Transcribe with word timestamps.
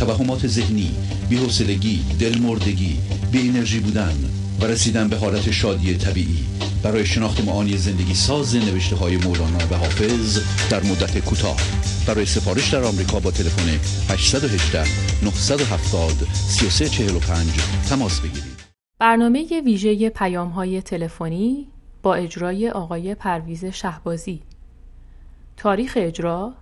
توهمات 0.00 0.46
ذهنی 0.46 0.90
بی‌حوصلگی 1.28 2.04
دلمردگی 2.20 2.98
بی 3.32 3.48
انرژی 3.48 3.80
بودن 3.80 4.14
و 4.60 4.64
رسیدن 4.64 5.08
به 5.08 5.16
حالت 5.16 5.50
شادی 5.50 5.94
طبیعی. 5.94 6.44
برای 6.82 7.06
شناخت 7.06 7.44
معانی 7.44 7.76
زندگی 7.76 8.14
ساز 8.14 8.56
نوشته 8.56 8.96
های 8.96 9.16
مولانا 9.16 9.58
و 9.70 9.74
حافظ 9.74 10.38
در 10.70 10.82
مدت 10.82 11.18
کوتاه. 11.18 11.56
برای 12.06 12.26
سفارش 12.26 12.74
در 12.74 12.84
آمریکا 12.84 13.20
با 13.20 13.30
تلفن 13.30 13.68
818 14.12 14.84
970 15.24 16.12
3345 16.34 17.48
تماس 17.88 18.20
بگیرید. 18.20 18.60
برنامه 18.98 19.62
ویژه 19.64 20.10
پیام 20.10 20.48
های 20.48 20.82
تلفنی 20.82 21.66
با 22.02 22.14
اجرای 22.14 22.70
آقای 22.70 23.14
پرویز 23.14 23.64
شهبازی. 23.64 24.42
تاریخ 25.56 25.92
اجرا 25.96 26.54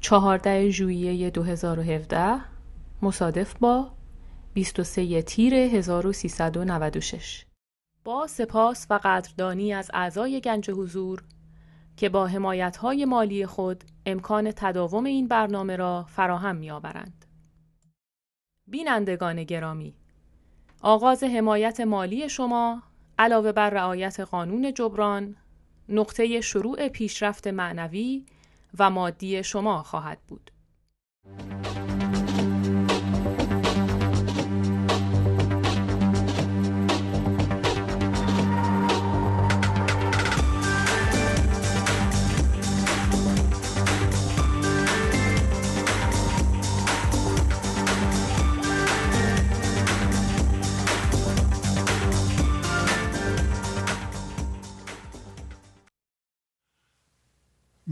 14 0.00 0.70
ژوئیه 0.70 1.30
2017 1.30 2.51
مصادف 3.02 3.54
با 3.54 3.90
23 4.54 5.22
تیر 5.22 5.54
1396 5.54 7.44
با 8.04 8.26
سپاس 8.26 8.86
و 8.90 9.00
قدردانی 9.04 9.72
از 9.72 9.90
اعضای 9.94 10.40
گنج 10.40 10.70
حضور 10.70 11.22
که 11.96 12.08
با 12.08 12.26
حمایت‌های 12.26 13.04
مالی 13.04 13.46
خود 13.46 13.84
امکان 14.06 14.52
تداوم 14.56 15.04
این 15.04 15.28
برنامه 15.28 15.76
را 15.76 16.06
فراهم 16.08 16.56
می‌آورند. 16.56 17.24
بینندگان 18.66 19.44
گرامی 19.44 19.94
آغاز 20.82 21.24
حمایت 21.24 21.80
مالی 21.80 22.28
شما 22.28 22.82
علاوه 23.18 23.52
بر 23.52 23.70
رعایت 23.70 24.20
قانون 24.20 24.74
جبران 24.74 25.36
نقطه 25.88 26.40
شروع 26.40 26.88
پیشرفت 26.88 27.46
معنوی 27.46 28.26
و 28.78 28.90
مادی 28.90 29.44
شما 29.44 29.82
خواهد 29.82 30.18
بود. 30.28 30.50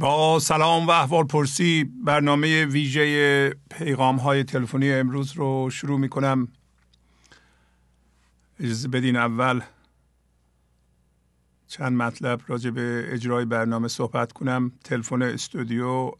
با 0.00 0.38
سلام 0.38 0.86
و 0.86 0.90
احوال 0.90 1.24
پرسی 1.24 1.84
برنامه 1.84 2.64
ویژه 2.64 3.54
پیغام 3.70 4.16
های 4.16 4.44
تلفنی 4.44 4.92
امروز 4.92 5.32
رو 5.32 5.70
شروع 5.70 5.98
می 5.98 6.08
کنم 6.08 6.48
اجازه 8.60 8.88
بدین 8.88 9.16
اول 9.16 9.60
چند 11.68 11.92
مطلب 11.92 12.40
راجع 12.46 12.70
به 12.70 13.04
اجرای 13.08 13.44
برنامه 13.44 13.88
صحبت 13.88 14.32
کنم. 14.32 14.72
تلفن 14.84 15.22
استودیو 15.22 16.12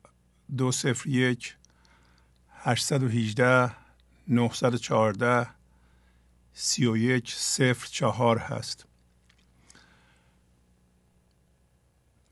دو 0.57 0.73
صفر 0.73 1.09
یک 1.09 1.57
818 2.55 3.71
914 4.29 5.47
31 6.55 7.33
صفر 7.37 7.89
چهار 7.91 8.39
هست. 8.39 8.87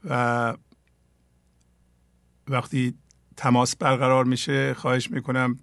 و 0.05 0.55
وقتی 2.49 2.95
تماس 3.37 3.77
برقرار 3.77 4.25
میشه 4.25 4.75
خواهش 4.75 5.11
می‌کنم 5.11 5.59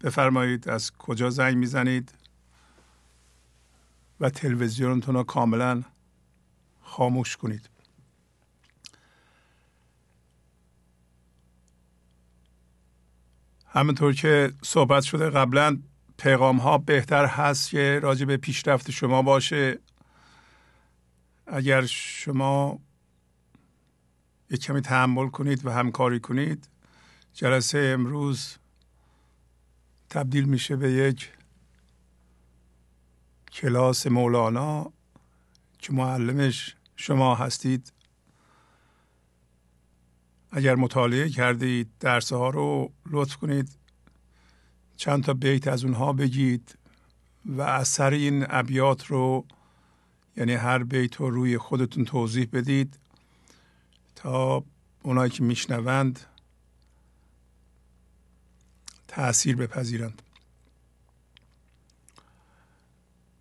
بفرمایید 0.00 0.68
از 0.68 0.92
کجا 0.92 1.30
زنگ 1.30 1.56
می‌زنید 1.56 2.14
و 4.20 4.30
تلویزیونتون 4.30 5.14
رو 5.14 5.22
کاملا 5.22 5.82
خاموش 6.82 7.36
کنید. 7.36 7.70
همونطور 13.66 14.14
که 14.14 14.52
صحبت 14.62 15.02
شده 15.02 15.30
قبلا 15.30 15.78
پیغام 16.18 16.56
ها 16.56 16.78
بهتر 16.78 17.26
هست 17.26 17.70
که 17.70 18.00
راجع 18.02 18.24
به 18.24 18.36
پیشرفت 18.36 18.90
شما 18.90 19.22
باشه. 19.22 19.78
اگر 21.46 21.86
شما 21.86 22.78
یک 24.50 24.60
کمی 24.60 24.80
تحمل 24.80 25.28
کنید 25.28 25.66
و 25.66 25.70
همکاری 25.70 26.20
کنید. 26.20 26.68
جلسه 27.32 27.78
امروز 27.78 28.56
تبدیل 30.10 30.44
میشه 30.44 30.76
به 30.76 30.92
یک 30.92 31.32
کلاس 33.52 34.06
مولانا 34.06 34.92
که 35.78 35.92
معلمش 35.92 36.76
شما 36.96 37.34
هستید. 37.34 37.92
اگر 40.50 40.74
مطالعه 40.74 41.28
کردید 41.28 41.90
درس 42.00 42.32
ها 42.32 42.50
رو 42.50 42.92
لطف 43.10 43.36
کنید 43.36 43.78
چند 44.96 45.24
تا 45.24 45.34
بیت 45.34 45.68
از 45.68 45.84
اونها 45.84 46.12
بگید 46.12 46.78
و 47.44 47.62
اثر 47.62 48.10
این 48.10 48.46
ابیات 48.48 49.06
رو 49.06 49.46
یعنی 50.36 50.52
هر 50.54 50.82
بیت 50.82 51.16
رو 51.16 51.30
روی 51.30 51.58
خودتون 51.58 52.04
توضیح 52.04 52.48
بدید. 52.52 52.98
تا 54.26 54.64
اونایی 55.02 55.30
که 55.30 55.42
میشنوند 55.42 56.20
تاثیر 59.08 59.56
بپذیرند. 59.56 60.22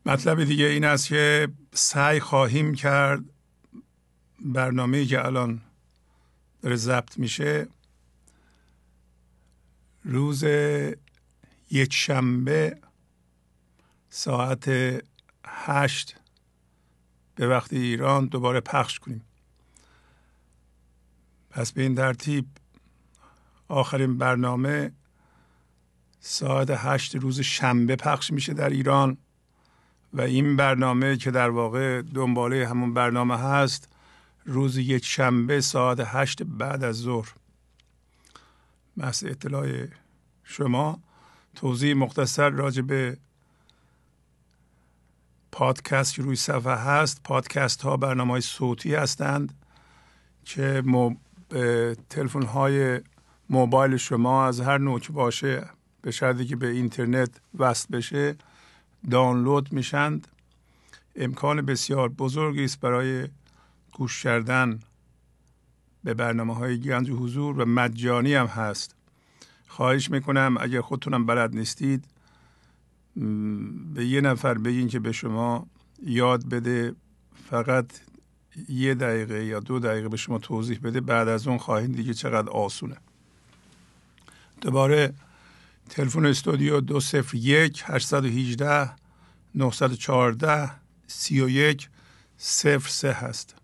مطلب 0.06 0.44
دیگه 0.44 0.66
این 0.66 0.84
است 0.84 1.08
که 1.08 1.48
سعی 1.74 2.20
خواهیم 2.20 2.76
کرد 2.76 3.24
برنامه 4.40 5.06
که 5.06 5.26
الان 5.26 5.62
داره 6.62 6.76
ضبط 6.76 7.18
میشه 7.18 7.68
روز 10.04 10.44
یک 11.72 11.94
شنبه 11.94 12.78
ساعت 14.10 14.70
هشت 15.46 16.16
به 17.36 17.48
وقت 17.48 17.74
ایران 17.74 18.26
دوباره 18.26 18.60
پخش 18.60 19.00
کنیم. 19.00 19.22
پس 21.56 21.72
به 21.72 21.82
این 21.82 21.96
ترتیب 21.96 22.46
آخرین 23.68 24.18
برنامه 24.18 24.92
ساعت 26.20 26.70
هشت 26.70 27.16
روز 27.16 27.40
شنبه 27.40 27.96
پخش 27.96 28.32
میشه 28.32 28.54
در 28.54 28.70
ایران 28.70 29.18
و 30.14 30.22
این 30.22 30.56
برنامه 30.56 31.18
که 31.18 31.32
در 31.32 31.50
واقع 31.50 32.02
دنباله 32.02 32.68
همون 32.68 32.94
برنامه 32.94 33.38
هست 33.38 33.90
روز 34.46 34.78
یک 34.78 35.06
شنبه 35.06 35.62
ساعت 35.62 36.00
هشت 36.06 36.44
بعد 36.44 36.84
از 36.84 36.96
ظهر. 36.96 37.34
محض 38.98 39.24
اطلاع 39.24 39.88
شما. 40.44 41.00
توضیح 41.56 41.94
مختصر 41.94 42.50
راجع 42.50 42.82
به 42.82 43.18
پادکست 45.52 46.14
که 46.14 46.22
روی 46.22 46.36
صفحه 46.36 46.76
هست. 46.76 47.24
پادکست 47.24 47.82
ها 47.82 47.98
برنامه 47.98 48.32
های 48.32 48.42
صوتی 48.42 48.96
هستند 48.96 49.54
که 50.46 50.82
تلفن 52.10 52.44
های 52.44 53.02
موبایل 53.50 53.98
شما 53.98 54.46
از 54.46 54.62
هر 54.62 54.78
نوع 54.78 55.02
باشه 55.10 55.70
به 56.02 56.12
شرطی 56.12 56.46
که 56.46 56.56
به 56.56 56.68
اینترنت 56.68 57.30
وصل 57.58 57.98
بشه 57.98 58.36
دانلود 59.12 59.74
میشند. 59.74 60.28
امکان 61.16 61.62
بسیار 61.62 62.10
بزرگی 62.10 62.64
است 62.64 62.80
برای 62.80 63.28
گوش 63.94 64.24
کردن 64.24 64.80
به 66.04 66.14
برنامه 66.14 66.56
های 66.56 66.80
گنج 66.80 67.10
حضور 67.10 67.60
و 67.60 67.66
مجانی 67.66 68.34
هم 68.34 68.46
هست. 68.46 68.96
خواهش 69.68 70.12
می‌کنم 70.12 70.58
اگر 70.60 70.82
خودتونم 70.82 71.26
بلد 71.26 71.56
نیستید 71.56 72.06
به 73.96 74.06
یه 74.06 74.22
نفر 74.22 74.54
بگین 74.54 74.88
که 74.88 75.00
به 75.00 75.12
شما 75.12 75.68
یاد 76.04 76.50
بده 76.50 76.96
فقط 77.50 77.86
یه 78.70 78.94
دقیقه 78.94 79.46
یا 79.46 79.60
دو 79.60 79.80
دقیقه 79.80 80.10
به 80.10 80.18
شما 80.18 80.40
توضیح 80.40 80.80
بده 80.84 81.02
بعد 81.02 81.28
از 81.28 81.48
اون 81.48 81.58
خواهید 81.58 81.96
دیگه 81.96 82.14
چقدر 82.14 82.50
آسونه. 82.50 82.98
دوباره 84.62 85.14
تلفن 85.90 86.26
استودیو 86.26 86.82
دو 86.82 87.00
صفر 87.00 87.38
یک 87.38 87.84
هشتصد 87.86 88.26
و 88.26 88.28
هیجده 88.28 88.92
914 89.56 90.72
31 91.08 91.90
03 92.38 93.12
هست. 93.12 93.56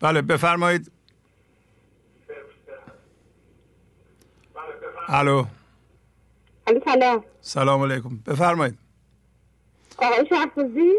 بله 0.00 0.22
بفرمایید. 0.22 0.92
الو 5.08 5.44
سلام. 6.84 7.24
سلام 7.40 7.82
علیکم. 7.82 8.16
بفرمایید. 8.26 8.78
آقای 9.98 10.26
شهبازی؟ 10.28 10.92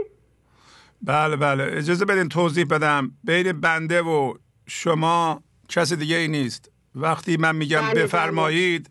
بله 1.01 1.35
بله. 1.35 1.77
اجازه 1.77 2.05
بدین 2.05 2.29
توضیح 2.29 2.65
بدم. 2.65 3.11
بین 3.23 3.51
بنده 3.51 4.01
و 4.01 4.33
شما 4.67 5.43
کسی 5.69 5.95
دیگه 5.95 6.15
ای 6.15 6.27
نیست. 6.27 6.71
وقتی 6.95 7.37
من 7.37 7.55
میگم 7.55 7.81
بله، 7.81 8.03
بفرمایید 8.03 8.89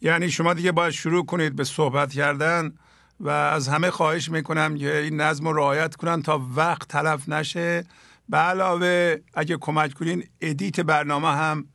یعنی 0.00 0.30
شما 0.30 0.54
دیگه 0.54 0.72
باید 0.72 0.92
شروع 0.92 1.26
کنید 1.26 1.56
به 1.56 1.64
صحبت 1.64 2.12
کردن 2.12 2.74
و 3.20 3.28
از 3.28 3.68
همه 3.68 3.90
خواهش 3.90 4.28
می‌کنم 4.30 4.76
که 4.76 4.98
این 4.98 5.20
نظم 5.20 5.48
رو 5.48 5.56
رعایت 5.56 5.96
کنن 5.96 6.22
تا 6.22 6.46
وقت 6.56 6.88
تلف 6.88 7.28
نشه. 7.28 7.84
به 8.28 8.36
علاوه 8.36 9.16
اگه 9.34 9.56
کمک 9.56 9.94
کنین 9.94 10.24
ادیت 10.40 10.80
برنامه 10.80 11.28
هم 11.28 11.66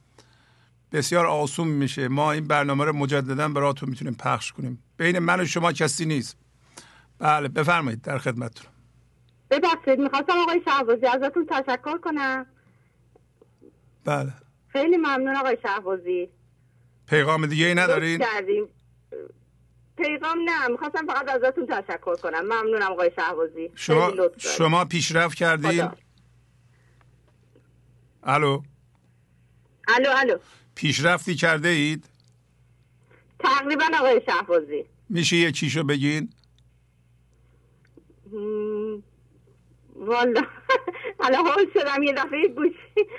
بسیار 0.91 1.25
آسون 1.25 1.67
میشه. 1.67 2.07
ما 2.07 2.31
این 2.31 2.47
برنامه 2.47 2.85
رو 2.85 2.93
مجددا 2.93 3.47
براتون 3.47 3.89
می‌تونیم 3.89 4.13
پخش 4.13 4.51
کنیم. 4.51 4.83
بین 4.97 5.19
من 5.19 5.39
و 5.39 5.45
شما 5.45 5.71
کسی 5.71 6.05
نیست. 6.05 6.37
بله 7.19 7.47
بفرمایید 7.47 8.01
در 8.01 8.17
خدمتتون. 8.17 8.70
ببخشید 9.51 9.99
می‌خواستم 9.99 10.33
آقای 10.41 10.61
شهبازی 10.65 11.05
ازتون 11.05 11.45
تشکر 11.45 11.97
کنم. 11.97 12.45
بله. 14.05 14.33
خیلی 14.67 14.97
ممنون 14.97 15.35
آقای 15.35 15.57
شهبازی. 15.63 16.29
پیغام 17.07 17.45
دیگه 17.45 17.65
ای 17.65 17.75
ندارین؟ 17.75 18.19
کردیم. 18.19 18.67
پیغام 19.97 20.37
نه 20.45 20.67
می‌خواستم 20.67 21.07
فقط 21.07 21.29
ازتون 21.29 21.65
تشکر 21.65 22.15
کنم. 22.15 22.41
ممنونم 22.41 22.91
آقای 22.91 23.11
شهبازی. 23.15 23.71
شما. 23.75 24.11
شما 24.37 24.85
پیشرفت 24.85 25.37
کردین؟ 25.37 25.87
خدا. 25.87 25.97
الو؟ 28.23 28.61
الو 29.87 30.09
الو. 30.17 30.37
پیشرفتی 30.75 31.35
کرده 31.35 31.67
اید؟ 31.67 32.09
تقریبا 33.39 33.85
آقای 33.99 34.21
شهبازی. 34.25 34.85
میشه 35.09 35.35
یه 35.37 35.51
چیشو 35.51 35.83
بگین؟ 35.83 36.29
والا. 40.01 40.41
حالا 41.19 41.37
حال 41.37 41.65
شدم 41.73 42.03
یه 42.03 42.13
دفعه 42.13 42.47
گوشی 42.47 43.09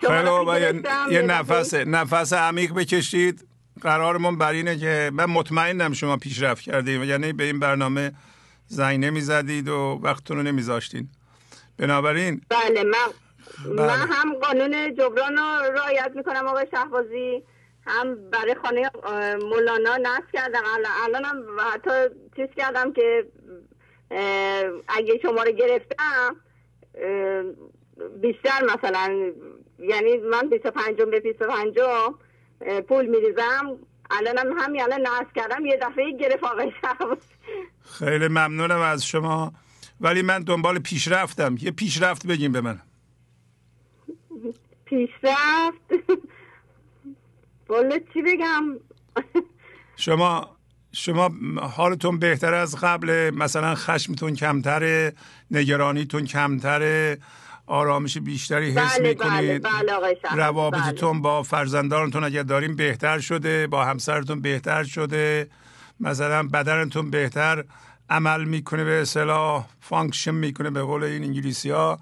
شما. 0.00 0.58
یه, 0.58 0.82
یه 1.10 1.22
نفس 1.22 1.74
نفس 1.74 2.32
عمیق 2.32 2.72
بکشید. 2.74 3.46
قرارمون 3.80 4.38
بر 4.38 4.52
اینه 4.52 4.78
که 4.78 5.10
من 5.14 5.24
مطمئنم 5.24 5.92
شما 5.92 6.16
پیشرفت 6.16 6.62
کردید 6.62 7.02
یعنی 7.02 7.32
به 7.32 7.44
این 7.44 7.60
برنامه 7.60 8.12
زنگ 8.66 9.04
نمی‌زدید 9.04 9.68
و 9.68 10.00
وقتتون 10.02 10.36
رو 10.36 10.42
نمیذاشتین. 10.42 11.08
بنابراین 11.78 12.40
بله 12.48 12.82
من 12.82 13.08
بله. 13.64 13.86
من 13.86 14.08
هم 14.08 14.34
قانون 14.34 14.94
جبران 14.94 15.36
رو 15.36 15.72
رعایت 15.72 16.12
می‌کنم 16.14 16.46
آقای 16.46 16.66
شهبازی. 16.70 17.42
هم 17.86 18.30
برای 18.30 18.56
خانه 18.62 18.90
مولانا 19.42 19.96
نصب 19.96 20.30
کردم. 20.32 20.62
الان 20.74 20.92
الانم 21.04 21.44
حتی 21.74 21.90
چیز 22.36 22.48
کردم 22.56 22.92
که 22.92 23.26
اگه 24.88 25.18
شما 25.22 25.42
رو 25.42 25.52
گرفتم 25.52 26.36
بیشتر 28.20 28.64
مثلا 28.74 29.32
یعنی 29.78 30.16
من 30.16 30.48
25 30.48 30.96
به 30.96 31.20
25 31.20 31.78
اه، 32.60 32.80
پول 32.80 33.06
میریزم. 33.06 33.78
الانم 34.10 34.58
همین 34.58 34.82
الان 34.82 35.00
نصب 35.00 35.32
کردم 35.34 35.66
یه 35.66 35.78
دفعه 35.82 36.12
گرفت 36.12 36.44
آقای 36.44 36.72
خیلی 37.80 38.28
ممنونم 38.28 38.80
از 38.80 39.06
شما. 39.06 39.52
ولی 40.00 40.22
من 40.22 40.42
دنبال 40.42 40.78
پیشرفتم. 40.78 41.56
یه 41.60 41.70
پیشرفت 41.70 42.26
بگیم 42.26 42.52
به 42.52 42.60
من. 42.60 42.80
پیشرفت؟ 44.84 46.08
والا 47.68 47.98
چی 48.12 48.22
بگم؟ 48.22 48.76
شما 49.96 50.55
شما 50.98 51.30
حالتون 51.76 52.18
بهتر 52.18 52.54
از 52.54 52.76
قبل؟ 52.76 53.30
مثلا 53.34 53.74
خشمتون 53.74 54.34
کمتره 54.34 55.12
نگرانیتون 55.50 56.24
کمتره 56.24 57.18
آرامش 57.66 58.18
بیشتری 58.18 58.70
حس 58.70 58.98
بله، 58.98 59.08
می‌کنید. 59.08 59.62
بله، 59.62 60.00
بله. 60.00 60.14
شهبازی، 60.22 60.40
روابطتون 60.40 61.22
با 61.22 61.42
فرزندانتون 61.42 62.24
اگر 62.24 62.42
داریم 62.42 62.76
بهتر 62.76 63.18
شده 63.18 63.66
با 63.66 63.84
همسرتون 63.84 64.40
بهتر 64.40 64.84
شده 64.84 65.48
مثلا 66.00 66.42
بدنتون 66.42 67.10
بهتر 67.10 67.64
عمل 68.10 68.44
می‌کنه 68.44 68.84
به 68.84 69.00
اصطلاح 69.02 69.66
function 69.80 70.34
می‌کنه 70.34 70.70
به 70.70 70.82
قول 70.82 71.04
این 71.04 71.24
انگلیسی 71.24 71.70
ها 71.70 71.98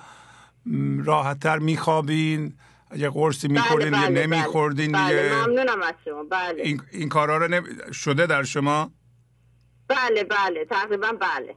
راحتتر 1.04 1.58
میخوابین. 1.58 2.52
اگه 2.94 3.10
قرصی 3.10 3.48
بله، 3.48 3.56
میخوردین 3.60 3.90
بله، 3.90 4.00
یا 4.02 4.08
بله. 4.08 4.26
نمیخوردین 4.26 4.92
بله 4.92 5.22
دیگه. 5.22 5.34
ممنونم 5.46 5.82
از 5.82 5.94
شما. 6.04 6.22
بله. 6.24 6.62
این, 6.62 6.82
این 6.92 7.08
کارا 7.08 7.36
رو 7.36 7.48
نمی- 7.48 7.68
شده 7.92 8.26
در 8.26 8.42
شما؟ 8.42 8.90
بله 9.88 10.24
بله. 10.24 10.64
تقریبا 10.64 11.12
بله. 11.20 11.54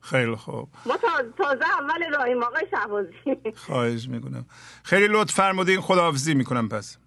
خیلی 0.00 0.36
خوب. 0.36 0.68
ما 0.86 0.96
تا- 0.96 1.30
تازه 1.38 1.64
اول 1.80 2.12
راهیم 2.18 2.42
آقای 2.42 2.66
شهبازی. 2.70 3.12
خواهش 3.56 4.08
می‌کنم. 4.08 4.46
خیلی 4.82 5.08
لطف 5.10 5.34
فرمودین. 5.34 5.80
خداحافظی 5.80 6.34
می‌کنم 6.34 6.68
پس. 6.68 6.98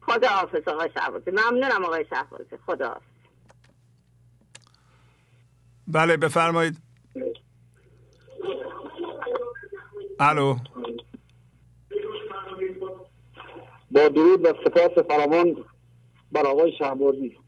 خدا 0.00 0.28
حافظ 0.28 0.68
آقای 0.68 0.90
شهبازی. 0.94 1.30
ممنونم 1.30 1.84
آقای 1.84 2.04
شهبازی. 2.10 2.56
خدا 2.66 2.88
حافظ 2.88 3.02
بله 5.88 6.16
بفرمایید. 6.16 6.78
الو. 10.20 10.56
با 13.90 14.08
درود 14.08 14.46
و 14.46 14.52
سپاس 14.64 15.04
فراوان 15.08 15.64
بر 16.32 16.46
آقای 16.46 16.72
شهبازی. 16.78 17.38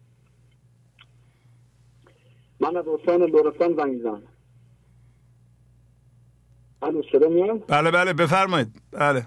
من 2.60 2.76
از 2.76 2.88
استان 2.88 3.22
لرستان 3.22 3.76
زنگ 3.76 3.94
می‌زنم 3.94 4.22
الو 6.82 7.02
صدا 7.12 7.28
میاد؟ 7.28 7.64
بله 7.68 7.90
بله 7.90 8.12
بفرمایید. 8.12 8.82
بله. 8.92 9.26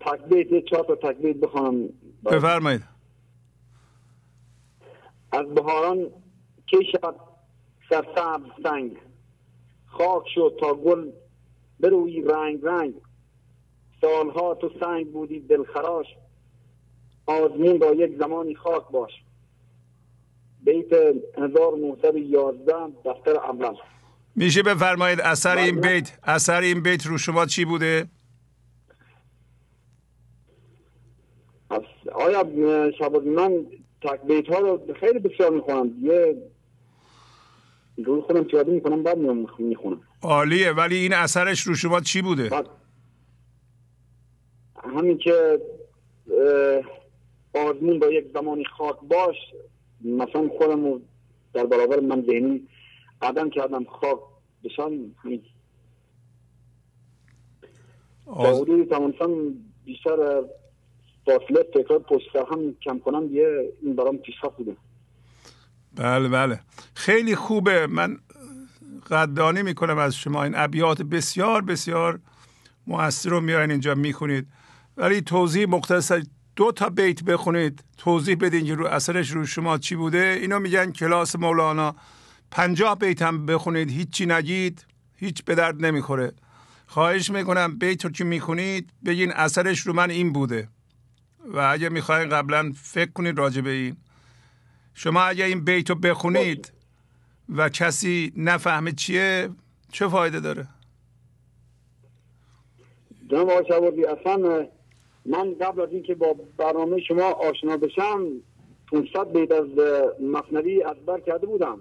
تکبیت 0.00 0.52
یه 0.52 0.62
چهار 0.62 0.84
تا 0.84 1.12
تکبیت 1.12 1.36
بخوانم 1.36 1.88
بفرمایید. 2.24 2.82
از 5.32 5.46
بهاران 5.46 6.10
کی 6.66 6.76
شود 6.92 7.14
سرسبز 7.88 8.50
سنگ؟ 8.62 8.96
خاک 9.86 10.22
شد 10.34 10.56
تا 10.60 10.74
گل 10.74 11.10
بروی 11.80 12.22
رنگ 12.22 12.60
رنگ. 12.62 12.94
سالها 14.02 14.54
تو 14.54 14.70
سنگ 14.80 15.12
بودی 15.12 15.40
دلخراش. 15.40 16.06
آزمون 17.26 17.80
را 17.80 17.94
یک 17.94 18.18
زمانی 18.18 18.54
خاک 18.54 18.82
باش. 18.90 19.10
بیت 20.64 20.92
1911 21.38 22.74
دفتر 23.04 23.36
اول. 23.36 23.74
میشه 24.36 24.62
بفرمایید 24.62 25.20
اثر 25.20 25.56
این 25.56 25.80
بله. 25.80 25.94
بیت 25.94 26.18
اثر 26.22 26.60
این 26.60 26.82
بیت 26.82 27.06
رو 27.06 27.18
شما 27.18 27.46
چی 27.46 27.64
بوده؟ 27.64 28.08
آیا 32.12 32.44
شباز 32.98 33.22
من 33.26 33.66
تک 34.02 34.20
بیت 34.28 34.48
ها 34.48 34.58
رو 34.58 34.80
خیلی 35.00 35.18
بسیار 35.18 35.50
می‌خونم 35.50 35.90
یه 36.02 36.36
روی 37.96 38.20
خودم 38.20 38.44
پیاده 38.44 38.72
می‌کنم 38.72 39.02
بعد 39.02 39.18
می‌خونم. 39.58 40.00
عالیه 40.22 40.72
ولی 40.72 40.96
این 40.96 41.14
اثرش 41.14 41.60
رو 41.60 41.74
شما 41.74 42.00
چی 42.00 42.22
بوده؟ 42.22 42.50
همین 44.82 45.18
که 45.18 45.60
آزمون 47.54 47.98
با 47.98 48.06
یک 48.06 48.24
زمانی 48.34 48.64
خاک 48.64 48.96
باش 49.08 49.36
مثلا 50.04 50.48
خودم 50.58 51.00
در 51.54 51.66
برابر 51.66 52.00
من 52.00 52.24
ذهنی 52.26 52.68
قدم 53.22 53.50
کردم 53.50 53.84
خاک 53.84 54.18
با 55.04 55.14
آز... 58.26 58.60
حدودی 58.60 58.84
توانستم 58.84 59.30
بیشتر 59.84 60.42
فاصله 61.24 61.62
تکرار 61.74 61.98
پشت 61.98 62.32
سر 62.32 62.44
هم 62.50 62.76
کم 62.82 62.98
کنم 62.98 63.34
یه 63.34 63.72
این 63.82 63.96
برام 63.96 64.18
پیشرفت 64.18 64.56
بوده. 64.56 64.76
بله 65.96 66.28
بله. 66.28 66.60
خیلی 66.94 67.36
خوبه. 67.36 67.86
من 67.86 68.18
قدردانی 69.10 69.62
می‌کنم 69.62 69.98
از 69.98 70.16
شما. 70.16 70.44
این 70.44 70.52
ابیات 70.56 71.02
بسیار 71.02 71.62
بسیار 71.62 72.20
مؤثر 72.86 73.30
رو 73.30 73.40
میارین 73.40 73.70
اینجا 73.70 73.94
می‌خونید. 73.94 74.46
ولی 74.96 75.20
توضیح 75.20 75.68
مختصر 75.68 76.22
دو 76.56 76.72
تا 76.72 76.88
بیت 76.88 77.24
بخونید. 77.24 77.84
توضیح 77.96 78.36
بدین 78.40 78.66
که 78.66 78.74
رو 78.74 78.86
اثرش 78.86 79.30
رو 79.30 79.46
شما 79.46 79.78
چی 79.78 79.94
بوده. 79.94 80.38
اینو 80.40 80.58
میگن 80.58 80.92
کلاس 80.92 81.36
مولانا. 81.36 81.94
پنجاه 82.50 82.98
بیت 82.98 83.22
هم 83.22 83.46
بخونید. 83.46 83.90
هیچی 83.90 84.26
نگید. 84.26 84.86
هیچ 85.16 85.44
به 85.44 85.54
درد 85.54 85.84
نمی‌خوره. 85.84 86.32
خواهش 86.86 87.30
می‌کنم 87.30 87.78
بیت 87.78 88.04
رو 88.04 88.10
که 88.10 88.24
می‌خونید 88.24 88.90
بگین 89.06 89.32
اثرش 89.32 89.80
رو 89.80 89.92
من 89.92 90.10
این 90.10 90.32
بوده. 90.32 90.68
و 91.44 91.58
اگه 91.58 91.88
می‌خواین 91.88 92.28
قبلا 92.28 92.72
فکر 92.82 93.10
کنید 93.10 93.38
راجع 93.38 93.60
به 93.60 93.70
این. 93.70 93.96
شما 94.94 95.22
اگه 95.22 95.44
این 95.44 95.64
بیت 95.64 95.90
رو 95.90 95.96
بخونید 95.96 96.72
و 97.48 97.68
کسی 97.68 98.32
نفهمه 98.36 98.92
چیه 98.92 99.48
چه 99.92 100.08
فایده 100.08 100.40
داره؟ 100.40 100.68
جناب 103.30 103.50
آقای 103.50 104.04
اصلا 104.04 104.66
من 105.26 105.54
قبل 105.60 105.80
از 105.80 105.88
اینکه 105.92 106.14
با 106.14 106.36
برنامه 106.56 107.00
شما 107.00 107.22
آشنا 107.22 107.76
بشم 107.76 108.26
500 108.92 109.32
بیت 109.32 109.52
از 109.52 109.66
مصنوی 110.20 110.82
ازبر 110.82 111.20
کرده 111.20 111.46
بودم. 111.46 111.80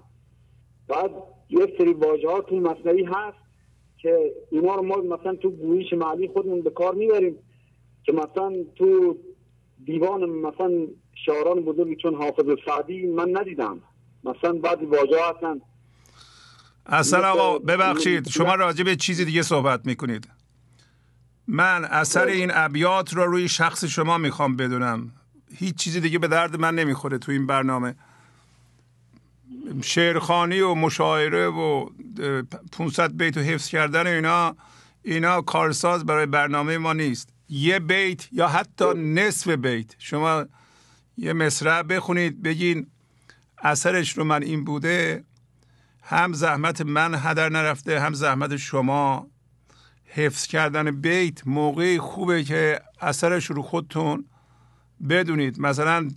بعد 0.87 1.11
یک 1.49 1.73
سری 1.77 1.93
واژه 1.93 2.29
ها 2.29 2.41
تو 2.41 2.55
مصنوی 2.55 3.03
هست 3.03 3.37
که 3.97 4.33
اینا 4.51 4.75
رو 4.75 4.83
ما 4.83 4.95
مثلا 4.95 5.35
تو 5.35 5.49
گویش 5.49 5.93
معلی 5.93 6.27
خودمون 6.27 6.61
به 6.61 6.69
کار 6.69 6.95
می‌بریم 6.95 7.37
که 8.03 8.11
مثلا 8.11 8.53
تو 8.75 9.17
دیوان 9.85 10.29
مثلا 10.29 10.87
شاعران 11.25 11.61
بزرگی 11.61 11.95
چون 11.95 12.15
حافظ 12.15 12.45
سعدی 12.65 13.07
من 13.07 13.37
ندیدم. 13.37 13.81
مثلا 14.23 14.53
بعضی 14.53 14.85
واژه 14.85 15.17
هستن. 15.29 15.61
اصلا 16.85 17.31
آقا 17.31 17.59
ببخشید 17.59 18.27
شما 18.27 18.55
راجع 18.55 18.83
به 18.83 18.95
چیزی 18.95 19.25
دیگه 19.25 19.41
صحبت 19.41 19.85
می‌کنید. 19.85 20.27
من 21.47 21.85
اثر 21.85 22.25
این 22.25 22.51
ابیات 22.53 23.13
رو 23.13 23.25
روی 23.25 23.47
شخص 23.47 23.85
شما 23.85 24.17
می‌خوام 24.17 24.55
بدونم. 24.55 25.11
هیچ 25.55 25.75
چیزی 25.75 25.99
دیگه 25.99 26.19
به 26.19 26.27
درد 26.27 26.59
من 26.59 26.75
نمی‌خوره 26.75 27.17
تو 27.17 27.31
این 27.31 27.47
برنامه. 27.47 27.95
شعرخانی 29.83 30.59
و 30.59 30.73
مشاعره 30.73 31.47
و 31.47 31.89
500 32.71 33.17
بیت 33.17 33.37
و 33.37 33.39
حفظ 33.39 33.67
کردن 33.67 34.07
اینا 34.07 34.55
اینا 35.03 35.41
کارساز 35.41 36.05
برای 36.05 36.25
برنامه 36.25 36.77
ما 36.77 36.93
نیست. 36.93 37.29
یه 37.49 37.79
بیت 37.79 38.33
یا 38.33 38.47
حتی 38.47 38.85
نصف 38.93 39.47
بیت. 39.49 39.95
شما 39.97 40.45
یه 41.17 41.33
مصرع 41.33 41.83
بخونید 41.83 42.41
بگین 42.43 42.87
اثرش 43.57 44.17
رو 44.17 44.23
من 44.23 44.43
این 44.43 44.63
بوده 44.63 45.23
هم 46.03 46.33
زحمت 46.33 46.81
من 46.81 47.15
هدر 47.15 47.49
نرفته 47.49 47.99
هم 47.99 48.13
زحمت 48.13 48.55
شما 48.55 49.27
حفظ 50.13 50.47
کردن 50.47 50.91
بیت 50.91 51.47
موقعی 51.47 51.99
خوبه 51.99 52.43
که 52.43 52.81
اثرش 53.01 53.45
رو 53.45 53.61
خودتون 53.61 54.25
بدونید. 55.09 55.59
مثلا 55.59 56.09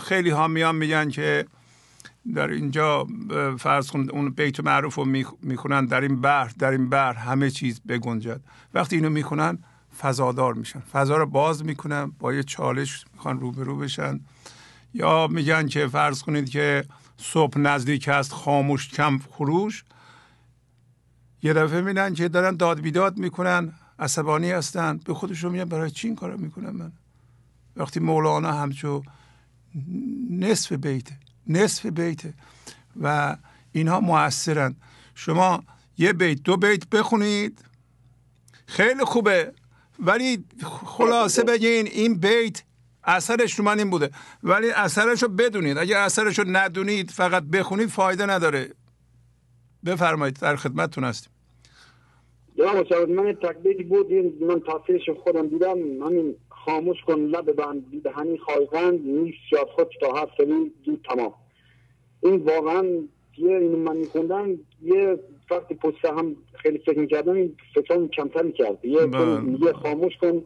خیلی 0.00 0.30
ها 0.30 0.48
میان 0.48 0.76
میگن 0.76 1.10
که 1.10 1.46
در 2.34 2.48
اینجا 2.48 3.06
فرض 3.58 3.90
کن 3.90 4.06
اون 4.10 4.30
بیت 4.30 4.60
معروف 4.60 4.94
رو 4.94 5.04
می‌خونن 5.42 5.86
در 5.86 6.00
این 6.00 6.20
بحر 6.20 6.52
در 6.58 6.70
این 6.70 6.88
بحر 6.88 7.12
همه 7.12 7.50
چیز 7.50 7.80
بگنجد. 7.88 8.40
وقتی 8.74 8.96
اینو 8.96 9.10
می‌خونن 9.10 9.58
فضادار 10.00 10.54
میشن. 10.54 10.80
فضا 10.80 11.16
رو 11.16 11.26
باز 11.26 11.64
می‌کنن 11.64 12.12
با 12.18 12.32
یه 12.32 12.42
چالش 12.42 13.04
می‌خوان 13.14 13.40
روبرو 13.40 13.76
بشن. 13.76 14.20
یا 14.94 15.26
میگن 15.26 15.66
که 15.66 15.86
فرض 15.86 16.22
کنید 16.22 16.50
که 16.50 16.84
صبح 17.16 17.58
نزدیک 17.58 18.08
است 18.08 18.32
خاموش 18.32 18.88
کم 18.88 19.18
خروش. 19.30 19.84
یه 21.42 21.52
دفعه 21.52 21.80
میدن 21.80 22.14
که 22.14 22.28
دارن 22.28 22.56
داد 22.56 22.80
بیداد 22.80 23.18
می‌کنن 23.18 23.72
عصبانی 23.98 24.50
هستن. 24.50 25.00
به 25.04 25.14
خودشون 25.14 25.52
میگن 25.52 25.64
برای 25.64 25.90
چی 25.90 26.06
این 26.06 26.16
کارو 26.16 26.38
می‌کنم 26.38 26.76
من؟ 26.76 26.92
وقتی 27.76 28.00
مولانا 28.00 28.52
همچو 28.52 29.02
نصف 30.30 30.72
بیته 30.72 31.16
نصف 31.46 31.86
بیته 31.86 32.34
و 33.02 33.36
اینها 33.72 34.00
موثرن 34.00 34.76
شما 35.14 35.64
یه 35.98 36.12
بیت 36.12 36.42
دو 36.42 36.56
بیت 36.56 36.88
بخونید. 36.88 37.64
خیلی 38.66 39.04
خوبه. 39.04 39.52
ولی 39.98 40.44
خلاصه 40.86 41.44
بگین 41.44 41.86
این 41.86 42.18
بیت 42.18 42.62
اثرش 43.04 43.58
رو 43.58 43.64
من 43.64 43.78
این 43.78 43.90
بوده. 43.90 44.10
ولی 44.42 44.70
اثرش 44.70 45.22
رو 45.22 45.28
بدونید. 45.28 45.78
اگه 45.78 45.98
اثرش 45.98 46.38
رو 46.38 46.44
ندونید 46.48 47.10
فقط 47.10 47.42
بخونید 47.42 47.88
فایده 47.88 48.26
نداره. 48.26 48.74
بفرمایید 49.86 50.38
در 50.40 50.56
خدمتتون 50.56 51.04
هستیم. 51.04 51.32
جناب 52.58 52.92
من 53.10 53.32
تکبیتی 53.32 53.82
بود. 53.82 54.12
من 54.40 54.60
تاثیرش 54.60 55.10
خودم 55.10 55.46
دیدم. 55.46 55.78
همین 56.02 56.34
خاموش 56.48 56.96
کن 57.06 57.14
لب 57.14 57.52
بند 57.52 58.02
دهنی 58.04 58.38
خواهند 58.38 59.00
نیست. 59.06 59.38
شاد 59.50 59.66
خود 59.66 59.88
تا 60.00 60.12
هر 60.12 60.28
سری 60.36 60.72
دو 60.84 60.96
تمام. 60.96 61.34
این 62.22 62.36
واقعا 62.36 62.84
یه 63.38 63.56
اینو 63.56 63.76
من 63.76 63.96
میخوندم. 63.96 64.58
یه 64.82 65.18
وقتی 65.50 65.74
پشت 65.74 66.04
هم 66.04 66.36
خیلی 66.54 66.78
فکر 66.78 66.98
می‌کردم 66.98 67.32
این 67.32 67.56
فکرم 67.74 68.08
کمتر 68.08 68.42
می‌کرد 68.42 68.84
یه 68.84 69.06
میگه 69.40 69.72
خاموش 69.72 70.16
کن 70.16 70.44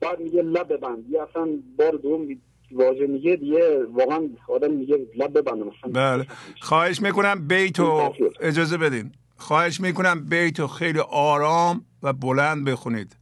بعد 0.00 0.20
میگه 0.20 0.42
لب 0.42 0.72
ببند 0.72 1.10
یه 1.10 1.22
اصلا 1.22 1.48
بار 1.78 1.92
دوم 1.92 2.26
واژه 2.72 3.06
میگه 3.06 3.36
دیگه 3.36 3.84
واقعا 3.84 4.28
آدم 4.48 4.70
میگه 4.70 4.96
لب 5.16 5.38
ببند 5.38 5.58
مثلا 5.58 5.92
بله. 5.92 6.26
خواهش 6.60 7.02
می‌کنم 7.02 7.48
بیتو 7.48 8.12
اجازه 8.40 8.76
بدین. 8.76 9.12
خواهش 9.36 9.80
می‌کنم 9.80 10.24
بیتو 10.24 10.66
خیلی 10.66 10.98
آرام 11.10 11.84
و 12.02 12.12
بلند 12.12 12.64
بخونید. 12.64 13.16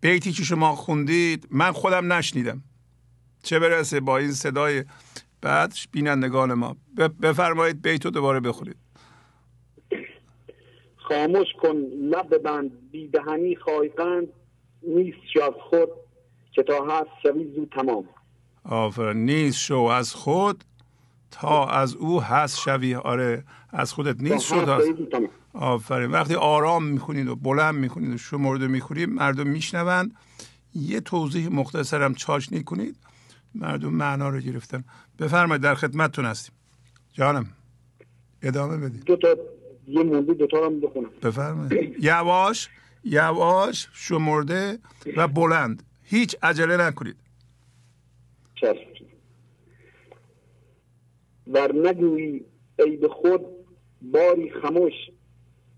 بیتی 0.00 0.32
که 0.32 0.42
شما 0.42 0.74
خوندید 0.74 1.46
من 1.50 1.72
خودم 1.72 2.12
نشنیدم. 2.12 2.62
چه 3.42 3.58
برسه 3.58 4.00
با 4.00 4.18
این 4.18 4.32
صدای 4.32 4.84
بعد 5.40 5.74
بینندگان 5.92 6.54
ما. 6.54 6.76
بفرمایید 7.22 7.82
بیتو 7.82 8.10
دوباره 8.10 8.40
بخونید. 8.40 8.76
خاموش 10.96 11.46
کن 11.62 11.76
لب 12.10 12.38
بند 12.38 12.90
بیدهنی 12.90 13.56
خواهیقند 13.56 14.28
نیست 14.82 15.18
شو 15.34 15.50
خود 15.50 15.88
که 16.52 16.62
تا 16.62 16.84
هست 16.84 17.10
شوی 17.22 17.54
زود 17.54 17.72
تمام. 17.74 18.08
نیست 19.14 19.58
شو 19.58 19.78
از 19.78 20.12
خود 20.12 20.64
تا 21.30 21.66
از 21.66 21.94
او 21.94 22.22
هست 22.22 22.58
شوی 22.58 22.94
آره 22.94 23.44
از 23.70 23.92
خودت 23.92 24.20
نیست 24.20 24.46
شد 24.46 24.68
هست 24.68 24.88
آفرین. 25.52 26.10
وقتی 26.10 26.34
آرام 26.34 26.84
می‌خونید 26.84 27.28
و 27.28 27.36
بلند 27.36 27.74
می‌خونید 27.74 28.14
و 28.14 28.18
شمرده 28.18 28.66
می‌خونید 28.66 29.08
مردم 29.08 29.46
میشنوند. 29.46 30.16
یه 30.74 31.00
توضیح 31.00 31.48
مختصرم 31.48 32.14
چاشنی 32.14 32.64
کنید 32.64 32.96
مردم 33.54 33.88
معنا 33.88 34.28
رو 34.28 34.40
گرفتن. 34.40 34.84
بفرمایید 35.18 35.62
در 35.62 35.74
خدمتتون 35.74 36.24
هستیم. 36.24 36.54
جانم 37.12 37.46
ادامه 38.42 38.76
بدید. 38.76 39.04
دو 39.04 39.16
تا 39.16 39.36
یه 39.86 40.02
موندی 40.02 40.34
دو 40.34 40.46
تا 40.46 40.66
هم 40.66 40.80
بخونم. 40.80 41.10
بفرمایید. 41.22 42.04
یواش 42.04 42.68
یواش 43.04 43.88
شمرده 43.92 44.78
و 45.16 45.28
بلند. 45.28 45.82
هیچ 46.02 46.36
عجله 46.42 46.76
نکنید. 46.76 47.16
چشم 48.60 49.06
ور 51.46 51.88
نگویی 51.88 52.44
ای 52.78 52.96
به 52.96 53.08
خود 53.08 53.40
باری 54.02 54.50
خموش 54.50 54.92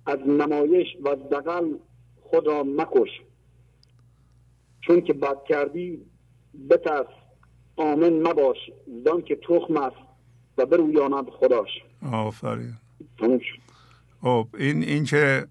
از 0.06 0.18
نمایش 0.18 0.86
و 1.02 1.16
دقل 1.16 1.74
خود 2.20 2.46
را 2.46 2.62
مکش. 2.62 3.08
چون 4.80 5.00
که 5.00 5.12
بد 5.12 5.44
کردی 5.48 6.06
بترس 6.70 7.06
آمن 7.76 8.12
مباش 8.12 8.56
زان 9.04 9.22
که 9.22 9.36
تخم 9.36 9.76
است 9.76 9.96
و 10.58 10.66
برویاند 10.66 11.30
خداش. 11.30 11.68
آفرین. 12.12 12.72
خب 14.22 14.48
این 14.58 14.82
این 14.82 15.04
که 15.04 15.46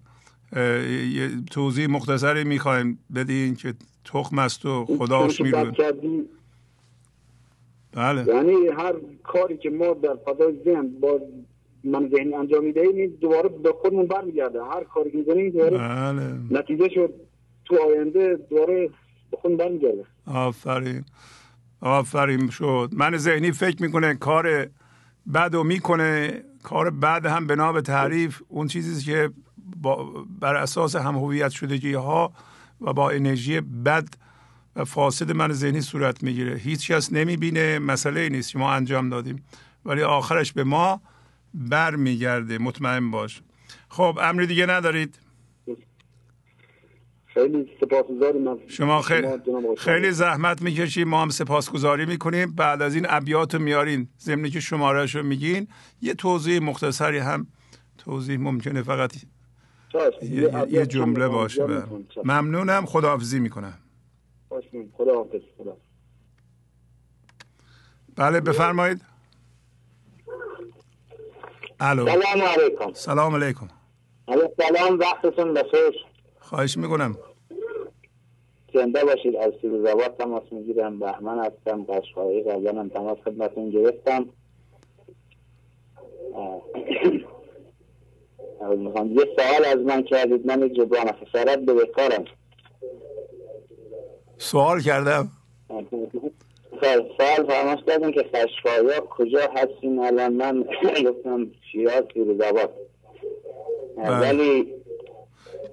یه 1.12 1.30
توضیح 1.50 1.86
مختصری 1.86 2.44
می‌خوایم 2.44 2.98
بدین 3.14 3.54
که 3.54 3.74
تخم 4.04 4.38
است 4.38 4.66
و 4.66 4.84
خداش 4.86 5.40
می‌روه 5.40 5.72
بله. 7.92 8.34
یعنی 8.34 8.52
هر 8.68 8.94
کاری 9.24 9.56
که 9.56 9.70
ما 9.70 9.94
در 9.94 10.16
فضای 10.26 10.60
ذهن 10.64 10.88
با 11.00 11.20
من 11.84 12.08
ذهنی 12.08 12.34
انجام 12.34 12.64
می‌دهیم 12.64 13.16
دوباره 13.20 13.48
به 13.48 13.72
خودمون 13.72 14.06
برمیگرده. 14.06 14.64
هر 14.64 14.84
کاری 14.84 15.10
که 15.10 15.16
می‌کنیم 15.16 15.50
دوباره 15.50 15.78
بله. 15.78 16.60
نتیجه 16.60 16.88
شد 16.88 17.14
تو 17.64 17.76
آینده 17.88 18.38
دوباره 18.50 18.90
به 19.30 19.36
خود 19.36 19.56
برمیگرده. 19.56 20.04
آفرین. 20.26 21.04
آفرین 21.80 22.50
شد. 22.50 22.90
من 22.92 23.16
ذهنی 23.16 23.52
فکر 23.52 23.82
می‌کنه 23.82 24.14
کار 24.14 24.66
بد 25.34 25.54
و 25.54 25.64
می‌کنه. 25.64 26.44
کار 26.62 26.90
بد 26.90 27.26
هم 27.26 27.46
بنا 27.46 27.72
به 27.72 27.80
تعریف 27.82 28.42
اون 28.48 28.66
چیزی 28.66 29.04
که 29.04 29.30
با 29.76 30.08
بر 30.40 30.56
اساس 30.56 30.96
هم 30.96 31.14
هویت 31.16 31.50
شدگی 31.50 31.94
ها 31.94 32.32
و 32.80 32.92
با 32.92 33.10
انرژی 33.10 33.60
بد 33.60 34.08
و 34.78 34.84
فاسد 34.84 35.32
من 35.32 35.52
ذهنی 35.52 35.80
صورت 35.80 36.22
می‌گیره. 36.22 36.56
هیچ 36.56 36.90
کس 36.92 37.12
نمی‌بینه 37.12 37.78
مسئله 37.78 38.28
نیست. 38.28 38.56
ما 38.56 38.72
انجام 38.72 39.08
دادیم. 39.08 39.44
ولی 39.84 40.02
آخرش 40.02 40.52
به 40.52 40.64
ما 40.64 41.00
بر 41.54 41.96
میگرده 41.96 42.58
مطمئن 42.58 43.10
باش. 43.10 43.42
خب 43.88 44.18
امری 44.22 44.46
دیگه 44.46 44.66
ندارید؟ 44.66 45.18
خیلی 47.26 47.70
سپاسگزاریم 47.80 48.68
شما 48.68 49.02
خیلی, 49.02 49.28
خیلی 49.78 50.10
زحمت 50.10 50.62
می‌کشیم 50.62 51.08
ما 51.08 51.22
هم 51.22 51.28
سپاسگزاری 51.28 52.06
می‌کنیم. 52.06 52.54
بعد 52.54 52.82
از 52.82 52.94
این 52.94 53.06
ابیات 53.08 53.54
میارین. 53.54 54.08
ضمنی 54.20 54.50
که 54.50 54.60
شمارش 54.60 55.14
رو 55.14 55.22
میگین. 55.22 55.68
یه 56.02 56.14
توضیح 56.14 56.62
مختصری 56.62 57.18
هم. 57.18 57.46
توضیح 57.98 58.38
ممکنه 58.38 58.82
فقط 58.82 59.12
یه, 60.22 60.66
یه 60.70 60.86
جمله 60.86 61.28
باشه. 61.28 61.66
ممنونم. 62.24 62.86
خداحافظی 62.86 63.40
می‌کنم. 63.40 63.74
خدا 64.96 65.26
بله 68.16 68.40
بفرمایید. 68.40 69.00
الو. 71.80 72.06
سلام 72.06 72.42
علیکم. 72.42 72.92
سلام 72.92 73.34
علیکم. 73.34 73.68
سلام 74.26 74.98
وقتتون 74.98 75.54
بخیر. 75.54 76.06
خواهش 76.40 76.76
می‌کنم. 76.76 77.16
زنده 78.74 79.04
باشید 79.04 79.36
از 79.36 79.52
زباد 79.62 80.16
تماس 80.18 80.42
می‌گیرم. 80.50 80.98
بهمن 80.98 81.38
هستم 81.38 81.84
قشقایی 81.84 82.42
قبلا 82.42 82.80
هم 82.80 82.88
تماس 82.88 83.18
خدمتون 83.18 83.70
گرفتم. 83.70 84.26
می‌خوام 88.78 89.12
یه 89.12 89.24
سوال 89.36 89.64
از 89.64 89.78
من 89.78 90.02
کردید 90.02 90.46
من 90.46 90.72
جبران 90.72 91.12
خسارت 91.12 91.58
به 91.58 91.74
بکارم 91.74 92.24
سوال 94.38 94.80
کردم. 94.80 95.28
سوال 96.80 97.46
فرماش 97.48 97.78
کردیم 97.86 98.12
که 98.12 98.26
خشقایی 98.34 99.00
کجا 99.10 99.40
هستین؟ 99.56 99.98
الان 100.04 100.32
من 100.32 100.64
گفتم 101.10 101.46
شیراز 101.72 102.02
زباد 102.38 102.70
بله. 103.96 104.20
ولی 104.20 104.74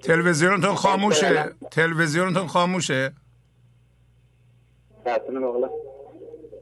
تلویزیونتون 0.02 0.74
خاموشه. 0.74 1.54
تلویزیونتون 1.70 2.46
خاموشه. 2.46 3.12
ساعتونه 5.04 5.40
باقلا. 5.40 5.70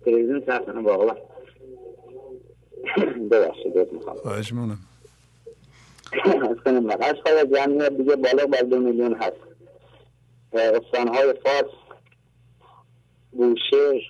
تلویزیون 0.05 0.43
ساعتونه 0.47 0.83
باقلا. 0.83 1.15
ببخشید 3.31 3.93
می‌خوام. 3.93 4.17
خواهش 4.17 4.53
می‌کنم. 4.53 4.79
از 6.51 6.57
کنیم 6.65 6.83
مقاش 6.83 7.17
خواهد 7.23 7.55
جمعیت 7.57 7.93
دیگه 7.97 8.17
بالا 8.17 8.47
بر 8.47 8.61
دو 8.61 8.81
میلیون 8.81 9.15
هست. 9.15 9.37
استانهای 10.53 11.35
فارس 11.45 11.84
بوشهر 13.37 14.01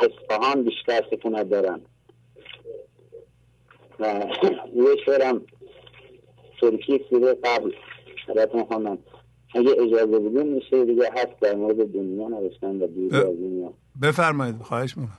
اصفهان 0.00 0.64
بیشتر 0.64 1.02
سکونت 1.10 1.48
دارن. 1.48 1.80
و 4.00 4.26
یه 4.74 4.96
شهرم 5.06 5.42
ترکیه 6.60 7.00
سیره 7.10 7.34
قبل 7.44 7.72
براتون 8.28 8.64
خوندم 8.64 8.98
اگه 9.54 9.70
اجازه 9.70 10.06
بدون 10.06 10.46
میشه 10.46 10.84
دیگه 10.84 11.10
هست 11.12 11.40
در 11.40 11.54
مورد 11.54 11.92
دنیا 11.92 12.28
نوشتن 12.28 12.82
و 12.82 12.86
دور 12.86 13.16
از 13.16 13.24
دنیا. 13.24 13.72
بفرمایید 14.02 14.62
خواهش 14.62 14.96
می‌کنم. 14.96 15.18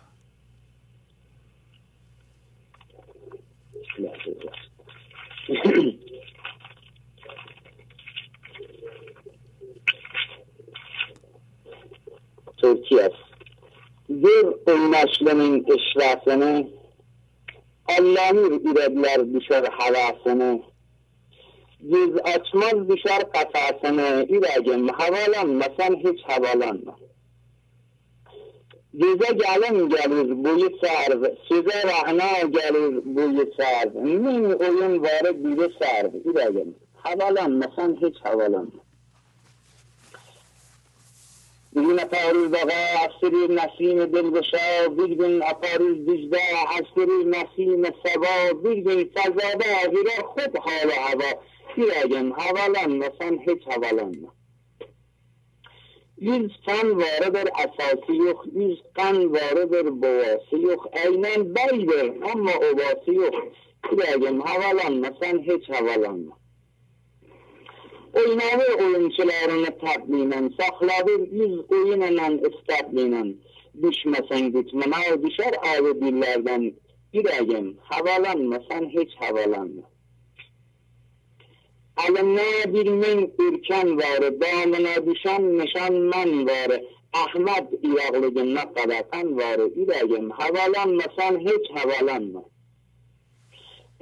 Türkiye. 12.62 13.10
Bir 14.14 14.72
oynaşlının 14.72 15.64
işrasını 15.64 16.68
Allah'ın 18.00 18.60
üredler 18.60 19.34
düşer 19.34 19.64
havasını 19.64 20.62
Yüz 21.80 22.16
açmaz 22.24 22.90
düşer 22.90 23.22
kafasını 23.32 24.26
İragim 24.30 24.88
havalanmasan 24.88 25.96
hiç 25.96 26.20
havalanma 26.24 26.96
Göze 28.94 29.34
gelin 29.34 29.90
gelir 29.90 30.44
boyu 30.44 30.70
sarv 30.84 31.24
Söze 31.50 31.84
rahna 31.88 32.42
gelir 32.42 33.16
boyu 33.16 33.54
sarv 33.58 33.96
Min 33.96 34.44
oyun 34.44 35.04
varı 35.04 35.44
biri 35.44 35.74
sarv 35.82 36.14
İragim 36.26 36.76
havalanmasan 36.94 37.98
hiç 38.02 38.16
havalanma 38.24 38.83
بگین 41.76 42.00
اپاروز 42.00 42.52
دقا 42.52 42.82
افسری 43.06 43.48
نسیم 43.48 44.06
دلگشا 44.06 44.90
بگین 44.98 45.44
اپاروز 45.44 45.98
دجدا 46.08 46.38
افسری 46.68 47.24
نسیم 47.26 47.84
سبا 48.04 48.60
بگین 48.64 49.10
فضادا 49.14 49.74
غیره 49.92 50.18
خود 50.26 50.58
حال 50.58 50.92
هوا 50.92 51.32
بیاگم 51.76 52.34
حوالان 52.34 52.92
مثلا 52.98 53.38
هیچ 53.46 53.64
حوالان 53.68 54.28
yüz 56.18 56.52
kan 56.66 56.98
varıdır 56.98 57.50
asası 57.54 58.14
yok, 58.14 58.46
yüz 58.56 58.80
kan 58.94 59.34
varıdır 59.34 60.02
boğası 60.02 60.58
yok, 60.58 60.90
aynen 61.06 61.56
beydir 61.56 62.14
ama 62.34 62.52
obası 62.72 63.14
yok. 63.14 63.36
Bilagim 63.92 64.42
havalanma, 64.42 65.08
sen 65.22 65.40
hiç 65.40 65.70
havalanma. 65.70 66.43
Oynadı 68.22 68.66
oyuncularını 68.84 69.72
tatminlə, 69.84 70.40
saxladı 70.58 71.14
yüz 71.40 71.56
oyunla 71.76 72.28
istəblinlə. 72.50 73.22
Düşməsən 73.86 74.52
gütmənə, 74.56 75.00
düşər 75.24 75.58
ayrı 75.72 75.94
dillərdən. 76.02 76.68
Ürəyim, 77.20 77.72
havalanma, 77.90 78.60
sən 78.68 78.86
heç 78.94 79.18
havalanma. 79.22 79.86
Əlimdə 82.06 82.46
bir 82.76 82.92
min 83.02 83.26
ürkən 83.48 83.92
var, 84.02 84.30
damına 84.46 84.96
düşən 85.10 85.50
nişan 85.60 86.00
mən 86.14 86.34
var. 86.52 86.78
Əhməd 87.24 87.76
İraqlığına 87.90 88.70
qadaqan 88.78 89.36
var. 89.42 89.68
Ürəyim, 89.82 90.30
havalanma, 90.40 91.10
sən 91.18 91.42
heç 91.50 91.70
havalanma. 91.80 92.46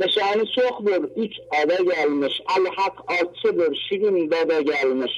Nişanı 0.01 0.45
çoxdur, 0.55 1.03
üç 1.23 1.33
ada 1.61 1.77
gəlmiş, 1.91 2.35
Əl-Haq 2.55 2.95
açıdır, 3.17 3.71
şirin 3.85 4.31
dada 4.31 4.59
gəlmiş. 4.71 5.13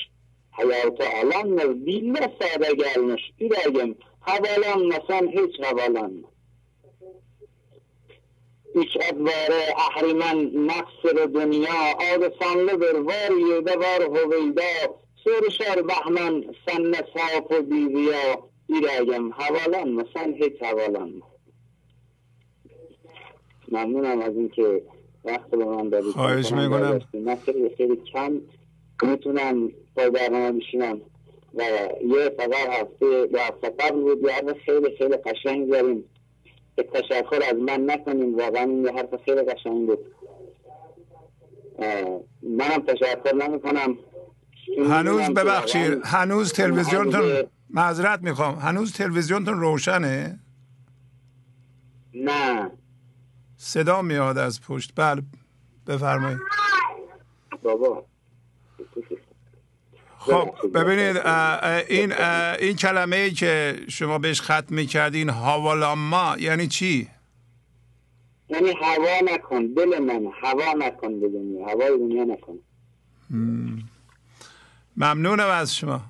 Həyatı 0.57 1.05
alanmır, 1.19 1.69
dillə 1.85 2.25
sada 2.39 2.71
gəlmiş, 2.81 3.23
ürəyim, 3.45 3.91
havalanmasan 4.27 5.25
heç 5.35 5.55
havalanma. 5.65 6.27
Üç 8.81 8.93
advarı 9.09 9.63
əhrimən 9.87 10.39
nəqsir 10.69 11.17
dünya, 11.39 11.81
adısanlıdır, 12.11 12.95
var 13.09 13.31
yerdə 13.49 13.75
var 13.85 14.07
huveyda, 14.15 14.71
soruşar 15.23 15.85
bəhmən 15.91 16.41
sənnə 16.65 17.01
safı 17.13 17.59
biziya, 17.69 18.25
ürəyim, 18.75 19.31
havalanmasan 19.39 20.35
heç 20.41 20.61
havalanma. 20.67 21.32
ممنونم 23.73 24.21
از 24.21 24.35
اینکه 24.35 24.81
وقت 25.25 25.49
به 25.49 25.65
من 25.65 25.89
دادید. 25.89 26.11
خواهش 26.11 26.51
می‌کنم. 26.51 26.99
من 27.13 27.35
خیلی 27.35 27.69
خیلی 27.77 27.95
کم 28.13 28.41
می‌تونم 29.03 29.69
با 29.95 30.09
برنامه 30.09 30.51
بشینم. 30.51 31.01
و 31.55 31.63
یه 32.07 32.29
فقط 32.37 32.69
هفته 32.81 33.27
دو 33.27 33.39
هفته 33.39 33.69
قبل 33.69 34.01
بود. 34.01 34.23
یه 34.23 34.31
حرف 34.31 34.57
خیلی 34.65 34.97
خیلی 34.97 35.17
قشنگ 35.17 35.69
داریم 35.69 36.03
تشکر 36.93 37.41
از 37.51 37.55
من 37.55 37.89
نکنیم. 37.89 38.37
واقعا 38.37 38.63
این 38.63 38.83
یه 38.83 38.91
حرف 38.91 39.23
خیلی 39.25 39.41
قشنگ 39.41 39.87
بود. 39.87 39.99
منم 42.43 42.81
تشکر 42.87 43.35
نمی‌کنم. 43.35 43.97
هنوز 44.89 45.29
ببخشید. 45.29 46.01
هنوز 46.03 46.53
تلویزیونتون 46.53 47.43
معذرت 47.69 48.21
می‌خوام. 48.21 48.55
هنوز 48.55 48.93
تلویزیونتون 48.93 49.59
روشنه؟ 49.59 50.39
نه. 52.13 52.71
صدا 53.63 54.01
میاد 54.01 54.37
از 54.37 54.61
پشت. 54.61 54.91
بله 54.95 55.23
بفرمایید. 55.87 56.39
بابا 57.63 58.05
خب 60.17 60.55
ببینید 60.73 61.17
این 61.89 62.13
این 62.59 62.75
کلمه 62.75 63.15
ای 63.15 63.31
که 63.31 63.79
شما 63.89 64.17
بهش 64.17 64.41
ختم 64.41 64.75
می‌کردین 64.75 65.29
هاوالاما 65.29 66.35
یعنی 66.39 66.67
چی؟ 66.67 67.09
یعنی 68.49 68.73
هوا 68.81 69.33
نکن 69.33 69.65
دل 69.65 69.99
من 69.99 70.31
هوا 70.41 70.73
نکن 70.77 71.19
به 71.19 71.29
دنیا 71.29 71.67
هوای 71.67 71.97
دنیا 71.97 72.23
نکن. 72.23 72.59
ممنونم 74.97 75.49
از 75.49 75.75
شما. 75.75 76.01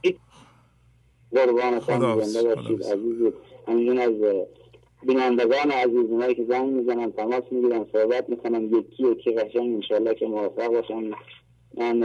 زنده 1.32 1.54
باشید 2.56 2.84
عزیز 2.84 3.22
از 4.00 4.12
بینندگان 5.08 5.72
عزیز 5.72 6.10
اونایی 6.10 6.36
که 6.36 6.46
زنگ 6.50 6.74
می‌زنن 6.74 7.12
تماس 7.12 7.44
می‌گیرن 7.52 7.86
صحبت 7.92 8.30
می‌کنن 8.30 8.64
یکی 8.64 9.12
یکی 9.12 9.32
قشنگ 9.32 9.76
انشالله 9.76 10.16
که 10.16 10.26
موفق 10.26 10.68
باشن. 10.68 11.12
من 11.78 12.00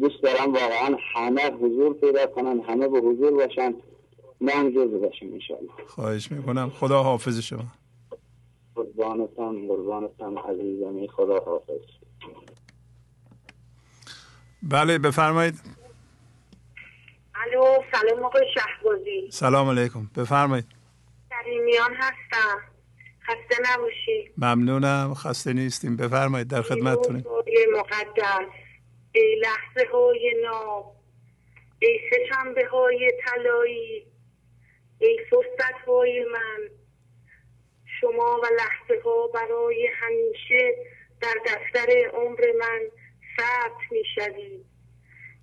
دوست 0.00 0.22
دارم 0.22 0.52
واقعا 0.52 0.96
همه 1.14 1.50
حضور 1.50 1.94
پیدا 1.94 2.26
کنن 2.26 2.60
همه 2.60 2.88
به 2.88 2.98
حضور 2.98 3.30
باشن. 3.30 3.74
من 4.40 4.72
جز 4.72 5.00
باشیم 5.00 5.32
انشالله 5.32 5.70
خواهش 5.86 6.32
می‌کنم. 6.32 6.70
خدا 6.70 7.02
حافظ 7.02 7.40
شما. 7.40 7.64
قربانتان 8.74 9.68
قربانتان 9.68 10.38
عزیزمی 10.38 11.08
خدا 11.08 11.40
حافظ. 11.40 11.80
بله 14.62 14.98
بفرمایید. 14.98 15.54
الو 17.34 17.64
سلام 17.92 18.24
آقای 18.24 18.46
شهبازی. 18.54 19.28
سلام 19.30 19.68
علیکم. 19.68 20.10
بفرمایید. 20.16 20.79
کریمیان 21.44 21.94
هستم. 21.94 22.60
خسته 23.22 23.72
نباشی. 23.72 24.30
ممنونم. 24.38 25.14
خسته 25.14 25.52
نیستیم. 25.52 25.96
بفرمایید 25.96 26.48
در 26.48 26.62
خدمتتونیم. 26.62 27.24
مقدس 27.76 28.46
ای 29.12 29.42
لحظه 29.42 29.88
های 29.92 30.34
ناب 30.42 30.96
ای 31.78 32.00
سشنبه 32.10 32.66
های 32.66 33.12
طلایی 33.24 34.06
ای 34.98 35.18
فرصت 35.30 35.74
های 35.86 36.24
من. 36.32 36.68
شما 38.00 38.40
و 38.42 38.46
لحظه 38.58 39.02
ها 39.04 39.26
برای 39.26 39.88
همیشه 39.94 40.74
در 41.20 41.34
دفتر 41.46 42.10
عمر 42.12 42.52
من 42.58 42.80
ثبت 43.36 43.92
می‌شوی. 43.92 44.64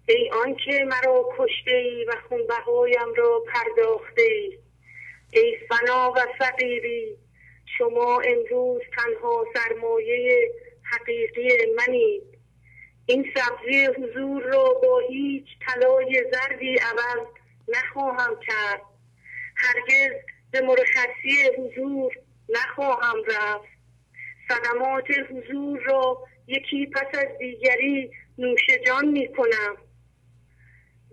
ای 0.08 0.30
آنکه 0.46 0.86
مرا 0.86 1.30
کشته 1.38 1.72
ای 1.72 2.06
و 2.06 2.12
خونبهایم 2.30 3.14
را 3.18 3.44
پرداخته 3.54 4.22
ای. 4.22 4.58
ای 5.34 5.58
فنا 5.70 6.12
و 6.12 6.20
فقیری 6.40 7.18
شما 7.78 8.22
امروز 8.22 8.82
تنها 8.98 9.46
سرمایه 9.54 10.52
حقیقی 10.84 11.50
منید 11.78 12.38
این 13.06 13.26
سبزی 13.36 13.86
حضور 13.86 14.44
را 14.44 14.74
با 14.84 15.00
هیچ 15.10 15.46
طلای 15.66 16.24
زردی 16.32 16.76
عوض 16.76 17.28
نخواهم 17.68 18.40
کرد. 18.48 18.82
هرگز 19.56 20.16
به 20.52 20.62
مرخصی 20.62 21.50
حضور 21.58 22.14
نخواهم 22.50 23.24
رفت. 23.28 23.68
صدمات 24.50 25.06
حضور 25.30 25.80
را 25.80 26.24
یکی 26.48 26.86
پس 26.86 27.20
از 27.20 27.38
دیگری 27.40 28.12
نوش 28.38 28.62
جان 28.88 29.08
می 29.08 29.28
کنم 29.34 29.78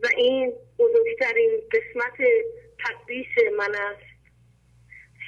و 0.03 0.07
این 0.17 0.53
بزرگترین 0.79 1.51
قسمت 1.73 2.29
تقدیس 2.85 3.27
من 3.59 3.75
است. 3.75 4.15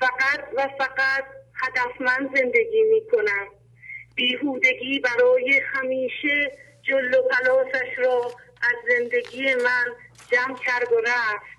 فقط 0.00 0.48
و 0.56 0.68
فقط 0.78 1.24
هدفمند 1.54 2.36
زندگی 2.36 2.82
می 2.82 3.00
کنم 3.12 3.46
بیهودگی 4.14 5.00
برای 5.00 5.60
همیشه 5.64 6.52
جل 6.82 7.14
و 7.14 7.22
پلاسش 7.22 7.98
را 7.98 8.32
از 8.62 8.76
زندگی 8.88 9.54
من 9.54 9.86
جمع 10.30 10.56
کرد 10.56 10.92
و 10.92 11.00
رفت 11.00 11.56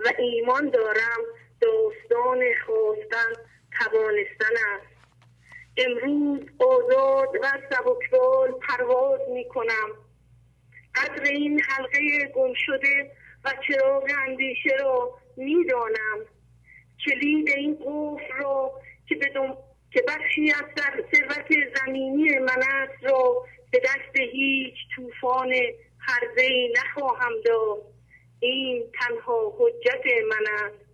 و 0.00 0.12
ایمان 0.18 0.70
دارم 0.70 1.20
داستان 1.60 2.40
خواستن 2.66 3.42
توانستن 3.78 4.56
است. 4.74 4.92
امروز 5.76 6.40
آزاد 6.58 7.28
و 7.42 7.46
سبکبال 7.70 8.52
پرواز 8.52 9.20
می 9.34 9.48
کنم. 9.48 9.88
قدر 10.94 11.22
این 11.22 11.60
حلقه 11.60 12.26
گم 12.34 12.54
شده 12.54 13.12
و 13.44 13.52
چراغ 13.68 14.10
اندیشه 14.28 14.76
را 14.80 15.21
می‌دانم 15.36 16.26
کلید 17.06 17.48
این 17.48 17.74
قفل 17.74 18.42
را 18.42 18.72
که 19.08 19.14
به 19.14 19.30
که 19.92 20.02
بخشی 20.08 20.50
از 20.50 20.64
ثروت 21.14 21.46
زمینی 21.76 22.38
من 22.38 22.62
است 22.62 23.04
را 23.04 23.44
به 23.72 23.80
دست 23.84 24.16
هیچ 24.32 24.74
طوفان 24.96 25.52
هرزه 26.00 26.42
ای 26.42 26.74
نخواهم 26.76 27.32
داد. 27.44 27.82
این 28.40 28.84
تنها 29.00 29.54
حجت 29.58 30.04
من 30.28 30.66
است. 30.66 30.84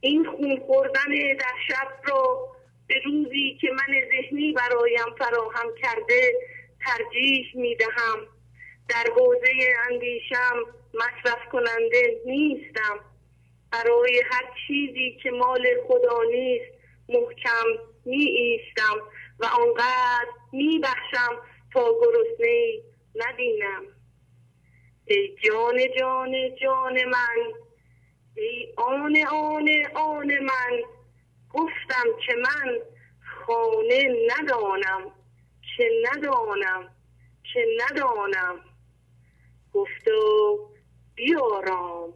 این 0.00 0.24
خون 0.24 0.60
خوردن 0.66 1.36
در 1.38 1.54
شب 1.68 1.88
را 2.08 2.48
به 2.88 2.94
روزی 3.04 3.58
که 3.60 3.68
من 3.70 3.94
ذهنی 4.10 4.52
برایم 4.52 5.14
فراهم 5.18 5.74
کرده 5.82 6.32
ترجیح 6.86 7.46
می 7.54 7.76
دهم 7.76 8.26
در 8.88 9.12
حوزه 9.16 9.48
اندیشم 9.90 10.56
مصرف 10.94 11.48
کننده 11.52 12.20
نیستم. 12.26 13.00
برای 13.72 14.22
هر 14.30 14.44
چیزی 14.66 15.18
که 15.22 15.30
مال 15.30 15.66
خدا 15.88 16.22
نیست 16.30 16.72
محکم 17.08 17.66
می 18.04 18.24
ایستم 18.24 18.96
و 19.38 19.44
آنقدر 19.44 20.26
می 20.52 20.78
بخشم 20.78 21.42
تا 21.72 21.92
گرسنه 22.00 22.82
نبینم. 23.14 23.82
ای 25.04 25.36
جان 25.44 25.78
جان 25.98 26.56
جان 26.62 27.04
من 27.04 27.52
ای 28.36 28.74
آن 28.76 29.16
آن 29.30 29.68
آن 29.94 30.26
من 30.26 30.82
گفتم 31.50 32.04
که 32.26 32.34
من 32.34 32.78
خانه 33.46 34.26
ندانم 34.28 35.10
که 35.76 35.90
ندانم 36.02 36.94
که 37.52 37.66
ندانم. 37.80 38.60
گفتا 39.72 40.20
بیارام 41.14 42.12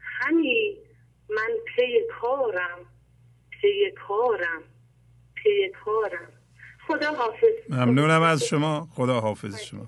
همی 0.00 0.81
من 1.36 1.50
پی 1.76 2.00
کارم 2.20 2.78
پی 3.50 3.90
کارم 4.08 4.62
پی 5.34 5.72
کارم. 5.84 6.28
خدا 6.86 7.14
حافظ. 7.14 7.46
ممنونم 7.68 8.22
از 8.22 8.44
شما. 8.44 8.88
خدا 8.94 9.20
حافظ 9.20 9.60
شما. 9.60 9.86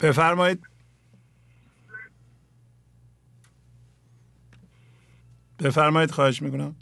بفرمایید. 0.00 0.66
بفرمایید 5.64 6.10
خواهش 6.10 6.42
می‌کنم. 6.42 6.76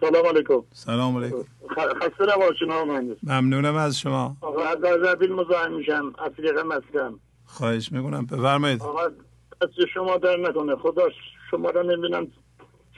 سلام 0.00 0.26
علیکم. 0.26 0.62
سلام 0.72 1.16
علیکم. 1.16 1.44
خسته 1.76 2.24
نباشین 2.34 2.70
آقا 2.70 3.16
ممنونم 3.22 3.74
از 3.74 3.98
شما. 3.98 4.36
آقا 4.40 4.64
از 4.64 4.84
ارزبیل 4.84 5.32
مزاحم 5.32 5.72
میشم. 5.72 6.12
از 6.18 6.32
مسکن. 6.66 7.20
خواهش 7.44 7.92
می‌کنم. 7.92 8.26
بفرمایید. 8.26 8.82
آقا 8.82 9.10
از 9.62 9.68
شما 9.94 10.16
در 10.16 10.36
نکنه. 10.36 10.76
خدا 10.76 11.08
شما 11.50 11.70
را 11.70 11.82
نمی‌بینم 11.82 12.26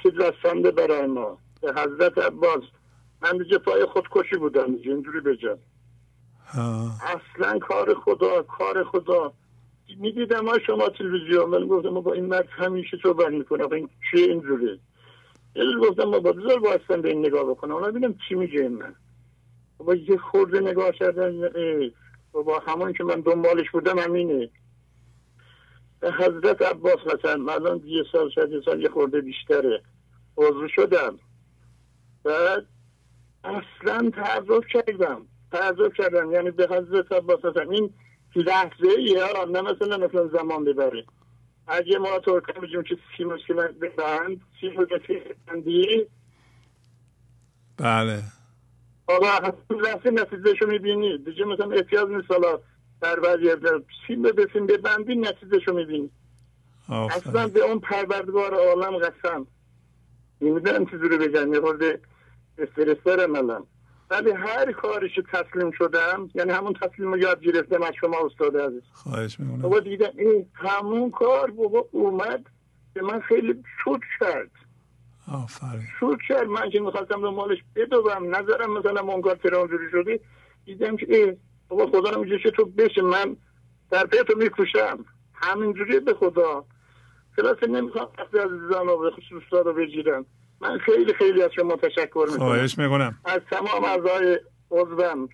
چیز 0.03 0.13
رسنده 0.13 0.71
برای 0.71 1.07
ما. 1.07 1.39
به 1.61 1.73
حضرت 1.73 2.19
عباس. 2.19 2.63
من 3.23 3.39
به 3.39 3.59
پای 3.59 3.85
خودکشی 3.85 4.37
بودم. 4.37 4.75
اینجوری 4.85 5.21
بجم 5.21 5.59
اصلا 6.55 7.59
کار 7.59 7.95
خدا 7.95 8.43
کار 8.43 8.85
خدا. 8.85 9.33
می‌دیدم 9.99 10.41
ما 10.41 10.59
شما 10.67 10.89
تلویزیون. 10.89 11.51
من 11.51 11.67
گفتم 11.67 11.89
ما 11.89 12.01
با 12.01 12.13
این 12.13 12.25
مرد 12.25 12.49
همیشه 12.51 12.99
صحبت 13.03 13.29
می‌کنم 13.29 13.73
این 13.73 13.89
چیه 14.11 14.27
اینجوری؟ 14.27 14.81
یه 15.57 15.65
گفتم 15.89 16.05
ما 16.05 16.19
با 16.19 16.33
بذار 16.33 16.59
با 16.59 16.97
به 16.97 17.09
این 17.09 17.27
نگاه 17.27 17.45
بکنم. 17.45 17.75
اونا 17.75 17.87
ببینم 17.91 18.15
چی 18.29 18.35
میگه 18.35 18.69
من 18.69 18.95
با 19.79 19.95
یه 19.95 20.17
خورده 20.17 20.61
نگاه 20.61 20.93
کردن. 20.93 21.51
با 22.33 22.59
همون 22.67 22.93
که 22.93 23.05
من 23.05 23.21
دنبالش 23.21 23.71
بودم 23.71 23.99
همینه. 23.99 24.51
حضرت 26.03 26.63
عباس 26.63 26.99
مثلا 27.15 27.53
الان 27.53 27.83
یه 27.85 28.05
سال 28.13 28.31
شد 28.31 28.53
یه 28.53 28.61
سال 28.65 28.83
یه 28.83 28.89
خورده 28.89 29.21
بیشتره. 29.21 29.83
عضو 30.37 30.69
شدم. 30.69 31.19
بعد 32.25 32.67
اصلا 33.45 34.11
تعذب 34.11 34.65
کردم. 34.73 35.27
تعذب 35.53 35.93
کردم. 35.93 36.33
یعنی 36.33 36.51
به 36.51 36.65
حضرت 36.65 37.13
عباس 37.13 37.45
مثلا 37.45 37.71
این 37.71 37.91
لحظه 38.37 39.01
یه 39.01 39.21
نه 39.51 39.61
مثلا 39.61 39.97
مثلا 39.97 40.29
زمان 40.29 40.65
ببره. 40.65 41.05
اگه 41.67 41.99
ما 41.99 42.19
ترکان 42.19 42.63
بجیم 42.63 42.83
که 42.83 42.99
سیم 43.17 43.37
سیم 43.47 43.57
ببند 43.57 44.41
سیم 44.61 44.75
ببندی 44.85 46.07
بله. 47.77 48.23
آقا 49.07 49.53
لحظه 49.71 50.11
نتیجهشو 50.11 50.67
می‌بینی. 50.67 51.19
دیگه 51.19 51.45
مثلا 51.45 51.71
احتیاج 51.71 52.09
نیست. 52.09 52.31
در 53.03 53.21
بعضی 53.21 53.51
سیم 54.07 54.23
به 54.23 54.49
سیم 54.53 54.67
ببندی 54.67 55.15
نتیجهشو 55.15 55.73
می‌بینی 55.73 56.11
اصلا 56.89 57.49
به 57.49 57.61
اون 57.61 57.79
پروردگار 57.79 58.55
عالم 58.55 58.99
قسم. 58.99 59.47
نمی‌دونم 60.41 60.87
چیزی 60.87 61.09
رو 61.09 61.19
بگم 61.19 61.55
یه 61.55 61.61
خورده 61.61 62.01
استرس 62.59 62.97
دارم 63.05 63.37
الان 63.37 63.67
ولی 64.11 64.31
هر 64.31 64.73
کارش 64.73 65.21
تسلیم 65.33 65.71
شدم 65.71 66.31
یعنی 66.35 66.51
همون 66.51 66.73
تسلیم 66.73 67.13
رو 67.13 67.19
یاد 67.19 67.41
گرفتم 67.41 67.83
از 67.83 67.93
شما 68.01 68.17
استاد 68.27 68.57
عزیز. 68.57 68.83
خواهش 68.93 69.41
می‌کنم. 69.41 69.63
بابا 69.63 69.81
دیدم 69.81 70.13
این 70.19 70.47
همون 70.55 71.11
کار 71.11 71.51
بابا 71.51 71.89
اومد 71.91 72.47
به 72.95 73.03
من 73.03 73.21
خیلی 73.21 73.63
شد 73.85 74.01
کرد. 74.21 74.51
آفرین. 75.33 75.83
شد 76.01 76.19
کرد. 76.29 76.47
من 76.47 76.71
که 76.71 76.81
می‌خواستم 76.81 77.21
به 77.21 77.31
مالش 77.31 77.59
بدوم. 77.77 78.37
نظرم 78.37 78.79
مثلا 78.79 79.01
اون 79.01 79.23
کار 79.23 79.35
ترانجوری 79.35 79.91
شده 79.91 80.21
دیدم 80.65 80.97
که 80.97 81.37
بابا 81.73 82.01
خدا 82.01 82.11
نمیجه 82.11 82.51
تو 82.51 82.65
بشه 82.65 83.03
من 83.03 83.37
در 83.91 84.07
پیتو 84.07 84.39
میکوشم 84.39 85.05
همینجوری 85.35 86.01
به 86.01 86.15
خدا. 86.15 86.65
خلاصه 87.37 87.67
نمی‌خوام 87.67 88.09
از 88.19 88.41
عزیزان 88.41 88.87
رو 88.87 88.99
به 88.99 89.11
خصوص 89.11 89.67
رو 89.67 89.73
بگیرم 89.73 90.27
من 90.61 90.79
خیلی 90.79 91.13
خیلی 91.15 91.43
از 91.43 91.51
شما 91.57 91.77
تشکر 91.77 92.25
می‌کنم. 92.27 92.39
خواهش 92.39 92.79
می‌کنم. 92.79 93.19
از 93.25 93.41
تمام 93.51 93.85
اعضای 93.85 94.41
عضوم. 94.71 95.29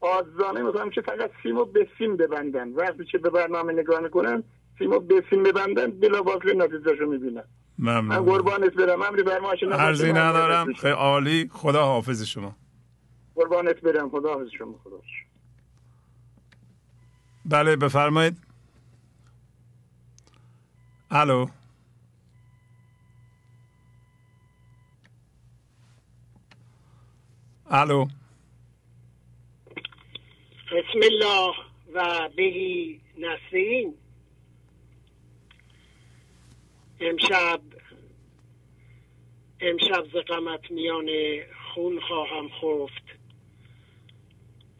آزانه 0.00 0.62
می‌کنم 0.62 0.90
که 0.90 1.00
فقط 1.00 1.30
سیمو 1.42 1.64
به 1.64 1.88
سیم 1.98 2.16
ببندن. 2.16 2.68
وقتی 2.68 3.04
که 3.04 3.18
به 3.18 3.30
برنامه 3.30 3.72
نگاه 3.72 4.00
می‌کنن 4.00 4.42
سیمو 4.78 4.98
به 4.98 5.24
سیم 5.30 5.42
ببندن 5.42 5.90
بلا 5.90 6.22
فاصله 6.22 6.54
نتیجهشو 6.54 7.06
می‌بینن. 7.06 7.44
ممنون. 7.78 8.04
من 8.04 8.24
قربانت 8.24 8.74
برم. 8.74 9.02
امری 9.02 9.22
برماش 9.22 9.62
عرضی 9.62 10.12
ندارم. 10.12 10.72
خیلی 10.72 10.94
عالی 10.94 11.50
خدا 11.52 11.82
حافظ 11.84 12.22
شما. 12.22 12.56
قربانت 13.34 13.80
برم. 13.80 14.10
خدا 14.10 14.34
حافظ 14.34 14.48
شما. 14.58 14.80
خدا 14.84 15.00
بله 17.44 17.76
بفرمایید. 17.76 18.38
الو. 21.10 21.46
الو. 27.70 28.04
بسم 30.66 31.00
الله 31.02 31.54
و 31.94 32.28
بهی 32.36 33.00
نسرین. 33.18 33.94
امشب 37.00 37.60
امشب 39.60 40.06
ز 40.12 40.16
میان 40.70 41.08
خون 41.74 42.00
خواهم 42.00 42.48
خفت. 42.48 43.21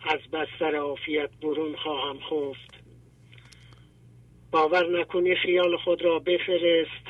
از 0.05 0.21
بستر 0.33 0.77
عافیت 0.77 1.31
برون 1.43 1.77
خواهم 1.77 2.19
خفت. 2.19 2.83
باور 4.51 5.01
نکنی 5.01 5.35
خیال 5.37 5.77
خود 5.77 6.03
را 6.03 6.19
بفرست 6.19 7.07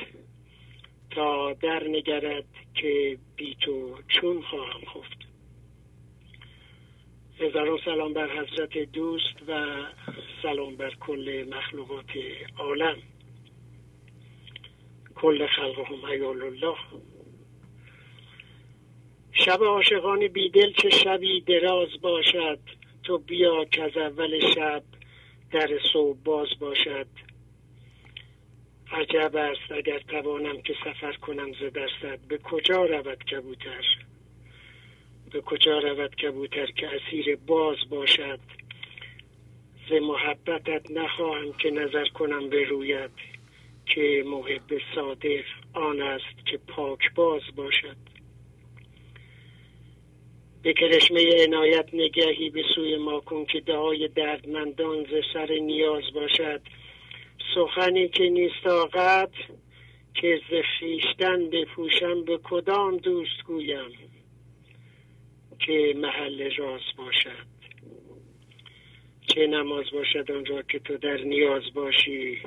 تا 1.11 1.53
در 1.53 1.83
نگرد 1.87 2.45
که 2.75 3.17
بی 3.35 3.55
تو 3.61 3.97
چون 4.07 4.41
خواهم 4.41 4.81
خفت. 4.85 5.17
هزاران 7.39 7.79
سلام 7.85 8.13
بر 8.13 8.29
حضرت 8.39 8.77
دوست 8.77 9.35
و 9.47 9.65
سلام 10.41 10.75
بر 10.75 10.95
کل 10.95 11.45
مخلوقات 11.49 12.11
عالم. 12.57 12.97
کل 15.15 15.47
خلقهم 15.47 16.05
حیال 16.05 16.41
الله 16.41 16.75
شب 19.31 19.63
عاشقان 19.63 20.27
بیدل 20.27 20.73
چه 20.73 20.89
شبی 20.89 21.41
دراز 21.41 21.89
باشد. 22.01 22.59
تو 23.03 23.17
بیا 23.17 23.65
که 23.65 23.83
از 23.83 23.97
اول 23.97 24.39
شب 24.55 24.83
در 25.51 25.69
صبح 25.93 26.17
باز 26.23 26.47
باشد. 26.59 27.07
عجب 28.91 29.35
است 29.35 29.71
اگر 29.71 29.99
توانم 29.99 30.61
که 30.61 30.73
سفر 30.85 31.13
کنم 31.13 31.53
ز 31.53 31.73
درصد 31.73 32.19
به 32.27 32.37
کجا 32.37 32.85
رود 32.85 33.23
کبوتر؟ 33.23 33.85
به 35.31 35.41
کجا 35.41 35.79
رود 35.79 36.15
کبوتر 36.15 36.65
که 36.65 36.87
اسیر 36.87 37.35
باز 37.35 37.77
باشد؟ 37.89 38.39
ز 39.89 39.93
محبتت 39.93 40.91
نخواهم 40.91 41.53
که 41.53 41.71
نظر 41.71 42.05
کنم 42.05 42.49
به 42.49 42.63
رویت. 42.63 43.11
که 43.85 44.23
محب 44.25 44.81
صادق 44.95 45.43
آن 45.73 46.01
است 46.01 46.45
که 46.45 46.57
پاک 46.57 47.13
باز 47.15 47.41
باشد. 47.55 48.12
به 50.63 50.73
کرشمه 50.73 51.43
عنایت 51.43 51.85
نگهی 51.93 52.49
به 52.49 52.63
سوی 52.75 52.97
ما 52.97 53.19
کن 53.19 53.45
که 53.45 53.59
دعای 53.59 54.07
دردمندان 54.07 55.03
ز 55.03 55.07
سر 55.33 55.47
نیاز 55.51 56.03
باشد. 56.13 56.61
سخنی 57.55 58.09
که 58.09 58.29
نیست 58.29 58.67
آقد 58.67 59.31
که 60.13 60.41
ز 60.49 60.53
خویشتن 60.79 61.49
بپوشم 61.49 62.23
به 62.23 62.39
کدام 62.43 62.97
دوست 62.97 63.43
گویم 63.47 63.91
که 65.59 65.93
محل 65.97 66.55
راز 66.57 66.81
باشد؟ 66.97 67.47
چه 69.27 69.47
نماز 69.47 69.85
باشد 69.93 70.31
آنجا 70.31 70.61
که 70.61 70.79
تو 70.79 70.97
در 70.97 71.17
نیاز 71.17 71.63
باشی؟ 71.73 72.41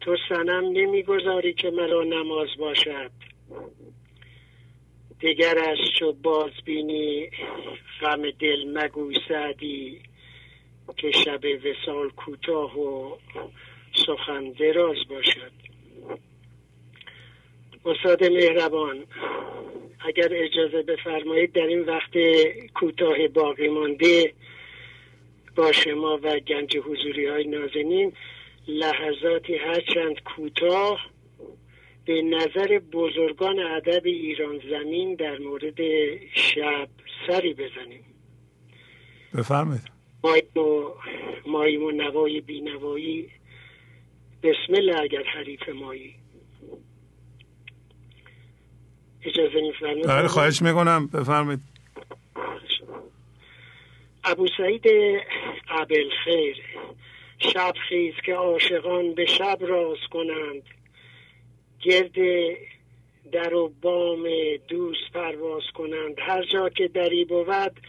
تو 0.00 0.16
سنم 0.28 0.64
نمی‌گذاری 0.64 1.52
که 1.52 1.70
مرا 1.70 2.04
نماز 2.04 2.48
باشد. 2.58 3.10
دیگرش 5.20 5.78
چو 5.98 6.12
باز 6.12 6.50
بینی 6.64 7.30
غم 8.00 8.30
دل 8.30 8.64
مگوی 8.78 9.16
سعدی 9.28 10.00
که 10.96 11.10
شب 11.10 11.40
وسال 11.44 12.10
کوتاه 12.10 12.78
و 12.78 13.16
سخن 14.06 14.50
دراز 14.50 14.96
باشد. 15.08 15.52
استاد 17.84 18.24
مهربان 18.24 19.04
اگر 20.00 20.28
اجازه 20.30 20.82
بفرمایید 20.82 21.52
در 21.52 21.66
این 21.66 21.80
وقت 21.80 22.10
کوتاه 22.74 23.28
باقی 23.28 23.68
مانده 23.68 24.32
با 25.56 25.72
شما 25.72 26.18
و 26.22 26.38
گنج 26.38 26.76
حضوری 26.76 27.26
های 27.26 27.44
نازنین 27.44 28.12
لحظاتی 28.68 29.56
هرچند 29.56 30.22
کوتاه 30.22 31.00
به 32.10 32.22
نظر 32.22 32.78
بزرگان 32.78 33.58
ادب 33.58 34.02
ایران 34.04 34.60
زمین 34.70 35.14
در 35.14 35.38
مورد 35.38 35.80
شب 36.34 36.88
سری 37.26 37.54
بزنیم. 37.54 38.04
بفرمایید. 39.38 39.82
ماییم 41.46 41.82
و 41.82 41.90
نوای 41.90 42.40
بینوایی. 42.40 43.30
بسم 44.42 44.74
الله 44.74 45.00
اگر 45.00 45.22
حریف 45.22 45.68
مایی. 45.68 46.14
اجازه 49.24 49.60
میفرمایید؟ 49.60 50.06
بله 50.06 50.28
خواهش 50.28 50.62
می‌کنم. 50.62 51.06
بفرمایید. 51.06 51.60
ابو 54.24 54.48
سعید 54.56 54.86
قبل 55.68 56.10
خیر 56.24 56.56
شب 57.38 57.74
خیز 57.88 58.14
که 58.24 58.34
عاشقان 58.34 59.14
به 59.14 59.26
شب 59.26 59.58
راز 59.60 59.98
کنند. 60.10 60.79
گرد 61.80 62.14
در 63.32 63.54
و 63.54 63.72
بام 63.82 64.28
دوست 64.68 65.12
پرواز 65.14 65.62
کنند. 65.74 66.14
هر 66.18 66.42
جا 66.42 66.68
که 66.68 66.88
دری 66.88 67.24
بود 67.24 67.80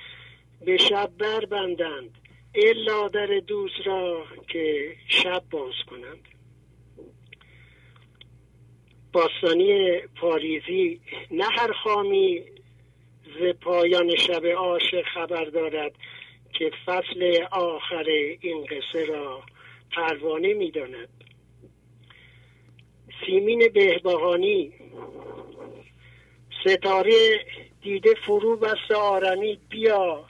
به 0.66 0.78
شب 0.78 1.12
بربندند 1.20 2.18
الا 2.56 3.08
در 3.08 3.28
دوست 3.48 3.88
را 3.88 4.26
که 4.48 4.96
شب 5.08 5.44
باز 5.52 5.74
کنند. 5.90 6.28
باستانی 9.14 10.00
پاریزی 10.00 11.02
نه 11.32 11.46
هر 11.52 11.72
خامی 11.72 12.42
ز 13.40 13.44
پایان 13.62 14.16
شب 14.16 14.46
عاشق 14.46 15.02
خبر 15.14 15.46
دارد 15.46 15.92
که 16.54 16.72
فصل 16.86 17.46
آخر 17.52 18.06
این 18.42 18.66
قصه 18.66 19.06
را 19.06 19.44
پروانه 19.92 20.54
می‌داند. 20.54 21.10
سیمین 23.26 23.70
بهبهانی. 23.74 24.74
ستاره 26.66 27.46
دیده 27.82 28.14
فرو 28.26 28.58
بست 28.58 28.92
آرمی 28.92 29.60
بیا. 29.70 30.26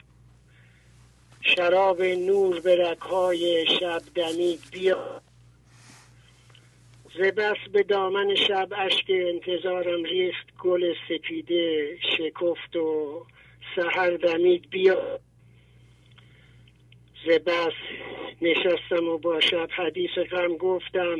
شراب 1.40 2.02
نور 2.02 2.60
به 2.60 2.76
رکهای 2.76 3.66
شب 3.66 4.02
دمید 4.14 4.60
بیا. 4.72 5.22
زبس 7.18 7.56
به 7.72 7.82
دامن 7.82 8.34
شب 8.34 8.68
اشک 8.76 9.04
انتظارم 9.08 10.04
ریخت 10.04 10.46
گل 10.58 10.94
سپیده 11.08 11.96
شکفت 12.16 12.76
و 12.76 13.26
سهر 13.76 14.10
دمید 14.10 14.70
بیا. 14.70 15.20
زبس 17.26 17.72
نشستم 18.42 19.08
و 19.08 19.18
با 19.18 19.40
شب 19.40 19.68
حدیث 19.76 20.10
غم 20.30 20.56
گفتم 20.56 21.18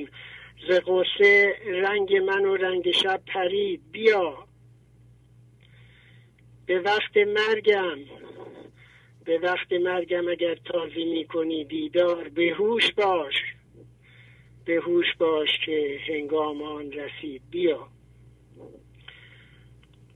ز 0.69 0.71
قصه 0.71 1.57
رنگ 1.67 2.17
من 2.17 2.45
و 2.45 2.57
رنگ 2.57 2.91
شب 2.91 3.23
پرید. 3.27 3.81
بیا. 3.93 4.47
به 6.67 6.81
وقت 6.81 7.17
مرگم. 7.17 7.99
به 9.25 9.39
وقت 9.39 9.73
مرگم 9.73 10.29
اگر 10.29 10.55
تازی 10.55 11.05
می‌کنی 11.05 11.65
دیدار 11.65 12.29
به 12.29 12.55
هوش 12.59 12.93
باش. 12.93 13.35
به 14.65 14.75
هوش 14.75 15.07
باش 15.19 15.49
که 15.67 16.01
هنگام 16.09 16.63
آن 16.63 16.93
رسید. 16.93 17.43
بیا. 17.51 17.89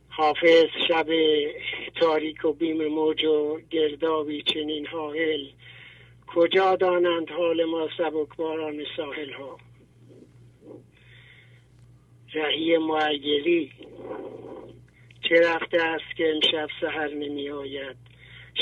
حافظ 0.09 0.67
شب 0.89 1.07
تاریک 2.01 2.45
و 2.45 2.53
بیم 2.53 2.87
موج 2.89 3.25
و 3.25 3.61
گردابی 3.71 4.43
چنین 4.43 4.87
حائل. 4.87 5.47
کجا 6.27 6.77
دانند 6.77 7.31
حال 7.31 7.65
ما 7.65 7.89
سبکباران 7.99 8.85
ساحل 8.97 9.33
ها 9.33 9.66
رهی 12.35 12.79
معیلی 12.79 13.73
چه 15.29 15.41
رفته 15.41 15.83
است 15.83 16.17
که 16.17 16.33
امشب 16.35 16.69
سهر 16.81 17.09
نمی 17.09 17.51
آید؟ 17.51 17.97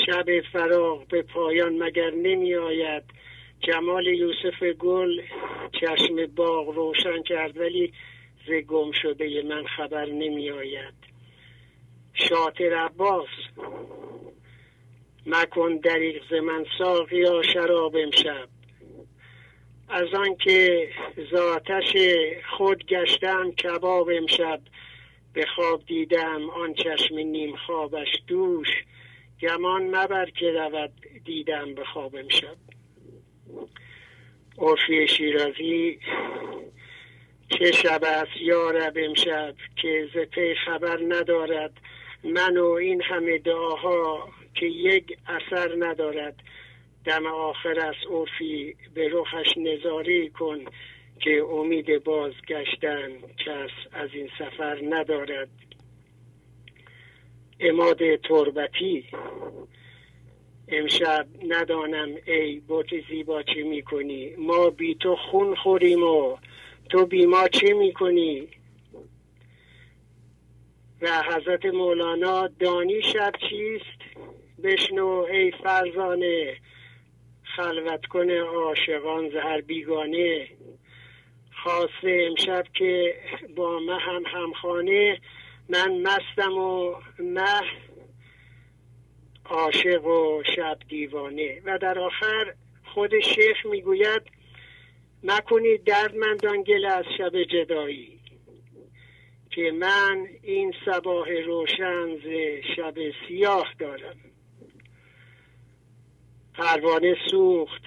شب 0.05 0.41
فراغ 0.53 1.07
به 1.07 1.21
پایان 1.21 1.83
مگر 1.83 2.09
نمی 2.09 2.55
آید؟ 2.55 3.03
جمال 3.59 4.07
یوسف 4.07 4.63
گل 4.63 5.21
چشم 5.71 6.25
باغ 6.35 6.69
روشن 6.69 7.23
کرد 7.23 7.57
ولی 7.57 7.93
ز 8.47 8.51
گم 8.51 8.91
شده 8.91 9.41
من 9.41 9.65
خبر 9.65 10.05
نمی 10.05 10.49
آید. 10.49 10.93
شاطر 12.13 12.73
عباس 12.73 13.27
مکن 15.25 15.77
دریغ 15.77 16.23
ز 16.29 16.33
من 16.33 16.65
ساقیا 16.77 17.41
شراب 17.41 17.95
امشب. 17.95 18.54
از 19.89 20.13
آنکه 20.13 20.89
ذاتش 21.31 21.97
خود 22.57 22.85
گشتم 22.85 23.51
کباب 23.51 24.09
امشب 24.09 24.61
به 25.33 25.45
خواب 25.55 25.85
دیدم 25.85 26.49
آن 26.49 26.73
چشم 26.73 27.15
نیم 27.15 27.55
خوابش 27.55 28.07
دوش. 28.27 28.67
گمان 29.41 29.95
مبر 29.95 30.29
که 30.29 30.51
رود 30.51 30.91
دیدم 31.25 31.73
به 31.73 31.85
خواب 31.85 32.15
امشب. 32.15 32.55
عرفی 34.57 35.07
شیرازی 35.07 35.99
چه 37.49 37.71
شب 37.71 38.03
است 38.03 38.41
یارب 38.41 38.93
امشب 38.95 39.55
که 39.75 40.09
ز 40.13 40.17
پی 40.17 40.55
خبر 40.65 40.99
ندارد؟ 41.09 41.73
من 42.23 42.57
و 42.57 42.65
این 42.65 43.01
همه 43.01 43.37
دعاها 43.37 44.29
که 44.53 44.65
یک 44.65 45.17
اثر 45.27 45.75
ندارد. 45.79 46.35
دم 47.05 47.25
آخر 47.25 47.79
از 47.79 47.95
عرفی 48.09 48.75
به 48.93 49.09
رخش 49.11 49.57
نظاری 49.57 50.29
کن 50.29 50.65
که 51.19 51.43
امید 51.43 52.03
بازگشتن 52.03 53.09
کس 53.45 53.69
از 53.91 54.09
این 54.13 54.29
سفر 54.39 54.81
ندارد. 54.89 55.49
اماد 57.59 58.15
تربتی 58.15 59.05
امشب 60.67 61.27
ندانم 61.47 62.09
ای 62.25 62.59
بوت 62.59 62.87
زیبا 63.09 63.43
چه 63.43 63.63
می‌کنی؟ 63.63 64.35
ما 64.37 64.69
بی 64.69 64.95
تو 64.95 65.15
خون 65.15 65.55
خوریم 65.55 66.03
و 66.03 66.37
تو 66.89 67.05
بی 67.05 67.25
ما 67.25 67.47
چه 67.47 67.73
می‌کنی؟ 67.73 68.47
و 71.01 71.23
حضرت 71.23 71.65
مولانا 71.65 72.47
دانی 72.47 73.01
شب 73.01 73.31
چیست؟ 73.49 74.25
بشنو 74.63 75.07
ای 75.31 75.51
فرزانه 75.51 76.55
خلوت 77.55 78.05
کنه 78.05 78.41
عاشقان 78.41 79.29
زهر 79.29 79.61
بیگانه. 79.61 80.47
خاصه 81.63 82.27
امشب 82.29 82.63
که 82.73 83.15
با 83.55 83.79
مه 83.79 83.99
هم 83.99 84.23
همخانه 84.25 85.19
من 85.69 86.01
مستم 86.01 86.53
و 86.53 86.95
مه 87.19 87.61
عاشق 89.45 90.05
و 90.05 90.43
شب 90.55 90.77
دیوانه. 90.89 91.61
و 91.65 91.77
در 91.77 91.99
آخر 91.99 92.53
خود 92.93 93.19
شیخ 93.19 93.65
می‌گوید 93.65 94.21
نکنید 95.23 95.83
دردمندان 95.83 96.63
گل 96.63 96.85
از 96.85 97.05
شب 97.17 97.43
جدایی 97.43 98.19
که 99.49 99.71
من 99.71 100.27
این 100.43 100.73
سباه 100.85 101.41
روشن 101.41 102.15
ز 102.15 102.27
شب 102.75 102.95
سیاه 103.27 103.73
دارم. 103.79 104.15
پروانه 106.57 107.15
سوخت 107.31 107.81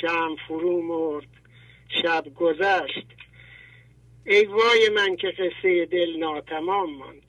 شم 0.00 0.36
فرو 0.48 0.82
مرد 0.82 1.28
شب 2.02 2.24
گذشت. 2.34 3.06
ای 4.24 4.44
وای 4.44 4.90
من 4.96 5.16
که 5.16 5.28
قصه 5.28 5.86
دل 5.86 6.16
ناتمام 6.18 6.96
ماند. 6.96 7.22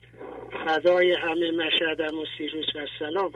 فدای 0.66 1.12
همه 1.12 1.50
مشهدم 1.50 2.18
و 2.18 2.24
سیروس 2.38 2.66
و 2.76 2.86
سلام. 2.98 3.32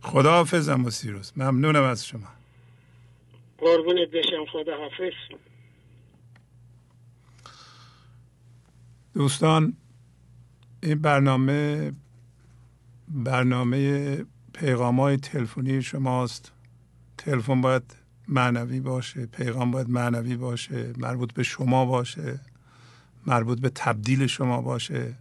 خدا 0.00 0.32
حافظم 0.32 0.84
و 0.84 0.90
سیروس. 0.90 1.32
ممنونم 1.36 1.82
از 1.82 2.06
شما. 2.06 2.28
قربونت 3.58 4.08
بشم 4.10 4.44
خدا 4.52 4.76
حافظ 4.76 5.12
دوستان 9.14 9.76
این 10.82 11.02
برنامه 11.02 11.92
برنامه 13.08 14.16
پیغام 14.54 15.00
های 15.00 15.16
تلفنی 15.16 15.82
شماست. 15.82 16.52
تلفن 17.18 17.60
باید 17.60 17.82
معنوی 18.28 18.80
باشه 18.80 19.26
پیغام 19.26 19.70
باید 19.70 19.90
معنوی 19.90 20.36
باشه 20.36 20.92
مربوط 20.98 21.32
به 21.32 21.42
شما 21.42 21.84
باشه 21.84 22.40
مربوط 23.26 23.60
به 23.60 23.70
تبدیل 23.74 24.26
شما 24.26 24.62
باشه. 24.62 25.14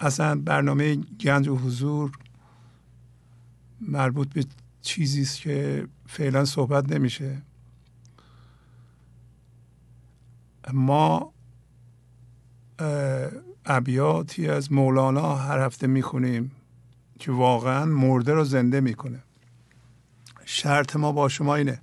اصلا 0.00 0.40
برنامه 0.40 0.96
گنج 0.96 1.48
و 1.48 1.56
حضور 1.56 2.12
مربوط 3.80 4.32
به 4.32 4.44
چیزی 4.82 5.22
است 5.22 5.40
که 5.40 5.88
فعلا 6.06 6.44
صحبت 6.44 6.92
نمیشه. 6.92 7.42
ما 10.72 11.32
ابیاتی 13.66 14.48
از 14.48 14.72
مولانا 14.72 15.36
هر 15.36 15.58
هفته 15.58 15.86
می‌خونیم. 15.86 16.50
که 17.18 17.32
واقعا 17.32 17.84
مرده 17.84 18.34
رو 18.34 18.44
زنده 18.44 18.80
می‌کنه. 18.80 19.22
شرط 20.44 20.96
ما 20.96 21.12
با 21.12 21.28
شما 21.28 21.54
اینه. 21.54 21.80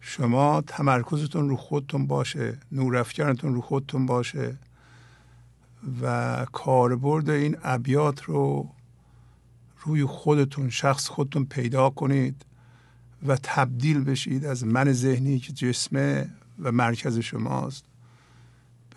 شما 0.00 0.60
تمرکزتون 0.66 1.48
رو 1.48 1.56
خودتون 1.56 2.06
باشه 2.06 2.58
نورافکنتون 2.72 3.54
رو 3.54 3.60
خودتون 3.60 4.06
باشه 4.06 4.58
و 6.02 6.46
کاربرد 6.52 7.30
این 7.30 7.56
ابیات 7.62 8.22
رو 8.22 8.68
روی 9.80 10.04
خودتون 10.04 10.70
شخص 10.70 11.08
خودتون 11.08 11.44
پیدا 11.44 11.90
کنید 11.90 12.44
و 13.26 13.36
تبدیل 13.42 14.04
بشید 14.04 14.44
از 14.44 14.64
من 14.64 14.92
ذهنی 14.92 15.38
که 15.38 15.52
جسمه 15.52 16.30
و 16.58 16.72
مرکز 16.72 17.18
شماست 17.18 17.84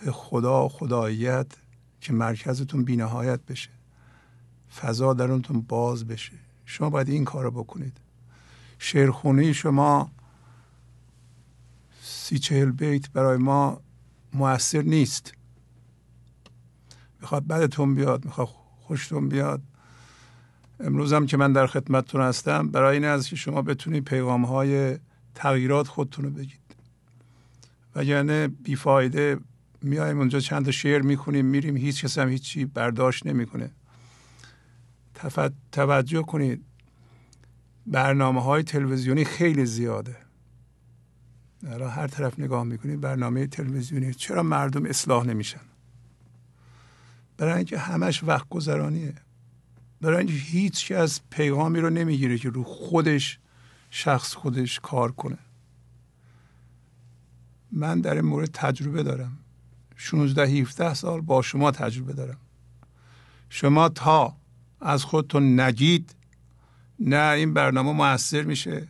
به 0.06 0.12
خدا 0.12 0.68
خداییت 0.68 1.48
که 2.02 2.14
مرکزتون 2.14 2.84
بینهایت 2.84 3.40
بشه. 3.46 3.75
فضا 4.82 5.14
درونتون 5.14 5.62
باز 5.62 6.08
بشه. 6.08 6.34
شما 6.66 6.90
باید 6.90 7.10
این 7.10 7.26
کار 7.26 7.44
رو 7.44 7.52
بکنید. 7.52 7.98
شعرخونی 8.80 9.54
شما 9.54 10.12
سی 12.02 12.40
چهل 12.40 12.72
بیت 12.72 13.10
برای 13.12 13.38
ما 13.38 13.82
موثر 14.34 14.82
نیست. 14.82 15.34
می‌خواد 17.22 17.48
بدتون 17.48 17.96
بیاد 17.96 18.26
می‌خواد 18.26 18.48
خوشتون 18.82 19.30
بیاد. 19.30 19.62
امروز 20.80 21.14
هم 21.14 21.26
که 21.26 21.38
من 21.38 21.54
در 21.54 21.68
خدمتتون 21.68 22.22
هستم 22.22 22.68
برای 22.68 22.94
این 22.94 23.06
است 23.06 23.30
که 23.30 23.36
شما 23.36 23.62
بتونید 23.62 24.04
پیغام 24.04 24.46
های 24.46 25.00
تغییرات 25.36 25.88
خودتون 25.88 26.26
رو 26.26 26.32
بگید. 26.32 26.76
وگرنه 27.96 28.48
بیفایده 28.48 29.38
میایم 29.82 30.18
اونجا 30.18 30.40
چند 30.40 30.66
تا 30.66 30.72
شعر 30.72 31.02
می‌خونیم 31.02 31.46
میریم 31.46 31.78
هیچ 31.78 32.06
کس 32.06 32.18
هم 32.18 32.30
هیچی 32.30 32.66
برداشت 32.66 33.28
نمی‌کنه. 33.28 33.72
توجه 35.72 36.22
کنید. 36.22 36.66
برنامه 37.88 38.42
های 38.44 38.64
تلویزیونی 38.64 39.26
خیلی 39.26 39.66
زیاده. 39.66 40.18
الان 41.68 41.90
هر 41.90 42.08
طرف 42.08 42.40
نگاه 42.40 42.64
می‌کنید 42.64 43.02
برنامه 43.02 43.48
تلویزیونی. 43.48 44.14
چرا 44.14 44.44
مردم 44.44 44.86
اصلاح 44.86 45.26
نمیشن؟ 45.26 45.62
برای 47.38 47.54
اینکه 47.54 47.78
همش 47.78 48.24
وقت 48.24 48.50
گذرانیه 48.50 49.14
برای 50.02 50.18
اینکه 50.18 50.34
هیچ 50.34 50.92
از 50.92 51.22
پیغامی 51.30 51.80
رو 51.80 51.90
نمی‌گیره 51.90 52.38
که 52.38 52.50
رو 52.50 52.64
خودش 52.64 53.40
شخص 53.90 54.34
خودش 54.34 54.80
کار 54.80 55.12
کنه. 55.12 55.38
من 57.72 58.02
در 58.02 58.14
این 58.14 58.26
مورد 58.26 58.50
تجربه 58.54 59.04
دارم. 59.04 59.38
16 59.96 60.44
17 60.44 60.94
سال 60.94 61.22
با 61.22 61.42
شما 61.42 61.72
تجربه 61.72 62.14
دارم. 62.14 62.38
شما 63.50 63.90
تا 63.90 64.38
از 64.86 65.04
خودتون 65.04 65.60
نگید. 65.60 66.16
نه 67.00 67.34
این 67.36 67.54
برنامه 67.54 67.92
موثر 67.92 68.42
میشه. 68.42 68.88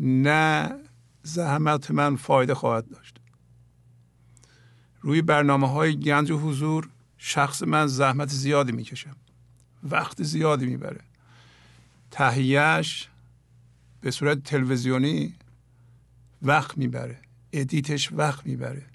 نه 0.00 0.70
زحمت 1.22 1.90
من 1.90 2.16
فایده 2.16 2.54
خواهد 2.54 2.88
داشت. 2.88 3.16
روی 5.00 5.22
برنامه 5.22 5.68
های 5.68 6.00
گنج 6.00 6.30
و 6.30 6.38
حضور 6.38 6.88
شخص 7.18 7.62
من 7.62 7.86
زحمت 7.86 8.28
زیادی 8.28 8.72
می‌کشم. 8.72 9.16
وقت 9.82 10.22
زیادی 10.22 10.66
می‌بره. 10.66 11.00
تهیهش 12.10 13.08
به 14.00 14.10
صورت 14.10 14.42
تلویزیونی 14.42 15.34
وقت 16.42 16.78
می‌بره. 16.78 17.18
ادیتش 17.52 18.12
وقت 18.12 18.46
می‌بره. 18.46 18.86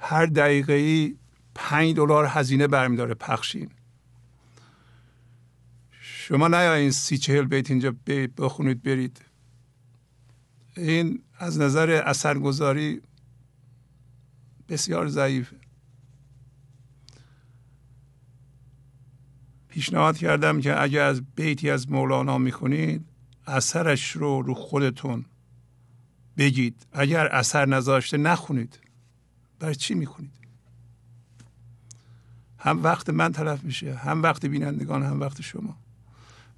هر 0.00 0.26
دقیقه 0.26 0.72
ای 0.72 1.16
پنج 1.54 1.96
دلار 1.96 2.26
هزینه 2.26 2.66
برمیداره 2.66 3.14
پخشین. 3.14 3.70
شما 6.00 6.48
نیایین 6.48 6.90
سی 6.90 7.18
چهل 7.18 7.44
بیت 7.44 7.70
اینجا 7.70 7.94
بخونید 8.38 8.82
برید. 8.82 9.24
این 10.76 11.22
از 11.38 11.58
نظر 11.58 11.90
اثرگذاری 11.90 13.00
بسیار 14.68 15.08
ضعیفه. 15.08 15.56
پیشنهاد 19.68 20.16
کردم 20.16 20.60
که 20.60 20.82
اگر 20.82 21.04
از 21.04 21.22
بیتی 21.34 21.70
از 21.70 21.90
مولانا 21.90 22.38
می‌خونید 22.38 23.04
اثرش 23.46 24.10
رو 24.10 24.42
رو 24.42 24.54
خودتون 24.54 25.24
بگید. 26.38 26.86
اگر 26.92 27.26
اثر 27.26 27.66
نذاشته 27.66 28.16
نخونید. 28.16 28.78
برای 29.58 29.74
چی 29.74 29.94
می‌خونید؟ 29.94 30.43
هم 32.64 32.82
وقت 32.82 33.10
من 33.10 33.32
تلف 33.32 33.64
میشه 33.64 33.94
هم 33.94 34.22
وقت 34.22 34.46
بینندگان 34.46 35.02
هم 35.02 35.20
وقت 35.20 35.40
شما. 35.40 35.76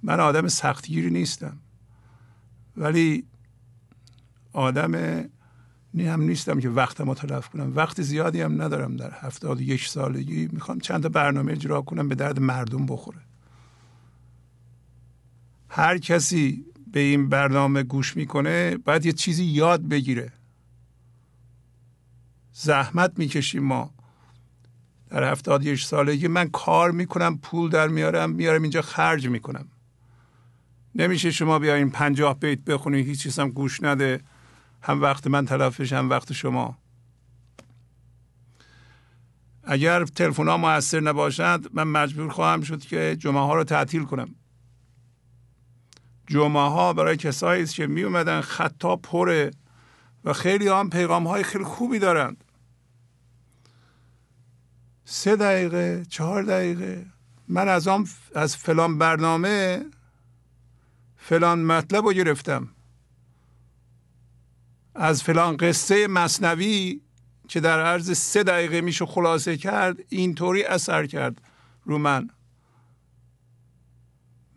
من 0.03 0.19
آدم 0.19 0.47
سختگیری 0.47 1.09
نیستم. 1.09 1.57
ولی 2.77 3.25
آدم 4.53 4.95
نی 5.93 6.05
هم 6.07 6.21
نیستم 6.21 6.59
که 6.59 6.69
وقتم 6.69 7.13
تلف 7.13 7.49
کنم. 7.49 7.75
وقت 7.75 8.01
زیادی 8.01 8.41
هم 8.41 8.61
ندارم 8.61 8.95
در 8.95 9.11
هفتاد 9.13 9.61
یک 9.61 9.87
سالگی. 9.87 10.49
می‌خوام 10.51 10.79
چند 10.79 11.03
تا 11.03 11.09
برنامه 11.09 11.51
اجرا 11.51 11.81
کنم 11.81 12.07
به 12.07 12.15
درد 12.15 12.39
مردم 12.39 12.85
بخوره. 12.85 13.19
هر 15.69 15.97
کسی 15.97 16.65
به 16.91 16.99
این 16.99 17.29
برنامه 17.29 17.83
گوش 17.83 18.17
می‌کنه 18.17 18.77
باید 18.77 19.05
یه 19.05 19.11
چیزی 19.11 19.43
یاد 19.43 19.81
بگیره. 19.81 20.31
زحمت 22.53 23.19
می‌کشیم 23.19 23.63
ما. 23.63 23.96
در 25.09 25.23
هفتاد 25.23 25.65
یک 25.65 25.83
سالگی 25.83 26.27
من 26.27 26.49
کار 26.49 26.91
می‌کنم 26.91 27.37
پول 27.37 27.69
در 27.69 27.87
میارم 27.87 28.29
میارم 28.29 28.61
اینجا 28.61 28.81
خرج 28.81 29.27
می‌کنم. 29.27 29.67
نمیشه 30.95 31.31
شما 31.31 31.59
بیاین 31.59 31.89
پنجاه 31.89 32.39
بیت 32.39 32.59
بخونید 32.59 33.07
هیچ 33.07 33.23
چیز 33.23 33.39
هم 33.39 33.49
گوش 33.49 33.83
نده. 33.83 34.21
هم 34.81 35.01
وقت 35.01 35.27
من 35.27 35.45
تلفش 35.45 35.93
هم 35.93 36.09
وقت 36.09 36.33
شما. 36.33 36.77
اگر 39.63 40.05
تلفن 40.05 40.47
ها 40.47 40.57
موثر 40.57 40.99
نباشند 40.99 41.69
من 41.73 41.83
مجبور 41.83 42.29
خواهم 42.29 42.61
شد 42.61 42.81
که 42.81 43.15
جمعه 43.19 43.41
ها 43.41 43.55
رو 43.55 43.63
تعطیل 43.63 44.03
کنم. 44.03 44.35
جمعه 46.27 46.69
ها 46.69 46.93
برای 46.93 47.17
کسایی 47.17 47.63
است 47.63 47.75
که 47.75 47.87
می 47.87 48.03
اومدن 48.03 48.41
خطا 48.41 48.95
پره 48.95 49.51
و 50.23 50.33
خیلی 50.33 50.67
هم 50.67 50.89
پیغام 50.89 51.27
های 51.27 51.43
خیلی 51.43 51.63
خوبی 51.63 51.99
دارند. 51.99 52.43
سه 55.09 55.35
دقیقه 55.35 56.05
چهار 56.09 56.43
دقیقه. 56.43 57.05
من 57.47 57.69
از 57.69 57.87
آن 57.87 58.07
از 58.35 58.57
فلان 58.57 58.97
برنامه 58.97 59.85
فلان 61.17 61.63
مطلب 61.63 62.05
رو 62.05 62.13
گرفتم. 62.13 62.67
از 64.95 65.23
فلان 65.23 65.57
قصه 65.57 66.07
مصنوی 66.07 67.01
که 67.47 67.59
در 67.59 67.79
عرض 67.79 68.17
سه 68.17 68.43
دقیقه 68.43 68.81
میشه 68.81 69.05
خلاصه 69.05 69.57
کرد 69.57 69.97
اینطوری 70.09 70.63
اثر 70.63 71.05
کرد 71.05 71.41
رو 71.85 71.97
من. 71.97 72.29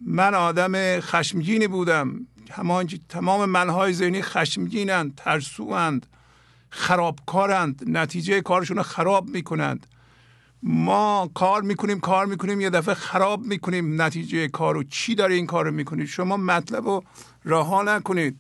من 0.01 0.35
آدم 0.35 1.01
خشمگینی 1.01 1.67
بودم. 1.67 2.27
همان 2.51 2.89
تمام 3.09 3.45
منهای 3.45 3.93
ذهنی 3.93 4.23
خشمگینند 4.23 5.15
ترسوند 5.15 6.07
خرابکارند 6.71 7.83
نتیجه 7.87 8.41
کارشون 8.41 8.77
رو 8.77 8.83
خراب 8.83 9.29
می‌کنند. 9.29 9.87
ما 10.63 11.31
کار 11.35 11.63
می‌کنیم 11.63 12.01
کار 12.01 12.27
می‌کنیم 12.27 12.61
یه 12.61 12.71
دفعه 12.71 12.95
خراب 12.95 13.45
می‌کنیم 13.45 14.03
نتیجه 14.03 14.49
کارو 14.49 14.83
چی 14.83 15.15
داره 15.15 15.35
این 15.35 15.47
کار 15.47 15.65
رو 15.65 15.71
می‌کنید 15.71 16.07
شما 16.07 16.37
مطلب 16.37 16.87
رو 16.87 17.05
رها 17.45 17.83
نکنید. 17.83 18.39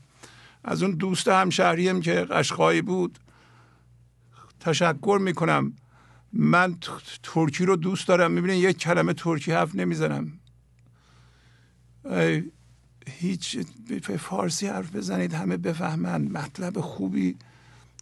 از 0.64 0.82
اون 0.82 0.92
دوست 0.92 1.28
همشهریم 1.28 2.00
که 2.00 2.12
قشقایی 2.14 2.82
بود 2.82 3.18
تشکر 4.60 5.18
می‌کنم. 5.22 5.72
من 6.32 6.76
ترکی 7.22 7.64
رو 7.64 7.76
دوست 7.76 8.08
دارم. 8.08 8.30
می‌بینید 8.32 8.64
یک 8.64 8.78
کلمه 8.78 9.12
ترکی 9.12 9.52
حرف 9.52 9.74
نمی‌زنم. 9.74 10.32
هیچ 13.06 13.58
فارسی 14.18 14.66
حرف 14.66 14.96
بزنید 14.96 15.34
همه 15.34 15.56
بفهمن. 15.56 16.22
مطلب 16.22 16.80
خوبی 16.80 17.36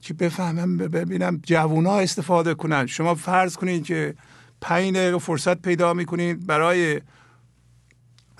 که 0.01 0.15
بفهمم 0.15 0.77
ببینم 0.77 1.41
جوونا 1.43 1.99
استفاده 1.99 2.55
کنن. 2.55 2.87
شما 2.87 3.15
فرض 3.15 3.57
کنید 3.57 3.85
که 3.85 4.15
پنج 4.61 4.95
دقیقه 4.95 5.19
فرصت 5.19 5.63
پیدا 5.63 5.95
می‌کنید 5.95 6.47
برای 6.47 7.01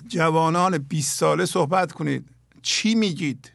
جوانان 0.07 0.77
20 0.77 1.17
ساله 1.17 1.45
صحبت 1.45 1.91
کنید. 1.91 2.29
چی 2.61 2.95
میگید؟ 2.95 3.51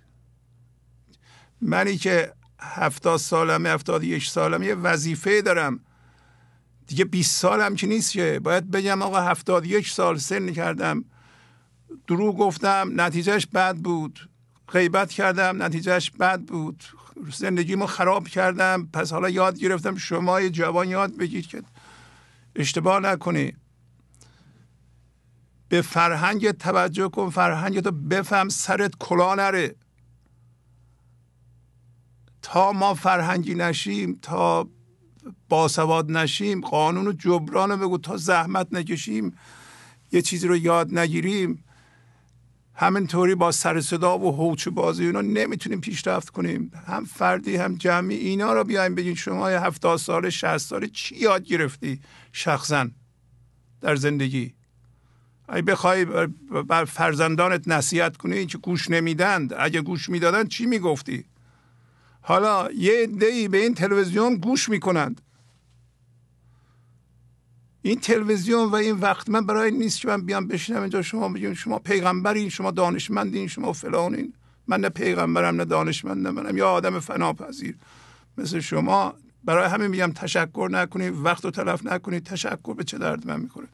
منی 1.61 1.97
که 1.97 2.33
هفتاد 2.61 3.17
سالمه 3.17 3.69
هفتاد 3.69 4.05
یک 4.05 4.27
سالم 4.27 4.63
یه 4.63 4.75
وظیفه 4.75 5.43
دارم. 5.43 5.81
دیگه 6.87 7.05
20 7.05 7.41
سالم 7.41 7.75
که 7.75 7.87
نیست 7.87 8.13
که. 8.13 8.41
باید 8.45 8.71
بگم 8.71 9.03
آقا 9.03 9.21
هفتاد 9.21 9.67
یک 9.67 9.89
سال 9.89 10.19
سن 10.19 10.53
کردم. 10.53 11.05
دروغ 12.07 12.37
گفتم 12.37 12.93
نتیجهش 12.97 13.47
بد 13.47 13.77
بود. 13.77 14.29
غیبت 14.69 15.11
کردم 15.11 15.63
نتیجهش 15.63 16.11
بد 16.11 16.41
بود. 16.41 16.85
زندگیمو 17.33 17.87
خراب 17.87 18.29
کردم. 18.29 18.89
پس 18.93 19.13
حالا 19.13 19.31
یاد 19.31 19.59
گرفتم 19.59 19.97
شما 19.97 20.49
جوان 20.49 20.89
یاد 20.89 21.17
بگید 21.17 21.47
که 21.47 21.63
اشتباه 22.57 23.01
نکنی. 23.01 23.53
به 25.69 25.83
فرهنگ 25.83 26.51
توجه 26.51 27.09
کن 27.09 27.31
فرهنگ 27.31 27.81
تو 27.81 27.91
بفهم 27.91 28.49
سرت 28.49 28.93
کلا 28.99 29.35
نره. 29.35 29.75
تا 32.43 32.73
ما 32.73 32.95
فرهنگی 32.95 33.55
نشیم 33.55 34.19
تا 34.23 34.69
باسواد 35.49 36.11
نشیم 36.11 36.61
قانون 36.61 37.07
و 37.07 37.13
جبران 37.13 37.71
رو 37.71 37.77
بگو 37.77 37.99
تا 37.99 38.17
زحمت 38.17 38.69
نکشیم 38.73 39.39
یه 40.13 40.23
چیزی 40.23 40.49
رو 40.49 40.57
یاد 40.57 40.99
نگیریم. 40.99 41.65
همینطوری 42.77 43.35
با 43.35 43.53
سر 43.53 43.81
صدا 43.81 44.19
و 44.19 44.37
هوچ 44.37 44.69
بازی 44.69 45.07
اینا 45.07 45.21
نمی‌تونیم 45.21 45.81
پیشرفت 45.81 46.31
کنیم. 46.31 46.71
هم 46.87 47.05
فردی 47.05 47.57
هم 47.57 47.75
جمعی 47.75 48.17
اینا 48.17 48.53
رو 48.53 48.65
بیایم 48.65 48.95
بگین 48.95 49.15
شما 49.15 49.51
یه 49.51 49.61
هفتاد 49.61 49.99
سال 49.99 50.31
شهست 50.31 50.69
سال 50.69 50.87
چی 50.87 51.17
یاد 51.17 51.45
گرفتی 51.45 52.01
شخصا 52.33 52.89
در 53.81 53.97
زندگی؟ 53.97 54.55
اگه 55.49 55.63
بخوای 55.63 56.05
بر 56.69 56.85
فرزندانت 56.85 57.69
نصیحت 57.69 58.17
کنی 58.17 58.47
که 58.47 58.59
گوش 58.59 58.91
نمیدند 58.91 59.55
اگه 59.59 59.81
گوش 59.81 60.09
می‌دادن 60.09 60.47
چی 60.47 60.67
می‌گفتی؟ 60.67 61.25
حالا 62.21 62.73
یه 62.73 63.07
دی 63.07 63.49
به 63.49 63.57
این 63.57 63.75
تلویزیون 63.75 64.37
گوش 64.37 64.69
می‌کنند. 64.69 65.21
این 67.87 68.01
تلویزیون 68.01 68.71
و 68.71 68.75
این 68.75 68.97
وقت 68.97 69.29
من 69.29 69.47
برای 69.47 69.71
نیست 69.71 70.01
که 70.01 70.09
من 70.09 70.23
بیام 70.23 70.47
بشینم 70.47 70.81
اینجا 70.81 71.03
شما 71.03 71.29
بگیم 71.29 71.55
شما 71.55 71.79
پیغمبرین 71.79 72.49
شما 72.49 72.71
دانشمندین 72.71 73.47
شما 73.49 73.73
فلانین 73.73 74.33
من 74.67 74.81
نه 74.81 74.89
پیغمبرم 74.89 75.57
نه 75.57 75.65
دانشمندم 75.65 76.31
منم 76.31 76.57
یا 76.57 76.71
آدم 76.71 77.01
فناپذیر. 77.01 77.77
مثل 78.39 78.61
شما 78.61 79.15
برای 79.45 79.69
همین 79.69 79.87
میگم 79.87 80.13
تشکر 80.13 80.69
نکنید 80.73 81.15
وقت 81.17 81.45
رو 81.45 81.51
تلف 81.51 81.87
نکنید 81.87 82.25
تشکر 82.25 82.75
به 82.75 82.85
چه 82.85 82.99
درد 82.99 83.27
من 83.27 83.41
می‌کنه 83.41 83.67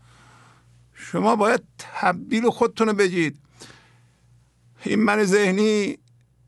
شما 0.94 1.36
باید 1.36 1.62
تبدیل 1.78 2.50
خودتون 2.50 2.88
رو 2.88 2.94
بگید. 2.94 3.36
این 4.84 5.02
من 5.02 5.24
ذهنی 5.24 5.98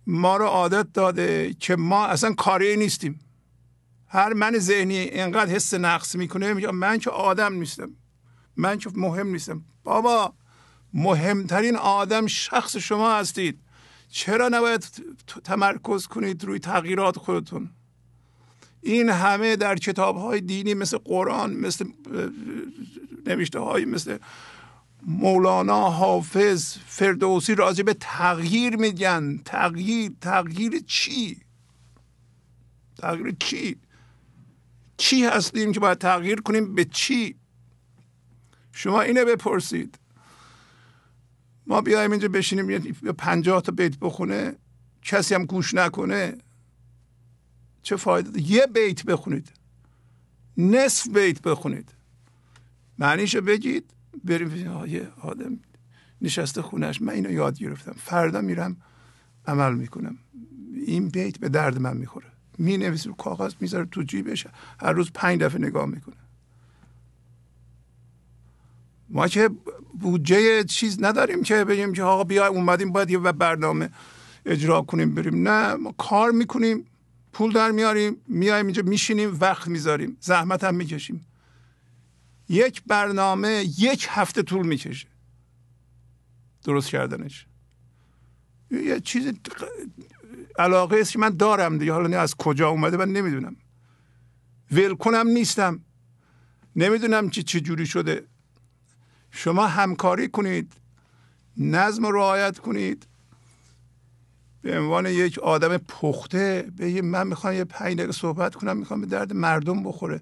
ما 0.06 0.36
رو 0.36 0.44
عادت 0.44 0.92
داده 0.92 1.54
که 1.60 1.76
ما 1.76 2.06
اصلا 2.06 2.32
کاری 2.32 2.76
نیستیم. 2.76 3.20
هر 4.12 4.32
من 4.32 4.58
ذهنی 4.58 4.98
اینقدر 4.98 5.50
حس 5.50 5.74
نقص 5.74 6.14
می‌کنه 6.14 6.54
میگه 6.54 6.70
من 6.70 6.98
که 6.98 7.10
آدم 7.10 7.52
نیستم. 7.52 7.90
من 8.56 8.78
که 8.78 8.90
مهم 8.94 9.26
نیستم. 9.26 9.64
بابا 9.84 10.34
مهمترین 10.94 11.76
آدم 11.76 12.26
شخص 12.26 12.76
شما 12.76 13.16
هستید. 13.18 13.58
چرا 14.08 14.48
نباید 14.48 14.84
تمرکز 15.44 16.06
کنید 16.06 16.44
روی 16.44 16.58
تغییرات 16.58 17.18
خودتون؟ 17.18 17.70
این 18.80 19.08
همه 19.08 19.56
در 19.56 19.76
کتاب 19.76 20.16
های 20.16 20.40
دینی 20.40 20.74
مثل 20.74 20.98
قرآن 20.98 21.52
مثل 21.52 21.84
نوشته 23.26 23.58
های 23.58 23.84
مثل 23.84 24.18
مولانا 25.06 25.90
حافظ 25.90 26.76
فردوسی 26.86 27.54
راجع 27.54 27.82
به 27.82 27.94
تغییر 27.94 28.76
میگن. 28.76 29.38
تغییر 29.44 30.12
تغییر 30.20 30.82
چی؟ 30.86 31.40
تغییر 32.98 33.36
چی؟ 33.40 33.76
چی 35.03 35.24
هستیم 35.24 35.72
که 35.72 35.80
باید 35.80 35.98
تغییر 35.98 36.40
کنیم؟ 36.40 36.74
به 36.74 36.84
چی؟ 36.84 37.36
شما 38.72 39.00
اینه 39.00 39.24
بپرسید. 39.24 39.98
ما 41.66 41.80
بیایم 41.80 42.11
اینجا 42.11 42.28
بشینیم 42.28 42.70
یه 42.70 42.78
پنجاه 43.18 43.62
تا 43.62 43.72
بیت 43.72 43.98
بخونه. 43.98 44.57
کسی 45.03 45.34
هم 45.34 45.44
گوش 45.44 45.74
نکنه 45.74 46.38
چه 47.82 47.96
فایده 47.96 48.42
یه 48.42 48.66
بیت 48.66 49.05
بخونید. 49.05 49.53
نصف 50.57 51.09
بیت 51.09 51.42
بخونید. 51.42 51.94
معنیشو 52.98 53.40
بگید 53.40 53.90
بریم 54.24 54.57
یه 54.86 55.09
آدم 55.20 55.59
نشسته 56.20 56.62
خونش 56.62 57.03
من 57.03 57.12
اینو 57.12 57.32
یاد 57.32 57.59
گرفتم. 57.59 57.92
فردا 57.92 58.40
میرم 58.40 58.76
عمل 59.46 59.74
می‌کنم. 59.74 60.18
این 60.86 61.09
بیت 61.09 61.38
به 61.38 61.48
درد 61.48 61.78
من 61.78 61.96
می‌خوره. 61.96 62.31
می 62.59 62.76
نویسه 62.76 63.09
رو 63.09 63.14
کاغذ 63.14 63.55
می‌ذاره 63.61 63.84
تو 63.84 64.03
جیبش 64.03 64.46
هر 64.80 64.92
روز 64.92 65.11
پنج 65.14 65.40
دفعه 65.40 65.61
نگاه 65.61 65.86
می‌کنه. 65.86 66.16
ما 69.09 69.28
که 69.28 69.50
بودجه 70.00 70.64
چیز 70.64 71.03
نداریم 71.03 71.42
که 71.42 71.64
بگیم 71.64 71.92
که 71.92 72.03
آقا 72.03 72.24
بیا 72.24 72.46
اومدیم 72.46 72.92
باید 72.92 73.11
یه 73.11 73.18
برنامه 73.18 73.90
اجرا 74.46 74.82
کنیم 74.82 75.14
بریم. 75.14 75.48
نه 75.48 75.74
ما 75.74 75.92
کار 75.92 76.30
می‌کنیم 76.30 76.86
پول 77.32 77.53
در 77.53 77.70
میاریم 77.70 78.16
میایم 78.28 78.66
اینجا 78.66 78.82
میشینیم 78.82 79.38
وقت 79.40 79.68
می‌ذاریم 79.68 80.16
زحمت 80.20 80.64
هم 80.64 80.74
می‌کشیم. 80.74 81.26
یک 82.48 82.82
برنامه 82.86 83.64
یک 83.78 84.07
هفته 84.11 84.42
طول 84.42 84.66
می‌کشه. 84.66 85.09
درست 86.64 86.88
کردنش. 86.88 87.46
یه 88.70 89.00
چیز 89.00 89.32
علاقه 90.59 90.96
است 91.00 91.12
که 91.12 91.18
من 91.18 91.30
دارم 91.36 91.78
دیگه. 91.78 91.92
حالا 91.92 92.20
از 92.20 92.34
کجا 92.34 92.68
اومده 92.68 92.96
من 92.96 93.09
نمی‌دونم. 93.09 93.57
ول 94.72 94.94
کنم 94.94 95.28
نیستم. 95.28 95.80
نمی‌دونم 96.76 97.30
چی 97.30 97.42
چه 97.42 97.61
جوری 97.61 97.86
شده. 97.86 98.24
شما 99.30 99.66
همکاری 99.66 100.28
کنید. 100.28 100.72
نظم 101.57 102.07
رو 102.07 102.12
رعایت 102.12 102.59
کنید. 102.59 103.07
به 104.62 104.78
عنوان 104.78 105.07
یک 105.07 105.38
آدم 105.38 105.76
پخته 105.76 106.70
به 106.76 107.03
من 107.03 107.26
می‌خوام 107.26 107.55
یه 107.55 107.64
پنج 107.64 107.94
دقیقه 107.94 108.12
صحبت 108.12 108.55
کنم 108.55 108.76
می‌خوام 108.76 109.00
به 109.00 109.07
درد 109.07 109.32
مردم 109.32 109.82
بخوره. 109.82 110.20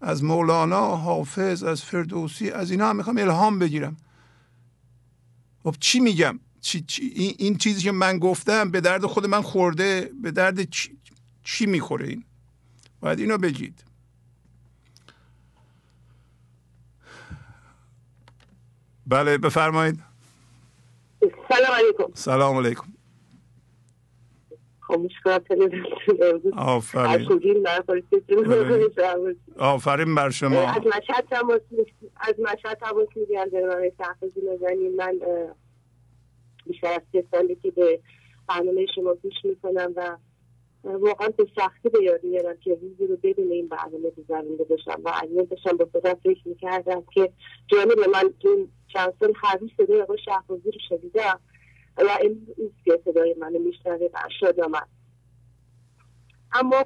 از 0.00 0.24
مولانا 0.24 0.96
حافظ 0.96 1.62
از 1.62 1.82
فردوسی 1.82 2.50
از 2.50 2.70
اینا 2.70 2.88
هم 2.88 2.96
می‌خوام 2.96 3.18
الهام 3.18 3.58
بگیرم. 3.58 3.96
خب 5.62 5.76
چی 5.80 6.00
میگم؟ 6.00 6.38
چی 6.62 6.80
چی 6.80 7.34
این 7.38 7.56
چیزی 7.56 7.82
که 7.82 7.92
من 7.92 8.18
گفتم 8.18 8.70
به 8.70 8.80
درد 8.80 9.06
خود 9.06 9.26
من 9.26 9.42
خورده 9.42 10.10
به 10.22 10.30
درد 10.30 10.70
چی, 10.70 10.98
چی 11.44 11.66
می‌خوره 11.66 12.08
این؟ 12.08 12.24
باید 13.00 13.18
اینو 13.18 13.38
بگید. 13.38 13.84
بله 19.06 19.38
بفرمایید. 19.38 20.00
سلام 21.20 21.72
علیکم. 21.72 22.14
سلام 22.14 22.56
علیکم. 22.56 22.92
خب، 24.80 25.06
آفرین. 26.56 27.28
خب 27.28 27.40
بله. 28.44 29.36
آفرین 29.58 30.14
بر 30.14 30.30
شما. 30.30 30.60
از 30.60 30.82
مشهد 30.86 31.26
تماس 31.30 31.60
از 32.16 32.34
مشهد 32.38 32.78
تماس 32.78 33.08
می‌گیرم 33.16 33.48
من 34.96 35.10
بیشتر 36.66 36.92
از 36.92 37.02
سه 37.12 37.24
سالی 37.30 37.54
که 37.54 37.70
به 37.70 38.00
برنامه 38.48 38.86
شما 38.94 39.14
گوش 39.14 39.34
می‌کنم 39.44 39.92
و 39.96 40.16
واقعا 40.84 41.28
به 41.28 41.46
سختی 41.56 41.88
به 41.88 42.02
یاد 42.02 42.24
میارم 42.24 42.56
که 42.56 42.78
روزی 42.82 43.06
رو 43.06 43.16
بدون 43.16 43.50
این 43.50 43.68
برنامه 43.68 44.10
گذرونده 44.10 44.64
باشم 44.64 45.00
و 45.04 45.12
اگر 45.22 45.42
داشتم 45.42 45.76
به 45.76 45.86
خودم 45.92 46.14
فکر 46.14 46.48
می‌کردم 46.48 47.04
که 47.14 47.32
جانب 47.66 47.98
من 48.14 48.34
تو 48.40 48.68
چند 48.88 49.14
سال 49.20 49.32
هر 49.36 49.58
صدای 49.76 50.02
آقای 50.02 50.18
شهبازی 50.24 50.70
رو 50.70 50.78
شدیدم 50.88 51.40
و 51.96 52.18
این 52.22 52.46
که 52.84 53.00
صدای 53.04 53.34
منو 53.34 53.58
میشنوه 53.58 54.08
و 54.14 54.18
شادم 54.40 54.72
اما 56.52 56.84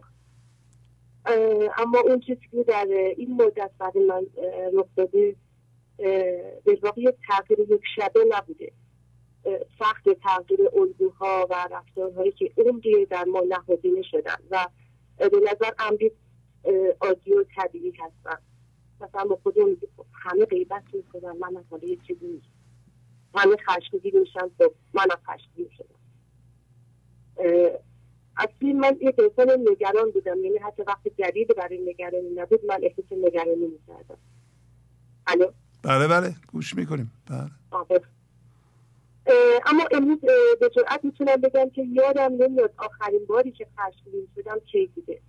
اما 1.79 1.99
اون 2.05 2.21
چیزی 2.21 2.49
که 2.51 2.63
در 2.63 2.87
این 3.17 3.35
مدت 3.35 3.71
برای 3.79 4.05
من 4.05 4.27
رخ 4.73 4.87
داده 4.97 5.37
به 6.65 6.79
واقع 6.83 7.11
تغییر 7.29 7.61
یک 7.61 7.81
شبه 7.97 8.21
نبوده. 8.29 8.73
سخت 9.79 10.09
تغییر 10.09 10.61
الگوها 10.73 11.47
و 11.51 11.69
رفتارهایی 11.71 12.33
که 12.33 12.53
عمری 12.57 13.07
در 13.07 13.25
ما 13.25 13.41
نهادینه 13.49 14.03
شدن 14.03 14.37
و 14.51 14.69
به 15.19 15.41
نظر 15.41 15.71
امری 15.79 16.13
عادی 17.01 17.33
و 17.33 17.45
طبیعی 17.57 17.91
هستن. 17.91 18.43
مثلا 19.01 19.25
با 19.25 19.39
خودم 19.43 19.77
همه 20.13 20.45
غیبت 20.45 20.83
می‌کنن 20.93 21.37
من 21.41 21.53
مثلا 21.53 21.89
یه 21.89 21.99
چیزی 22.07 22.27
نیست 22.27 22.47
همه 23.35 23.57
خشمگین 23.57 24.19
میشن 24.21 24.51
خب 24.59 24.73
منم 24.95 25.19
خشمگین 25.27 25.71
شدم. 25.77 25.97
اصلی 28.37 28.73
من 28.73 28.97
یک 29.01 29.15
انسان 29.19 29.61
نگران 29.71 30.11
بودم 30.11 30.45
یعنی 30.45 30.59
حتی 30.59 30.83
وقتی 30.83 31.11
جدید 31.19 31.57
برای 31.57 31.81
نگرانی 31.91 32.31
نبود 32.35 32.65
من 32.65 32.79
احساس 32.83 33.13
نگرانی 33.13 33.67
می‌کردم. 33.67 34.19
بله 35.83 36.09
بله 36.09 36.35
گوش 36.53 36.75
می‌کنیم. 36.75 37.13
بله. 37.31 38.01
اما 39.67 39.85
امروز 39.91 40.19
به 40.61 40.71
جرأت 40.77 41.05
می‌تونم 41.05 41.37
بگم 41.37 41.71
که 41.71 41.83
یادم 41.83 42.33
نمیاد 42.43 42.75
آخرین 42.79 43.27
باری 43.27 43.53
که 43.53 43.67
خشمگین 43.79 44.29
شدم 44.35 44.59
کی 44.59 44.87
بوده. 44.87 45.21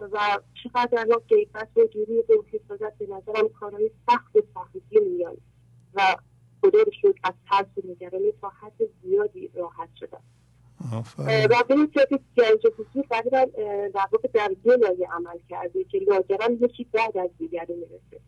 و 0.00 0.38
چقدر 0.62 0.98
الان 0.98 1.18
قیبت 1.28 1.68
و 1.76 1.86
جوری 1.86 2.18
و 2.18 2.42
حفاظت 2.52 2.98
به 2.98 3.06
نظرم 3.06 3.48
کارهای 3.48 3.90
سخت 4.10 4.36
و 4.36 4.42
سختی 4.54 5.00
میان 5.00 5.36
و 5.94 6.16
خدا 6.60 6.78
رو 6.78 6.92
شکر 6.92 7.18
از 7.24 7.34
ترس 7.50 7.66
و 7.76 7.80
نگرانی 7.90 8.32
تا 8.40 8.48
حد 8.48 8.88
زیادی 9.02 9.50
راحت 9.54 9.88
شدم. 10.00 10.22
و 11.50 11.64
به 11.68 11.74
این 11.74 11.90
صورت 11.94 12.08
گنج 12.36 12.74
خصوص 12.74 13.04
تقریبا 13.10 13.44
در 13.94 14.08
واقع 14.12 14.28
در 14.34 14.50
دو 14.64 14.76
لایه 14.76 15.08
عمل 15.12 15.38
کرده 15.48 15.84
که 15.84 15.98
لاجرم 15.98 16.64
یکی 16.64 16.84
بعد 16.92 17.18
از 17.18 17.30
دیگری 17.38 17.74
می‌رسه. 17.74 18.20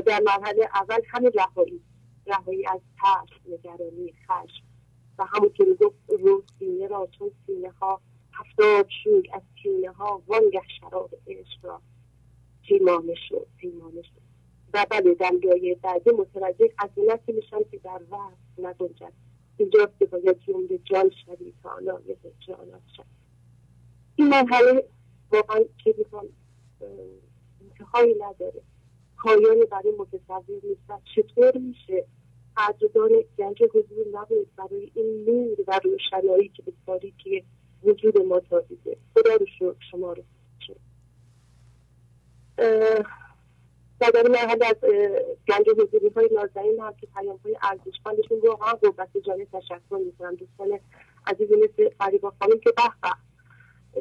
در 0.00 0.20
مرحله 0.20 0.68
اول 0.74 1.00
همین 1.10 1.30
رهایی. 1.34 1.80
رهایی 2.26 2.66
از 2.66 2.80
ترس 3.00 3.40
نگرانی 3.48 4.12
خشم. 4.12 4.64
و 5.18 5.24
همون 5.24 5.52
که 5.52 5.64
گفت 5.80 5.96
رو 6.08 6.42
سینه 6.58 6.86
را 6.86 7.08
چون 7.18 7.30
سینه 7.46 7.70
ها 7.70 8.00
هفتاد 8.32 8.86
شوی 9.04 9.30
از 9.32 9.42
سینه 9.62 9.90
ها 9.90 10.22
وانگه 10.26 10.62
شراب 10.80 11.10
عشق 11.26 11.64
را 11.64 11.80
پیمانه 12.62 13.14
شد 13.28 13.46
پیمانه 13.56 14.02
شد 14.02 14.20
و 14.74 14.86
بله 14.90 15.14
در 15.14 15.32
لایه 15.44 15.74
بعدی 15.74 16.10
متوجه 16.10 16.72
عظیمتی 16.78 17.32
میشن 17.32 17.62
که 17.70 17.78
در 17.78 18.00
وقت 18.10 18.36
نگنجد. 18.58 19.12
اینجاست 19.56 19.98
که 19.98 20.06
باید 20.06 20.38
جمله 20.38 20.78
جان 20.78 21.10
شدی 21.26 21.54
تا 21.62 21.70
آلایه 21.70 22.16
جانات 22.40 22.82
شد 22.96 23.04
این 24.16 24.28
مرحله 24.28 24.88
واقعا 25.32 25.60
می‌خوام 25.98 26.28
انتهایی 27.60 28.14
نداره. 28.14 28.62
پایانی 29.22 29.64
برای 29.64 29.92
متصور 29.98 30.60
نیست. 30.62 30.80
و 30.88 30.98
چطور 31.14 31.56
میشه؟ 31.58 32.04
قدردان 32.56 33.10
گنج 33.38 33.62
حضور 33.62 34.06
نبود 34.12 34.54
برای 34.56 34.90
این 34.94 35.24
نور 35.24 35.58
و 35.66 35.80
روشنایی 35.84 36.48
که 36.48 36.62
به 36.62 36.72
تاریکی 36.86 37.44
وجود 37.82 38.18
ما 38.18 38.40
تابیده 38.40 38.96
خدا 39.14 39.34
رو 39.34 39.46
شکر 39.46 39.74
شما 39.90 40.12
رو 40.12 40.22
و 44.00 44.10
در 44.14 44.28
مرحله 44.28 44.66
از 44.66 44.76
گنج 45.48 45.68
حضوری 45.78 46.08
های 46.16 46.28
نازنین 46.34 46.80
هم 46.80 46.94
که 47.00 47.06
پیام 47.06 47.36
های 47.44 47.56
ارزشمندشون 47.62 48.40
واقعا 48.40 48.72
قوت 48.72 49.16
جانه 49.26 49.46
تشکر 49.52 49.96
می‌کنم. 50.06 50.34
دوستان 50.34 50.80
عزیزی 51.26 51.54
مثل 51.56 51.90
فریبا 51.98 52.32
خانم 52.38 52.58
که 52.58 52.72
به 52.76 52.82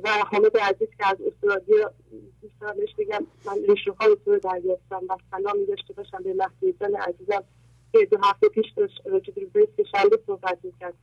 و 0.03 0.09
حامد 0.31 0.57
عزیز 0.57 0.87
که 0.97 1.07
از 1.07 1.17
استرالیا 1.21 1.93
دوستان 2.41 2.77
بهش 2.77 2.95
بگم 2.97 3.27
من 3.45 3.63
ریشه 3.69 3.91
های 3.91 4.17
تو 4.25 4.31
رو 4.31 4.39
دریافتم 4.39 5.01
و 5.09 5.17
سلامی 5.31 5.65
داشته 5.65 5.93
باشم 5.93 6.23
به 6.23 6.33
محسوزان 6.33 6.95
عزیزم 6.95 7.43
که 7.91 8.05
دو 8.05 8.17
هفته 8.23 8.49
پیش 8.49 8.65
داشت 8.75 9.01
راجب 9.05 9.33
به 9.53 9.83
شنبه 9.91 10.19
صحبت 10.27 10.57
می‌کرد. 10.63 10.93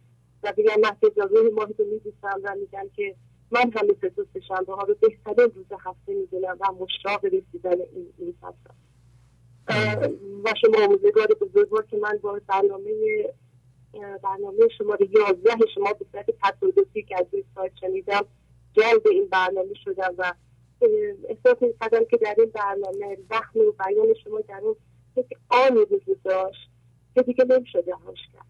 و 0.42 0.52
بگم 0.56 0.80
محسوزا 0.80 1.24
روی 1.24 1.50
ماهی 1.50 1.74
رو 1.78 1.84
میدوستم 1.84 2.40
و 2.42 2.54
میگن 2.60 2.88
که 2.96 3.14
من 3.50 3.60
هم 3.60 3.86
مثل 3.86 4.08
دوست 4.08 4.38
شنبه 4.48 4.74
ها 4.74 4.82
رو 4.82 4.94
بهترین 5.00 5.50
روز 5.54 5.66
هفته 5.80 6.14
می‌دونم 6.14 6.56
و 6.60 6.72
مشتاق 6.72 7.24
رسیدن 7.24 7.80
این 7.94 8.12
این 8.18 8.34
هستم 8.42 8.74
و 10.44 10.54
شما 10.60 10.84
آموزگار 10.84 11.26
بزرگوار 11.40 11.86
که 11.86 11.96
من 11.96 12.18
با 12.22 12.40
برنامه 12.46 12.90
برنامه 14.22 14.68
شماره 14.78 15.08
یازده 15.10 15.66
شما 15.74 15.92
به 15.92 16.06
صورت 16.12 16.26
تصادفی 16.42 17.02
که 17.02 17.16
از 17.18 17.26
روی 17.32 17.44
سایت 17.54 17.72
شنیدم. 17.80 18.24
جلب 18.76 19.06
این 19.06 19.28
برنامه 19.28 19.74
شدم 19.84 20.14
و 20.18 20.32
احساس 21.28 21.62
می‌کردم 21.62 22.04
که 22.04 22.16
در 22.16 22.34
این 22.38 22.50
برنامه 22.50 23.18
زخم 23.30 23.58
و 23.60 23.72
بیان 23.72 24.14
شما 24.24 24.40
در 24.40 24.60
اون 24.62 24.76
یک 25.16 25.26
آنی 25.48 25.80
وجود 25.80 26.22
داشت 26.22 26.70
که 27.14 27.22
دیگه 27.22 27.44
نمیشه 27.44 27.82
جهاش 27.82 28.18
کرد. 28.32 28.46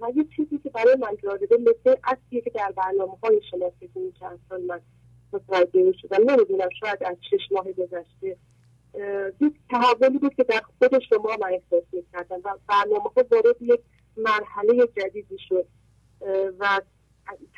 و 0.00 0.10
یه 0.16 0.26
چیزی 0.36 0.58
که 0.58 0.70
برای 0.70 0.96
من 0.96 1.16
جالبه 1.22 1.56
مثل 1.56 1.96
اصلیه 2.04 2.40
که 2.40 2.50
در 2.50 2.72
برنامه 2.76 3.16
های 3.22 3.40
شما 3.50 3.70
فکر 3.80 4.10
چند 4.20 4.38
سال 4.48 4.62
من 4.62 4.80
متوجه 5.32 5.92
شدم 5.92 6.30
نمی‌دونم 6.30 6.68
شاید 6.80 7.04
از 7.04 7.16
شش 7.30 7.52
ماه 7.52 7.72
گذشته 7.72 8.36
یک 9.40 9.54
تحولی 9.70 10.18
بود 10.18 10.34
که 10.34 10.44
در 10.44 10.62
خود 10.78 10.98
شما 10.98 11.36
من 11.40 11.52
احساس 11.52 11.84
می‌کردم 11.92 12.40
و 12.44 12.56
برنامه 12.68 13.10
ها 13.16 13.24
وارد 13.30 13.62
یک 13.62 13.80
مرحله 14.16 14.86
جدیدی 14.86 15.38
شد 15.48 15.66
و 16.58 16.80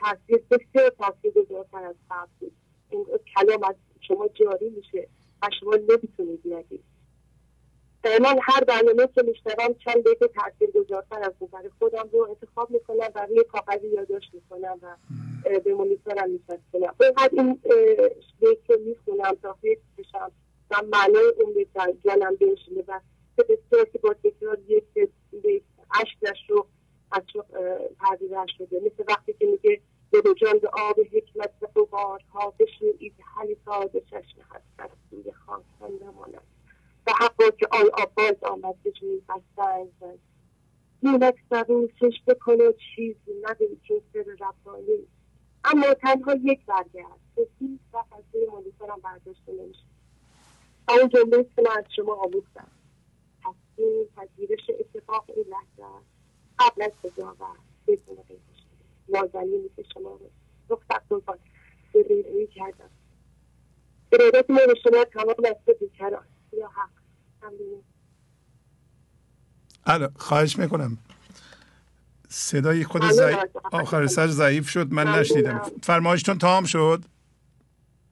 تاثیر 0.01 0.43
بسیار 0.51 0.91
تاثیر 0.91 1.33
گذارتر 1.33 1.85
از 1.85 1.97
قبل 2.11 2.31
بود. 2.41 2.53
این 2.91 3.07
کلام 3.37 3.65
از 3.65 3.75
شما 4.01 4.29
جاری 4.29 4.71
میشه 4.71 5.09
و 5.43 5.49
شما 5.61 5.75
نمی‌تونید 5.75 6.41
نگید. 6.45 6.85
من 8.05 8.39
هر 8.43 8.65
برنامه 8.65 9.07
که 9.15 9.23
میشنوم 9.23 9.75
چند 9.85 10.05
بیت 10.05 10.19
تاثیر 10.19 10.71
گذارتر 10.71 11.23
از 11.23 11.33
نظر 11.41 11.69
خودم 11.79 12.09
رو 12.13 12.27
انتخاب 12.29 12.71
می‌کنم 12.71 13.09
و 13.15 13.27
روی 13.27 13.45
کاغذی 13.45 13.89
یادداشت 13.89 14.35
می‌کنم 14.35 14.79
و 14.83 14.97
به 15.65 15.75
مونیتورم 15.75 16.31
میفرستم 16.31 16.95
اینقدر 17.01 17.31
این 17.33 17.61
بیت 18.41 18.71
رو 18.71 18.79
می‌خونم 18.87 19.35
تا 19.43 19.57
حفظ 19.63 19.83
بشم 19.99 20.33
و 20.71 20.83
معنای 20.93 21.33
اون 21.41 21.55
بیت 21.55 21.73
در 21.75 21.93
جانم 22.05 22.37
بنشینه 22.37 22.85
و 22.89 23.01
به 23.37 23.59
که 23.93 23.99
با 23.99 24.15
تکرار 24.15 24.59
یک 24.69 24.85
بیت 25.43 25.63
عشقش 25.95 26.51
رو 26.51 26.67
از 27.11 27.23
پردیده 28.01 28.47
شده 28.59 28.81
مثل 28.87 29.05
وقتی 29.09 29.33
که 29.33 29.47
میگه 29.47 29.81
به 30.11 30.23
جان 30.35 30.59
به 30.59 30.69
آب 30.69 30.97
حکمت 31.13 31.51
و 31.63 31.67
قبارها 31.67 32.55
بشنوید 32.59 33.15
حلی 33.37 33.57
به 33.93 34.01
چشم 34.01 34.41
هست 34.51 34.93
سوی 35.11 35.33
خواستن 35.33 36.05
نماند 36.05 36.43
و 37.07 37.13
حقا 37.21 37.51
که 37.51 37.69
آن 37.73 37.91
آباز 37.93 38.37
آمد 38.43 38.75
به 38.83 38.91
جوی 38.91 39.23
بستن 39.29 39.85
زد 40.01 40.19
اینک 41.03 41.35
زبون 41.51 41.89
سش 42.01 42.23
بکنه 42.27 42.75
چیزی 42.97 43.41
نداری 43.43 43.81
که 43.85 44.03
سر 44.13 44.25
ربانی 44.45 45.07
اما 45.65 45.95
تنها 45.95 46.35
یک 46.35 46.67
برگه 46.67 47.05
هست 47.05 47.37
که 47.37 47.49
هیچ 47.59 47.81
وقت 47.93 48.13
از 48.13 48.25
روی 48.33 48.47
مانیتورم 48.47 49.01
برداشته 49.01 49.53
نمیشه. 49.53 49.85
اون 50.89 51.09
جمله 51.09 51.45
که 51.45 51.63
من 51.63 51.79
از 51.79 51.85
شما 51.97 52.15
آموختم 52.15 52.71
تصمیم 53.41 54.05
پذیرش 54.17 54.71
اتفاق 54.81 55.25
این 55.37 55.45
لحظه 55.49 55.95
است. 55.97 56.18
قبل 56.59 56.83
از 56.83 56.93
قضاوت 57.05 57.39
بدون 57.87 58.17
قیدش 58.29 58.65
نازنینی 59.09 59.71
که 59.77 59.85
شما 59.95 60.11
رو 60.11 60.31
رخصت 60.71 61.09
کن 61.09 61.23
به 61.93 62.47
کردم. 62.55 62.91
ارادت 64.13 64.51
ما 64.51 64.61
به 64.67 64.75
شما 64.85 65.05
تمام 65.05 65.37
است 65.45 65.79
بیکران. 65.81 66.25
یا 66.53 66.69
حق. 66.69 66.89
الو 69.87 70.09
خواهش 70.17 70.59
می‌کنم. 70.59 70.99
صدای 72.29 72.85
خود 72.85 73.11
ضعیف 73.11 73.39
آخر 73.73 74.07
سر 74.07 74.27
ضعیف 74.27 74.69
شد 74.69 74.93
من 74.93 75.09
نشنیدم. 75.09 75.63
فرمایشتون 75.83 76.39
تمام 76.39 76.65
شد؟ 76.65 77.05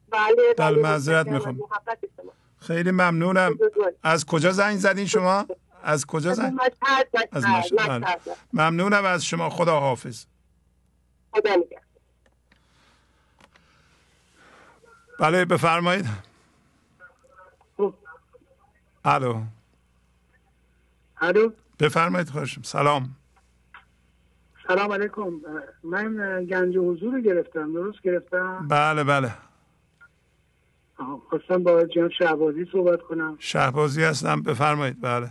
بله 0.09 0.53
بله 0.57 0.81
معذرت 0.81 1.27
می‌خوام. 1.27 1.59
خیلی 2.57 2.91
ممنونم. 2.91 3.59
از 4.03 4.25
کجا 4.25 4.51
زنگ 4.51 4.77
زدین 4.77 5.05
شما؟ 5.05 5.45
از 5.83 6.05
کجا 6.05 6.31
از 6.31 6.37
زن؟ 6.37 6.53
مشهد 6.53 7.29
از 7.31 7.45
مشهد. 7.45 8.01
بله. 8.01 8.17
ممنونم 8.53 9.05
از 9.05 9.25
شما. 9.25 9.49
خدا 9.49 9.79
حافظ. 9.79 10.25
خدا. 11.31 11.51
بله 15.19 15.45
بفرمایید. 15.45 16.05
الو. 19.05 19.41
الو. 21.17 21.51
بفرمایید 21.79 22.29
خواهشم. 22.29 22.61
سلام. 22.61 23.15
سلام 24.67 24.91
علیکم. 24.91 25.31
من 25.83 26.45
گنج 26.45 26.77
حضور 26.77 27.13
رو 27.13 27.21
گرفتم. 27.21 27.73
درست 27.73 28.01
گرفتم؟ 28.01 28.67
بله 28.67 29.03
بله. 29.03 29.33
خواستم 31.29 31.63
با 31.63 31.83
جناب 31.83 32.11
شعبازی 32.11 32.65
صحبت 32.71 33.01
کنم. 33.01 33.35
شهبازی 33.39 34.03
هستم. 34.03 34.41
بفرمایید. 34.41 35.01
بله. 35.01 35.29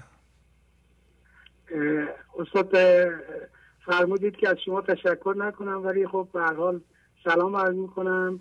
استاد 2.39 2.77
فرمودید 3.87 4.37
که 4.37 4.49
از 4.49 4.57
شما 4.64 4.81
تشکر 4.81 5.35
نکنم 5.39 5.85
ولی 5.85 6.07
خب 6.07 6.29
به 6.33 6.41
هر 6.41 6.55
حال 6.55 6.81
سلام 7.25 7.57
عرض 7.57 7.75
می‌کنم. 7.75 8.41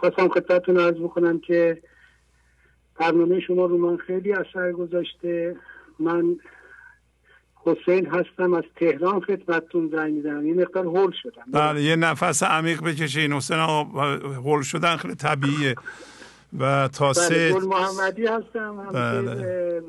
خواستم 0.00 0.28
خدمتتون 0.28 0.80
عرض 0.80 0.94
بکنم 0.94 1.38
که 1.38 1.82
برنامه 3.00 3.40
شما 3.40 3.66
رو 3.66 3.78
من 3.78 3.96
خیلی 3.96 4.32
اثر 4.32 4.72
گذاشته. 4.72 5.56
من 5.98 6.36
حسین 7.56 8.06
هستم 8.06 8.54
از 8.54 8.64
تهران 8.76 9.20
خدمتتون 9.20 9.88
زنگ 9.92 10.14
می‌زنم. 10.14 10.46
یه 10.46 10.54
مقدار 10.54 10.84
هول 10.84 11.12
شدم. 11.22 11.44
بله 11.52 11.82
یه 11.82 11.96
نفس 11.96 12.42
عمیق 12.42 12.82
بکشین 12.82 13.32
حسین 13.32 13.58
هول 13.58 14.62
شدن 14.62 14.96
خیلی 14.96 15.14
طبیعیه. 15.14 15.74
و 16.58 16.88
تا 16.88 17.04
بله 17.04 17.14
سه 17.14 17.54
محمدی 17.66 18.26
هستم 18.26 18.76
بله. 18.92 19.80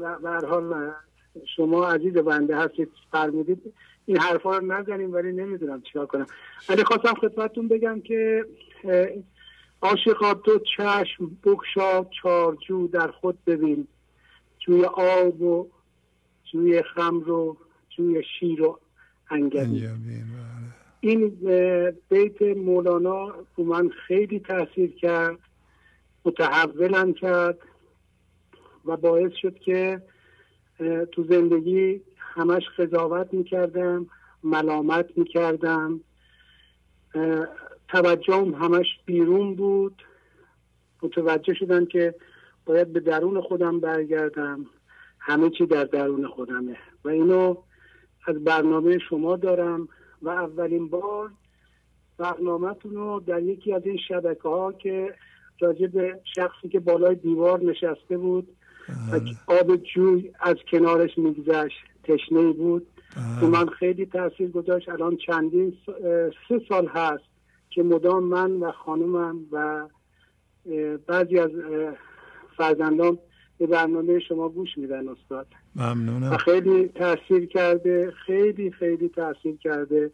حال 0.47 0.91
شما 1.55 1.87
عزیز 1.87 2.13
بنده 2.13 2.57
هستید 2.57 2.89
فرمودید 3.11 3.73
این 4.05 4.17
حرفا 4.17 4.57
رو 4.57 4.65
نزنیم 4.65 5.13
ولی 5.13 5.31
نمی‌دونم 5.31 5.81
چیکار 5.81 6.05
کنم. 6.05 6.27
ولی 6.69 6.83
خواستم 6.83 7.13
خدمتتون 7.13 7.67
بگم 7.67 8.01
که 8.01 8.45
عاشقا 9.81 10.33
دو 10.33 10.59
چشم 10.77 11.37
بگشا 11.45 12.03
چارجو 12.21 12.87
در 12.87 13.07
خود 13.11 13.37
ببین. 13.45 13.87
جوی 14.59 14.85
آب 14.85 15.41
و 15.41 15.67
جوی 16.51 16.83
خمر 16.83 17.29
و 17.29 17.57
جوی 17.97 18.23
شیر 18.39 18.61
و 18.61 18.79
انگبین. 19.31 19.71
بله. 19.71 20.23
این 20.99 21.37
بیت 22.09 22.41
مولانا 22.41 23.33
رو 23.55 23.63
من 23.63 23.89
خیلی 23.89 24.39
تاثیر 24.39 24.91
کرد 24.91 25.39
متحولم 26.25 27.13
کرد 27.13 27.57
و 28.85 28.97
باعث 28.97 29.31
شد 29.41 29.59
که 29.59 30.01
تو 31.11 31.23
زندگی 31.29 32.01
همش 32.17 32.63
قضاوت 32.77 33.33
می‌کردم 33.33 34.07
ملامت 34.43 35.17
می‌کردم. 35.17 35.99
توجهم 37.87 38.53
همش 38.53 38.85
بیرون 39.05 39.55
بود. 39.55 40.03
متوجه 41.03 41.53
شدم 41.53 41.85
که 41.85 42.15
باید 42.65 42.93
به 42.93 42.99
درون 42.99 43.41
خودم 43.41 43.79
برگردم. 43.79 44.65
همه 45.19 45.49
چی 45.49 45.65
در 45.65 45.83
درون 45.83 46.27
خودمه. 46.27 46.77
و 47.05 47.09
اینو 47.09 47.55
از 48.27 48.43
برنامه 48.43 48.97
شما 49.09 49.35
دارم 49.35 49.87
و 50.21 50.29
اولین 50.29 50.89
بار 50.89 51.31
برنامهتون 52.17 52.95
رو 52.95 53.19
در 53.27 53.41
یکی 53.41 53.73
از 53.73 53.85
این 53.85 53.97
شبکه 54.07 54.41
ها 54.41 54.73
که 54.73 55.15
راجع 55.59 55.87
به 55.87 56.21
شخصی 56.35 56.69
که 56.69 56.79
بالای 56.79 57.15
دیوار 57.15 57.63
نشسته 57.63 58.17
بود 58.17 58.56
آب 59.47 59.75
جوی 59.75 60.31
از 60.39 60.55
کنارش 60.71 61.17
میگذشت 61.17 61.77
تشنه 62.03 62.53
بود. 62.53 62.87
تو 63.39 63.47
من 63.47 63.65
خیلی 63.65 64.05
تاثیر 64.05 64.51
گذاشت. 64.51 64.89
الان 64.89 65.17
چندین 65.17 65.77
سه 66.49 66.61
سال 66.69 66.87
هست 66.87 67.23
که 67.69 67.83
مدام 67.83 68.23
من 68.23 68.51
و 68.51 68.71
خانومم 68.71 69.39
و 69.51 69.87
بعضی 71.07 71.39
از 71.39 71.51
فرزندان 72.57 73.17
به 73.57 73.67
برنامه 73.67 74.19
شما 74.19 74.49
گوش 74.49 74.77
میدن 74.77 75.07
استاد. 75.07 75.47
و 75.75 75.95
ممنونم 75.95 76.37
خیلی 76.37 76.87
تاثیر 76.87 77.45
کرده. 77.45 78.11
خیلی 78.25 78.71
خیلی 78.71 79.09
تاثیر 79.09 79.57
کرده. 79.57 80.11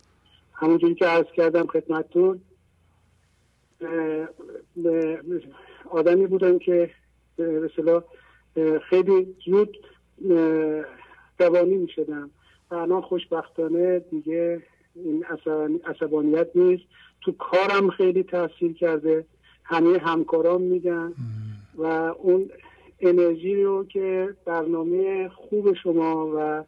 همونجوری 0.53 0.95
که 0.95 1.05
عرض 1.05 1.27
کردم 1.35 1.67
خدمتتون 1.67 2.41
آدمی 5.89 6.27
بودن 6.27 6.57
که 6.57 6.89
به 7.35 7.71
خیلی 8.89 9.35
زود 9.45 9.77
اه، 10.29 10.85
روانی 11.39 11.77
می 11.77 11.87
شدم 11.95 12.29
و 12.71 12.75
الان 12.75 13.01
خوشبختانه 13.01 13.99
دیگه 13.99 14.61
این 14.95 15.23
عصبانی- 15.23 15.81
عصبانیت 15.85 16.47
نیست. 16.55 16.83
تو 17.21 17.31
کارم 17.31 17.89
خیلی 17.89 18.23
تاثیر 18.23 18.73
کرده. 18.73 19.25
همه 19.63 19.97
همکاران 19.97 20.61
میگن. 20.61 21.13
و 21.77 21.83
اون 22.19 22.49
انرژی 22.99 23.63
رو 23.63 23.85
که 23.85 24.33
برنامه 24.45 25.29
خوب 25.29 25.73
شما 25.73 26.31
و 26.35 26.63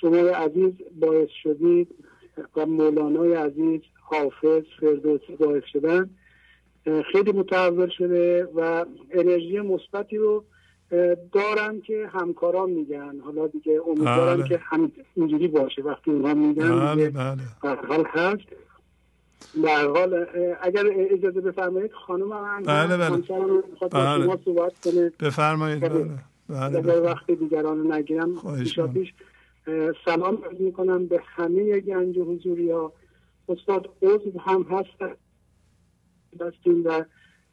شما 0.00 0.16
عزیز 0.16 0.72
باعث 1.00 1.28
شدید 1.42 1.88
و 2.56 2.66
مولانای 2.66 3.34
عزیز 3.34 3.80
حافظ 4.00 4.62
فردوسی 4.80 5.36
باعث 5.36 5.62
شدن 5.72 6.10
خیلی 7.12 7.32
متحول 7.32 7.88
شده 7.88 8.48
و 8.54 8.84
انرژی 9.10 9.60
مثبتی 9.60 10.16
رو 10.16 10.44
دارم 11.32 11.80
که 11.80 12.10
همکاران 12.12 12.70
میگن 12.70 13.20
حالا 13.24 13.46
دیگه 13.46 13.80
امیدوارم 13.86 14.36
بله. 14.36 14.48
که 14.48 14.60
هم 14.62 14.92
اینجوری 15.14 15.48
باشه 15.48 15.82
وقتی 15.82 16.10
اونها 16.10 16.34
میگن 16.34 16.80
بله 16.80 17.10
بله 17.10 17.76
حال 17.88 18.04
هست 18.06 18.44
هر 19.64 19.88
حال 19.88 20.26
اگر 20.62 20.84
اجازه 20.94 21.40
بفرمایید 21.40 21.92
خانم 21.92 22.32
هم 22.32 22.62
بله، 22.62 22.96
بله. 22.96 23.10
بله. 23.10 23.22
شما 23.26 24.38
صحبت 24.44 24.72
کنه 24.84 25.12
بفرمایید 25.20 25.80
بله 25.80 26.08
بله 26.48 26.80
بله. 26.80 27.00
وقت 27.00 27.30
دیگران 27.30 27.78
رو 27.78 27.94
نگیرم. 27.94 28.34
پیش 28.94 29.14
سلام 30.04 30.38
عرض 30.44 30.60
می‌کنم 30.60 31.06
به 31.06 31.20
همه 31.24 31.80
گنج 31.80 32.18
حضوری 32.18 32.70
ها 32.70 32.92
استاد 33.48 33.88
عضو 34.02 34.38
هم 34.38 34.62
هستن 34.62 35.14
دستیم 36.40 36.84
و 36.84 37.04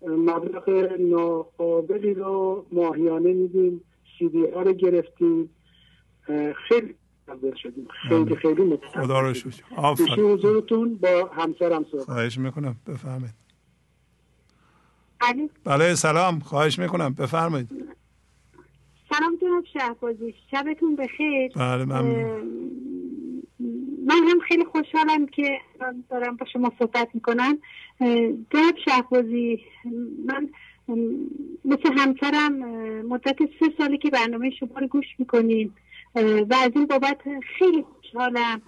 مبلغ 0.07 0.69
ناقابلی 0.99 2.13
رو 2.13 2.65
ماهیانه 2.71 3.33
میدیم. 3.33 3.81
سی 4.19 4.29
دی 4.29 4.45
ها 4.45 4.61
رو 4.61 4.73
گرفتیم. 4.73 5.49
خیلی 6.67 6.95
شدیم. 7.63 7.87
خیلی 8.09 8.23
بله. 8.23 8.35
خیلی 8.35 8.63
متحول 8.63 9.05
خدا 9.05 9.21
رو. 9.21 9.33
شکر. 9.33 9.63
حضورتون 10.21 10.95
با 10.95 11.29
همسرم 11.33 11.85
صحبت 11.91 12.03
خواهش 12.05 12.37
می‌کنم. 12.37 12.75
بفرمایید. 12.87 13.35
علی 15.21 15.49
بله 15.63 15.95
سلام. 15.95 16.39
خواهش 16.39 16.79
می‌کنم. 16.79 17.13
بفرمایید. 17.13 17.69
سلام 19.09 19.37
جناب 19.41 19.63
شهبازی. 19.73 20.33
شبتون 20.51 20.95
بخیر. 20.95 21.51
بله 21.55 21.85
ممنون. 21.85 22.59
من 24.09 24.27
هم 24.29 24.39
خیلی 24.39 24.65
خوشحالم 24.65 25.27
که 25.27 25.59
دارم 26.09 26.35
با 26.35 26.45
شما 26.53 26.71
صحبت 26.79 27.09
می‌کنم. 27.13 27.57
جناب 28.53 28.75
شهبازی 28.85 29.59
من 30.25 30.49
مثل 31.65 31.93
همسرم 31.97 32.53
مدت 33.05 33.37
سه 33.59 33.73
ساله 33.77 33.97
که 33.97 34.09
برنامه 34.09 34.49
شما 34.49 34.79
رو 34.79 34.87
گوش 34.87 35.05
می‌کنیم. 35.19 35.75
و 36.15 36.55
از 36.65 36.71
این 36.75 36.85
بابت 36.85 37.17
خیلی 37.59 37.81
خوشحالم. 37.81 38.61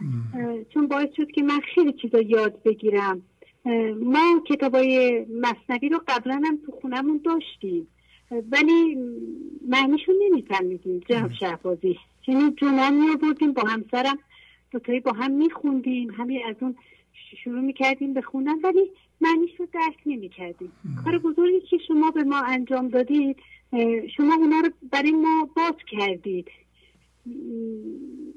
چون 0.74 0.88
باعث 0.88 1.10
شد 1.18 1.32
که 1.32 1.44
من 1.44 1.60
خیلی 1.76 1.94
چیزا 1.94 2.22
یاد 2.22 2.64
بگیرم. 2.64 3.22
ما 4.02 4.44
کتابای 4.50 5.26
مصنوی 5.42 5.90
رو 5.90 6.02
قبلا 6.08 6.42
هم 6.46 6.60
تو 6.66 6.72
خونمون 6.72 7.22
داشتیم. 7.26 7.88
ولی 8.52 8.98
معنیشو 9.68 10.12
نمیفهمیدیم 10.26 11.02
جناب 11.10 11.32
شهبازی. 11.40 11.98
یعنی 12.28 12.52
جمعه 12.52 12.90
می 12.90 13.10
آوردیم 13.10 13.54
با 13.54 13.62
همسرم. 13.62 14.20
دوتایی 14.72 15.00
با 15.00 15.12
هم 15.12 15.32
میخوندیم. 15.32 16.12
همین 16.12 16.42
از 16.50 16.56
اون 16.62 16.76
شروع 17.44 17.62
می‌کردیم 17.62 18.14
به 18.14 18.22
خوندن 18.22 18.60
ولی 18.64 18.92
معنیش 19.22 19.52
رو 19.60 19.68
درک 19.74 19.98
نمی‌کردیم. 20.06 20.72
کار 21.04 21.18
بزرگی 21.18 21.60
که 21.60 21.78
شما 21.88 22.12
به 22.12 22.24
ما 22.24 22.42
انجام 22.42 22.88
دادید 22.88 23.38
شما 24.18 24.34
اونا 24.34 24.60
رو 24.60 24.70
برای 24.92 25.12
ما 25.12 25.50
باز 25.56 25.76
کردید. 25.88 26.48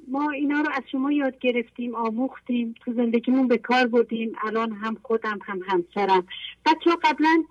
ما 0.08 0.30
اینا 0.30 0.60
رو 0.60 0.68
از 0.74 0.82
شما 0.92 1.12
یاد 1.12 1.38
گرفتیم 1.38 1.94
آموختیم 1.94 2.74
تو 2.80 2.92
زندگیمون 2.92 3.48
به 3.48 3.58
کار 3.58 3.86
بردیم 3.86 4.32
الان 4.42 4.72
هم 4.72 4.96
خودم 5.02 5.38
هم 5.42 5.60
همسرم. 5.66 6.26
بچه 6.66 6.90
ها 6.90 6.98
قبلا 7.02 7.44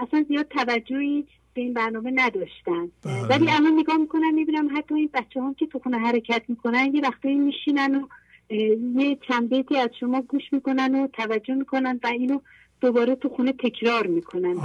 اصلا 0.00 0.24
زیاد 0.28 0.48
توجهی 0.48 1.26
به 1.54 1.60
این 1.60 1.72
برنامه 1.72 2.12
نداشتن. 2.14 2.90
بله. 3.04 3.26
ولی 3.28 3.50
الان 3.50 3.72
نگاه 3.78 3.96
می‌کنم 3.96 4.34
می‌بینم 4.34 4.76
حتی 4.76 4.94
این 4.94 5.10
بچه 5.14 5.40
هم 5.40 5.54
که 5.54 5.66
تو 5.66 5.78
خونه 5.78 5.98
حرکت 5.98 6.42
می‌کنن 6.48 6.94
یه 6.94 7.00
وقتایی 7.00 7.36
میشینن 7.36 7.94
و 7.94 8.06
یه 8.94 9.18
چند 9.28 9.48
بیتی 9.48 9.76
از 9.76 9.90
شما 10.00 10.22
گوش 10.22 10.42
می‌کنن 10.52 10.94
و 10.94 11.06
توجه 11.06 11.54
می‌کنن 11.54 12.00
و 12.02 12.06
اینو 12.06 12.40
دوباره 12.80 13.14
تو 13.14 13.28
خونه 13.28 13.52
تکرار 13.52 14.06
می‌کنن 14.06 14.56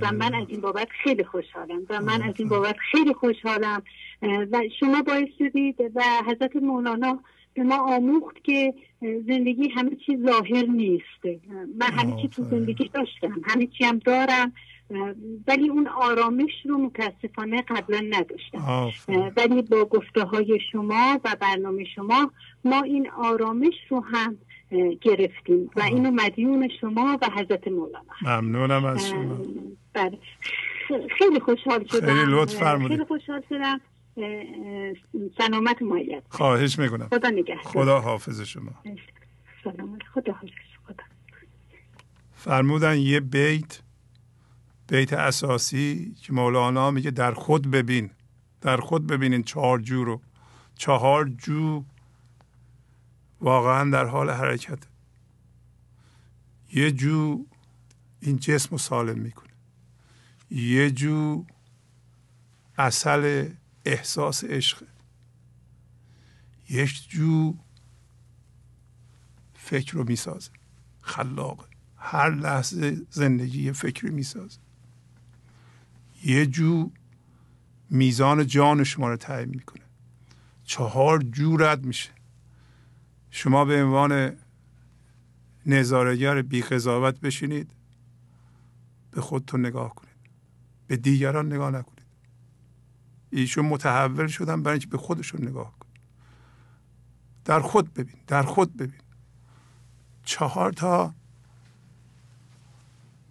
و 0.00 0.12
من 0.12 0.34
از 0.34 0.46
این 0.48 0.60
بابت 0.60 0.88
خیلی 1.04 1.24
خوشحالم. 1.24 1.86
و 1.90 2.00
من 2.00 2.22
از 2.22 2.34
این 2.38 2.48
بابت 2.48 2.76
خیلی 2.92 3.14
خوشحالم. 3.14 3.82
و 4.22 4.62
شما 4.80 5.02
باعث 5.02 5.28
شدید 5.38 5.76
و 5.94 6.02
حضرت 6.26 6.56
مولانا 6.56 7.18
به 7.54 7.62
ما 7.62 7.96
آموخت 7.96 8.44
که 8.44 8.74
زندگی 9.00 9.68
همه 9.68 9.90
چیز 10.06 10.24
ظاهر 10.24 10.66
نیست. 10.66 11.24
من 11.78 11.86
همه 11.86 12.22
چی 12.22 12.28
تو 12.28 12.42
زندگی 12.42 12.90
داشتم. 12.94 13.40
همه 13.44 13.66
چی 13.66 13.84
هم 13.84 13.98
دارم. 13.98 14.52
ولی 15.48 15.68
اون 15.68 15.88
آرامش 15.88 16.50
رو 16.64 16.78
متاسفانه 16.78 17.62
قبلا 17.62 18.04
نداشتم. 18.10 18.90
ولی 19.36 19.62
با 19.62 19.84
گفته 19.84 20.22
های 20.22 20.58
شما 20.72 21.20
و 21.24 21.36
برنامه 21.40 21.84
شما 21.84 22.30
ما 22.64 22.82
این 22.82 23.10
آرامش 23.10 23.74
رو 23.88 24.04
هم 24.04 24.38
گرفتیم 25.00 25.70
و 25.76 25.82
اینو 25.82 26.10
مدیون 26.10 26.68
شما 26.80 27.18
و 27.22 27.30
حضرت 27.36 27.68
مولانا. 27.68 28.04
ممنونم 28.22 28.84
از 28.84 29.08
شما. 29.08 29.38
بله. 29.92 30.18
خیلی 31.18 31.40
خوشحال 31.40 31.86
شدم. 31.86 32.06
خیلی 32.06 32.24
لطف 32.28 32.54
فرمودید. 32.54 32.96
خیلی 32.96 33.04
خوشحال 33.08 33.42
شدم. 33.48 33.80
سلامت 35.38 35.82
مایت 35.82 36.22
خواهش 36.28 36.78
می‌کنم. 36.78 37.08
خدا 37.08 37.28
نگه 37.28 37.56
خدا 37.56 38.00
حافظ 38.00 38.40
شما. 38.40 38.70
سلامت. 39.64 40.02
خدا 40.14 40.32
حافظ. 40.32 40.48
خدا. 40.86 41.04
فرمودن 42.34 42.98
یه 42.98 43.20
بیت 43.20 43.80
بیت 44.88 45.12
اساسی 45.12 46.14
که 46.22 46.32
مولانا 46.32 46.90
میگه 46.90 47.10
در 47.10 47.32
خود 47.34 47.70
ببین 47.70 48.10
در 48.60 48.76
خود 48.76 49.06
ببینین 49.06 49.42
چهار 49.42 49.78
جو 49.78 50.04
رو. 50.04 50.20
چهار 50.74 51.28
جو 51.28 51.84
واقعا 53.40 53.90
در 53.90 54.04
حال 54.04 54.30
حرکت. 54.30 54.78
یه 56.72 56.92
جو 56.92 57.46
این 58.20 58.36
جسم 58.36 58.68
رو 58.70 58.78
سالم 58.78 59.18
می‌کنه. 59.18 59.48
یه 60.50 60.90
جو 60.90 61.44
اصل 62.78 63.48
احساس 63.84 64.44
عشق. 64.44 64.82
یک 66.70 67.08
جو 67.08 67.54
فکر 69.54 69.92
رو 69.94 70.04
می‌سازه. 70.04 70.50
خلاقه 71.00 71.64
هر 71.96 72.30
لحظه 72.30 73.06
زندگی 73.10 73.62
یه 73.62 73.72
فکری 73.72 74.10
می‌سازه. 74.10 74.58
یه 76.24 76.46
جو 76.46 76.90
میزان 77.90 78.46
جان 78.46 78.84
شما 78.84 79.08
رو 79.08 79.16
تعیین 79.16 79.48
می‌کنه. 79.48 79.82
چهار 80.64 81.22
جو 81.22 81.56
رد 81.56 81.84
میشه. 81.84 82.10
شما 83.30 83.64
به 83.64 83.82
عنوان 83.82 84.36
نظارگر 85.66 86.42
بی 86.42 86.62
قضاوت 86.62 87.20
بشینید 87.20 87.72
به 89.10 89.20
خودتون 89.20 89.66
نگاه 89.66 89.94
کنید. 89.94 90.14
به 90.86 90.96
دیگران 90.96 91.46
نگاه 91.46 91.70
نکنید. 91.70 92.06
ایشون 93.30 93.66
متحول 93.66 94.26
شدن 94.26 94.62
برای 94.62 94.74
اینکه 94.74 94.86
به 94.86 94.98
خودشون 94.98 95.48
نگاه 95.48 95.78
کنید 95.78 96.00
در 97.44 97.60
خود 97.60 97.94
ببین 97.94 98.16
در 98.26 98.42
خود 98.42 98.76
ببین. 98.76 99.00
چهار 100.24 100.72
تا 100.72 101.14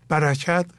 برکت 0.07 0.71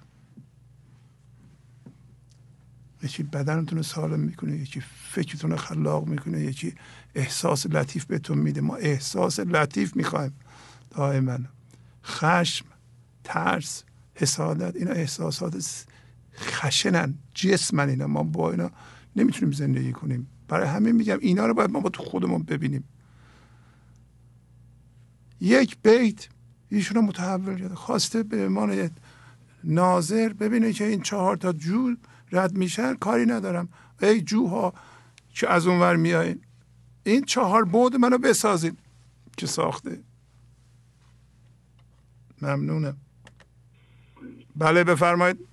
یکی 3.03 3.23
بدنتون 3.23 3.79
رو 3.79 3.83
سالم 3.83 4.21
می‌کنه 4.21 4.57
یکی 4.57 4.83
فکرتون 5.11 5.51
رو 5.51 5.57
خلاق 5.57 6.07
می‌کنه 6.07 6.41
یکی 6.41 6.75
احساس 7.15 7.67
لطیف 7.67 8.05
بهتون 8.05 8.39
میده. 8.39 8.61
ما 8.61 8.77
احساس 8.77 9.41
لطیف 9.41 9.97
می‌خوایم. 9.97 10.33
دائما 10.91 11.39
خشم 12.05 12.67
ترس 13.25 13.85
حسادت 14.15 14.77
اینا 14.77 14.91
احساسات 14.91 15.85
خشنن 16.37 17.15
جسمن 17.35 17.89
اینا. 17.89 18.07
ما 18.07 18.23
با 18.23 18.51
اینا 18.51 18.71
نمی‌تونیم 19.17 19.53
زندگی 19.53 19.93
کنیم. 19.93 20.27
برای 20.49 20.69
همین 20.69 20.97
میگم 20.97 21.19
اینا 21.21 21.47
رو 21.47 21.55
باید 21.55 21.71
ما 21.71 21.81
با 21.81 21.89
تو 21.89 22.03
خودمون 22.03 22.43
ببینیم. 22.43 22.85
یک 25.41 25.77
بیت 25.83 26.29
ایشون 26.69 26.97
رو 26.97 27.03
متحول 27.03 27.59
کرده. 27.59 27.75
خواسته 27.75 28.23
به 28.23 28.47
عنوان 28.47 28.91
ناظر 29.65 30.29
ببینه 30.29 30.73
که 30.73 30.85
این 30.85 31.03
چهار 31.03 31.37
تا 31.37 31.53
جول 31.53 31.97
رد 32.33 32.57
میشن 32.57 32.95
کاری 32.95 33.27
ندارم. 33.27 33.69
ای 34.03 34.21
جوها 34.21 34.73
که 35.35 35.49
از 35.51 35.67
اونور 35.67 35.97
میایین 35.97 36.41
این 37.05 37.25
چهار 37.25 37.65
بود 37.65 37.97
منو 37.97 38.19
بسازین 38.19 38.77
که 39.37 39.47
ساخته؟ 39.47 40.03
ممنونم. 42.43 42.97
بله 44.57 44.85
بفرمایید. 44.85 45.49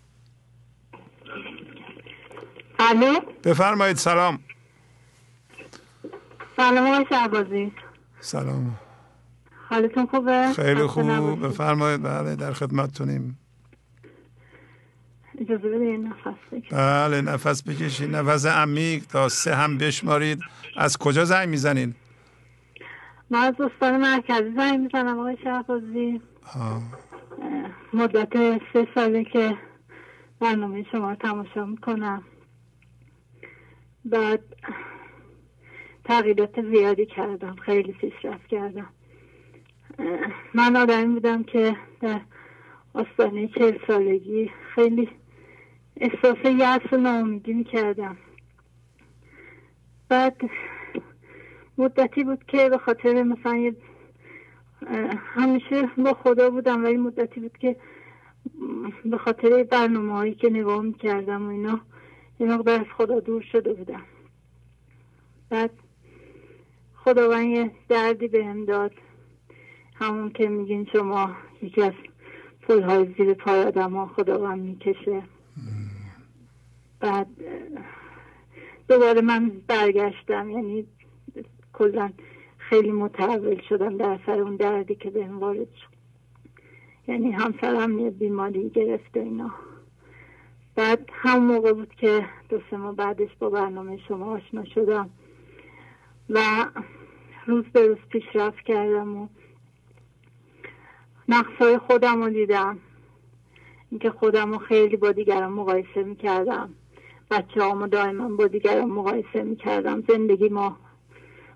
الو؟ 2.79 3.19
بفرمایید 3.43 3.97
سلام. 3.97 4.39
سلام 6.57 6.87
آقای 6.87 7.05
شعبازی 7.09 7.73
سلام. 8.19 8.79
حالتون 9.69 10.05
خوبه؟ 10.05 10.53
خیلی 10.55 10.87
خوب. 10.87 11.47
بفرمایید. 11.47 12.03
بله 12.03 12.35
در 12.35 12.53
خدمتتونیم. 12.53 13.39
اجازه 15.41 15.69
بده 15.69 15.97
نفس 15.97 16.39
بکشید 16.51 16.71
بله 16.71 17.21
نفس 17.21 17.63
بکشید 17.63 18.15
نفس 18.15 18.45
عمیق 18.45 19.03
تا 19.05 19.29
سه 19.29 19.55
هم 19.55 19.77
بشمارید. 19.77 20.39
از 20.77 20.97
کجا 20.97 21.25
زنگ 21.25 21.49
می‌زنین؟ 21.49 21.95
من 23.29 23.39
از 23.39 23.53
استان 23.61 24.01
مرکزی 24.01 24.53
زنگ 24.55 24.79
می‌زنم 24.79 25.19
آقای 25.19 25.37
شهبازی. 25.43 26.21
مدت 27.93 28.61
سه 28.73 28.87
ساله 28.95 29.23
که 29.23 29.57
برنامه 30.39 30.85
شما 30.91 31.09
رو 31.09 31.15
تماشا 31.15 31.65
می‌کنم. 31.65 32.23
بعد 34.05 34.41
تغییرات 36.05 36.61
زیادی 36.71 37.05
کردم. 37.05 37.55
خیلی 37.55 37.91
پیشرفت 37.91 38.47
کردم. 38.47 38.89
من 40.53 40.75
آدمی 40.75 41.13
بودم 41.13 41.43
که 41.43 41.75
در 42.01 42.21
آستانه 42.93 43.47
چهل 43.47 43.77
سالگی 43.87 44.51
خیلی 44.75 45.09
احساس 45.97 46.37
یأس 46.45 46.93
و 46.93 46.97
ناامیدی 46.97 47.53
می‌کردم. 47.53 48.17
بعد 50.09 50.41
مدتی 51.77 52.23
بود 52.23 52.43
که 52.43 52.69
به 52.69 52.77
خاطر 52.77 53.23
مثلا 53.23 53.73
همیشه 55.17 55.89
با 55.97 56.13
خدا 56.13 56.49
بودم 56.49 56.83
ولی 56.83 56.97
مدتی 56.97 57.39
بود 57.39 57.57
که 57.57 57.75
به 59.05 59.17
خاطر 59.17 59.63
برنامه 59.63 60.13
هایی 60.13 60.33
که 60.33 60.49
نگاه 60.49 60.81
می‌کردم 60.81 61.47
و 61.47 61.49
اینا 61.49 61.81
یه 62.39 62.47
مقدار 62.47 62.79
از 62.79 62.85
خدا 62.97 63.19
دور 63.19 63.41
شده 63.41 63.73
بودم. 63.73 64.03
بعد 65.49 65.71
خداوند 66.95 67.45
یه 67.45 67.71
دردی 67.89 68.27
بهم 68.27 68.65
داد. 68.65 68.91
همون 69.95 70.29
که 70.29 70.49
میگین 70.49 70.87
شما 70.93 71.35
یکی 71.61 71.81
از 71.81 71.93
پلهای 72.61 73.13
زیر 73.17 73.33
پای 73.33 73.63
آدم 73.63 73.93
ها 73.93 74.05
خداوند 74.07 74.61
می‌کشه. 74.61 75.23
بعد 77.05 77.27
دوباره 78.87 79.21
من 79.21 79.51
برگشتم. 79.67 80.49
یعنی 80.49 80.87
کلا 81.73 82.11
خیلی 82.57 82.91
متحول 82.91 83.61
شدم 83.69 83.97
در 83.97 84.19
سر 84.25 84.39
اون 84.39 84.55
دردی 84.55 84.95
که 84.95 85.09
بهم 85.09 85.39
وارد 85.39 85.73
شد. 85.73 85.95
یعنی 87.07 87.31
همسرم 87.31 87.99
یه 87.99 88.09
بیماری 88.09 88.69
گرفته 88.69 89.19
اینا. 89.19 89.51
بعد 90.75 91.09
هم 91.13 91.43
موقع 91.43 91.73
بود 91.73 91.95
که 91.95 92.25
دو 92.49 92.59
سه 92.71 92.77
ماه 92.77 92.95
بعدش 92.95 93.29
با 93.39 93.49
برنامه 93.49 93.97
شما 94.07 94.25
آشنا 94.25 94.65
شدم 94.65 95.09
و 96.29 96.39
روز 97.45 97.65
به 97.65 97.87
روز 97.87 97.97
پیشرفت 98.09 98.63
کردم 98.65 99.17
و 99.17 99.27
نقصای 101.29 101.77
خودم 101.77 102.23
رو 102.23 102.29
دیدم. 102.29 102.79
اینکه 103.91 104.09
خودم 104.09 104.51
رو 104.51 104.57
خیلی 104.57 104.97
با 104.97 105.11
دیگران 105.11 105.53
مقایسه 105.53 106.03
می‌کردم. 106.03 106.73
بچه 107.31 107.61
هامو 107.61 107.87
دائما 107.87 108.29
با 108.29 108.47
دیگران 108.47 108.89
مقایسه 108.89 109.43
می‌کردم. 109.43 110.03
زندگی 110.07 110.49
ما 110.49 110.77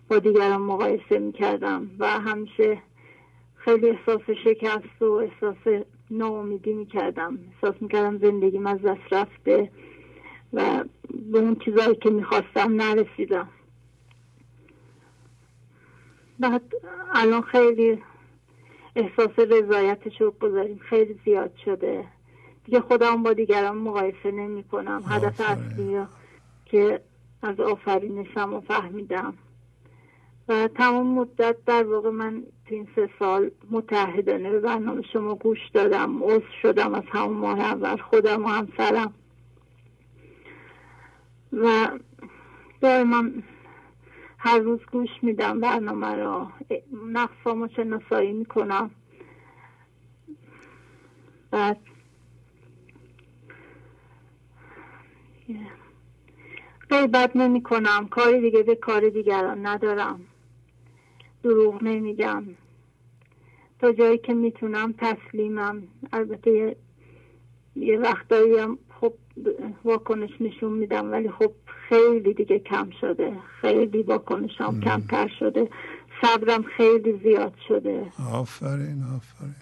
با 0.08 0.20
دیگران 0.20 0.62
مقایسه 0.62 1.20
می‌کردم 1.20 1.92
و 2.00 2.08
همیشه 2.08 2.78
خیلی 3.56 3.90
احساس 3.90 4.22
شکست 4.44 5.02
و 5.02 5.12
احساس 5.12 5.84
ناامیدی 6.12 6.74
می‌کردم. 6.74 7.40
احساس 7.54 7.82
می‌کردم 7.82 8.18
زندگی 8.18 8.58
از 8.66 8.82
دست 8.82 9.14
رفته 9.14 9.72
و 10.54 10.84
به 11.32 11.40
اون 11.40 11.56
چیزایی 11.56 11.96
که 11.96 12.10
می‌خواستم 12.10 12.82
نرسیدم. 12.82 13.50
بعد 16.40 16.62
الان 17.14 17.42
خیلی 17.42 18.04
احساس 18.96 19.40
رضایت 19.40 20.00
رو 20.20 20.32
بذاریم. 20.32 20.78
خیلی 20.78 21.20
زیاد 21.26 21.52
شده. 21.66 22.06
دیگه 22.70 22.82
خودم 22.82 23.24
با 23.24 23.34
دیگران 23.34 23.78
مقایسه 23.78 24.32
نمی 24.32 24.64
کنم. 24.64 25.04
هدف 25.08 25.42
اصلی 25.42 26.06
که 26.66 27.02
از 27.42 27.60
آفرینشم 27.60 28.52
رو 28.52 28.62
فهمیدم. 28.62 29.34
و 30.48 30.68
تمام 30.68 31.08
مدت 31.08 31.56
در 31.66 31.84
واقع 31.84 32.10
من 32.10 32.44
تو 32.66 32.76
این 32.76 32.88
سه 32.96 33.10
سال 33.20 33.52
متحدانه 33.72 34.50
به 34.52 34.60
برنامه 34.60 35.02
شما 35.02 35.36
گوش 35.36 35.58
دادم 35.74 36.24
عضو 36.24 36.46
شدم 36.62 36.94
از 36.94 37.04
همون 37.10 37.38
ماه 37.38 37.60
اول 37.60 37.98
خودم 37.98 38.46
و 38.46 38.48
همسرم. 38.48 39.14
و 41.54 41.88
دائما 42.82 43.24
هر 44.38 44.60
روز 44.60 44.80
گوش 44.92 45.10
میدم 45.22 45.60
برنامه 45.60 46.16
را 46.16 46.52
نقصامو 47.14 47.68
شناسایی 47.76 48.32
می‌کنم. 48.34 48.92
بعد 51.52 51.78
غیبت 56.90 57.36
نمی 57.36 57.64
کنم 57.64 58.08
کاری 58.08 58.42
دیگه 58.42 58.64
به 58.64 58.76
کار 58.76 59.10
دیگران 59.10 59.66
ندارم. 59.66 60.20
دروغ 61.44 61.84
نمیگم. 61.84 62.44
تا 63.80 63.92
جایی 63.92 64.18
که 64.18 64.34
می‌تونم 64.34 64.94
تسلیمم. 64.98 65.84
البته 66.14 66.52
یه, 66.52 66.76
یه 67.76 68.00
وقتایی 68.00 68.58
هم 68.58 68.78
خب 69.02 69.14
واکنش 69.84 70.30
نشون 70.40 70.74
میدم 70.74 71.12
ولی 71.12 71.30
خب 71.32 71.52
خیلی 71.66 72.34
دیگه 72.34 72.60
کم 72.60 72.90
شده. 73.02 73.34
خیلی 73.62 74.04
واکنشم 74.04 74.80
کمتر 74.80 75.28
شده. 75.40 75.70
صبرم 76.22 76.64
خیلی 76.64 77.20
زیاد 77.24 77.54
شده. 77.68 78.12
آفرین 78.34 79.04
آفرین. 79.04 79.56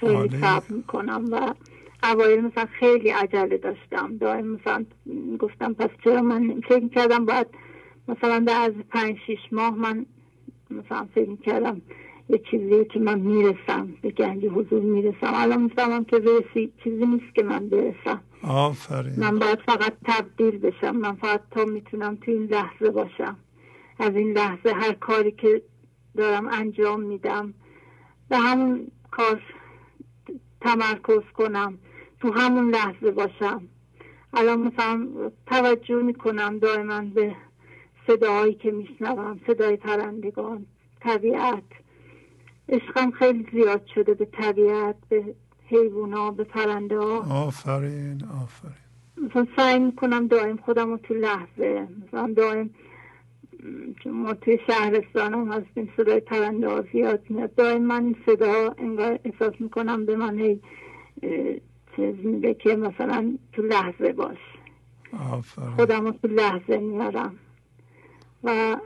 خیلی 0.00 0.40
صبر 0.40 0.68
می‌کنم 0.68 1.24
و 1.32 1.54
اوایل 2.02 2.40
مثلا 2.40 2.66
خیلی 2.66 3.10
عجله 3.10 3.56
داشتم. 3.56 4.16
دائم 4.16 4.46
مثلا 4.46 4.84
گفتم 5.38 5.74
پس 5.74 5.90
چرا 6.04 6.22
من 6.22 6.60
فکر 6.68 6.88
کردم 6.88 7.24
باید 7.24 7.46
مثلا 8.08 8.38
در 8.38 8.60
از 8.60 8.72
پنج 8.90 9.16
شیش 9.26 9.38
ماه 9.52 9.74
من 9.74 10.06
مثلا 10.70 11.08
فکر 11.14 11.36
کردم 11.36 11.82
یه 12.28 12.40
چیزی 12.50 12.84
که 12.84 12.98
من 12.98 13.18
می‌رسم 13.18 13.88
به 14.02 14.10
گنج 14.10 14.44
حضور 14.44 14.82
می‌رسم. 14.82 15.32
الان 15.34 15.62
می‌فهمم 15.62 16.04
که 16.04 16.16
رسی 16.16 16.72
چیزی 16.84 17.06
نیست 17.06 17.34
که 17.34 17.42
من 17.42 17.68
برسم. 17.68 18.20
آفرین. 18.42 19.14
من 19.16 19.38
باید 19.38 19.58
فقط 19.66 19.92
تبدیل 20.04 20.58
بشم. 20.58 20.96
من 20.96 21.14
فقط 21.14 21.40
تا 21.50 21.64
می‌تونم 21.64 22.16
تو 22.16 22.30
این 22.30 22.44
لحظه 22.44 22.90
باشم. 22.90 23.36
از 23.98 24.16
این 24.16 24.32
لحظه 24.32 24.72
هر 24.72 24.92
کاری 24.92 25.30
که 25.32 25.62
دارم 26.16 26.48
انجام 26.48 27.00
میدم. 27.00 27.54
به 28.28 28.36
همون 28.36 28.86
کار 29.10 29.40
تمرکز 30.60 31.22
کنم 31.34 31.78
تو 32.20 32.32
همون 32.32 32.70
لحظه 32.70 33.10
باشم. 33.10 33.62
الان 34.32 34.60
مثلا 34.60 35.08
توجه 35.46 36.02
می‌کنم 36.02 36.58
دائما 36.58 37.00
به 37.00 37.34
صداهایی 38.06 38.54
که 38.54 38.70
میشنوم 38.70 39.40
صدای 39.46 39.76
پرندگان 39.76 40.66
طبیعت. 41.00 41.62
عشقم 42.68 43.10
خیلی 43.10 43.46
زیاد 43.52 43.86
شده 43.94 44.14
به 44.14 44.24
طبیعت 44.24 44.96
به 45.08 45.34
حیوونا 45.66 46.30
به 46.30 46.44
پرنده 46.44 46.98
ها. 46.98 47.46
آفرین 47.46 48.24
آفرین. 48.42 48.74
مثلا 49.30 49.46
سعی 49.56 49.78
می‌کنم 49.78 50.26
دائم 50.26 50.56
خودم 50.56 50.90
رو 50.90 50.96
تو 50.96 51.14
لحظه 51.14 51.88
مثلا 52.06 52.34
دائم 52.36 52.70
ما 54.06 54.34
توی 54.34 54.58
شهرستان 54.66 55.34
هم 55.34 55.52
هستیم 55.52 55.92
صدای 55.96 56.20
پرنده 56.20 56.68
ها 56.68 56.84
زیاد 56.92 57.22
میاد. 57.28 57.54
دائم 57.54 57.82
من 57.82 58.04
این 58.04 58.16
صدا 58.26 58.74
انگار 58.78 59.18
احساس 59.24 59.54
می‌کنم 59.60 60.06
به 60.06 60.16
من 60.16 60.38
هی 60.38 60.60
چیز 61.96 62.14
میده 62.24 62.54
که 62.54 62.76
مثلا 62.76 63.38
تو 63.52 63.62
لحظه 63.62 64.12
باش. 64.12 64.38
خودم 65.76 66.04
رو 66.04 66.10
تو 66.10 66.28
لحظه 66.28 66.78
میارم. 66.78 67.38
و 68.44 68.76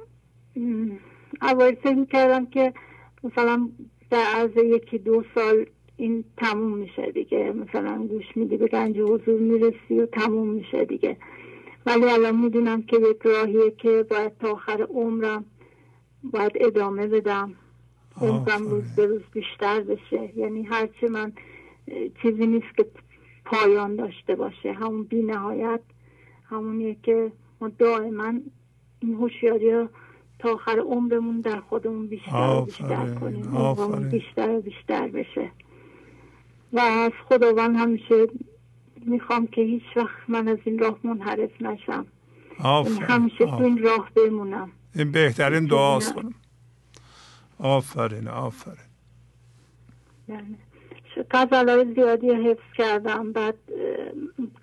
اول 1.42 1.74
فکر 1.74 2.04
کردم 2.04 2.46
که 2.46 2.72
مثلا 3.24 3.68
در 4.10 4.24
عرض 4.34 4.56
یکی 4.56 4.98
دو 4.98 5.24
سال 5.34 5.66
این 5.96 6.24
تموم 6.36 6.78
میشه 6.78 7.12
دیگه. 7.12 7.52
مثلا 7.52 8.06
گوش 8.06 8.36
میدی 8.36 8.56
به 8.56 8.68
گنج 8.68 8.98
حضور 8.98 9.40
می‌رسی 9.40 10.00
و 10.00 10.06
تموم 10.06 10.48
میشه 10.48 10.84
دیگه. 10.84 11.16
ولی 11.86 12.04
الان 12.04 12.36
می‌دونم 12.36 12.82
که 12.82 12.96
یک 12.96 13.22
راهیه 13.22 13.70
که 13.70 14.06
باید 14.10 14.38
تا 14.38 14.52
آخر 14.52 14.82
عمرم 14.82 15.44
باید 16.22 16.52
ادامه 16.54 17.06
بدم. 17.06 17.54
عمرم 18.20 18.68
روز 18.68 18.84
به 18.96 19.06
روز 19.06 19.22
بیشتر 19.32 19.80
بشه. 19.80 20.38
یعنی 20.38 20.62
هرچی 20.62 21.06
من 21.06 21.32
چیزی 22.22 22.46
نیست 22.46 22.76
که 22.76 22.86
پایان 23.44 23.96
داشته 23.96 24.34
باشه. 24.34 24.72
همون 24.72 25.02
بی 25.02 25.22
نهایت 25.22 25.80
همونیه 26.44 26.96
که 27.02 27.32
ما 27.60 27.68
دائما 27.78 28.34
این 29.00 29.14
هوشیاری 29.14 29.72
رو 29.72 29.88
تا 30.38 30.52
آخر 30.52 30.78
عمرمون 30.78 31.40
در 31.40 31.60
خودمون 31.60 32.06
بیشتر 32.06 32.56
و 32.56 32.64
بیشتر 32.64 33.14
کنیم. 33.14 34.08
بیشتر 34.10 34.50
و 34.50 34.60
بیشتر 34.60 35.08
بشه. 35.08 35.50
و 36.72 36.80
از 36.80 37.12
خداوند 37.28 37.76
همیشه 37.76 38.26
می‌خوام 39.06 39.46
که 39.46 39.62
هیچ 39.62 39.82
وقت 39.96 40.28
من 40.28 40.48
از 40.48 40.58
این 40.64 40.78
راه 40.78 40.98
منحرف 41.04 41.62
نشم. 41.62 42.06
آفرین. 42.58 43.02
همیشه 43.02 43.46
تو 43.46 43.62
این 43.62 43.78
راه 43.78 44.10
بمونم. 44.16 44.70
این 44.94 45.12
بهترین 45.12 45.66
دعاست. 45.66 46.14
کنم 46.14 46.34
آفرین 47.58 48.28
آفرین. 48.28 48.76
یعنی 50.28 50.56
غزل 51.30 51.68
های 51.68 51.94
زیادی 51.94 52.30
حفظ 52.30 52.72
کردم. 52.76 53.32
بعد 53.32 53.54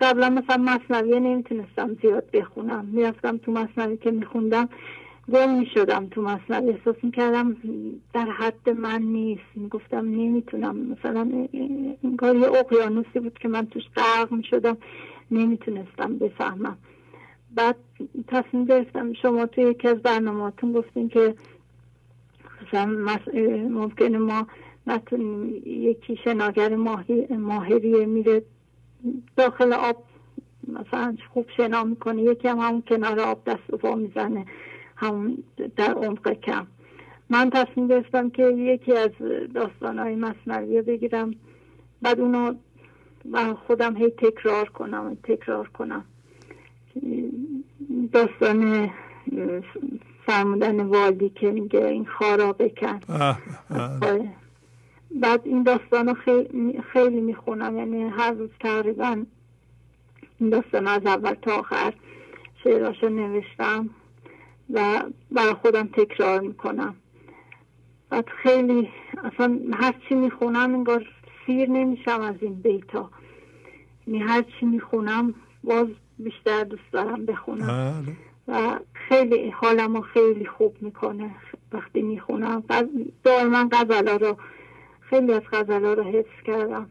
قبلا 0.00 0.30
مثلا 0.30 0.56
مصنویه 0.56 1.20
نمی‌تونستم 1.20 1.96
زیاد 2.02 2.30
بخونم. 2.30 2.84
می‌رفتم 2.84 3.36
تو 3.36 3.52
مصنوی 3.52 3.96
که 3.96 4.10
میخوندم. 4.10 4.68
گم 5.32 5.58
می‌شدم 5.58 6.06
تو 6.06 6.22
مصنوی 6.22 6.70
احساس 6.70 6.96
می‌کردم 7.02 7.56
در 8.12 8.30
حد 8.30 8.70
من 8.70 9.02
نیست. 9.02 9.42
می‌گفتم 9.54 9.98
نمی‌تونم. 9.98 10.76
مثلا 10.76 11.48
انگار 12.04 12.36
یه 12.36 12.48
اقیانوسی 12.48 13.20
بود 13.20 13.38
که 13.38 13.48
من 13.48 13.66
توش 13.66 13.82
غرق 13.96 14.32
می‌شدم. 14.32 14.76
نمی‌تونستم 15.30 16.18
بفهمم. 16.18 16.78
بعد 17.54 17.76
تصمیم 18.28 18.64
گرفتم 18.64 19.12
شما 19.12 19.46
توی 19.46 19.64
یکی 19.64 19.88
از 19.88 19.98
برنامهاتون 19.98 20.72
گفتین 20.72 21.08
که 21.08 21.34
مثلا 22.62 22.86
ممکنه 23.70 24.18
ما 24.18 24.46
نتونیم 24.86 25.62
یکی 25.66 26.16
شناگر 26.24 26.76
ماهی 26.76 27.26
ماهریه 27.36 28.06
میره 28.06 28.42
داخل 29.36 29.72
آب 29.72 30.04
مثلا 30.68 31.16
خوب 31.34 31.46
شنا 31.56 31.84
می‌کنه. 31.84 32.22
یکی 32.22 32.48
هم 32.48 32.58
همون 32.58 32.82
کنار 32.88 33.20
آب 33.20 33.44
دست 33.44 33.72
و 33.72 33.76
پا 33.76 33.94
می‌زنه. 33.94 34.46
همون 34.98 35.44
در 35.76 35.94
عمق 35.94 36.32
کم. 36.32 36.66
من 37.30 37.50
تصمیم 37.50 37.88
گرفتم 37.88 38.30
که 38.30 38.42
یکی 38.42 38.92
از 38.96 39.10
داستانهای 39.54 40.14
مصنوی 40.14 40.82
بگیرم. 40.82 41.34
بعد 42.02 42.20
اونو 42.20 42.54
و 43.32 43.54
خودم 43.54 43.96
هی 43.96 44.10
تکرار 44.10 44.68
کنم 44.68 45.16
تکرار 45.22 45.68
کنم. 45.68 46.04
داستان 48.12 48.90
فرمودن 50.26 50.80
والدی 50.80 51.28
که 51.28 51.50
میگه 51.50 51.84
این 51.84 52.06
خارا 52.06 52.52
بکن. 52.52 53.00
بعد 55.10 55.40
این 55.44 55.62
داستان 55.62 56.14
خیلی, 56.14 56.82
خیلی 56.92 57.20
می‌خونم. 57.20 57.78
یعنی 57.78 58.02
هر 58.02 58.32
روز 58.32 58.50
تقریبا 58.60 59.24
این 60.38 60.50
داستان 60.50 60.86
از 60.86 61.06
اول 61.06 61.34
تا 61.34 61.52
آخر 61.58 61.94
شعراشو 62.64 63.08
نوشتم. 63.08 63.90
و 64.70 65.02
برای 65.30 65.54
خودم 65.54 65.86
تکرار 65.86 66.40
می‌کنم. 66.40 66.94
بعد 68.10 68.28
خیلی 68.42 68.88
اصلا 69.24 69.58
هر 69.72 69.94
چی 70.08 70.14
می‌خونم 70.14 70.74
انگار 70.74 71.06
سیر 71.46 71.68
نمیشم 71.68 72.20
از 72.20 72.34
این 72.40 72.54
بیتا 72.54 73.10
یعنی 74.06 74.18
هر 74.18 74.42
چی 74.42 74.66
می‌خونم 74.66 75.34
باز 75.64 75.86
بیشتر 76.18 76.64
دوست 76.64 76.92
دارم 76.92 77.26
بخونم. 77.26 78.16
و 78.48 78.78
خیلی 78.92 79.50
حالم 79.50 79.94
رو 79.94 80.00
خیلی 80.02 80.46
خوب 80.46 80.76
می‌کنه 80.80 81.30
وقتی 81.72 82.02
می‌خونم. 82.02 82.62
و 82.68 82.84
دائما 83.24 83.68
غزلا 83.72 84.16
رو 84.16 84.36
خیلی 85.00 85.32
از 85.32 85.42
غزلا 85.52 85.92
رو 85.92 86.02
حفظ 86.02 86.42
کردم. 86.46 86.86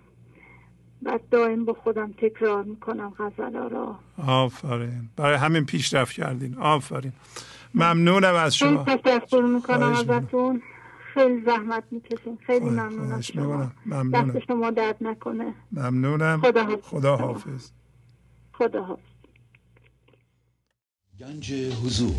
بعد 1.02 1.22
دائم 1.32 1.66
با 1.66 1.74
خودم 1.74 2.14
تکرار 2.18 2.64
می‌کنم 2.64 3.14
غزلا 3.20 3.68
رو. 3.68 3.96
آفرین. 4.28 5.10
برای 5.16 5.36
همین 5.36 5.66
پیشرفت 5.66 6.14
کردین. 6.14 6.58
آفرین. 6.58 7.14
ممنونم 7.74 8.36
از 8.36 8.56
شما. 8.56 8.84
خیلی 8.84 8.98
تشکر 8.98 9.42
می‌کنم 9.42 9.92
ازتون. 9.92 10.62
خیلی 11.14 11.42
زحمت 11.46 11.84
می‌کشین. 11.92 12.38
خیلی 12.48 12.70
ممنونم 12.70 13.22
شما. 13.22 13.72
ممنونم. 13.86 14.32
دست 14.32 14.46
شما 14.48 14.72
درد 14.72 14.96
نکنه. 15.02 15.54
ممنونم. 15.72 16.42
خدا 16.42 16.64
حافظ. 16.64 16.84
خدا 16.84 17.18
حافظ. 17.18 17.70
خدا 18.54 18.84
حافظ. 18.84 19.02
گنج 21.20 21.54
حضور. 21.54 22.16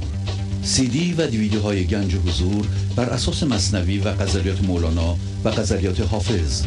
سی 0.63 0.89
دی 0.89 1.15
و 1.19 1.27
دیویدیوهای 1.27 1.87
گنج 1.87 2.17
حضور 2.17 2.67
بر 2.97 3.05
اساس 3.05 3.43
مصنوی 3.43 3.99
و 3.99 4.13
غزلیات 4.13 4.65
مولانا 4.65 5.15
و 5.45 5.51
غزلیات 5.51 6.01
حافظ 6.01 6.67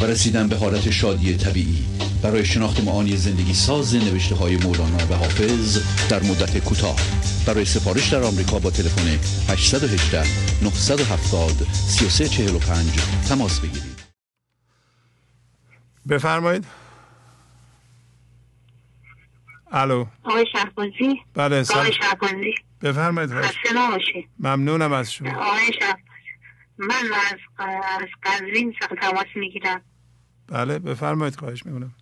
و 0.00 0.04
رسیدن 0.04 0.48
به 0.48 0.56
حالت 0.56 0.90
شادی 0.90 1.36
طبیعی. 1.36 1.84
برای 2.22 2.44
شناخت 2.44 2.80
معانی 2.84 3.16
زندگی 3.16 3.54
ساز 3.54 3.94
نوشته 3.94 4.34
های 4.34 4.56
مولانا 4.56 5.06
و 5.10 5.14
حافظ 5.14 5.78
در 6.08 6.22
مدت 6.22 6.58
کوتاه. 6.58 6.96
برای 7.46 7.64
سفارش 7.64 8.08
در 8.08 8.22
آمریکا 8.22 8.58
با 8.58 8.70
تلفن 8.70 9.08
818 9.52 10.18
970 10.62 11.50
3345 11.72 12.86
تماس 13.28 13.60
بگیرید. 13.60 14.00
بفرمایید. 16.08 16.64
الو. 19.72 20.06
آقای 20.24 20.46
شهبازی. 20.52 21.20
بله 21.34 21.64
آقای 21.70 21.92
شهبازی. 21.92 22.54
بفرمایید. 22.82 23.30
ممنونم 24.38 24.92
از 24.92 25.12
شما. 25.12 25.30
آقای 25.30 25.72
شهبازی 25.80 26.10
من 26.78 26.94
از 27.30 27.38
از 27.58 28.08
قزوین 28.22 28.74
تماس 29.00 29.26
می‌گیرم. 29.36 29.82
بله 30.50 30.78
بفرمایید 30.78 31.36
خواهش 31.36 31.66
می‌کنم. 31.66 31.94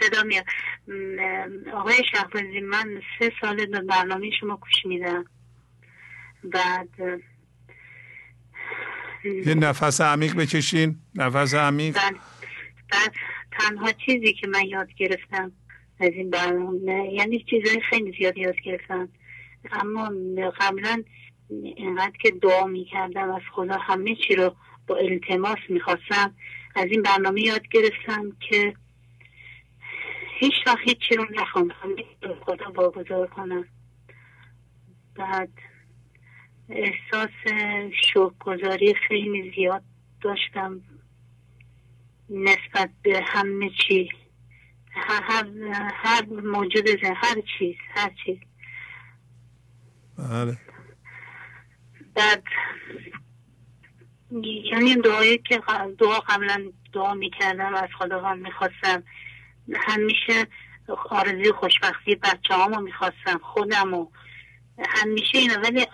صدا 0.00 0.22
میاد. 0.22 0.44
آقای 1.74 1.94
شهبازی 2.12 2.60
من 2.60 3.00
سه 3.18 3.32
سال 3.40 3.66
به 3.66 3.80
برنامه 3.80 4.30
شما 4.40 4.56
گوش 4.56 4.86
میدم. 4.86 5.24
بعد 6.44 6.88
یه 9.24 9.54
نفس 9.54 10.00
عمیق 10.00 10.34
بکشین. 10.34 10.98
نفس 11.14 11.54
عمیق. 11.54 11.94
بعد, 11.94 12.14
بعد 12.92 13.12
تنها 13.58 13.92
چیزی 13.92 14.32
که 14.32 14.46
من 14.46 14.64
یاد 14.64 14.94
گرفتم 14.94 15.52
از 16.00 16.10
این 16.12 16.30
برنامه 16.30 17.12
یعنی 17.12 17.44
چیزهای 17.50 17.80
خیلی 17.80 18.14
زیاد 18.18 18.38
یاد 18.38 18.60
گرفتم. 18.64 19.08
اما 19.72 20.12
قبلا 20.60 21.02
اینقدر 21.76 22.16
که 22.22 22.30
دعا 22.30 22.66
می‌کردم 22.66 23.30
از 23.30 23.42
خدا 23.52 23.78
همه 23.78 24.16
چی 24.28 24.34
رو 24.34 24.56
با 24.86 24.96
التماس 24.96 25.58
می‌خواستم. 25.68 26.34
از 26.76 26.86
این 26.90 27.02
برنامه 27.02 27.40
یاد 27.40 27.68
گرفتم 27.68 28.36
که 28.50 28.74
هیچ 30.38 30.54
وقت 30.66 30.78
هیچی 30.84 31.16
رو 31.16 31.26
نخوام 31.30 31.70
همه 31.70 32.04
خدا 32.40 32.72
واگذار 32.74 33.26
کنم. 33.26 33.64
بعد 35.14 35.52
احساس 36.68 37.30
شکرگزاری 38.02 38.94
خیلی 39.08 39.52
زیاد 39.56 39.82
داشتم 40.20 40.82
نسبت 42.30 42.90
به 43.02 43.22
همه 43.26 43.70
چی. 43.70 44.08
هر, 44.90 45.46
هر 45.94 46.24
موجود 46.26 46.86
زن 47.02 47.14
هر 47.16 47.42
چیز 47.58 47.76
هر 47.94 48.12
چیز. 48.24 48.38
بله. 50.18 50.58
بعد 52.14 52.42
یعنی 54.72 54.94
دعایی 54.94 55.38
که 55.38 55.62
دعا 55.98 56.20
قبلا 56.20 56.72
دعا 56.92 57.14
می‌کردم 57.14 57.74
از 57.74 57.88
خداوند 57.98 58.42
می‌خواستم. 58.42 59.02
همیشه 59.74 60.46
آرزوی 61.10 61.52
خوشبختی 61.52 62.14
بچه 62.14 62.54
هامو 62.54 62.80
می‌خواستم 62.80 63.38
خودم 63.42 63.94
و 63.94 64.06
همیشه 64.88 65.38
اینو 65.38 65.54
ولی 65.54 65.86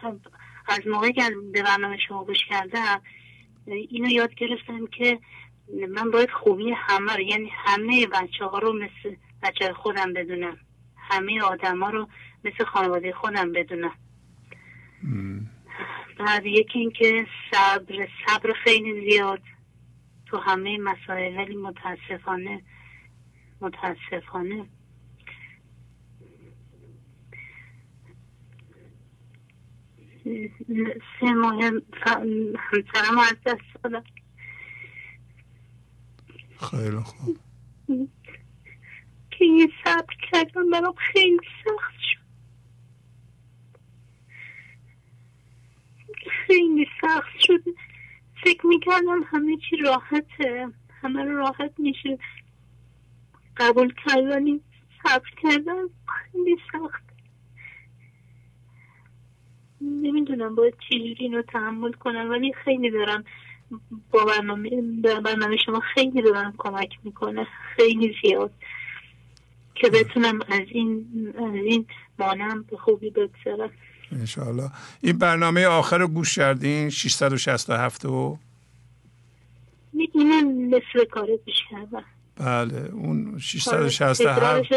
از 0.68 0.86
موقعی 0.86 1.12
که 1.12 1.22
به 1.52 1.62
برنامه 1.62 1.98
شما 2.08 2.24
گوش 2.24 2.38
کردم 2.48 3.00
اینو 3.66 4.08
یاد 4.08 4.34
گرفتم 4.34 4.86
که 4.86 5.18
من 5.88 6.10
باید 6.10 6.30
خوبی 6.30 6.72
همه 6.72 7.12
رو 7.12 7.20
یعنی 7.20 7.50
همه 7.52 8.06
بچه 8.06 8.44
ها 8.44 8.58
رو 8.58 8.72
مثل 8.72 9.16
بچه 9.42 9.72
خودم 9.72 10.12
بدونم. 10.12 10.56
همه 10.96 11.42
آدم 11.42 11.82
ها 11.82 11.90
رو 11.90 12.08
مثل 12.44 12.64
خانواده 12.64 13.12
خودم 13.12 13.52
بدونم. 13.52 13.92
بعد 16.26 16.46
یکی 16.46 16.78
اینکه 16.78 17.26
صبر 17.50 18.08
صبر 18.26 18.52
خیلی 18.64 19.10
زیاد 19.10 19.42
تو 20.26 20.36
همه 20.38 20.78
مسائل 20.78 21.36
ولی 21.36 21.56
متاسفانه 21.56 22.62
متاسفانه. 23.60 24.66
سه 31.20 31.32
ماه 31.34 31.64
همسرم 32.58 33.18
از 33.18 33.36
دست 33.46 33.82
دادم 33.84 34.04
خیلی 36.70 36.96
خوب. 36.96 37.38
که 39.30 39.44
یه 39.44 39.68
صبر 39.84 40.14
کردم 40.32 40.70
برام 40.70 40.94
خیلی 41.12 41.40
سخت 41.64 41.94
شد. 42.00 42.21
خیلی 46.30 46.86
سخت 47.00 47.38
شد 47.40 47.62
فکر 48.44 48.66
می‌کردم 48.66 49.22
همه 49.26 49.56
چی 49.70 49.76
راحته. 49.76 50.68
همه 51.02 51.24
رو 51.24 51.36
راحت 51.36 51.72
میشه. 51.78 52.18
قبول 53.56 53.94
کردنی 54.06 54.60
صبر 55.02 55.30
کردن 55.42 55.82
خیلی 56.06 56.56
سخت. 56.72 57.02
نمی‌دونم 59.80 60.54
باید 60.54 60.74
چجوری 60.88 61.16
اینو 61.18 61.42
تحمل 61.42 61.92
کنم 61.92 62.30
ولی 62.30 62.52
خیلی 62.52 62.90
دارم 62.90 63.24
با 64.10 64.24
برنامه, 64.24 64.70
برنامه 65.02 65.56
شما 65.56 65.80
خیلی 65.80 66.22
دارم 66.22 66.54
کمک 66.58 66.98
می‌کنه. 67.04 67.46
خیلی 67.76 68.16
زیاد. 68.22 68.52
که 69.74 69.90
بتونم 69.90 70.38
از 70.48 70.62
این 70.68 71.06
از 71.38 71.54
این 71.54 71.86
مانم 72.18 72.62
به 72.62 72.76
خوبی 72.76 73.10
بگذرم. 73.10 73.70
انشاءالله. 74.12 74.70
این 75.00 75.18
برنامه 75.18 75.66
آخر 75.66 75.98
رو 75.98 76.08
گوش 76.08 76.38
کردین؟ 76.38 76.90
667 76.90 78.04
و 78.04 78.38
اینو 79.92 80.50
مثل 80.76 81.04
کاره 81.10 81.38
کردم. 81.70 82.04
بله 82.36 82.90
اون 82.92 83.38
667 83.38 84.68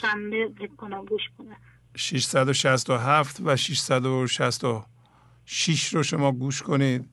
شنبه 0.00 0.48
بکنم 0.48 1.04
گوش 1.04 1.22
کنم. 1.38 1.56
667 1.96 3.40
و 3.44 3.56
666 3.56 5.94
رو 5.94 6.02
شما 6.02 6.32
گوش 6.32 6.62
کنید. 6.62 7.08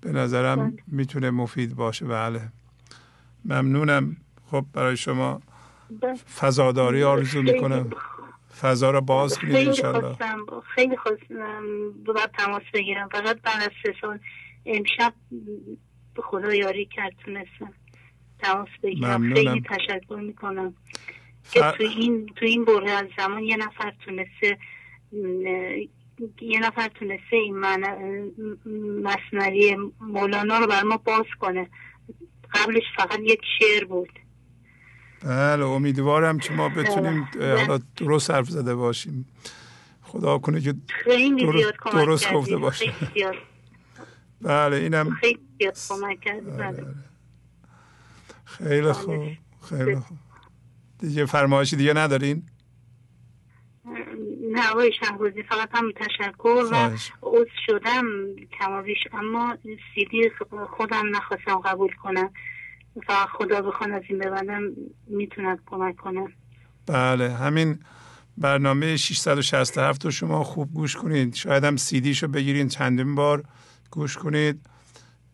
به 0.00 0.12
نظرم 0.12 0.76
می‌تونه 0.86 1.30
مفید 1.30 1.74
باشه. 1.74 2.06
بله. 2.06 2.48
ممنونم. 3.44 4.16
خب 4.50 4.64
برای 4.72 4.96
شما 4.96 5.40
فضاداری 6.40 7.02
آرزو 7.02 7.42
می‌کنم. 7.42 7.90
فضا 8.60 8.90
رو 8.90 9.00
باز 9.00 9.38
کنید 9.38 9.68
انشالله. 9.68 10.16
خیلی 10.74 10.96
خواستم 10.96 11.62
باید 12.06 12.30
تماس 12.38 12.62
بگیرم. 12.74 13.08
فقط 13.08 13.40
بعد 13.42 13.62
از 13.62 13.70
سه 13.82 13.94
سال 14.00 14.18
امشب 14.66 15.14
به 16.14 16.22
خدا 16.22 16.54
یاری 16.54 16.86
کرد 16.86 17.12
تونستم 17.24 17.72
تماس 18.38 18.68
بگیرم. 18.82 19.34
خیلی 19.34 19.60
تشکر 19.60 20.16
می‌کنم. 20.16 20.74
ف... 21.42 21.52
که 21.52 21.60
تو 21.60 21.82
این 21.82 22.26
تو 22.26 22.44
این 22.46 22.64
بره 22.64 22.90
از 22.90 23.06
زمان 23.18 23.42
یه 23.42 23.56
نفر 23.56 23.92
تونسته 24.04 24.58
یه 26.40 26.60
نفر 26.60 26.88
تونسته 26.88 27.36
این 27.36 27.56
من 27.56 27.80
مصنوی 29.02 29.76
مولانا 30.00 30.58
رو 30.58 30.66
بر 30.66 30.82
ما 30.82 30.96
باز 30.96 31.26
کنه. 31.40 31.68
قبلش 32.54 32.82
فقط 32.96 33.20
یک 33.20 33.40
شعر 33.58 33.84
بود. 33.84 34.08
بله 35.22 35.64
امیدوارم 35.64 36.38
که 36.38 36.52
ما 36.52 36.68
بتونیم 36.68 37.28
حالا 37.40 37.78
درست 37.96 38.30
حرف 38.30 38.50
زده 38.50 38.74
باشیم. 38.74 39.26
خدا 40.02 40.38
کنه 40.38 40.60
که 40.60 40.74
درست, 41.38 41.74
درست 41.92 42.32
گفته 42.32 42.56
باشه. 42.56 42.92
بله 44.40 44.76
اینم 44.76 45.10
خیلی 45.10 45.40
کمک 45.88 46.20
کرد 46.20 46.56
بله. 46.56 46.86
خیلی 48.44 48.92
خوب 48.92 49.22
خیلی 49.68 49.96
خوب. 49.96 50.18
دیگه 50.98 51.26
فرمایشی 51.26 51.76
دیگه 51.76 51.92
ندارین؟ 51.92 52.42
نه 54.52 54.70
آقای 54.70 54.92
شهبازی 55.00 55.42
فقط 55.42 55.68
هم 55.72 55.92
تشکر 55.92 56.68
و 56.72 56.74
عوض 56.74 57.46
شدم 57.66 58.04
کمابیش 58.58 58.98
اما 59.12 59.58
سیدی 59.94 60.30
خودم 60.76 61.16
نخواستم 61.16 61.58
قبول 61.58 61.92
کنم. 62.02 62.30
فقط 63.06 63.28
خدا 63.28 63.62
بخوان 63.62 63.92
از 63.92 64.02
این 64.08 64.18
ببندم 64.18 64.62
می‌تونم 65.06 65.58
کمک 65.66 65.96
کنم. 65.96 66.32
بله 66.86 67.32
همین 67.32 67.78
برنامه 68.38 68.96
667 68.96 70.04
رو 70.04 70.10
شما 70.10 70.44
خوب 70.44 70.74
گوش 70.74 70.96
کنید. 70.96 71.34
شاید 71.34 71.64
هم 71.64 71.76
سیدیشو 71.76 72.28
بگیرین 72.28 72.68
چندین 72.68 73.14
بار 73.14 73.44
گوش 73.90 74.16
کنید. 74.18 74.60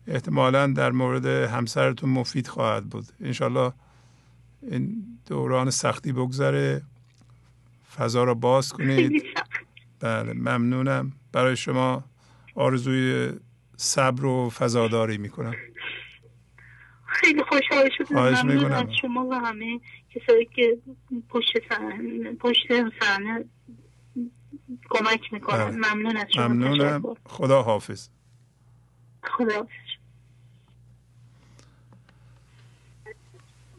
احتمالا 0.07 0.67
در 0.67 0.91
مورد 0.91 1.25
همسرتون 1.25 2.09
مفید 2.09 2.47
خواهد 2.47 2.85
بود. 2.89 3.05
انشالله 3.21 3.73
این 4.61 5.05
دوران 5.27 5.69
سختی 5.69 6.11
بگذره. 6.11 6.81
فضا 7.95 8.23
را 8.23 8.33
باز 8.33 8.73
کنید. 8.73 9.23
بله 9.99 10.33
ممنونم. 10.33 11.11
برای 11.31 11.57
شما 11.57 12.03
آرزوی 12.55 13.31
صبر 13.77 14.25
و 14.25 14.49
فضاداری 14.49 15.17
می‌کنم. 15.17 15.55
خیلی 17.15 17.43
خوشحال 17.43 17.89
شدم. 17.97 18.15
ممنون 18.19 18.71
از 18.71 18.85
شما 19.01 19.25
و 19.25 19.33
همه 19.33 19.79
کسایی 20.15 20.45
که 20.45 20.77
پشت 21.29 21.53
صحنه 21.69 22.33
پشت 22.33 22.67
صحنه 23.01 23.45
کمک 24.89 25.33
می‌کنن. 25.33 25.65
بله. 25.65 25.93
ممنون 25.93 26.17
از 26.17 26.27
شما. 26.35 26.47
ممنونم. 26.47 27.03
خدا 27.25 27.61
حافظ. 27.61 28.09
خدا 29.23 29.55
حافظ. 29.55 29.69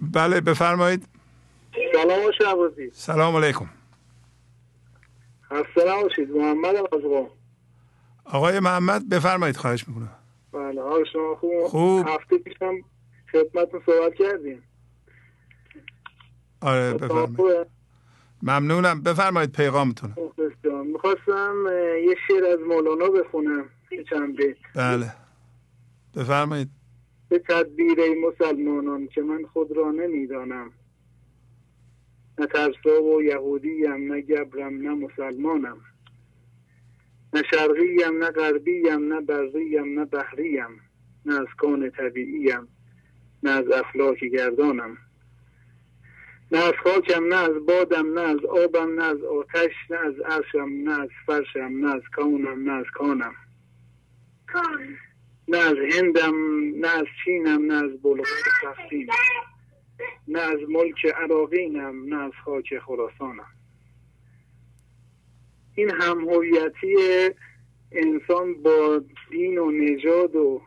بله 0.00 0.40
بفرمایید. 0.40 1.08
سلام 1.92 2.32
شعبازی 2.38 2.90
سلام 2.92 3.36
علیکم. 3.36 3.68
خسته 5.44 5.84
نباشید 5.88 6.30
محمد 6.30 6.76
از 6.76 6.86
آقای 8.24 8.60
محمد 8.60 9.08
بفرمایید. 9.08 9.56
خواهش 9.56 9.88
می‌کنم. 9.88 10.12
بله 10.52 10.82
حال 10.82 11.04
شما 11.12 11.36
خوب؟ 11.40 11.66
خوب. 11.66 12.08
هفته 12.08 12.38
پیشم 12.38 12.74
خدمتتون 13.36 13.82
صحبت 13.86 14.14
کردیم. 14.14 14.62
آره 16.60 16.94
بفرمایید. 16.94 17.66
ممنونم. 18.42 19.02
بفرمایید 19.02 19.52
پیغامتون. 19.52 20.14
می‌خواستم 20.86 21.54
یه 22.08 22.16
شعر 22.28 22.44
از 22.44 22.58
مولانا 22.60 23.08
بخونم 23.08 23.68
چند 24.10 24.36
بیت. 24.36 24.56
بله. 24.74 25.12
بفرمایید. 26.16 26.68
به 27.28 27.38
تدبیر 27.38 27.98
مسلمانان 28.28 29.06
که 29.06 29.22
من 29.22 29.44
خود 29.52 29.76
را 29.76 29.90
نمی‌دانم. 29.90 30.72
نه 32.38 32.46
ترسا 32.46 33.02
و 33.02 33.22
یهودیم 33.22 34.12
نه 34.12 34.20
گبرم 34.20 34.74
نه 34.82 34.94
مسلمانم. 34.94 35.78
نه 37.32 37.42
شرقیم 37.50 38.24
نه 38.24 38.30
غربیم 38.30 39.12
نه 39.12 39.20
بریم 39.20 39.98
نه 39.98 40.04
بحریم 40.04 40.80
نه 41.26 41.40
از 41.40 41.46
کان 41.58 41.90
طبیعیم. 41.90 42.68
نه 43.42 43.50
از 43.50 43.70
افلاک 43.70 44.24
گردانم 44.24 44.98
نه 46.52 46.58
از 46.58 46.72
خاکم 46.84 47.24
نه 47.24 47.36
از 47.36 47.66
بادم 47.66 48.18
نه 48.18 48.20
از 48.20 48.44
آبم 48.44 49.00
نه 49.00 49.04
از 49.04 49.22
آتش 49.22 49.72
نه 49.90 49.98
از 49.98 50.20
عرشم 50.20 50.68
نه 50.84 51.00
از 51.00 51.08
فرشم 51.26 51.72
نه 51.72 51.94
از 51.94 52.02
کونم 52.16 52.70
نه 52.70 52.72
از 52.72 52.86
کانم 52.94 53.34
نه 55.48 55.58
از 55.58 55.76
هندم 55.92 56.34
نه 56.80 56.88
از 56.88 57.06
چینم 57.24 57.72
نه 57.72 57.74
از 57.74 58.02
بلغار 58.02 58.26
سختیم 58.62 59.06
نه 60.28 60.40
از 60.40 60.58
ملک 60.68 61.06
عراقینم 61.06 62.14
نه 62.14 62.22
از 62.22 62.32
خاک 62.44 62.78
خراسانم 62.78 63.46
این 65.74 65.90
هم 65.90 66.28
انسان 67.92 68.62
با 68.62 69.02
دین 69.30 69.58
و 69.58 69.70
نژاد 69.70 70.36
و 70.36 70.62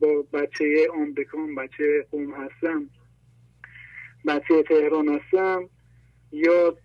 با 0.00 0.24
بچه 0.32 0.88
آمریکا 0.94 1.38
بچه 1.58 2.06
قوم 2.10 2.30
هستم 2.34 2.90
بچه 4.26 4.62
تهران 4.62 5.08
هستم 5.08 5.68
یا 6.32 6.76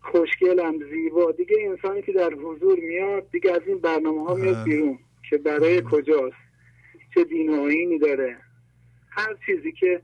خوشگلم 0.00 0.74
زیبا. 0.90 1.32
دیگه 1.32 1.56
انسانی 1.60 2.02
که 2.02 2.12
در 2.12 2.34
حضور 2.34 2.78
میاد 2.78 3.30
دیگه 3.30 3.52
از 3.52 3.62
این 3.66 3.78
برنامه 3.78 4.24
ها 4.24 4.34
میاد 4.34 4.64
بیرون 4.64 4.98
که 5.30 5.38
برای 5.38 5.82
کجاست؟ 5.90 6.36
چه 7.14 7.24
دین 7.24 7.50
و 7.50 7.62
آینی 7.62 7.98
داره؟ 7.98 8.36
هر 9.10 9.36
چیزی 9.46 9.72
که 9.72 10.02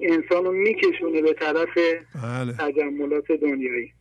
انسانو 0.00 0.52
میکشونه 0.52 1.22
به 1.22 1.32
طرف 1.32 1.78
بله. 2.22 2.52
تجملات 2.52 3.32
دنیایی. 3.32 3.92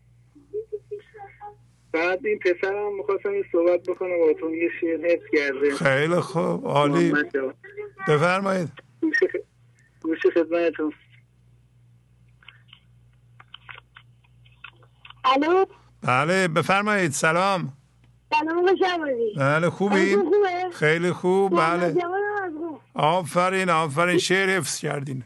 بعد 1.94 2.26
این 2.26 2.40
پسرم 2.40 2.96
می‌خواستم 2.98 3.30
این 3.30 3.46
صحبت 3.52 3.84
بکنم 3.84 4.20
باتون 4.28 4.54
یه 4.54 4.70
شعر 4.82 5.00
حفظ 5.06 5.24
کرده 5.34 5.76
خیلی 5.76 6.16
خوب 6.16 6.68
عالی. 6.68 7.14
بفرمایید. 8.08 8.70
گوش 10.02 10.18
خدمتتون. 10.34 10.94
الو؟ 15.26 15.66
بله 16.02 16.48
بفرمایید 16.48 17.12
سلام. 17.12 17.74
سلام 18.34 18.66
بله 19.38 19.70
خوبی؟ 19.70 20.16
خیلی 20.74 21.12
خوب 21.12 21.58
بله. 21.60 21.96
آفرین 22.94 23.70
آفرین 23.70 24.18
شعر 24.18 24.50
حفظ 24.50 24.80
کردین. 24.80 25.24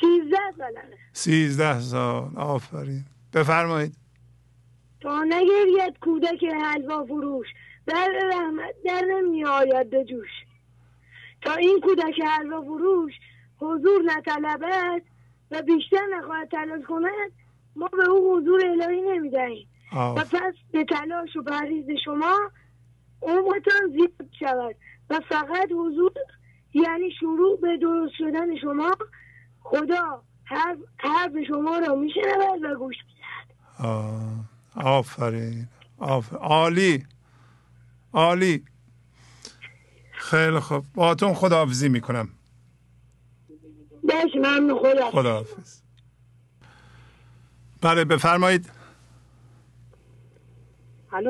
سیزده 0.00 0.36
سالانه 0.58 0.98
سیزده 1.12 1.80
سال 1.80 2.30
آفرین. 2.36 3.04
بفرمایید. 3.34 3.99
تا 5.00 5.24
نگرید 5.24 5.98
کودک 6.00 6.44
حلوا 6.44 7.04
فروش. 7.04 7.46
در 7.86 8.08
رحمت 8.32 8.74
در 8.84 9.04
نمی 9.04 9.44
آید 9.44 9.90
به 9.90 10.04
جوش. 10.04 10.30
تا 11.42 11.54
این 11.54 11.80
کودک 11.80 12.20
حلوا 12.20 12.62
فروش 12.62 13.12
حضور 13.58 14.02
نطلبد 14.02 15.02
و 15.50 15.62
بیشتر 15.62 16.06
نخواهد 16.18 16.48
تلاش 16.48 16.84
کند 16.84 17.32
ما 17.76 17.88
به 17.88 18.10
او 18.10 18.36
حضور 18.36 18.66
الهی 18.66 19.00
نمی‌دهیم 19.00 19.68
و 19.92 20.14
پس 20.14 20.54
به 20.72 20.84
تلاش 20.84 21.36
و 21.36 21.42
پریز 21.42 21.86
شما 22.04 22.50
عمرتان 23.22 23.88
زیاد 23.92 24.30
شود. 24.40 24.76
و 25.10 25.20
فقط 25.28 25.72
حضور 25.72 26.12
یعنی 26.74 27.10
شروع 27.20 27.60
به 27.60 27.76
درست 27.76 28.14
شدن 28.18 28.56
شما 28.56 28.96
خدا 29.60 30.22
حرف 30.98 31.36
شما 31.48 31.78
را 31.78 31.94
میشنود 31.94 32.62
و 32.62 32.74
گوش 32.74 32.96
می‌دهد. 33.06 34.49
آفرین. 34.76 35.68
آفرین 35.98 36.40
عالی. 36.40 37.06
عالی. 38.12 38.64
خیلی 40.12 40.60
خوب. 40.60 40.84
باتون 40.94 41.34
خداحافظی 41.34 41.88
می‌کنم. 41.88 42.28
باش 44.04 44.34
من 44.42 44.74
خدا. 44.82 45.10
خداحافظ. 45.10 45.80
بله 47.82 48.04
بفرمایید. 48.04 48.70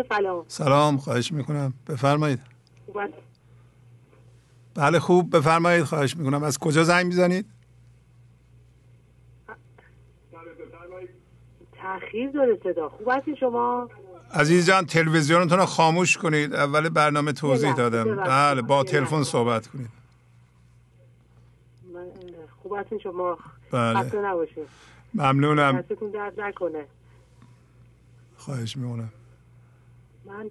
سلام. 0.09 0.45
سلام 0.49 0.97
خواهش 0.99 1.33
می‌کنم. 1.33 1.75
بفرمایید. 1.87 2.41
بله 4.75 4.99
خوب. 4.99 5.37
بفرمایید 5.37 5.85
خواهش 5.85 6.17
می‌کنم. 6.17 6.43
از 6.43 6.59
کجا 6.59 6.85
زنگ 6.85 7.07
می‌زنید؟ 7.07 7.47
تاخیر 11.83 12.31
داره 12.31 12.59
صدا. 12.65 12.89
خوب 12.89 13.09
هستی 13.11 13.37
شما؟ 13.37 13.89
عزیز 14.35 14.67
جان 14.67 14.87
تلویزیونتون 14.87 15.59
رو 15.59 15.67
خاموش 15.67 16.17
کنید. 16.19 16.55
اول 16.55 16.89
برنامه 16.89 17.33
توضیح 17.33 17.75
دادم. 17.75 18.17
بله 18.17 18.63
با 18.63 18.85
تلفن 18.85 19.23
صحبت 19.23 19.67
کنید. 19.67 20.01
خوب 22.63 22.73
هستین 22.73 22.99
شما؟ 22.99 23.39
بله. 23.71 24.21
نباشه 24.21 24.63
ممنونم. 25.15 25.85
درد 26.13 26.41
نکنه. 26.41 26.85
خواهش 28.37 28.77
میمونم 28.77 29.13
من 30.27 30.51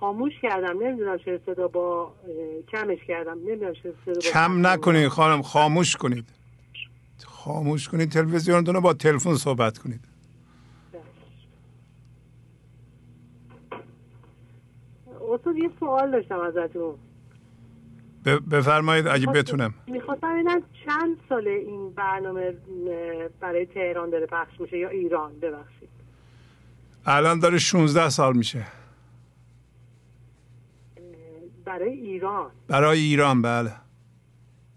خاموش 0.00 0.32
کردم. 0.42 0.82
نمی‌دونم 0.82 1.18
چه 1.18 1.40
صدا 1.46 1.68
با 1.68 2.12
کمش 2.72 2.98
کردم. 3.08 3.38
نمی‌دونم 3.38 3.72
چه 3.72 3.94
صدا 4.04 4.20
کم 4.20 4.66
نکنید 4.66 5.08
خانم 5.08 5.42
خاموش 5.42 5.96
کنید. 5.96 6.28
خاموش 7.24 7.88
کنید 7.88 8.12
تلویزیونتون 8.12 8.74
رو 8.74 8.80
با 8.80 8.94
تلفن 8.94 9.34
صحبت 9.34 9.78
کنید. 9.78 10.11
استاد 15.32 15.56
یه 15.56 15.70
سوال 15.80 16.10
داشتم 16.10 16.40
ازتون. 16.40 16.94
بفرمایید 18.50 19.06
اگه 19.06 19.26
بتونم. 19.26 19.74
می‌خواستم 19.86 20.32
ببینم 20.32 20.62
چند 20.86 21.16
سال 21.28 21.48
این 21.48 21.90
برنامه 21.90 22.54
برای 23.40 23.66
تهران 23.66 24.10
داره 24.10 24.26
پخش 24.26 24.60
میشه 24.60 24.78
یا 24.78 24.88
ایران؟ 24.88 25.32
ببخشید. 25.40 25.88
الان 27.06 27.38
داره 27.38 27.58
16 27.58 28.08
سال 28.08 28.36
میشه. 28.36 28.66
برای 31.64 31.92
ایران؟ 31.92 32.50
برای 32.68 32.98
ایران 33.00 33.42
بله. 33.42 33.72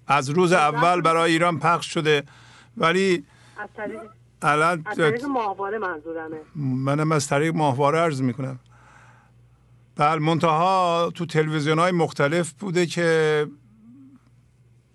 از 0.07 0.30
روز 0.30 0.53
اول 0.53 1.02
برای 1.02 1.32
ایران 1.32 1.60
پخش 1.60 1.94
شده. 1.94 2.23
ولی 2.77 3.26
از 3.57 3.69
طریق 3.76 4.02
الان 4.41 4.84
از 4.86 4.98
طریق 4.98 5.26
ماهواره 5.26 5.77
منظورمه. 5.77 6.38
منم 6.56 7.11
از 7.11 7.27
طریق 7.27 7.56
ماهواره 7.56 7.99
عرض 7.99 8.22
می‌کنم. 8.22 8.60
بله 9.95 10.19
منتها 10.19 11.11
تو 11.15 11.26
تلویزیون 11.26 11.80
های 11.80 11.91
مختلف 11.91 12.53
بوده 12.53 12.85
که 12.85 13.47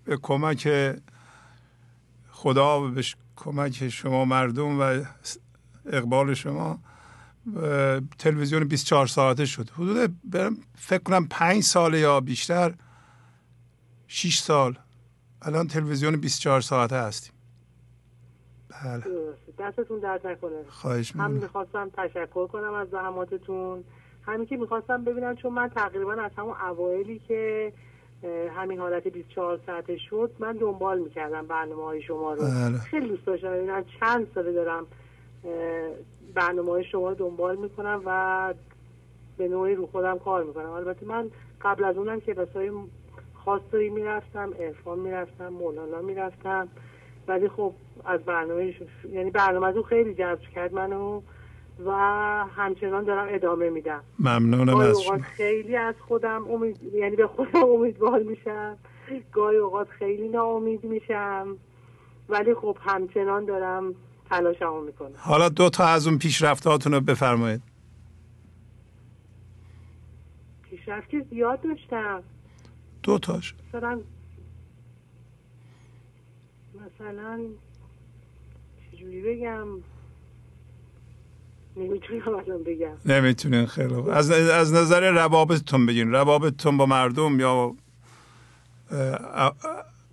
به 0.04 0.16
کمک 0.16 0.68
خدا 2.30 2.82
و 2.82 2.88
به 2.88 3.04
کمک 3.36 3.88
شما 3.88 4.24
مردم 4.24 4.80
و 4.80 5.04
اقبال 5.86 6.34
شما 6.34 6.78
تلویزیون 8.18 8.64
24 8.64 9.06
ساعته 9.06 9.46
شد. 9.46 9.70
حدود 9.70 10.16
فکر 10.78 11.02
کنم 11.02 11.26
پنج 11.30 11.62
ساله 11.62 11.98
یا 11.98 12.20
بیشتر 12.20 12.74
6 14.06 14.38
سال. 14.38 14.78
الان 15.42 15.68
تلویزیون 15.68 16.16
24 16.16 16.60
ساعته 16.60 16.96
هستیم. 16.96 17.32
بله. 18.84 19.04
دستتون 19.58 20.00
درد 20.00 20.26
نکنه. 20.26 20.64
خواهش 20.68 21.12
هم 21.16 21.30
می‌خواستم 21.30 21.90
تشکر 21.96 22.46
کنم 22.46 22.74
از 22.74 22.88
زحماتتون. 22.88 23.84
همین 24.26 24.46
که 24.46 24.56
می‌خواستم 24.56 25.04
ببینم 25.04 25.36
چون 25.36 25.52
من 25.52 25.68
تقریبا 25.68 26.12
از 26.12 26.30
همون 26.36 26.54
اوایلی 26.70 27.18
که 27.28 27.72
همین 28.56 28.78
حالت 28.78 29.08
24 29.08 29.60
ساعته 29.66 29.96
شد 29.96 30.30
من 30.38 30.52
دنبال 30.52 30.98
می‌کردم 30.98 31.46
برنامه 31.46 31.84
های 31.84 32.02
شما 32.02 32.34
رو. 32.34 32.42
بله. 32.42 32.78
خیلی 32.78 33.08
دوست 33.08 33.26
داشتم 33.26 33.50
ببینم 33.50 33.84
چند 34.00 34.26
ساله 34.34 34.52
دارم 34.52 34.86
برنامه 36.34 36.70
های 36.70 36.84
شما 36.84 37.08
رو 37.08 37.14
دنبال 37.14 37.56
می‌کنم 37.56 38.02
و 38.06 38.54
به 39.38 39.48
نوعی 39.48 39.74
رو 39.74 39.86
خودم 39.86 40.18
کار 40.18 40.44
می‌کنم. 40.44 40.70
البته 40.70 41.06
من 41.06 41.30
قبل 41.60 41.84
از 41.84 41.96
اونم 41.96 42.20
که 42.20 42.36
های 42.54 42.70
خاصی 43.34 43.88
می‌رفتم 43.88 44.52
ارفان 44.58 44.98
می‌رفتم 44.98 45.48
مولانا 45.48 46.00
می‌رفتم. 46.00 46.68
ولی 47.28 47.48
خب 47.48 47.72
از 48.04 48.20
برنامه 48.20 48.74
یعنی 49.12 49.30
برنامه 49.30 49.66
از 49.66 49.74
خیلی 49.88 50.14
جذب 50.14 50.40
کرد 50.54 50.74
منو. 50.74 51.20
و 51.86 51.90
همچنان 52.56 53.04
دارم 53.04 53.28
ادامه 53.30 53.70
میدم. 53.70 54.02
ممنونم 54.18 54.76
از 54.76 55.02
شما. 55.02 55.18
خیلی 55.18 55.76
از 55.76 55.94
خودم 56.08 56.50
امید 56.50 56.82
یعنی 56.82 57.16
به 57.16 57.26
خودم 57.26 57.64
امیدوار 57.64 58.22
میشم. 58.22 58.76
گاهی 59.32 59.56
اوقات 59.56 59.88
خیلی 59.88 60.28
ناامید 60.28 60.84
میشم. 60.84 61.56
ولی 62.28 62.54
خب 62.54 62.76
همچنان 62.80 63.44
دارم 63.44 63.94
تلاشمو 64.30 64.80
می‌کنم. 64.80 65.12
حالا 65.16 65.48
دو 65.48 65.70
تا 65.70 65.84
از 65.84 66.06
اون 66.06 66.18
پیشرفتهاتون 66.18 66.94
رو 66.94 67.00
بفرمایید. 67.00 67.62
پیشرفت 70.62 71.08
که 71.08 71.26
زیاد 71.30 71.60
داشتم. 71.60 72.22
دو 73.02 73.18
تاش. 73.18 73.54
مثلا 73.68 74.00
مثلا 76.74 77.40
چجوری 78.92 79.22
بگم؟ 79.22 79.66
نمی‌تونم 81.76 82.34
الان 82.34 82.62
بگم. 82.64 82.96
نمی‌تونین 83.06 83.66
خیلی 83.66 83.94
از, 83.94 84.30
از 84.30 84.72
نظر 84.72 85.10
روابطتون 85.10 85.86
بگین. 85.86 86.12
روابطتون 86.12 86.76
با 86.76 86.86
مردم 86.86 87.40
یا 87.40 87.74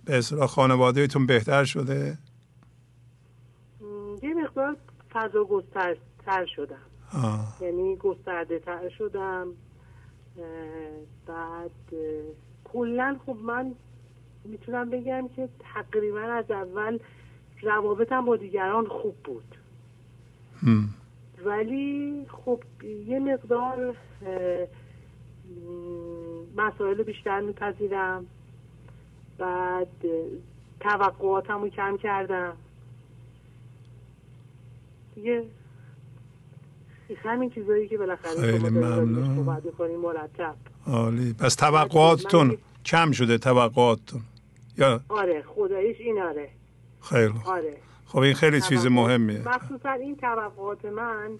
به 0.04 0.18
اصطلاح 0.18 0.46
خانوادهتون 0.46 1.26
بهتر 1.26 1.64
شده؟ 1.64 2.18
یه 4.22 4.34
مقدار 4.34 4.76
فضا 5.12 5.44
گسترتر 5.44 6.46
شدم. 6.56 6.76
آه. 7.12 7.56
یعنی 7.60 7.96
گسترده 7.96 8.58
تر 8.58 8.88
شدم 8.98 9.46
بعد 11.26 11.70
کلا 12.64 13.16
خب 13.26 13.36
من 13.36 13.74
می‌تونم 14.44 14.90
بگم 14.90 15.28
که 15.36 15.48
تقریبا 15.74 16.20
از 16.20 16.50
اول 16.50 16.98
روابطم 17.62 18.24
با 18.24 18.36
دیگران 18.36 18.86
خوب 18.86 19.16
بود. 19.24 19.54
ولی 21.44 22.26
خب 22.28 22.62
یه 23.06 23.18
مقدار 23.18 23.96
مسائل 26.56 27.02
بیشتر 27.02 27.40
میپذیرم. 27.40 28.26
بعد 29.38 29.88
توقعاتم 30.80 31.62
رو 31.62 31.68
کم 31.68 31.96
کردم. 31.96 32.56
دیگه 35.14 35.44
همین 37.16 37.50
چیزایی 37.50 37.88
که 37.88 37.98
بالاخره 37.98 38.40
خیلی 38.40 38.68
ممنون. 38.70 39.60
مرتب. 40.02 40.54
عالی. 40.86 41.32
پس 41.32 41.54
توقعاتتون 41.54 42.58
کم 42.84 43.10
شده 43.12 43.38
توقعاتتون. 43.38 44.20
یا 44.78 45.00
آره 45.08 45.42
خدایش 45.42 46.00
این 46.00 46.22
آره. 46.22 46.48
خیلی 47.02 47.34
آره. 47.44 47.76
خب 48.08 48.18
این 48.18 48.34
خیلی 48.34 48.60
چیز 48.60 48.86
مهمیه. 48.86 49.48
مخصوصا 49.48 49.90
این 49.90 50.16
توقعات 50.16 50.84
من 50.84 51.30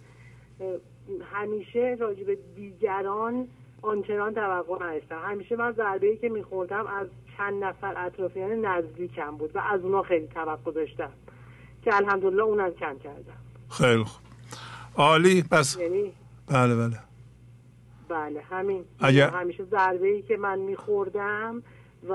همیشه 1.33 1.97
راجع 2.01 2.25
به 2.25 2.39
دیگران 2.57 3.49
آنچنان 3.83 4.35
توقع 4.35 4.87
نداشتم. 4.87 5.21
همیشه 5.25 5.57
من 5.57 5.73
ضربه 5.73 6.07
ای 6.07 6.17
که 6.17 6.29
میخوردم 6.29 6.87
از 6.87 7.07
چند 7.37 7.65
نفر 7.65 8.07
اطرافیان 8.07 8.51
نزدیکم 8.51 9.37
بود 9.37 9.57
و 9.57 9.59
از 9.59 9.81
اونا 9.81 10.03
خیلی 10.03 10.27
توقع 10.27 10.73
داشتم 10.73 11.11
که 11.83 11.97
الحمدلله 11.97 12.43
اونم 12.43 12.71
کم 12.71 12.99
کردم. 12.99 13.39
خیلی 13.71 14.05
خوب. 14.05 14.23
عالی 14.97 15.45
پس 15.51 15.79
یعنی 15.81 16.13
بله 16.47 16.77
بله. 16.77 16.99
بله 18.09 18.41
همین. 18.41 18.85
اگر... 19.01 19.31
همیشه 19.31 19.65
ضربه 19.65 20.07
ای 20.07 20.23
که 20.23 20.37
من 20.37 20.59
میخوردم 20.59 21.63
و 22.09 22.13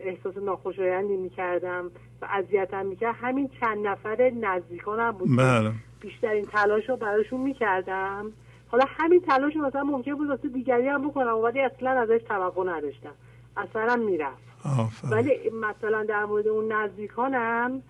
احساس 0.00 0.36
ناخوشایندی 0.36 1.16
می‌کردم 1.16 1.90
و 2.22 2.28
اذیتم 2.30 2.86
می‌کرد. 2.86 3.14
همین 3.20 3.50
چند 3.60 3.86
نفر 3.86 4.32
نزدیکانم 4.40 5.12
بود. 5.12 5.36
بله. 5.38 5.72
بیشترین 6.00 6.44
تلاش 6.44 6.88
رو 6.88 6.96
براشون 6.96 7.40
می‌کردم. 7.40 8.32
حالا 8.68 8.84
همین 8.88 9.20
تلاش 9.20 9.56
رو 9.56 9.66
مثلا 9.66 9.84
ممکن 9.84 10.14
بود 10.14 10.28
واسه 10.28 10.48
دیگری 10.48 10.88
هم 10.88 11.08
بکنم 11.08 11.36
ولی 11.36 11.60
اصلا 11.60 11.90
ازش 11.90 12.20
توقع 12.28 12.64
نداشتم. 12.64 13.14
اصلا 13.56 13.96
می‌رفت. 13.96 14.48
ولی 15.10 15.50
مثلا 15.50 16.04
در 16.04 16.24
مورد 16.24 16.48
اون 16.48 16.72
نزدیکانم 16.72 17.82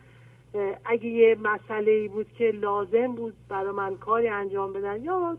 اگه 0.84 1.06
یه 1.06 1.36
مسئله 1.42 1.90
ای 1.90 2.08
بود 2.08 2.26
که 2.38 2.44
لازم 2.44 3.06
بود 3.06 3.34
برای 3.48 3.72
من 3.72 3.96
کاری 3.96 4.28
انجام 4.28 4.72
بدن 4.72 5.02
یا 5.02 5.38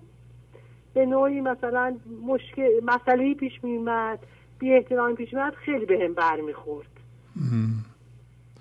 به 0.94 1.06
نوعی 1.06 1.41
مثلا 1.41 1.98
مشکل 2.28 2.70
مسئله 2.84 3.34
پیش 3.34 3.64
میومد 3.64 4.20
بی 4.60 4.74
احترام 4.74 5.16
پیش 5.16 5.34
میاد 5.34 5.53
خیلی 5.53 5.86
به 5.86 5.99
هم 6.06 6.14
برمیخورد 6.14 6.88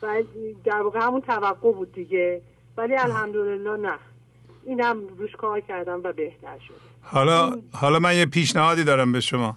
و 0.02 0.22
در 0.64 0.82
واقع 0.82 1.00
همون 1.00 1.20
توقع 1.20 1.72
بود 1.72 1.92
دیگه. 1.92 2.42
ولی 2.76 2.96
الحمدلله 2.96 3.76
نه. 3.76 3.98
اینم 4.64 4.96
روش 5.18 5.36
کار 5.36 5.60
کردم 5.60 6.00
و 6.04 6.12
بهتر 6.12 6.58
شد. 6.68 6.74
حالا 7.02 7.56
حالا 7.72 7.98
من 7.98 8.16
یه 8.16 8.26
پیشنهادی 8.26 8.84
دارم 8.84 9.12
به 9.12 9.20
شما. 9.20 9.56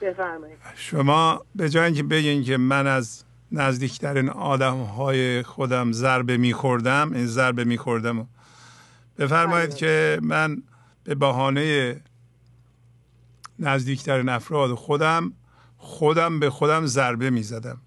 بفرمایید. 0.00 0.58
شما 0.76 1.44
به 1.54 1.68
جای 1.68 1.84
اینکه 1.84 2.02
بگین 2.02 2.44
که 2.44 2.56
من 2.56 2.86
از 2.86 3.24
نزدیکترین 3.52 4.28
آدم 4.28 4.76
های 4.76 5.42
خودم 5.42 5.92
ضربه 5.92 6.36
میخوردم 6.36 7.12
این 7.12 7.26
ضربه 7.26 7.64
میخوردم. 7.64 8.28
بفرمایید 9.18 9.70
بله. 9.70 9.78
که 9.78 10.20
من 10.22 10.62
به 11.04 11.14
بهانه 11.14 11.96
نزدیکترین 13.58 14.28
افراد 14.28 14.74
خودم 14.74 15.32
خودم 15.76 16.40
به 16.40 16.50
خودم 16.50 16.86
ضربه 16.86 17.30
می 17.30 17.42
زدم 17.42 17.80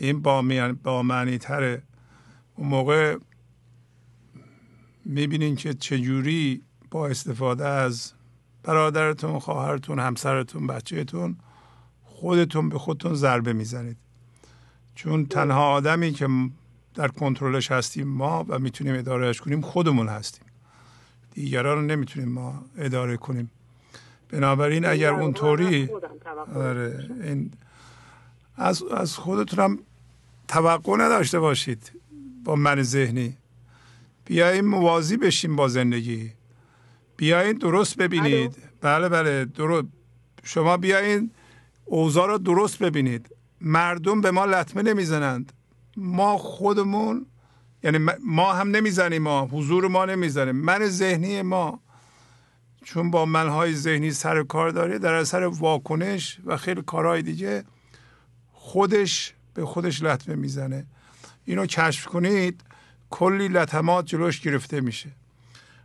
این 0.00 0.22
با, 0.22 0.44
با 0.82 1.02
معنی 1.02 1.38
تره 1.38 1.82
اون 2.54 2.68
موقع 2.68 3.16
می‌بینین 5.04 5.56
که 5.56 5.74
چجوری 5.74 6.62
با 6.90 7.08
استفاده 7.08 7.66
از 7.66 8.12
برادرتون 8.62 9.38
خواهرتون 9.38 9.98
همسرتون 9.98 10.66
بچهتون 10.66 11.36
خودتون 12.04 12.68
به 12.68 12.78
خودتون 12.78 13.14
ضربه 13.14 13.52
می‌زنید. 13.52 13.96
چون 14.94 15.26
تنها 15.26 15.72
آدمی 15.72 16.12
که 16.12 16.28
در 16.94 17.08
کنترلش 17.08 17.72
هستیم 17.72 18.08
ما 18.08 18.44
و 18.48 18.58
می‌تونیم 18.58 18.94
ادارهش 18.94 19.40
کنیم 19.40 19.60
خودمون 19.60 20.08
هستیم. 20.08 20.44
دیگران 21.34 21.78
رو 21.78 21.84
نمی‌تونیم 21.84 22.28
ما 22.28 22.64
اداره 22.78 23.16
کنیم. 23.16 23.50
بنابراین 24.28 24.86
اگر 24.86 25.12
اونطوری 25.12 25.88
آره 26.54 27.10
این 27.22 27.52
از 28.56 28.82
از 28.82 29.16
خودتونم 29.16 29.78
توقع 30.50 30.96
نداشته 30.96 31.40
باشید 31.40 31.92
با 32.44 32.56
من 32.56 32.82
ذهنی. 32.82 33.36
بیاین 34.24 34.64
موازی 34.64 35.16
بشیم 35.16 35.56
با 35.56 35.68
زندگی. 35.68 36.32
بیاین 37.16 37.52
درست 37.52 37.96
ببینید. 37.96 38.56
بله 38.80 39.08
بله 39.08 39.44
درست 39.44 39.86
شما 40.44 40.76
بیاین 40.76 41.30
اوضاع 41.84 42.26
رو 42.26 42.38
درست 42.38 42.78
ببینید. 42.78 43.36
مردم 43.60 44.20
به 44.20 44.30
ما 44.30 44.44
لطمه 44.44 44.82
نمی‌زنند. 44.82 45.52
ما 45.96 46.38
خودمون 46.38 47.26
یعنی 47.82 47.98
ما 48.24 48.52
هم 48.52 48.70
نمی‌زنیم 48.70 49.22
ما 49.22 49.46
حضور 49.46 49.88
ما 49.88 50.04
نمی‌زنیم 50.04 50.56
من 50.56 50.86
ذهنی 50.86 51.42
ما. 51.42 51.80
چون 52.84 53.10
با 53.10 53.26
منهای 53.26 53.74
ذهنی 53.74 54.10
سر 54.10 54.42
کار 54.42 54.70
داره 54.70 54.98
در 54.98 55.14
اثر 55.14 55.42
واکنش 55.44 56.38
و 56.44 56.56
خیلی 56.56 56.82
کارهای 56.82 57.22
دیگه 57.22 57.64
خودش 58.52 59.34
به 59.54 59.64
خودش 59.64 60.02
لطمه 60.02 60.34
می‌زنه. 60.34 60.86
اینو 61.44 61.66
کشف 61.66 62.06
کنید 62.06 62.60
کلی 63.10 63.48
لطمات 63.48 64.06
جلوش 64.06 64.40
گرفته 64.40 64.80
میشه. 64.80 65.10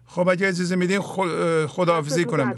خب 0.08 0.30
اگه 0.30 0.48
اجازه 0.48 0.76
میدین 0.76 1.02
خداحافظی 1.68 2.26
کنم. 2.26 2.56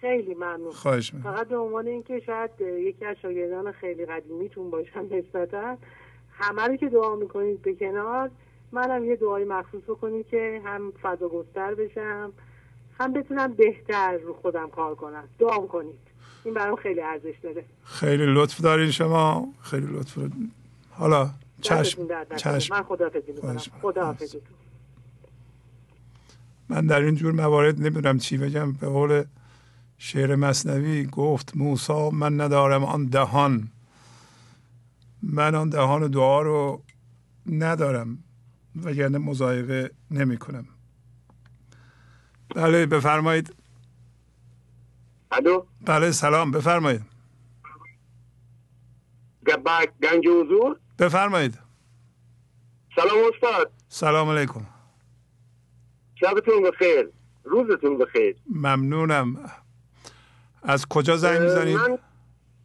خیلی 0.00 0.34
ممنون. 0.34 0.70
خواهش 0.70 1.12
فقط 1.22 1.48
به 1.48 1.56
عنوان 1.56 1.86
اینکه 1.86 2.20
شاید 2.26 2.50
یکی 2.60 3.04
از 3.04 3.16
شاگردان 3.22 3.72
خیلی 3.72 4.06
قدیمیتون 4.06 4.70
باشم 4.70 5.06
نسبتا 5.10 5.78
همه 6.32 6.62
رو 6.62 6.76
که 6.76 6.88
دعا 6.88 7.16
می‌کنید 7.16 7.62
به 7.62 7.74
کنار 7.74 8.30
منم 8.72 9.04
یه 9.04 9.16
دعای 9.16 9.44
مخصوص 9.44 9.82
بکنید 9.82 10.26
که 10.26 10.62
هم 10.64 10.92
فضا 11.02 11.28
گستر 11.28 11.74
بشم 11.74 12.32
هم 13.00 13.12
بتونم 13.12 13.52
بهتر 13.52 14.12
رو 14.12 14.34
خودم 14.34 14.70
کار 14.70 14.94
کنم. 14.94 15.28
دعا 15.38 15.58
کنید. 15.58 16.09
این 16.44 16.54
برام 16.54 16.76
خیلی 16.76 17.00
ارزش 17.00 17.34
داره. 17.42 17.64
خیلی 17.84 18.24
لطف 18.26 18.60
دارین 18.60 18.90
شما. 18.90 19.54
خیلی 19.60 19.86
لطف. 19.86 20.14
دارین. 20.14 20.50
حالا 20.90 21.30
چشم 21.60 22.08
چشم. 22.36 22.74
من 22.74 22.82
خداحافظی 22.82 23.32
می‌کنم. 23.32 23.58
خداحافظی 23.82 24.38
من 26.68 26.86
در 26.86 27.00
این 27.00 27.14
جور 27.14 27.32
موارد 27.32 27.80
نمی‌دونم 27.80 28.18
چی 28.18 28.38
بگم. 28.38 28.72
به 28.72 28.86
قول 28.86 29.24
شعر 29.98 30.34
مصنوی 30.34 31.06
گفت 31.06 31.56
موسا 31.56 32.10
من 32.10 32.40
ندارم 32.40 32.84
آن 32.84 33.04
دهان. 33.06 33.68
من 35.22 35.54
آن 35.54 35.68
دهان 35.68 36.10
دعا 36.10 36.42
رو 36.42 36.82
ندارم 37.46 38.18
وگرنه 38.84 39.18
مزایقه 39.18 39.90
نمی 40.10 40.36
کنم 40.36 40.66
بله 42.54 42.86
بفرمایید. 42.86 43.54
الو؟ 45.32 45.66
بله 45.86 46.10
سلام 46.10 46.50
بفرمایید. 46.50 47.02
گنج 50.02 50.26
حضور؟ 50.26 50.78
بفرمایید. 50.98 51.58
سلام 52.96 53.18
استاد. 53.34 53.72
سلام 53.88 54.28
علیکم. 54.28 54.66
شبتون 56.14 56.62
بخیر 56.62 57.08
روزتون 57.44 57.98
بخیر. 57.98 58.36
ممنونم. 58.46 59.50
از 60.62 60.86
کجا 60.86 61.16
زنگ 61.16 61.40
می‌زنید؟ 61.40 61.76
من 61.76 61.98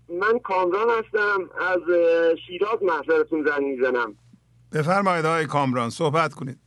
من 0.09 0.39
کامران 0.39 0.87
هستم 0.89 1.49
از 1.61 1.81
شیراز 2.47 2.79
محضرتون 2.83 3.45
زنگ 3.45 3.63
می‌زنم. 3.63 4.15
بفرمایید 4.71 5.25
آقای 5.25 5.45
کامران 5.45 5.89
صحبت 5.89 6.33
کنید. 6.33 6.59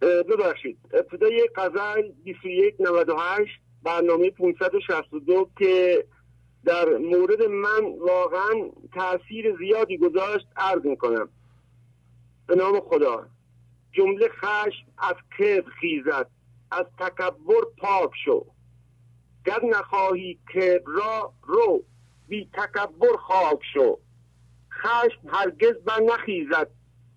ببخشید. 0.00 0.78
ابتدای 0.94 1.48
غزل 1.56 2.02
2198 2.24 3.60
برنامه 3.84 4.30
562 4.30 5.50
که 5.58 6.04
در 6.64 6.88
مورد 6.88 7.42
من 7.42 7.98
واقعا 8.00 8.70
تاثیر 8.94 9.56
زیادی 9.56 9.98
گذاشت 9.98 10.46
عرض 10.56 10.84
می‌کنم. 10.84 11.28
به 12.46 12.54
نام 12.54 12.80
خدا. 12.80 13.26
جمله 13.92 14.28
خشم 14.28 14.86
از 14.98 15.14
کبر 15.38 15.70
خیزد 15.80 16.30
از 16.70 16.86
تکبر 16.98 17.62
پاک 17.78 18.10
شو. 18.24 18.46
گر 19.46 19.64
نخواهی 19.64 20.38
کبر 20.54 20.82
را 20.86 21.32
رو 21.42 21.82
بی 22.28 22.50
تکبر 22.52 23.16
خاک 23.16 23.58
شو. 23.74 23.98
خشم 24.72 25.28
هرگز 25.28 25.74
بر 25.84 26.00
نخیزد 26.00 26.70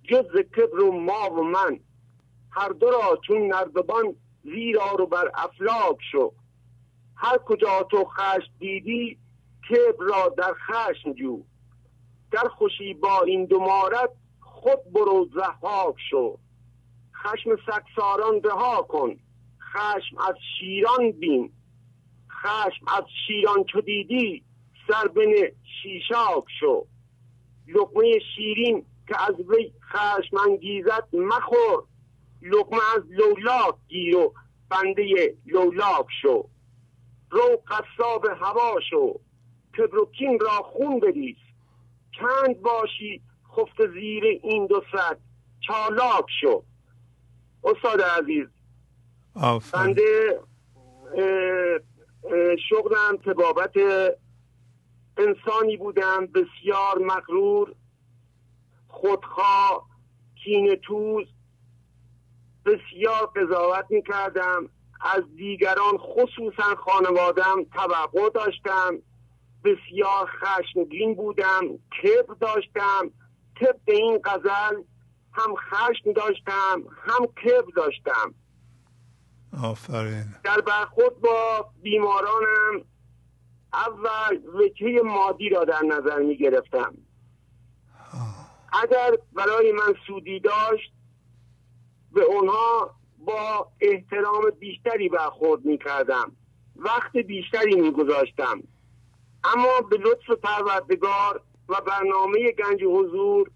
جز 0.04 0.38
کبر 0.58 0.80
و 0.80 0.92
ما 0.92 1.30
و 1.30 1.44
من. 1.44 1.80
هر 2.52 2.70
دو 2.70 2.90
را 2.90 3.20
چون 3.28 3.48
نردبان 3.48 4.16
زیرا 4.44 4.92
رو 4.92 5.06
بر 5.06 5.32
افلاک 5.34 5.98
شو. 6.12 6.34
هر 7.16 7.38
کجا 7.38 7.84
تو 7.92 8.06
خشم 8.06 8.52
دیدی 8.60 9.18
کبر 9.70 10.06
را 10.06 10.34
در 10.38 10.54
خشم 10.54 11.14
جو. 11.14 11.44
در 12.32 12.48
خوشی 12.48 12.94
با 12.94 13.22
این 13.22 13.46
دو 13.46 13.60
مارد 13.60 14.10
خود 14.42 14.80
برو 14.94 15.30
زحاک 15.36 15.96
شو. 16.10 16.38
خشم 17.16 17.50
سکساران 17.56 18.44
رها 18.44 18.82
کن. 18.82 19.16
خشم 19.74 20.18
از 20.18 20.36
شیران 20.60 21.12
بین. 21.12 21.52
خشم 22.30 22.86
از 22.98 23.04
شیران 23.28 23.64
چو 23.64 23.82
دیدی 23.82 24.44
سر 24.88 25.08
بن 25.08 25.34
شیشاک 25.82 26.44
شو. 26.60 26.86
لقمه 27.68 28.20
شیرین 28.36 28.86
که 29.08 29.24
از 29.24 29.36
وی 29.40 29.72
خشم 29.92 30.38
انگیزت 30.38 31.14
مخور. 31.14 31.84
لقمه 32.42 32.80
از 32.96 33.04
لولاک 33.10 33.76
گیر 33.88 34.16
و 34.18 34.34
بنده 34.70 35.38
لولاک 35.46 36.06
شو. 36.22 36.50
رو 37.36 37.64
قصاب 37.68 38.26
هوا 38.26 38.80
شو. 38.90 39.20
کبروکین 39.78 40.40
را 40.40 40.50
خون 40.50 41.00
بریز 41.00 41.36
چند 42.20 42.62
باشی 42.62 43.22
خفت 43.56 43.88
زیر 43.94 44.24
این 44.44 44.68
دو 44.68 44.84
سد 44.92 45.18
چالاک 45.60 46.26
شو. 46.42 46.64
استاد 47.64 48.02
عزیز. 48.02 48.48
بنده 49.74 50.40
شغلم 52.70 53.18
تبابت 53.26 53.74
انسانی 55.18 55.78
بودم 55.78 56.28
بسیار 56.28 56.98
مغرور. 57.00 57.76
خودخواه 58.88 59.90
کین 60.44 60.76
توز. 60.76 61.28
بسیار 62.66 63.26
قضاوت 63.36 63.86
می‌کردم. 63.90 64.70
از 65.02 65.24
دیگران 65.36 65.98
خصوصا 65.98 66.76
خانوادم 66.76 67.64
توقع 67.74 68.30
داشتم. 68.30 68.98
بسیار 69.64 70.30
خشمگین 70.42 71.16
بودم 71.16 71.62
کبر 72.04 72.34
داشتم. 72.40 73.12
طبق 73.60 73.80
این 73.88 74.20
غزل 74.26 74.82
هم 75.34 75.56
خشم 75.56 76.14
داشتم 76.14 76.84
هم 77.06 77.26
کبر 77.26 77.72
داشتم. 77.76 78.34
آفرین. 79.64 80.26
در 80.44 80.62
برخورد 80.62 81.20
با 81.20 81.70
بیمارانم 81.82 82.86
اول 83.74 84.40
وجهه 84.54 85.02
مادی 85.02 85.50
را 85.50 85.64
در 85.64 85.82
نظر 85.82 86.20
می 86.20 86.38
گرفتم. 86.38 86.94
اگر 88.84 89.12
برای 89.34 89.72
من 89.72 89.94
سودی 90.08 90.40
داشت 90.40 90.94
به 92.12 92.22
اونها 92.22 92.96
با 93.26 93.68
احترام 93.82 94.50
بیشتری 94.60 95.10
برخورد 95.10 95.66
می 95.66 95.78
کردم 95.78 96.32
وقت 96.76 97.18
بیشتری 97.18 97.76
می 97.76 97.92
گذاشتم 97.92 98.64
اما 99.44 99.82
به 99.90 99.98
لطف 99.98 100.30
پروردگار 100.44 101.42
و 101.70 101.82
برنامه 101.82 102.52
گنج 102.52 102.84
حضور 102.84 103.52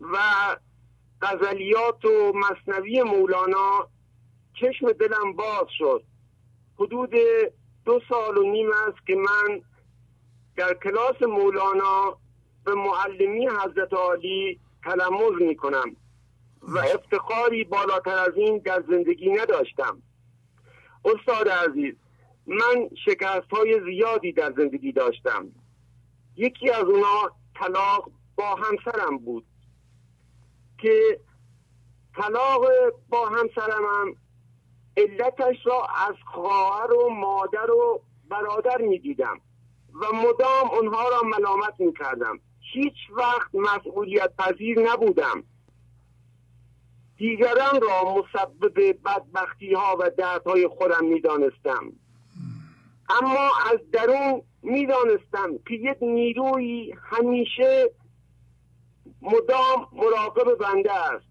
و 0.00 0.18
غزلیات 1.22 2.04
و 2.04 2.32
مصنوی 2.34 3.02
مولانا 3.02 3.88
چشم 4.60 4.92
دلم 4.92 5.32
باز 5.32 5.66
شد. 5.78 6.04
حدود 6.78 7.10
دو 7.84 8.00
سال 8.08 8.38
و 8.38 8.42
نیم 8.42 8.70
است 8.70 9.06
که 9.06 9.16
من 9.16 9.60
در 10.56 10.74
کلاس 10.74 11.22
مولانا 11.22 12.18
به 12.64 12.74
معلمی 12.74 13.48
حضرت 13.48 13.92
عالی 13.92 14.60
تلمز 14.84 15.42
می 15.42 15.56
کنم 15.56 15.96
و 16.68 16.78
افتخاری 16.78 17.64
بالاتر 17.64 18.18
از 18.18 18.36
این 18.36 18.58
در 18.58 18.84
زندگی 18.88 19.30
نداشتم. 19.30 20.02
استاد 21.04 21.48
عزیز 21.48 21.94
من 22.46 22.88
شکست 23.04 23.50
های 23.50 23.80
زیادی 23.84 24.32
در 24.32 24.52
زندگی 24.56 24.92
داشتم. 24.92 25.46
یکی 26.36 26.70
از 26.70 26.84
اونا 26.84 27.30
طلاق 27.54 28.10
با 28.36 28.54
همسرم 28.54 29.18
بود 29.18 29.44
که 30.78 31.20
طلاق 32.16 32.66
با 33.08 33.26
همسرم 33.26 33.84
هم 33.84 34.16
علتش 34.96 35.56
را 35.66 35.86
از 36.08 36.14
خواهر 36.26 36.92
و 36.92 37.08
مادر 37.10 37.70
و 37.70 38.02
برادر 38.28 38.78
می 38.78 38.98
دیدم 38.98 39.40
و 39.94 40.16
مدام 40.16 40.70
اونها 40.70 41.08
را 41.08 41.22
ملامت 41.22 41.74
می 41.78 41.92
کردم 41.92 42.40
هیچ 42.72 42.94
وقت 43.10 43.54
مسئولیت 43.54 44.36
پذیر 44.38 44.92
نبودم. 44.92 45.44
دیگران 47.16 47.80
را 47.80 48.14
مسبب 48.14 48.98
بدبختی 49.04 49.74
ها 49.74 49.96
و 50.00 50.10
دردهای 50.18 50.68
خودم 50.68 51.04
می 51.04 51.20
دانستم 51.20 51.92
اما 53.08 53.50
از 53.72 53.90
درون 53.92 54.42
می 54.62 54.86
دانستم 54.86 55.58
که 55.68 55.74
یک 55.74 55.96
نیروی 56.00 56.94
همیشه 57.02 57.90
مدام 59.22 59.88
مراقب 59.92 60.54
بنده 60.54 60.92
است. 60.92 61.26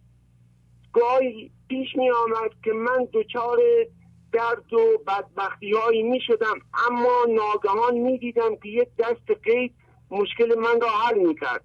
گاهی 0.94 1.52
پیش 1.68 1.96
می 1.96 2.12
آمد 2.12 2.52
که 2.64 2.74
من 2.74 3.08
دچار 3.14 3.58
درد 4.32 4.74
و 4.74 4.98
بدبختی 5.08 5.72
هایی 5.72 6.04
می 6.04 6.22
شدم 6.28 6.56
اما 6.90 7.26
ناگهان 7.30 7.98
می 7.98 8.18
دیدم 8.18 8.56
که 8.56 8.70
یک 8.70 8.90
دست 8.98 9.32
قید 9.44 9.74
مشکل 10.12 10.56
من 10.60 10.82
را 10.82 10.90
حل 10.90 11.20
می 11.20 11.36
کرد 11.36 11.64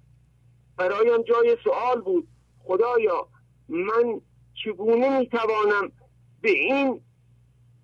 برایم 0.77 1.21
جای 1.21 1.57
سوال 1.63 2.01
بود 2.01 2.27
خدایا 2.63 3.27
من 3.69 4.21
چگونه 4.63 5.19
می 5.19 5.27
توانم 5.27 5.91
به 6.41 6.49
این 6.49 7.01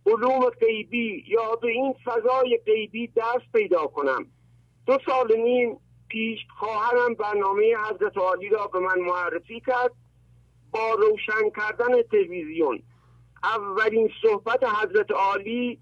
علوم 0.05 0.49
غیبی 0.49 1.23
یا 1.27 1.55
به 1.55 1.67
این 1.67 1.93
فضای 2.05 2.59
غیبی 2.65 3.07
دست 3.07 3.51
پیدا 3.53 3.87
کنم؟ 3.87 4.25
دو 4.85 4.99
سال 5.05 5.37
نیم 5.37 5.79
پیش 6.07 6.39
خواهرم 6.59 7.13
برنامه 7.13 7.75
حضرت 7.89 8.17
عالی 8.17 8.49
را 8.49 8.67
به 8.67 8.79
من 8.79 8.99
معرفی 8.99 9.59
کرد 9.59 9.91
با 10.71 10.93
روشن 10.93 11.49
کردن 11.55 12.01
تلویزیون. 12.11 12.83
اولین 13.43 14.09
صحبت 14.21 14.63
حضرت 14.63 15.11
عالی 15.11 15.79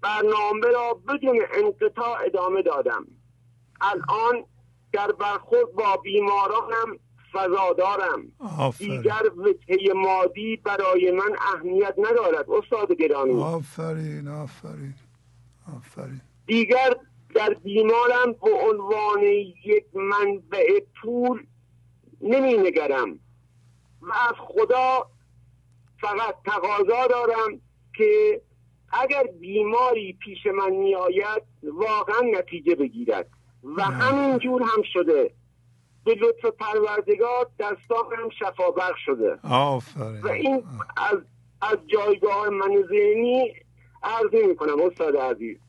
برنامه 0.00 0.66
را 0.74 1.00
بدون 1.08 1.40
انقطاع 1.54 2.18
ادامه 2.26 2.62
دادم. 2.62 3.06
الان 3.80 4.44
در 4.92 5.12
برخورد 5.12 5.72
با 5.72 5.96
بیمارانم 5.96 6.98
فضادارم. 7.34 8.32
دیگر 8.78 9.22
وجهه 9.36 9.92
مادی 9.94 10.56
برای 10.56 11.10
من 11.10 11.36
اهمیت 11.54 11.94
ندارد 11.98 12.50
استاد 12.50 12.92
گرامی. 12.92 13.42
آفرین 13.42 14.28
آفرین 14.28 14.94
آفرین. 15.76 16.20
دیگر 16.46 16.94
در 17.34 17.54
بیمارم 17.54 18.32
به 18.42 18.50
عنوان 18.70 19.22
یک 19.64 19.84
منبع 19.94 20.80
پول 21.02 21.46
نمی 22.20 22.54
نگرم 22.54 23.18
و 24.02 24.12
از 24.12 24.34
خدا 24.38 25.06
فقط 26.00 26.34
تقاضا 26.44 27.06
دارم 27.06 27.60
که 27.96 28.40
اگر 29.02 29.22
بیماری 29.40 30.12
پیش 30.12 30.46
من 30.46 30.70
می 30.70 30.94
آید 30.94 31.42
واقعا 31.62 32.20
نتیجه 32.38 32.74
بگیرد. 32.74 33.28
و 33.76 33.82
همین 33.82 34.38
جور 34.38 34.62
هم 34.62 34.82
شده. 34.92 35.30
به 36.04 36.14
لطف 36.14 36.44
پروردگار 36.44 37.50
دستانم 37.58 38.28
شفا 38.38 38.70
بخش 38.70 39.00
شده. 39.04 39.38
آفرین. 39.50 40.20
و 40.20 40.28
این 40.28 40.64
از, 40.96 41.18
از 41.60 41.78
جایگاه 41.86 42.48
من 42.48 42.84
ذهنی 42.88 43.54
عرض 44.02 44.46
می 44.48 44.56
کنم 44.56 44.80
استاد 44.80 45.16
عزیز. 45.16 45.56
از 45.56 45.62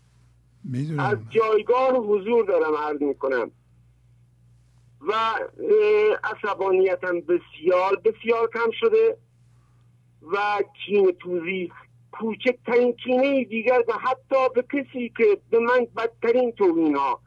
می‌دونم 0.63 1.27
جایگاه 1.29 1.91
حضور 1.91 2.45
دارم 2.45 2.75
عرض 2.75 3.01
می 3.01 3.15
کنم 3.15 3.51
و 5.07 5.13
عصبانیتم 6.23 7.21
بسیار 7.21 7.95
بسیار 8.05 8.49
کم 8.53 8.71
شده. 8.79 9.17
و 10.33 10.37
کین 10.85 11.11
توزی 11.19 11.71
کوچکترین 12.11 12.93
کینه 12.93 13.43
دیگر 13.43 13.83
و 13.87 13.93
حتی 13.93 14.49
به 14.55 14.63
کسی 14.73 15.13
که 15.17 15.37
به 15.49 15.59
من 15.59 15.87
بدترین 15.97 16.51
توهین 16.51 16.95
ها 16.95 17.19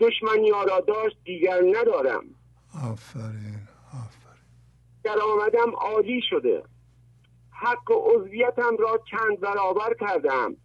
دشمنی 0.00 0.50
ها 0.50 0.62
را 0.62 0.80
داشت 0.80 1.16
دیگر 1.24 1.62
ندارم. 1.80 2.24
آفرین 2.84 3.68
آفرین. 3.88 4.44
درآمدم 5.04 5.76
عالی 5.76 6.20
شده. 6.30 6.62
حق 7.50 7.90
و 7.90 7.94
عضویتم 7.94 8.76
را 8.78 9.00
چند 9.10 9.40
برابر 9.40 9.94
کردم 10.00 10.56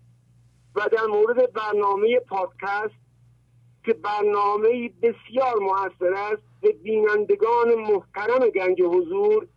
و 0.75 0.89
در 0.91 1.05
مورد 1.05 1.53
برنامه 1.53 2.19
پادکست 2.19 3.03
که 3.85 3.93
برنامه 3.93 4.89
بسیار 5.01 5.59
موثر 5.59 6.13
است 6.13 6.43
به 6.61 6.71
بینندگان 6.71 7.75
محترم 7.75 8.49
گنج 8.49 8.81
حضور 8.81 9.47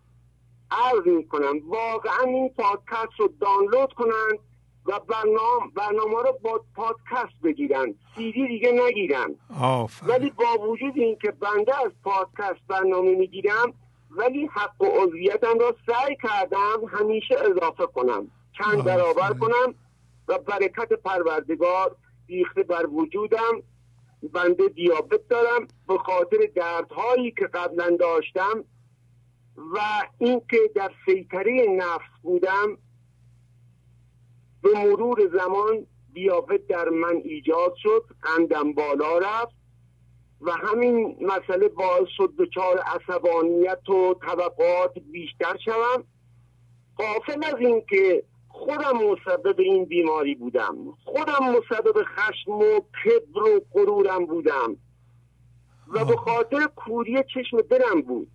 عرض 0.71 1.07
می 1.07 1.29
کنم 1.29 1.61
واقعا 1.69 2.25
این 2.25 2.49
پادکست 2.49 3.21
رو 3.21 3.29
دانلود 3.41 3.93
کنند 3.93 4.39
و 4.87 5.01
برنامه, 5.01 5.73
برنامه 5.75 6.23
رو 6.23 6.39
با 6.43 6.65
پادکست 6.75 7.41
بگیرن. 7.45 7.95
سیدی 8.15 8.49
دیگه 8.49 8.73
نگیرن. 8.73 9.35
آفرین. 9.61 10.15
ولی 10.15 10.31
با 10.31 10.69
وجود 10.69 10.93
اینکه 10.97 11.31
بنده 11.31 11.81
از 11.85 11.93
پادکست 12.05 12.61
برنامه 12.69 13.15
می‌گیرم 13.15 13.75
ولی 14.11 14.47
حق 14.47 14.83
و 14.83 14.85
عضویتم 14.85 15.59
را 15.59 15.77
سعی 15.87 16.17
کردم 16.23 16.85
همیشه 16.89 17.35
اضافه 17.35 17.87
کنم. 17.87 18.31
چند 18.59 18.85
برابر. 18.85 19.33
کنم 19.33 19.75
و 20.29 20.39
برکت 20.39 20.93
پروردگار 20.93 21.97
ریخته 22.29 22.63
بر 22.63 22.87
وجودم. 22.87 23.63
بنده 24.33 24.69
دیابت 24.69 25.29
دارم 25.29 25.69
به 25.89 25.99
خاطر 25.99 26.37
دردهایی 26.55 27.31
که 27.31 27.47
قبلا 27.47 27.97
داشتم 28.01 28.65
و 29.57 29.79
اینکه 30.19 30.59
در 30.75 30.91
سیطره 31.07 31.67
نفس 31.77 32.23
بودم 32.23 32.79
به 34.67 34.79
مرور 34.85 35.31
زمان 35.39 35.87
دیابت 36.13 36.67
در 36.67 36.89
من 36.89 37.17
ایجاد 37.25 37.75
شد 37.83 38.05
قندم 38.23 38.73
بالا 38.73 39.19
رفت 39.19 39.57
و 40.41 40.51
همین 40.51 41.17
مسئله 41.21 41.69
باعث 41.69 42.09
شد 42.17 42.33
دچار 42.39 42.79
عصبانیت 42.79 43.89
و 43.89 44.15
طبقات 44.15 44.99
بیشتر 44.99 45.57
شوم. 45.65 46.05
قافل 46.97 47.45
از 47.45 47.61
اینکه 47.61 48.23
خودم 48.49 48.97
مسبب 48.97 49.61
این 49.61 49.85
بیماری 49.85 50.35
بودم 50.35 50.77
خودم 51.05 51.45
مسبب 51.57 52.03
خشم 52.03 52.53
و 52.53 52.81
کبر 53.05 53.43
و 53.43 53.61
غرورم 53.73 54.27
بودم 54.27 54.77
و 55.89 56.05
به 56.05 56.17
خاطر 56.17 56.67
کوری 56.77 57.25
چشم 57.35 57.61
دلم 57.61 58.03
بود. 58.03 58.29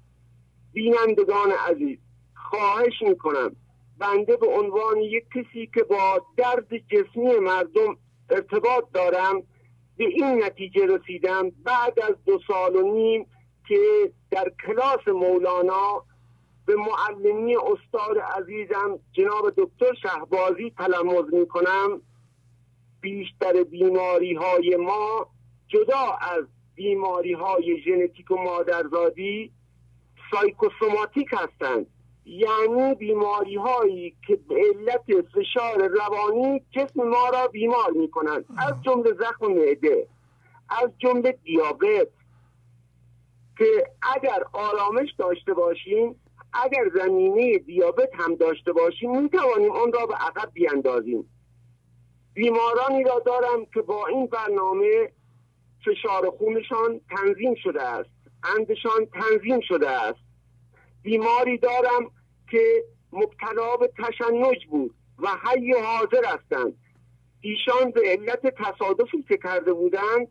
بینندگان 0.74 1.52
عزیز 1.52 1.98
خواهش 2.36 3.02
می‌کنم 3.02 3.56
بنده 4.02 4.38
به 4.38 4.48
عنوان 4.48 4.98
یک 4.98 5.24
کسی 5.30 5.70
که 5.74 5.84
با 5.84 6.26
درد 6.38 6.68
جسمی 6.78 7.40
مردم 7.40 7.98
ارتباط 8.30 8.84
دارم 8.94 9.44
به 9.98 10.06
این 10.06 10.44
نتیجه 10.44 10.86
رسیدم. 10.86 11.50
بعد 11.50 12.00
از 12.00 12.16
دو 12.26 12.40
سال 12.48 12.76
و 12.76 12.94
نیم 12.94 13.26
که 13.68 14.12
در 14.32 14.52
کلاس 14.66 15.08
مولانا 15.08 16.04
به 16.66 16.76
معلمی 16.76 17.56
استاد 17.56 18.18
عزیزم 18.18 19.00
جناب 19.12 19.54
دکتر 19.58 19.94
شهبازی 20.02 20.72
تلمز 20.78 21.34
می 21.34 21.48
کنم 21.48 22.02
بیشتر 23.02 23.64
بیماری 23.64 24.34
های 24.34 24.76
ما 24.76 25.28
جدا 25.68 26.18
از 26.22 26.46
بیماری 26.76 27.34
های 27.34 27.82
ژنتیک 27.82 28.32
و 28.32 28.36
مادرزادی 28.36 29.52
سایکوسوماتیک 30.32 31.28
هستند. 31.32 31.88
یعنی 32.32 32.96
بیماری 32.96 33.56
هایی 33.56 34.16
که 34.28 34.36
به 34.36 34.56
علت 34.56 35.26
فشار 35.36 35.88
روانی 35.88 36.62
جسم 36.72 37.04
ما 37.04 37.30
را 37.30 37.48
بیمار 37.48 37.92
می 37.96 38.12
کنند 38.12 38.46
از 38.58 38.74
جمله 38.82 39.14
زخم 39.14 39.46
معده 39.46 40.08
از 40.70 40.92
جمله 40.98 41.32
دیابت. 41.32 42.08
که 43.58 43.86
اگر 44.16 44.44
آرامش 44.54 45.10
داشته 45.18 45.54
باشیم 45.54 46.16
اگر 46.54 46.90
زمینه 46.96 47.58
دیابت 47.58 48.10
هم 48.14 48.36
داشته 48.36 48.74
باشیم 48.74 49.22
می 49.22 49.30
توانیم 49.30 49.72
آن 49.72 49.92
را 49.92 50.06
به 50.06 50.16
عقب 50.16 50.52
بیاندازیم. 50.54 51.30
بیمارانی 52.34 53.04
را 53.04 53.20
دارم 53.26 53.66
که 53.74 53.82
با 53.82 54.08
این 54.08 54.28
برنامه 54.28 55.12
فشار 55.86 56.30
خونشان 56.38 57.02
تنظیم 57.10 57.56
شده 57.56 57.82
است. 57.82 58.10
اندشان 58.58 59.06
تنظیم 59.06 59.60
شده 59.62 59.90
است. 59.90 60.20
بیماری 61.04 61.58
دارم 61.58 62.12
که 62.52 62.84
مبتلا 63.12 63.76
به 63.78 63.92
تشنج 63.98 64.66
بود 64.70 64.96
و 65.20 65.28
حی 65.28 65.74
حاضر 65.74 66.26
هستند. 66.26 66.74
ایشان 67.42 67.92
به 67.92 68.02
علت 68.06 68.48
تصادفی 68.48 69.24
که 69.28 69.38
کرده 69.38 69.74
بودند 69.74 70.28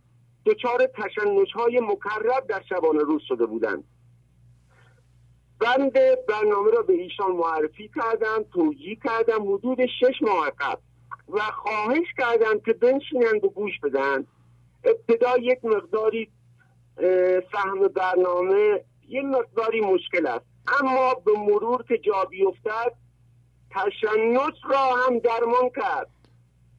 دچار 0.46 0.86
تشنج 0.86 1.52
های 1.54 1.80
مکرر 1.80 2.40
در 2.48 2.62
شبانه 2.68 3.02
روز 3.02 3.22
شده 3.28 3.46
بودند. 3.46 3.84
بند 5.60 5.92
برنامه 6.28 6.70
را 6.70 6.82
به 6.82 6.92
ایشان 6.92 7.32
معرفی 7.32 7.90
کردم 7.94 8.44
توجیه 8.52 8.96
کردم 9.04 9.52
حدود 9.54 9.86
شش 9.86 10.22
ماه 10.22 10.50
قبل. 10.58 10.80
و 11.28 11.40
خواهش 11.40 12.06
کردم 12.18 12.60
که 12.60 12.72
بنشینند 12.72 13.44
و 13.44 13.48
گوش 13.48 13.80
بدن. 13.82 14.26
ابتدا 14.84 15.38
یک 15.38 15.64
مقداری 15.64 16.30
فهم 17.52 17.88
برنامه 17.88 18.84
یک 19.08 19.24
مقداری 19.24 19.80
مشکل 19.80 20.26
است. 20.26 20.49
اما 20.80 21.14
به 21.14 21.32
مرور 21.32 21.82
که 21.82 21.98
جا 21.98 22.24
بیفتد 22.24 22.92
تشنج 23.70 24.54
را 24.70 24.94
هم 24.96 25.18
درمان 25.18 25.70
کرد. 25.76 26.10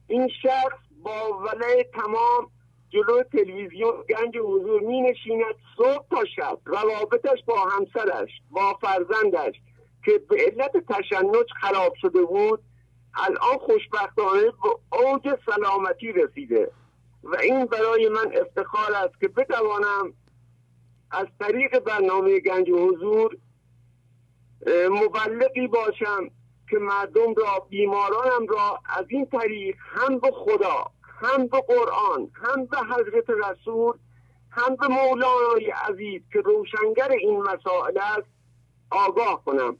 این 0.06 0.28
شخص 0.42 0.78
با 1.02 1.38
ولای 1.38 1.84
تمام 1.94 2.50
جلو 2.90 3.22
تلویزیون 3.22 3.92
گنج 4.08 4.36
حضور 4.36 4.80
می 4.80 5.00
نشیند 5.00 5.54
صبح 5.76 6.06
تا 6.10 6.24
شب. 6.36 6.58
روابطش 6.64 7.44
با 7.46 7.60
همسرش 7.60 8.30
با 8.50 8.78
فرزندش 8.80 9.54
که 10.04 10.18
به 10.28 10.36
علت 10.36 10.72
تشنج 10.88 11.46
خراب 11.60 11.94
شده 11.94 12.22
بود 12.22 12.60
الان 13.14 13.58
خوشبختانه 13.58 14.42
به 14.42 14.98
اوج 14.98 15.38
سلامتی 15.46 16.12
رسیده 16.12 16.70
و 17.24 17.36
این 17.36 17.66
برای 17.66 18.08
من 18.08 18.32
افتخار 18.40 18.94
است 18.94 19.20
که 19.20 19.28
بتوانم 19.28 20.14
از 21.10 21.26
طریق 21.40 21.78
برنامه 21.78 22.40
گنج 22.40 22.70
حضور 22.70 23.36
مبلغی 24.90 25.66
باشم 25.66 26.30
که 26.70 26.78
مردم 26.78 27.34
را 27.34 27.66
بیمارانم 27.68 28.46
را 28.48 28.78
از 28.98 29.04
این 29.08 29.26
طریق 29.26 29.76
هم 29.78 30.18
به 30.18 30.30
خدا 30.30 30.86
هم 31.20 31.46
به 31.46 31.60
قرآن 31.60 32.30
هم 32.34 32.66
به 32.66 32.76
حضرت 32.78 33.30
رسول 33.30 33.94
هم 34.50 34.76
به 34.76 34.88
مولانای 34.88 35.70
عزیز 35.88 36.22
که 36.32 36.40
روشنگر 36.40 37.12
این 37.20 37.42
مسائل 37.42 37.98
است 37.98 38.28
آگاه 38.90 39.44
کنم. 39.44 39.76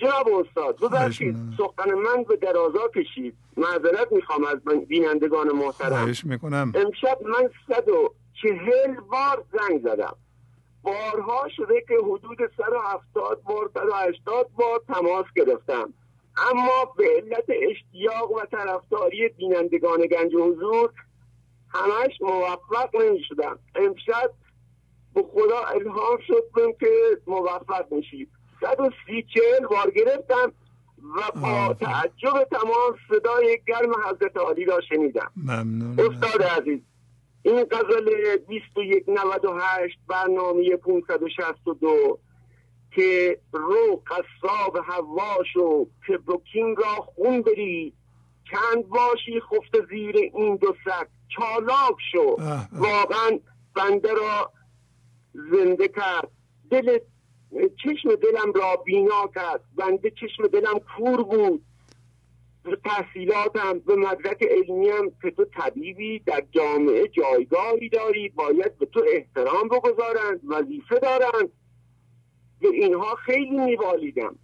جناب 0.00 0.28
استاد 0.28 0.80
ببخشید. 0.80 1.36
سخن 1.58 1.92
من 1.94 2.22
به 2.22 2.36
درازا 2.36 2.88
کشید. 2.88 3.34
معذرت 3.56 4.12
می‌خوام 4.12 4.44
از 4.44 4.58
من 4.64 4.80
بینندگان 4.80 5.52
محترم. 5.52 6.12
می‌کنم. 6.24 6.72
امشب 6.74 7.18
من 7.22 7.50
صد 7.68 7.88
و 7.88 8.14
چهل 8.42 8.94
بار 8.94 9.44
زنگ 9.52 9.82
زدم. 9.82 10.16
بارها 10.82 11.48
شده 11.56 11.84
که 11.88 11.94
حدود 12.04 12.38
170 12.56 13.42
بار 13.42 13.70
180 13.74 14.50
بار 14.56 14.82
تماس 14.88 15.26
گرفتم. 15.36 15.94
اما 16.50 16.94
به 16.96 17.04
علت 17.16 17.44
اشتیاق 17.70 18.30
و 18.30 18.40
طرفداری 18.50 19.28
بینندگان 19.28 20.06
گنج 20.06 20.34
حضور 20.34 20.90
همش 21.68 22.20
موفق 22.20 22.96
نمی 22.96 23.24
شدم 23.28 23.58
امشب 23.74 24.30
به 25.14 25.22
خدا 25.22 25.64
الهام 25.64 26.18
شد 26.26 26.44
که 26.80 26.88
موفق 27.26 27.92
میشید 27.92 28.28
130 28.60 29.26
چهل 29.34 29.66
بار 29.66 29.90
گرفتم 29.90 30.52
و 31.16 31.40
با. 31.40 31.74
تعجب 31.74 32.48
تمام 32.50 32.96
صدای 33.08 33.60
گرم 33.66 33.92
حضرت 34.08 34.36
عالی 34.36 34.64
را 34.64 34.80
شنیدم. 34.80 35.32
ممنون 35.36 36.00
استاد 36.00 36.42
عزیز. 36.42 36.80
این 37.42 37.64
غزل 37.64 38.36
2198 38.48 39.98
برنامه 40.08 40.76
562 40.76 42.18
که 42.94 43.38
رو 43.52 44.02
قصاب 44.06 44.78
هواش 44.84 45.56
و 45.56 45.86
کبروکین 46.08 46.76
را 46.76 46.94
خون 46.94 47.42
بری. 47.42 47.92
چند 48.50 48.88
باشی 48.88 49.40
خفته 49.40 49.86
زیر 49.90 50.16
این 50.16 50.56
دو 50.56 50.74
سک 50.84 51.08
چالاک 51.28 51.96
شو. 52.12 52.36
واقعا 52.72 53.38
بنده 53.74 54.14
را 54.14 54.52
زنده 55.34 55.88
کرد. 55.88 56.28
دل 56.70 56.98
چشم 57.84 58.14
دلم 58.14 58.52
را 58.54 58.76
بینا 58.76 59.30
کرد. 59.34 59.64
بنده 59.76 60.10
چشم 60.10 60.46
دلم 60.46 60.80
کور 60.96 61.22
بود. 61.22 61.64
تحصیلاتم 62.84 63.78
به 63.78 63.96
مدرک 63.96 64.42
علمیم 64.42 65.16
که 65.22 65.30
تو 65.30 65.44
طبیبی 65.44 66.18
در 66.18 66.42
جامعه 66.50 67.08
جایگاهی 67.08 67.88
داری 67.88 68.28
باید 68.28 68.78
به 68.78 68.86
تو 68.86 69.04
احترام 69.08 69.68
بگذارند 69.68 70.40
وظیفه 70.48 70.98
دارند 70.98 71.52
به 72.60 72.68
اینها 72.68 73.14
خیلی 73.14 73.58
میبالیدم. 73.58 74.38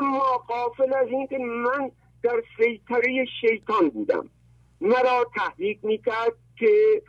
اما 0.00 0.44
قافل 0.48 0.94
از 0.94 1.08
اینکه 1.08 1.38
من 1.38 1.90
در 2.22 2.42
سیطره 2.58 3.24
شیطان 3.40 3.88
بودم. 3.88 4.30
مرا 4.80 5.26
تحریک 5.36 5.84
می‌کرد 5.84 6.32
که 6.58 7.02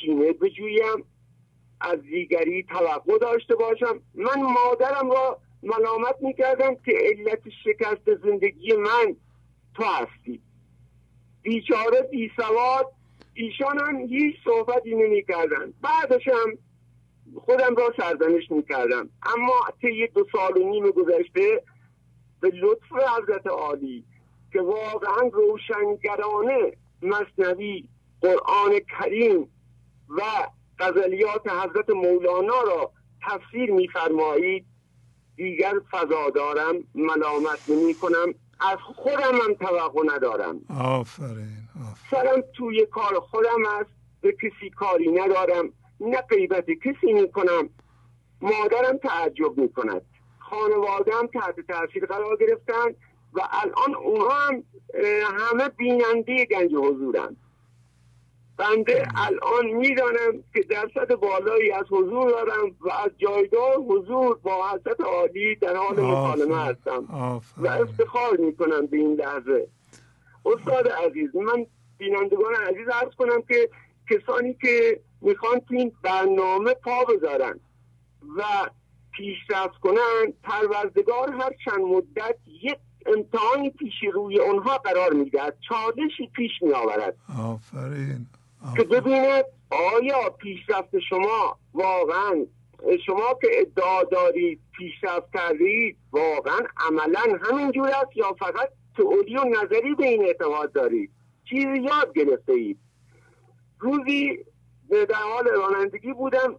کینه 0.00 0.32
بجویم 0.32 1.04
از 1.80 2.02
دیگری 2.02 2.62
توقع 2.62 3.18
داشته 3.18 3.54
باشم. 3.54 4.00
من 4.14 4.42
مادرم 4.42 5.10
را 5.10 5.38
ملامت 5.62 6.16
می‌کردم 6.20 6.74
که 6.74 6.92
علت 6.92 7.42
شکست 7.64 8.14
زندگی 8.24 8.72
من 8.72 9.16
تو 9.74 9.84
هستی. 9.84 10.40
بیچاره 11.42 12.02
بی 12.10 12.30
سواد 12.36 12.92
ایشان 13.34 13.78
هم 13.78 13.96
هیچ 13.96 14.36
صحبتی 14.44 14.94
نمی 14.94 15.24
کردن 15.24 15.72
بعدش 15.82 16.28
هم 16.28 16.58
خودم 17.36 17.74
را 17.74 17.94
سرزنش 17.96 18.50
می 18.50 18.62
کردم 18.62 19.10
اما 19.22 19.54
طی 19.80 20.06
دو 20.06 20.26
سال 20.32 20.56
و 20.56 20.70
نیم 20.70 20.90
گذشته 20.90 21.62
به 22.40 22.50
لطف 22.50 22.92
حضرت 22.92 23.46
عالی 23.46 24.04
که 24.52 24.60
واقعا 24.60 25.30
روشنگرانه 25.32 26.72
مصنوی 27.02 27.88
قرآن 28.20 28.80
کریم 28.98 29.48
و 30.08 30.22
غزلیات 30.78 31.48
حضرت 31.48 31.90
مولانا 31.90 32.62
را 32.62 32.92
تفسیر 33.22 33.72
میفرمایید. 33.72 34.64
دیگر 35.36 35.74
فضا 35.90 36.30
دارم 36.30 36.74
ملامت 36.94 37.68
نمی 37.68 37.94
کنم. 37.94 38.34
از 38.60 38.78
خودم 38.78 39.34
هم 39.44 39.54
توقع 39.54 40.02
ندارم. 40.14 40.60
آفرین 40.80 41.68
سرم 42.10 42.42
توی 42.56 42.86
کار 42.86 43.20
خودم 43.20 43.66
است 43.80 43.90
به 44.20 44.32
کسی 44.32 44.70
کاری 44.70 45.12
ندارم 45.12 45.72
نه 46.00 46.20
قیبت 46.20 46.66
کسی 46.70 47.12
می 47.12 47.32
کنم 47.32 47.68
مادرم 48.40 48.96
تعجب 48.98 49.58
می 49.58 49.72
کند 49.72 50.02
خانوادم 50.38 51.26
تحت 51.26 51.60
تاثیر 51.60 52.06
قرار 52.06 52.36
گرفتن 52.36 52.86
و 53.32 53.40
الان 53.50 53.94
اونها 53.94 54.38
هم 54.38 54.64
همه 55.38 55.68
بیننده 55.68 56.44
گنج 56.44 56.74
حضورند 56.74 57.36
بنده 58.56 59.08
الان 59.16 59.66
می‌دانم 59.66 60.44
که 60.54 60.62
درصد 60.62 61.14
بالایی 61.14 61.72
از 61.72 61.84
حضور 61.90 62.30
دارم 62.30 62.76
و 62.80 62.90
از 62.90 63.10
جایگاه 63.18 63.74
حضور 63.74 64.38
با 64.42 64.68
حضرت 64.68 65.00
عالی 65.00 65.56
در 65.56 65.76
حال 65.76 66.00
مکالمه 66.00 66.56
هستم 66.56 67.04
و 67.56 67.66
افتخار 67.68 68.36
می‌کنم 68.36 68.86
به 68.86 68.96
این 68.96 69.14
لحظه. 69.14 69.68
استاد 70.46 70.88
عزیز 70.88 71.36
من 71.36 71.66
بینندگان 71.98 72.54
عزیز 72.54 72.88
عرض 72.88 73.14
کنم 73.18 73.42
که 73.42 73.70
کسانی 74.10 74.54
که 74.54 75.00
می‌خوان 75.20 75.60
تو 75.60 75.74
این 75.74 75.92
برنامه 76.02 76.74
پا 76.74 77.04
بذارن 77.04 77.60
و 78.36 78.42
پیشرفت 79.16 79.80
کنن 79.80 80.32
پروردگار 80.42 81.30
هر 81.30 81.50
چند 81.64 81.80
مدت 81.80 82.36
یک 82.62 82.78
امتحانی 83.06 83.70
پیش 83.70 83.92
روی 84.12 84.40
اونها 84.40 84.78
قرار 84.78 85.12
می‌دهد. 85.12 85.56
چالشی 85.68 86.26
پیش 86.36 86.50
میآورد. 86.62 87.16
آفرین. 87.38 88.26
که 88.76 88.84
ببیند 88.84 89.44
آیا 89.70 90.30
پیشرفت 90.30 90.98
شما 91.08 91.58
واقعا 91.74 92.46
شما 93.06 93.38
که 93.40 93.48
ادعا 93.52 94.04
دارید 94.04 94.60
پیشرفت 94.76 95.32
کردید 95.34 95.96
واقعا 96.12 96.58
عملا 96.76 97.38
همینجور 97.42 97.88
است 97.88 98.16
یا 98.16 98.32
فقط 98.32 98.68
تئوری 98.96 99.36
و 99.36 99.44
نظری 99.44 99.94
به 99.94 100.06
این 100.06 100.24
اعتماد 100.24 100.72
دارید؟ 100.72 101.10
چیزی 101.50 101.78
یاد 101.82 102.12
گرفته 102.14 102.52
اید؟ 102.52 102.78
روزی 103.80 104.44
در 104.90 105.14
حال 105.14 105.48
رانندگی 105.48 106.12
بودم 106.12 106.56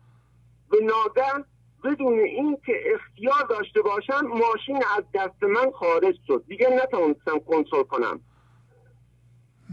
به 0.72 0.78
ناگه 0.82 1.46
بدون 1.84 2.20
اینکه 2.20 2.74
اختیار 2.94 3.46
داشته 3.50 3.82
باشم 3.82 4.22
ماشین 4.22 4.84
از 4.98 5.04
دست 5.14 5.44
من 5.44 5.72
خارج 5.72 6.16
شد. 6.28 6.44
دیگه 6.48 6.70
نتونستم 6.70 7.40
کنترل 7.40 7.84
کنم. 7.84 8.22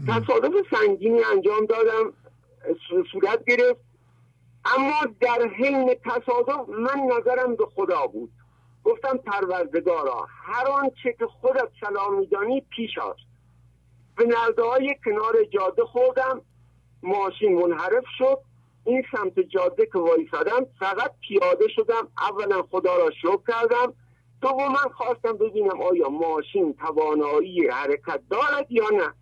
تصادف 0.07 0.53
سنگینی 0.71 1.23
انجام 1.23 1.65
دادم. 1.65 2.13
صورت 3.11 3.45
گرفت. 3.45 3.81
اما 4.65 5.01
در 5.21 5.47
حین 5.47 5.95
تصادف 6.05 6.69
من 6.69 7.17
نظرم 7.17 7.55
به 7.55 7.65
خدا 7.65 8.07
بود. 8.07 8.31
گفتم 8.83 9.17
پروردگارا 9.17 10.27
هر 10.29 10.67
آنچه 10.67 11.13
که 11.19 11.25
خودت 11.25 11.69
سلام 11.79 12.19
میدانی 12.19 12.61
پیش 12.61 12.97
است 12.97 13.33
به 14.15 14.25
نرده 14.25 14.63
های 14.63 14.95
کنار 15.05 15.43
جاده 15.43 15.85
خوردم 15.85 16.41
ماشین 17.03 17.55
منحرف 17.55 18.03
شد. 18.17 18.37
این 18.85 19.03
سمت 19.11 19.39
جاده 19.39 19.85
که 19.85 19.99
وایسادم 19.99 20.65
فقط 20.79 21.11
پیاده 21.21 21.67
شدم. 21.67 22.07
اولا 22.17 22.63
خدا 22.63 22.97
را 22.97 23.11
شکر 23.11 23.41
کردم. 23.47 23.93
من 24.43 24.89
خواستم 24.93 25.37
ببینم 25.37 25.81
آیا 25.81 26.09
ماشین 26.09 26.73
توانایی 26.73 27.67
حرکت 27.67 28.21
دارد 28.29 28.71
یا 28.71 28.89
نه. 28.93 29.13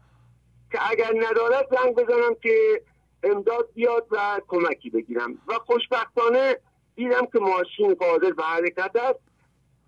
که 0.71 0.79
اگر 0.89 1.13
ندارد 1.15 1.67
زنگ 1.71 1.95
بزنم 1.95 2.35
که 2.41 2.81
امداد 3.23 3.69
بیاد 3.73 4.07
و 4.11 4.41
کمکی 4.47 4.89
بگیرم. 4.89 5.37
و 5.47 5.53
خوشبختانه 5.53 6.57
دیدم 6.95 7.25
که 7.25 7.39
ماشین 7.39 7.93
قادر 7.93 8.31
به 8.31 8.43
حرکت 8.43 8.95
است. 8.95 9.19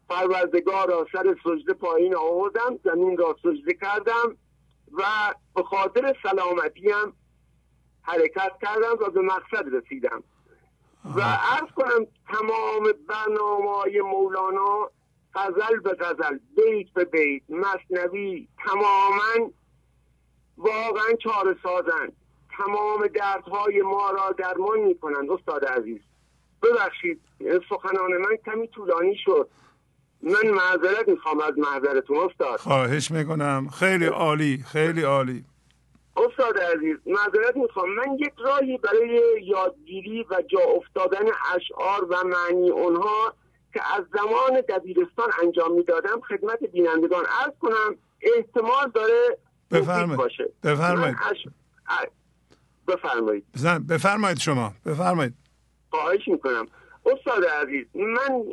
پروردگار 0.10 0.88
را 0.88 1.08
سر 1.12 1.36
سجده 1.44 1.74
پایین 1.74 2.16
آوردم 2.16 2.80
زمین 2.84 3.18
را 3.18 3.38
سجده 3.44 3.74
کردم 3.74 4.38
و 4.94 5.04
به 5.56 5.64
خاطر 5.64 6.16
سلامتیم 6.24 7.14
حرکت 8.02 8.52
کردم 8.62 9.06
و 9.06 9.10
به 9.10 9.22
مقصد 9.22 9.66
رسیدم. 9.76 10.24
و 11.16 11.22
عرض 11.22 11.72
کنم 11.76 12.08
تمام 12.28 12.92
برنامه 13.08 13.78
های 13.78 14.02
مولانا 14.02 14.90
غزل 15.36 15.80
به 15.80 15.94
غزل 15.94 16.38
بیت 16.56 16.90
به 16.94 17.06
بیت 17.06 17.44
مصنوی 17.50 18.48
تماما 18.66 19.52
واقعا 20.58 21.14
چاره 21.24 21.56
سازند. 21.64 22.14
تمام 22.58 23.08
دردهای 23.08 23.82
ما 23.82 24.10
را 24.10 24.32
درمان 24.38 24.80
می 24.80 25.00
کنند 25.00 25.32
استاد 25.32 25.66
عزیز. 25.66 26.02
ببخشید 26.64 27.22
سخنان 27.70 28.18
من 28.18 28.38
کمی 28.46 28.68
طولانی 28.68 29.16
شد. 29.26 29.50
من 30.22 30.50
معذرت 30.50 31.08
می‌خوام 31.08 31.40
از 31.40 31.54
محضرتون 31.58 32.18
استاد. 32.18 32.60
خواهش 32.60 33.12
می‌کنم. 33.12 33.70
خیلی 33.80 34.06
عالی 34.06 34.64
خیلی 34.72 35.02
عالی. 35.02 35.46
استاد 36.18 36.58
عزیز 36.58 36.98
معذرت 37.06 37.56
می‌خوام. 37.56 37.90
من 37.96 38.14
یک 38.20 38.34
راهی 38.46 38.78
برای 38.78 39.22
یادگیری 39.44 40.26
و 40.30 40.42
جا 40.48 40.60
افتادن 40.60 41.26
اشعار 41.56 42.06
و 42.10 42.16
معنی 42.24 42.70
اونها 42.70 43.34
که 43.74 43.82
از 43.96 44.04
زمان 44.14 44.62
دبیرستان 44.70 45.32
انجام 45.44 45.74
می‌دادم 45.74 46.22
خدمت 46.30 46.60
بینندگان 46.60 47.26
عرض 47.26 47.54
کنم 47.62 47.96
احتمال 48.22 48.92
داره 48.94 49.38
بفرمایید. 49.72 50.18
باشه. 50.18 50.50
بفرمایید. 50.64 51.18
بفرمایید. 52.88 53.46
بفرمایید 53.90 54.40
شما. 54.40 54.74
بفرمایید. 54.86 55.34
خواهش 55.90 56.28
می‌کنم. 56.28 56.68
استاد 57.06 57.46
عزیز 57.46 57.86
من 57.94 58.44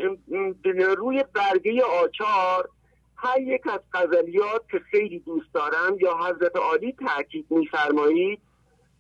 روی 0.96 1.24
برگه 1.34 1.82
آچار 2.02 2.68
هر 3.16 3.40
یک 3.40 3.66
از 3.66 3.80
غزلیات 3.92 4.62
که 4.70 4.78
خیلی 4.90 5.18
دوست 5.18 5.54
دارم 5.54 5.96
یا 6.00 6.16
حضرت 6.16 6.56
عالی 6.56 6.92
تاکید 6.92 7.46
میفرمایید 7.50 8.40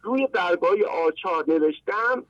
روی 0.02 0.26
برگای 0.26 0.84
آچار 0.84 1.44
نوشتم 1.48 2.24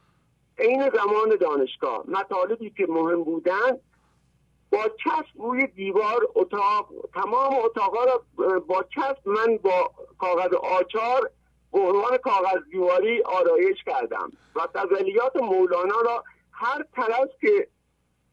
عین 0.59 0.91
زمان 0.95 1.37
دانشگاه. 1.41 2.05
مطالبی 2.09 2.71
که 2.71 2.87
مهم 2.89 3.25
بودن 3.25 3.71
با 4.73 4.89
چسب 5.05 5.43
روی 5.43 5.67
دیوار 5.67 6.29
اتاق 6.35 6.89
تمام 7.15 7.55
اتاقا 7.65 8.05
را 8.05 8.25
با 8.61 8.85
چسب 8.95 9.29
من 9.29 9.57
با 9.57 9.91
کاغذ 10.19 10.53
آچار 10.55 11.31
به 11.73 11.79
عنوان 11.79 12.17
کاغذ 12.17 12.59
دیواری 12.71 13.23
آرایش 13.23 13.85
کردم 13.87 14.33
و 14.57 14.61
غزلیات 14.75 15.37
مولانا 15.37 16.01
را 16.01 16.25
هر 16.53 16.85
طرف 16.97 17.29
که 17.41 17.69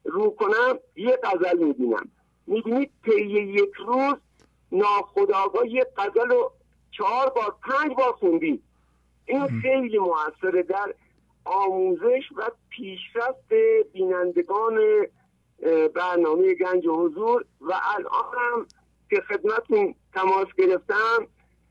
رو 0.04 0.30
کنم 0.30 0.80
یه 0.96 1.20
غزل 1.24 1.58
می‌بینم. 1.58 2.12
می‌بینید 2.48 2.92
طی 3.06 3.22
یک 3.32 3.74
روز 3.74 4.16
ناخداگاه 4.72 5.68
یه 5.68 5.88
غزل 5.98 6.30
رو 6.30 6.52
چهار 6.92 7.30
بار 7.30 7.56
پنج 7.64 7.96
بار 7.96 8.12
خوندی. 8.12 8.64
این 9.26 9.62
خیلی 9.62 9.98
موثره 9.98 10.64
در 10.64 10.94
آموزش 11.46 12.24
و 12.36 12.52
پیشرفت 12.70 13.54
بینندگان 13.94 14.80
برنامه 15.96 16.54
گنج 16.54 16.88
و 16.88 16.96
حضور 16.96 17.46
و 17.62 17.74
الان 17.96 18.26
هم 18.38 18.68
که 19.10 19.22
خدمتون 19.22 19.96
تماس 20.14 20.48
گرفتم 20.58 21.28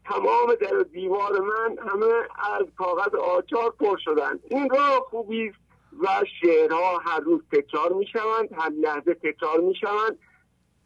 تمام 0.08 0.54
در 0.54 0.82
دیوار 0.92 1.40
من 1.40 1.78
همه 1.88 2.14
از 2.58 2.66
کاغذ 2.76 3.14
آچار 3.14 3.70
پر 3.70 3.96
شدن 4.04 4.38
این 4.50 4.70
را 4.70 5.06
خوبی 5.10 5.52
و 6.00 6.06
شعرها 6.40 6.98
هر 6.98 7.20
روز 7.20 7.40
تکرار 7.52 7.92
می 7.92 8.06
شوند 8.06 8.52
هر 8.52 8.70
لحظه 8.70 9.14
تکرار 9.14 9.60
می 9.60 9.74
شوند 9.74 10.18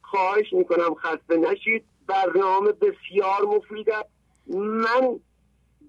خواهش 0.02 0.52
می 0.52 0.64
کنم 0.64 0.94
خسته 0.94 1.36
نشید. 1.36 1.84
برنامه 2.06 2.72
بسیار 2.72 3.42
مفید 3.46 3.90
است. 3.90 4.08
من 4.56 5.20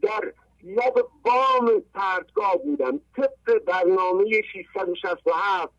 در 0.02 0.34
لب 0.64 0.94
بام 1.24 1.84
پرتگاه 1.94 2.58
بودم. 2.64 3.00
طبق 3.18 3.64
برنامه 3.66 4.42
667 4.54 5.74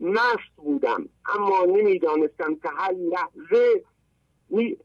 مست 0.00 0.56
بودم. 0.56 1.08
اما 1.34 1.64
نمی‌دانستم 1.64 2.54
که 2.54 2.68
هر 2.76 2.92
لحظه 2.92 3.84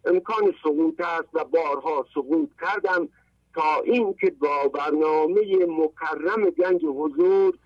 امکان 0.06 0.54
سقوط 0.64 1.02
است 1.02 1.30
و 1.34 1.44
بارها 1.44 2.06
سقوط 2.14 2.50
کردم 2.62 3.10
تا 3.56 3.82
اینکه 3.84 4.30
با 4.30 4.68
برنامه 4.68 5.42
مکرم 5.68 6.50
گنج 6.50 6.82
حضور 6.86 7.58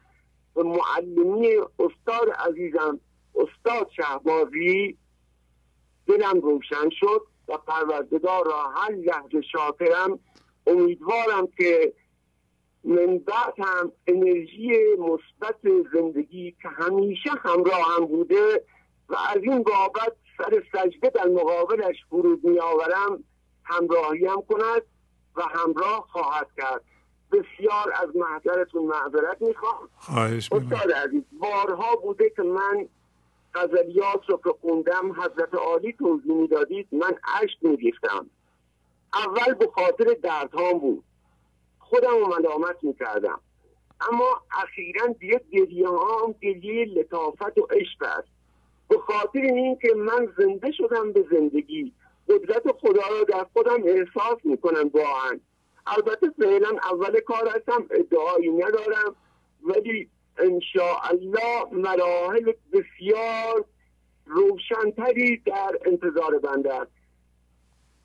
و 0.55 0.63
معلمی 0.63 1.55
استاد 1.57 2.29
عزیزم 2.49 2.99
استاد 3.35 3.89
شهبازی 3.95 4.97
دلم 6.07 6.39
روشن 6.39 6.89
شد 6.89 7.21
و 7.47 7.57
پروردگار 7.57 8.45
را 8.45 8.69
هر 8.69 8.91
لحظه 8.91 9.41
شاکرم. 9.41 10.19
امیدوارم 10.67 11.47
که 11.57 11.93
من 12.83 13.17
بعد 13.17 13.53
هم 13.57 13.91
انرژی 14.07 14.71
مثبت 14.99 15.59
زندگی 15.93 16.51
که 16.61 16.69
همیشه 16.69 17.29
همراه 17.43 17.95
هم 17.95 18.05
بوده 18.05 18.63
و 19.09 19.15
از 19.35 19.43
این 19.43 19.63
بابت 19.63 20.13
سر 20.37 20.63
سجده 20.73 21.09
در 21.09 21.27
مقابلش 21.27 21.95
فرود 22.09 22.45
می 22.45 22.59
آورم 22.59 23.23
همراهی 23.63 24.25
هم 24.25 24.41
کند 24.41 24.81
و 25.35 25.41
همراه 25.41 26.07
خواهد 26.11 26.47
کرد. 26.57 26.81
بسیار 27.31 27.93
از 28.03 28.15
محضرتون 28.15 28.85
معذرت 28.85 29.41
می‌خوام. 29.41 29.89
خواهش 29.97 30.49
استاد 30.51 30.91
عزیز 30.91 31.23
بارها 31.39 31.95
بوده 31.95 32.29
که 32.29 32.41
من 32.41 32.87
غزلیات 33.53 34.29
رو 34.29 34.41
که 34.43 34.49
خوندم 34.61 35.11
حضرت 35.11 35.53
عالی 35.53 35.93
توضیح 35.93 36.33
می‌دادید 36.33 36.87
من 36.91 37.15
عشق 37.41 37.57
میریختم. 37.61 38.29
اول 39.13 39.53
به 39.53 39.67
خاطر 39.75 40.17
دردهام 40.23 40.79
بود. 40.79 41.03
خودم 41.79 42.13
ملامت 42.13 42.77
می‌کردم. 42.81 43.39
اما 44.11 44.41
اخیرا 44.63 45.07
دیگه 45.07 45.41
گریه 45.51 45.87
هم 45.87 46.35
گریه 46.41 46.85
لطافت 46.85 47.57
و 47.57 47.67
عشق 47.69 48.03
است. 48.03 48.36
به 48.89 48.97
خاطر 48.97 49.39
اینکه 49.39 49.93
من 49.95 50.33
زنده 50.37 50.71
شدم 50.71 51.11
به 51.11 51.25
زندگی. 51.31 51.93
قدرت 52.29 52.63
خدا 52.81 53.01
را 53.11 53.23
در 53.23 53.45
خودم 53.53 53.83
احساس 53.85 54.37
می‌کنم 54.43 54.91
واقعا. 54.93 55.39
البته 55.87 56.29
فعلا 56.39 56.69
اول 56.91 57.19
کار 57.19 57.47
هستم 57.55 57.85
ادعایی 57.91 58.49
ندارم 58.49 59.15
ولی 59.63 60.09
الله 61.03 61.65
مراحل 61.71 62.51
بسیار 62.73 63.65
روشنتری 64.25 65.37
در 65.37 65.79
انتظار 65.85 66.39
بنده 66.39 66.73
است. 66.73 66.91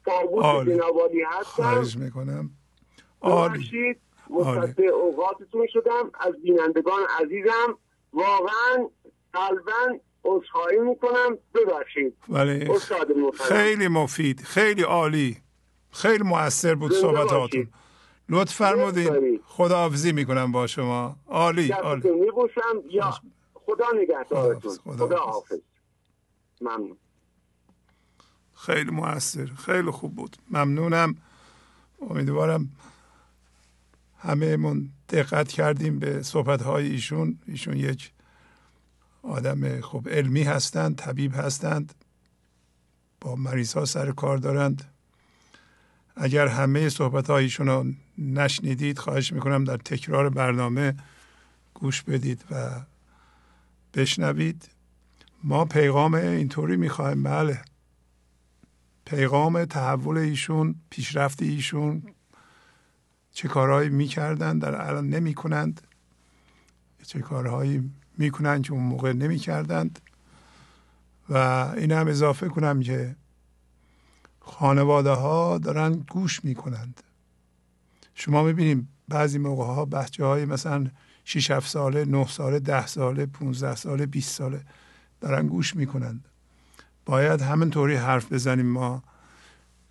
تابوت 0.04 0.68
جنابالی 0.68 1.22
هستم. 1.22 1.62
خواهش 1.62 1.96
می‌کنم. 1.96 2.50
عالی. 3.20 3.96
اوقاتتون 4.92 5.66
شدم. 5.66 6.10
از 6.20 6.42
بینندگان 6.42 7.00
عزیزم 7.20 7.78
واقعا 8.12 8.88
قلبا 9.32 9.98
عذرخواهی 10.24 10.78
می‌کنم. 10.78 11.38
ببخشید. 11.54 12.16
ولی 12.28 12.78
خیلی 13.34 13.88
مفید 13.88 14.40
خیلی 14.40 14.82
عالی 14.82 15.36
خیلی 15.90 16.24
موثر 16.24 16.74
بود 16.74 16.92
صحبتاتون. 16.92 17.68
لطف 18.28 18.54
فرمودین. 18.54 19.40
خداحافظی 19.46 20.12
می‌کنم 20.12 20.52
با 20.52 20.66
شما. 20.66 21.16
عالی 21.26 21.70
عالی. 21.72 22.10
میبوسم 22.10 22.82
یا 22.90 23.14
خدا 23.54 23.84
نگهدارتون. 23.94 24.76
خدا 24.76 25.16
حافظ 25.16 25.58
ممنون. 26.60 26.96
خیلی 28.54 28.90
موثر 28.90 29.46
خیلی 29.46 29.90
خوب 29.90 30.14
بود. 30.16 30.36
ممنونم. 30.50 31.16
امیدوارم 32.10 32.68
همه 34.18 34.56
من 34.56 34.88
دقت 35.08 35.48
کردیم 35.48 35.98
به 35.98 36.22
صحبت 36.22 36.62
های 36.62 36.86
ایشون. 36.90 37.38
ایشون 37.48 37.76
یک 37.76 38.12
آدم 39.22 39.80
خوب 39.80 40.08
علمی 40.08 40.42
هستند 40.42 40.96
طبیب 40.96 41.34
هستند 41.34 41.94
با 43.20 43.34
مریض 43.34 43.72
ها 43.72 43.84
سر 43.84 44.12
کار 44.12 44.36
دارند. 44.36 44.84
اگر 46.16 46.46
همه 46.46 46.88
صحبت 46.88 47.30
هایشون 47.30 47.66
رو 47.66 47.86
نشنیدید 48.18 48.98
خواهش 48.98 49.32
می‌کنم 49.32 49.64
در 49.64 49.76
تکرار 49.76 50.28
برنامه 50.28 50.96
گوش 51.74 52.02
بدید 52.02 52.44
و 52.50 52.80
بشنوید. 53.94 54.68
ما 55.44 55.64
پیغام 55.64 56.14
اینطوری 56.14 56.76
می‌خوایم 56.76 57.22
بله. 57.22 57.62
پیغام 59.04 59.64
تحول 59.64 60.18
ایشون 60.18 60.74
پیشرفت 60.90 61.42
ایشون 61.42 62.02
چه 63.32 63.48
کارهایی 63.48 63.88
می‌کردن 63.88 64.58
در 64.58 64.88
الان 64.88 65.08
نمی‌کنند. 65.08 65.80
چه 67.06 67.20
کارهایی 67.20 67.90
می‌کنند 68.18 68.62
که 68.62 68.72
اون 68.72 68.82
موقع 68.82 69.12
نمی‌کردند. 69.12 70.00
و 71.28 71.36
این 71.76 71.92
هم 71.92 72.08
اضافه 72.08 72.48
کنم 72.48 72.80
که 72.80 73.16
خانواده 74.40 75.10
ها 75.10 75.58
دارن 75.58 75.92
گوش 75.92 76.44
می‌کنند. 76.44 77.00
شما 78.14 78.42
می‌بینیم 78.42 78.88
بعضی 79.08 79.38
موقع 79.38 79.64
ها 79.64 79.84
بچه 79.84 80.24
های 80.24 80.44
مثلا 80.44 80.86
6 81.24 81.50
7 81.50 81.68
ساله 81.68 82.04
9 82.04 82.26
ساله 82.26 82.58
10 82.58 82.86
ساله 82.86 83.26
15 83.26 83.76
ساله 83.76 84.06
20 84.06 84.36
ساله 84.36 84.60
دارن 85.20 85.46
گوش 85.46 85.76
می‌کنند. 85.76 86.28
باید 87.06 87.40
همینطوری 87.40 87.94
حرف 87.94 88.32
بزنیم 88.32 88.66
ما. 88.66 89.02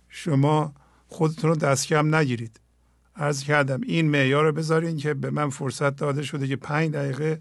شما 0.08 0.74
خودتون 1.08 1.50
رو 1.50 1.56
دست 1.56 1.86
کم 1.86 2.14
نگیرید. 2.14 2.60
عرض 3.16 3.42
کردم 3.42 3.80
این 3.80 4.10
معیار 4.10 4.44
رو 4.44 4.52
بذارین 4.52 4.96
که 4.96 5.14
به 5.14 5.30
من 5.30 5.50
فرصت 5.50 5.96
داده 5.96 6.22
شده 6.22 6.48
که 6.48 6.56
پنج 6.56 6.90
دقیقه 6.90 7.40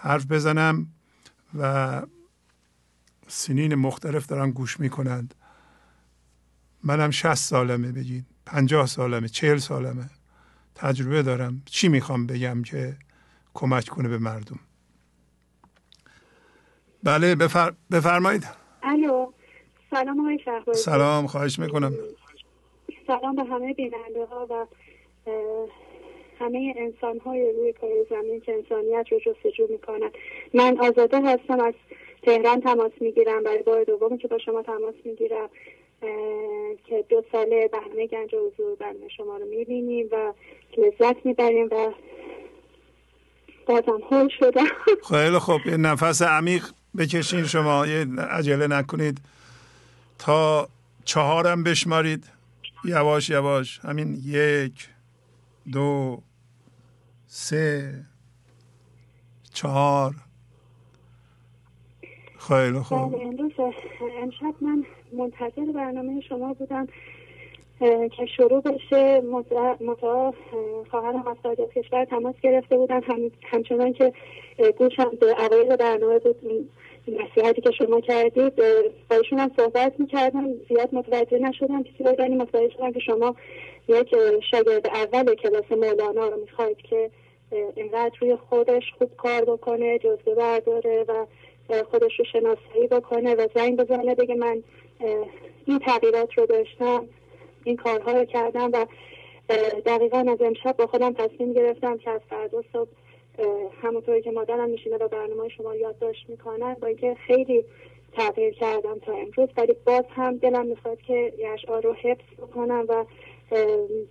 حرف 0.00 0.26
بزنم 0.26 0.86
و 1.58 2.02
سنین 3.26 3.74
مختلف 3.74 4.26
دارن 4.26 4.50
گوش 4.50 4.80
می‌کنند. 4.80 5.34
منم 6.84 7.10
شست 7.10 7.48
سالمه 7.48 7.92
بگین. 7.92 8.26
پنجاه 8.46 8.86
سالمه 8.86 9.28
چهل 9.28 9.56
سالمه. 9.56 10.10
تجربه 10.74 11.22
دارم. 11.22 11.62
چی 11.64 11.88
می‌خوام 11.88 12.26
بگم 12.26 12.62
که 12.62 12.96
کمک 13.54 13.88
کنه 13.88 14.08
به 14.08 14.18
مردم؟ 14.18 14.58
بله 17.02 17.34
بفر... 17.34 17.72
بفرمایید. 17.90 18.46
الو 18.82 19.32
سلام 19.90 20.20
آقای 20.20 20.74
سلام 20.74 21.26
خواهش 21.26 21.58
می‌کنم. 21.58 21.92
سلام 23.06 23.36
به 23.36 23.44
همه 23.44 23.74
بیننده 23.74 24.26
ها 24.30 24.46
و 24.50 24.66
همه 26.40 26.74
انسان 26.76 27.18
های 27.18 27.52
روی 27.52 27.72
کار 27.72 27.90
زمین 28.10 28.40
که 28.40 28.52
انسانیت 28.52 29.06
رو 29.10 29.18
جستجو 29.18 29.66
می‌کنن. 29.70 30.10
من 30.54 30.78
آزاده 30.80 31.20
هستم 31.20 31.60
از 31.60 31.74
تهران 32.22 32.60
تماس 32.60 32.92
می‌گیرم. 33.00 33.42
برای 33.42 33.62
بار 33.62 33.84
دومی 33.84 34.18
که 34.18 34.28
با 34.28 34.38
شما 34.38 34.62
تماس 34.62 34.94
می‌گیرم. 35.04 35.48
که 36.86 37.04
دو 37.08 37.24
ساله 37.32 37.68
برنامه 37.72 38.06
گنج 38.06 38.34
حضور 38.34 38.76
برنامه 38.80 39.08
شما 39.16 39.36
رو 39.36 39.44
می‌بینیم 39.46 40.08
و 40.12 40.32
لذت 40.78 41.26
می‌بریم 41.26 41.68
و 41.70 41.92
بازم 43.66 44.00
حل 44.10 44.28
شدم 44.40 44.66
خیلی 45.08 45.38
خوب. 45.38 45.60
یه 45.66 45.76
نفس 45.76 46.22
عمیق 46.22 46.64
بکشین 46.98 47.44
شما. 47.44 47.86
یه 47.86 48.06
عجله 48.30 48.66
نکنید. 48.66 49.18
تا 50.18 50.68
چهارم 51.04 51.64
بشمارید. 51.64 52.24
یواش 52.84 53.30
یواش. 53.30 53.78
همین 53.78 54.18
یک 54.24 54.88
دو 55.72 56.18
سه 57.30 57.94
چهار. 59.52 60.12
خیلی 62.38 62.78
خوب. 62.78 63.12
بله، 63.12 63.26
امروز 63.26 63.52
امشب 64.22 64.54
من 64.60 64.84
منتظر 65.12 65.72
برنامه 65.74 66.20
شما 66.20 66.54
بودم 66.54 66.86
که 68.16 68.26
شروع 68.36 68.60
بشه. 68.60 69.20
متا 69.80 70.34
خواهرم 70.90 71.28
از 71.28 71.36
خارج 71.42 71.58
کشور 71.58 72.04
تماس 72.04 72.34
گرفته 72.42 72.76
بودن. 72.76 73.02
هم، 73.02 73.30
همچنان 73.44 73.92
که 73.92 74.12
گوشم 74.78 75.10
به 75.20 75.44
اوایل 75.44 75.76
برنامه 75.76 76.18
بود 76.18 76.70
نصیحتی 77.08 77.60
که 77.60 77.70
شما 77.70 78.00
کردید. 78.00 78.52
باشون 79.10 79.38
هم 79.38 79.50
صحبت 79.56 80.00
می‌کردم. 80.00 80.46
زیاد 80.68 80.94
متوجه 80.94 81.38
نشدم 81.38 81.82
بسیار 81.82 82.14
ولی 82.18 82.34
متوجه 82.36 82.74
شدم 82.74 82.92
که 82.92 83.00
شما 83.00 83.36
یک 83.88 84.14
شاگرد 84.50 84.86
اول 84.86 85.34
کلاس 85.34 85.72
مولانا 85.72 86.28
رو 86.28 86.40
می‌خواید 86.40 86.76
که 86.76 87.10
اینقدر 87.74 88.16
روی 88.20 88.36
خودش 88.36 88.82
خوب 88.98 89.16
کار 89.16 89.44
بکنه 89.44 89.98
جزبه 89.98 90.34
برداره 90.34 91.04
و 91.08 91.26
خودش 91.90 92.18
رو 92.18 92.24
شناسایی 92.24 92.86
بکنه 92.90 93.34
و 93.34 93.48
زنگ 93.54 93.76
بزنه 93.76 94.14
بگه 94.14 94.34
من 94.34 94.62
این 95.66 95.78
تغییرات 95.78 96.38
رو 96.38 96.46
داشتم 96.46 97.08
این 97.64 97.76
کارها 97.76 98.12
رو 98.12 98.24
کردم 98.24 98.70
و 98.72 98.86
دقیقا 99.86 100.18
از 100.18 100.42
امشب 100.42 100.76
با 100.76 100.86
خودم 100.86 101.12
تصمیم 101.12 101.52
گرفتم 101.52 101.98
که 101.98 102.10
از 102.10 102.20
فردا 102.30 102.62
صبح 102.72 102.88
همونطوری 103.82 104.22
که 104.22 104.30
مادرم 104.30 104.70
میشینه 104.70 104.96
و 104.96 105.08
برنامه 105.08 105.48
شما 105.48 105.74
یادداشت 105.76 106.28
می‌کنن 106.28 106.74
با 106.74 106.86
اینکه 106.86 107.16
خیلی 107.26 107.64
تغییر 108.12 108.54
کردم 108.54 108.98
تا 108.98 109.12
امروز 109.12 109.48
ولی 109.56 109.76
باز 109.86 110.04
هم 110.10 110.36
دلم 110.36 110.66
می‌خواد 110.66 111.00
که 111.00 111.32
یه 111.38 111.48
اشعار 111.48 111.82
رو 111.82 111.92
حفظ 111.92 112.34
بکنم 112.38 112.84
و 112.88 113.04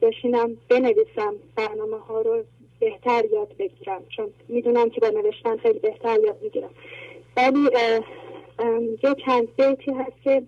بشینم 0.01 0.57
بنویسم 0.69 1.35
برنامه 1.55 1.97
ها 1.97 2.22
رو 2.22 2.43
بهتر 2.80 3.23
یاد 3.31 3.57
بگیرم 3.59 4.03
چون 4.09 4.30
می‌دونم 4.47 4.89
که 4.89 5.01
با 5.01 5.09
نوشتن 5.09 5.57
خیلی 5.57 5.80
بهتر 5.80 6.19
یاد 6.23 6.38
می‌گیرم. 6.43 6.69
ولی 7.38 7.69
یه 9.03 9.15
چند 9.26 9.55
بیتی 9.55 9.91
هست 9.91 10.23
که 10.23 10.43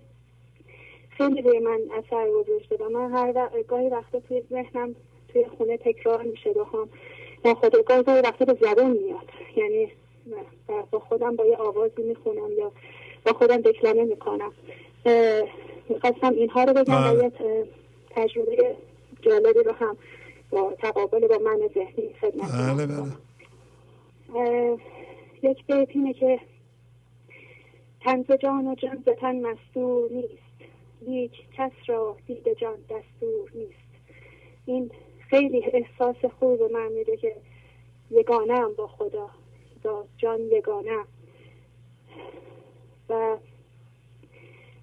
خیلی 1.09 1.41
روی 1.41 1.59
من 1.59 1.79
اثر 1.97 2.31
گذاشته 2.31 2.75
و 2.75 2.89
من 2.89 3.11
هر 3.11 3.31
وقت 3.35 3.67
گاهی 3.67 3.89
وقتا 3.89 4.19
توی 4.19 4.43
ذهنم 4.49 4.95
توی 5.27 5.45
خونه 5.57 5.77
تکرار 5.77 6.21
میشه 6.21 6.53
با 6.53 6.63
هم. 6.63 6.89
ناخودآگاه 7.45 8.03
گاهی 8.03 8.21
وقتا 8.21 8.45
به 8.45 8.57
زبان 8.61 8.91
میاد. 8.91 9.29
یعنی 9.55 9.91
با 10.91 10.99
خودم 10.99 11.35
با 11.35 11.45
یه 11.45 11.57
آوازی 11.57 12.01
می‌خونم 12.01 12.51
یا 12.57 12.71
با 13.25 13.33
خودم 13.33 13.57
دکلمه 13.57 14.03
می‌کنم. 14.03 14.51
می‌خواستم 15.89 16.33
اینها 16.33 16.63
رو 16.63 16.73
بگم 16.73 16.93
و 16.93 17.29
تجربه 18.09 18.75
جالبی 19.21 19.63
رو 19.63 19.71
هم 19.71 19.97
با 20.49 20.73
تقابل 20.79 21.27
با 21.27 21.37
من 21.37 21.59
ذهنی 21.73 22.13
خدمت 22.21 22.51
بله 22.51 22.87
بله. 22.87 24.77
یک 25.43 25.65
بیت 25.65 25.89
اینه 25.89 26.13
که 26.13 26.39
تنز 28.01 28.31
جان 28.31 28.67
و 28.67 28.75
جان 28.75 29.03
تن 29.21 29.35
مستور 29.35 30.11
نیست. 30.11 30.49
لیک 31.01 31.31
کس 31.57 31.71
را 31.87 32.17
دید 32.27 32.57
جان 32.57 32.75
دستور 32.75 33.51
نیست. 33.55 33.89
این 34.65 34.91
خیلی 35.29 35.63
احساس 35.73 36.25
خوب 36.39 36.59
به 36.59 36.67
من 36.67 36.91
میده 36.91 37.17
که 37.17 37.35
یگانه 38.11 38.53
هم 38.53 38.73
با 38.73 38.87
خدا. 38.87 39.29
با 39.83 40.05
جان 40.17 40.39
یگانه 40.51 40.97
و 43.09 43.37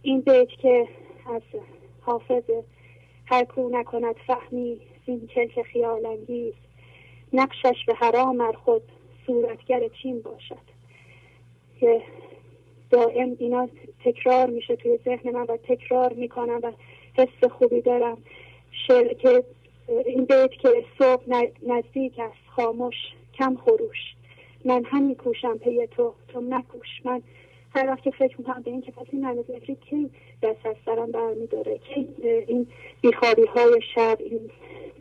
این 0.02 0.20
بیت 0.20 0.48
که 0.48 0.88
از 1.34 1.42
حافظ 2.00 2.50
هر 3.26 3.44
کو 3.44 3.68
نکند 3.68 4.16
فهمی 4.26 4.80
زین 5.06 5.26
کلک 5.26 5.62
خیال 5.62 6.06
انگیز 6.06 6.54
نقشش 7.32 7.84
به 7.86 7.94
حرام 7.94 8.40
ار 8.40 8.56
خود 8.56 8.82
صورتگر 9.26 9.88
چین 10.02 10.22
باشد. 10.22 10.66
که 11.80 12.02
دائم 12.90 13.36
اینا 13.38 13.68
تکرار 14.04 14.50
میشه 14.50 14.76
توی 14.76 14.98
ذهن 15.04 15.30
من 15.30 15.46
و 15.48 15.56
تکرار 15.56 16.12
می‌کنم 16.12 16.60
و 16.62 16.72
حس 17.18 17.50
خوبی 17.52 17.80
دارم. 17.80 18.18
شعر 18.86 19.14
که 19.14 19.44
این 20.06 20.24
بیت 20.24 20.50
که 20.50 20.84
صبح 20.98 21.22
نزدیک 21.62 22.18
است 22.18 22.48
خاموش 22.56 22.94
کم 23.38 23.56
خروش. 23.56 24.14
من 24.64 24.84
هم 24.84 25.02
میکوشم 25.02 25.58
پی 25.58 25.86
تو 25.86 26.14
تو 26.28 26.40
نکوش 26.40 26.88
من 27.04 27.22
هر 27.76 27.90
وقت 27.90 28.02
که 28.02 28.10
فکر 28.10 28.38
می‌کنم 28.38 28.62
به 28.62 28.70
این 28.70 28.82
که 28.82 28.92
پس 28.92 29.06
این 29.12 29.24
همه 29.24 29.42
کی 29.90 30.10
دست 30.42 30.66
از 30.66 30.76
سرم 30.86 31.12
برمیداره 31.12 31.78
کی 31.78 32.08
این 32.48 32.66
بیخوابی 33.00 33.46
های 33.46 33.80
شب 33.94 34.18
این 34.20 34.50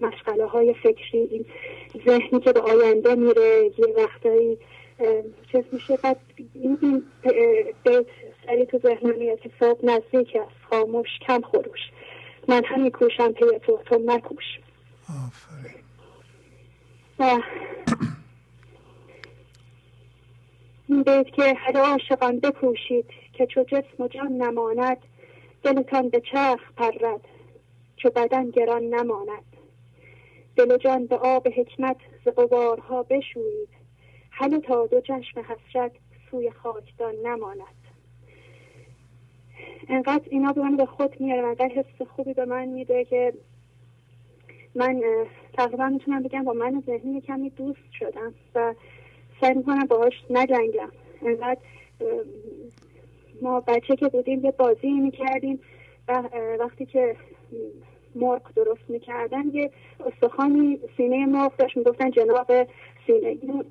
مشغله 0.02 0.46
های 0.46 0.74
فکری 0.74 1.20
این 1.20 1.46
ذهنی 2.06 2.40
که 2.40 2.54
به 2.54 2.60
آینده 2.60 3.16
میره 3.16 3.72
یه 3.78 3.86
وقتایی 3.98 4.58
چیز 5.52 5.64
میشه. 5.72 5.98
بعد 6.04 6.18
این 6.54 7.04
بیت 7.84 8.06
سری 8.48 8.66
تو 8.66 8.80
ذهن 8.80 9.12
میاد 9.12 9.40
که 9.40 9.52
صبح 9.60 9.86
نزدیک 9.86 10.36
است. 10.36 10.56
خاموش 10.70 11.08
کم 11.28 11.42
خروش. 11.42 11.80
من 12.48 12.62
هم 12.66 12.82
میکوشم 12.82 13.32
پی 13.32 13.46
تو 13.66 13.80
تو 13.86 14.02
مکوش. 14.06 14.60
آفرین. 15.10 15.84
این 20.88 21.04
بیت 21.04 21.28
که 21.28 21.54
هر 21.58 21.78
عاشقان 21.78 22.40
بپوشید 22.40 23.06
که 23.34 23.46
چو 23.46 23.64
جسم 23.64 24.04
و 24.04 24.08
جان 24.08 24.32
نماند 24.32 24.98
دلتان 25.64 26.10
به 26.10 26.22
چرخ 26.32 26.74
پرد 26.78 27.22
چو 27.96 28.10
بدن 28.10 28.50
گران 28.50 28.84
نماند. 28.84 29.44
دل 30.56 30.78
جان 30.78 31.06
به 31.06 31.16
آب 31.16 31.48
حکمت 31.48 31.98
ز 32.26 32.28
غبارها 32.28 33.04
بشویید 33.04 33.70
تا 34.68 34.88
دو 34.88 35.02
چشم 35.02 35.40
حسرت 35.40 35.92
سوی 36.32 36.52
خاکدان 36.52 37.16
نماند. 37.24 37.76
انقدر 39.90 40.24
اینا 40.30 40.54
به 40.54 40.62
من 40.62 40.78
به 40.78 40.86
خود 40.86 41.22
میاره 41.22 41.48
انقدر 41.48 41.68
حس 41.68 42.08
خوبی 42.08 42.34
به 42.34 42.46
من 42.46 42.66
میده 42.66 43.06
که 43.06 43.34
من 44.76 45.02
تقریبا 45.54 45.90
می‌تونم 45.90 46.24
بگم 46.24 46.44
با 46.44 46.54
من 46.54 46.84
ذهنی 46.86 47.22
کمی 47.22 47.50
دوست 47.50 47.92
شدم 48.00 48.34
و 48.56 48.74
سعی 49.42 49.54
می‌کنم 49.54 49.86
باهاش 49.86 50.14
نجنگم. 50.30 50.92
انقدر 51.26 51.60
ما 53.42 53.60
بچه 53.60 53.96
که 53.96 54.08
بودیم 54.08 54.46
یه 54.46 54.52
بازی 54.52 54.90
می‌کردیم 54.92 55.60
و 56.08 56.24
وقتی 56.60 56.86
که 56.86 57.16
مرغ 58.16 58.42
درست 58.56 58.90
می‌کردن 58.90 59.44
یه 59.54 59.72
استخوانی 60.06 60.80
سینه 60.98 61.26
مرغ 61.26 61.56
داشت. 61.58 61.78
می‌گفتن 61.78 62.12
جناب 62.12 62.48
سینه. 63.08 63.28
این 63.28 63.64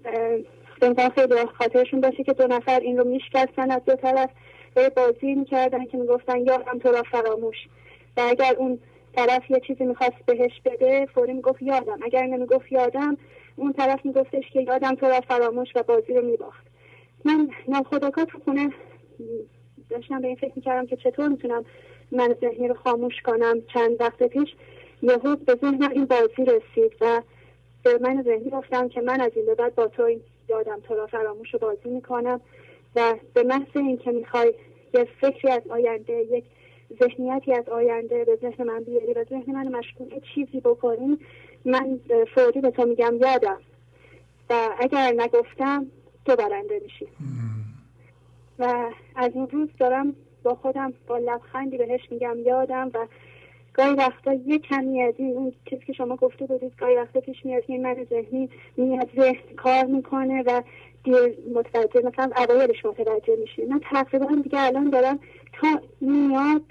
خیلی 1.14 1.46
خاطرشون 1.58 2.00
باشه 2.00 2.24
که 2.24 2.32
دو 2.32 2.46
نفر 2.46 2.80
این 2.80 2.98
رو 2.98 3.04
میشکستن 3.04 3.70
از 3.70 3.84
دو 3.84 3.94
طرف 3.94 4.30
و 4.76 4.90
بازی 4.96 5.34
می‌کردن 5.34 5.84
که 5.84 5.98
می‌گفتن 5.98 6.38
یادم 6.38 6.78
تو 6.78 6.88
را 6.88 7.02
فراموش. 7.02 7.56
و 8.16 8.20
اگر 8.20 8.54
اون 8.58 8.78
طرف 9.16 9.50
یه 9.50 9.60
چیزی 9.66 9.84
می‌خواست 9.84 10.26
بهش 10.26 10.60
بده 10.64 11.06
فوری 11.06 11.32
می‌گفت 11.32 11.62
یادم. 11.62 11.98
اگر 12.04 12.26
نمی‌گفت 12.26 12.72
یادم 12.72 13.16
اون 13.56 13.72
طرف 13.72 14.06
میگفتش 14.06 14.44
که 14.52 14.60
یادم 14.60 14.94
تو 14.94 15.06
را 15.06 15.20
فراموش 15.20 15.68
و 15.74 15.82
بازی 15.82 16.14
رو 16.14 16.22
میباخت. 16.22 16.66
من 17.24 17.48
ناخداگاه 17.68 18.24
تو 18.24 18.38
خونه 18.44 18.70
داشتم 19.90 20.20
به 20.20 20.26
این 20.26 20.36
فکر 20.36 20.52
می‌کردم 20.56 20.86
که 20.86 20.96
چطور 20.96 21.28
می‌تونم 21.28 21.64
من 22.12 22.36
ذهنی 22.40 22.68
رو 22.68 22.74
خاموش 22.74 23.22
کنم. 23.22 23.62
چند 23.74 24.00
وقت 24.00 24.22
پیش 24.22 24.54
یهو 25.02 25.36
به 25.36 25.54
ذهنم 25.54 25.90
این 25.90 26.04
بازی 26.04 26.44
رسید 26.44 26.92
و 27.00 27.22
به 27.82 27.98
من 28.00 28.22
ذهنی 28.22 28.50
گفتم 28.50 28.88
که 28.88 29.00
من 29.00 29.20
از 29.20 29.32
این 29.36 29.46
به 29.46 29.54
بعد 29.54 29.74
با 29.74 29.86
تو 29.88 30.10
یادم 30.48 30.80
تو 30.80 30.94
را 30.94 31.06
فراموش 31.06 31.54
رو 31.54 31.58
بازی 31.58 31.88
می‌کنم 31.88 32.40
و 32.96 33.14
به 33.34 33.42
محض 33.42 33.76
اینکه 33.76 34.10
می‌خوای 34.10 34.54
یه 34.94 35.08
فکری 35.20 35.50
از 35.50 35.62
آینده 35.70 36.12
یک 36.12 36.44
ذهنیتی 37.02 37.52
از 37.52 37.68
آینده 37.68 38.24
به 38.24 38.36
ذهن 38.36 38.64
من 38.64 38.84
بیاری 38.84 39.12
و 39.12 39.24
ذهن 39.24 39.52
من 39.52 39.68
مشغول 39.68 40.20
چیزی 40.34 40.60
بکنی 40.60 41.18
من 41.64 42.00
فوری 42.34 42.60
به 42.60 42.70
تو 42.70 42.84
میگم 42.86 43.16
یادم. 43.20 43.58
و 44.50 44.68
اگر 44.80 45.14
نگفتم 45.16 45.86
تو 46.24 46.36
برنده 46.36 46.80
میشی. 46.82 47.08
و 48.58 48.90
از 49.16 49.32
این 49.34 49.48
روز 49.48 49.68
دارم 49.78 50.16
با 50.42 50.54
خودم 50.54 50.92
با 51.06 51.18
لبخندی 51.18 51.78
بهش 51.78 52.00
میگم 52.10 52.38
یادم 52.38 52.90
و 52.94 53.06
گاهی 53.74 53.94
وقتا 53.94 54.32
یه 54.32 54.58
کمی 54.58 55.02
از 55.02 55.14
این 55.18 55.36
اون 55.36 55.52
چیزی 55.70 55.84
که 55.84 55.92
شما 55.92 56.16
گفته 56.16 56.46
بودید 56.46 56.72
گاهی 56.78 56.96
وقتا 56.96 57.20
پیش 57.20 57.44
میاد 57.44 57.64
که 57.64 57.78
من 57.78 58.06
ذهنی 58.10 58.48
میاد 58.76 59.10
ذهن 59.16 59.56
کار 59.56 59.84
می‌کنه 59.84 60.42
و 60.46 60.62
دیر 61.04 61.36
متوجه 61.54 62.00
مثلا 62.06 62.30
اوایلش 62.36 62.84
متوجه 62.84 63.36
میشه 63.40 63.66
من 63.66 63.80
تقریبا 63.90 64.42
دیگه 64.42 64.60
الان 64.60 64.90
دارم 64.90 65.18
تا 65.52 65.80
میاد 66.00 66.62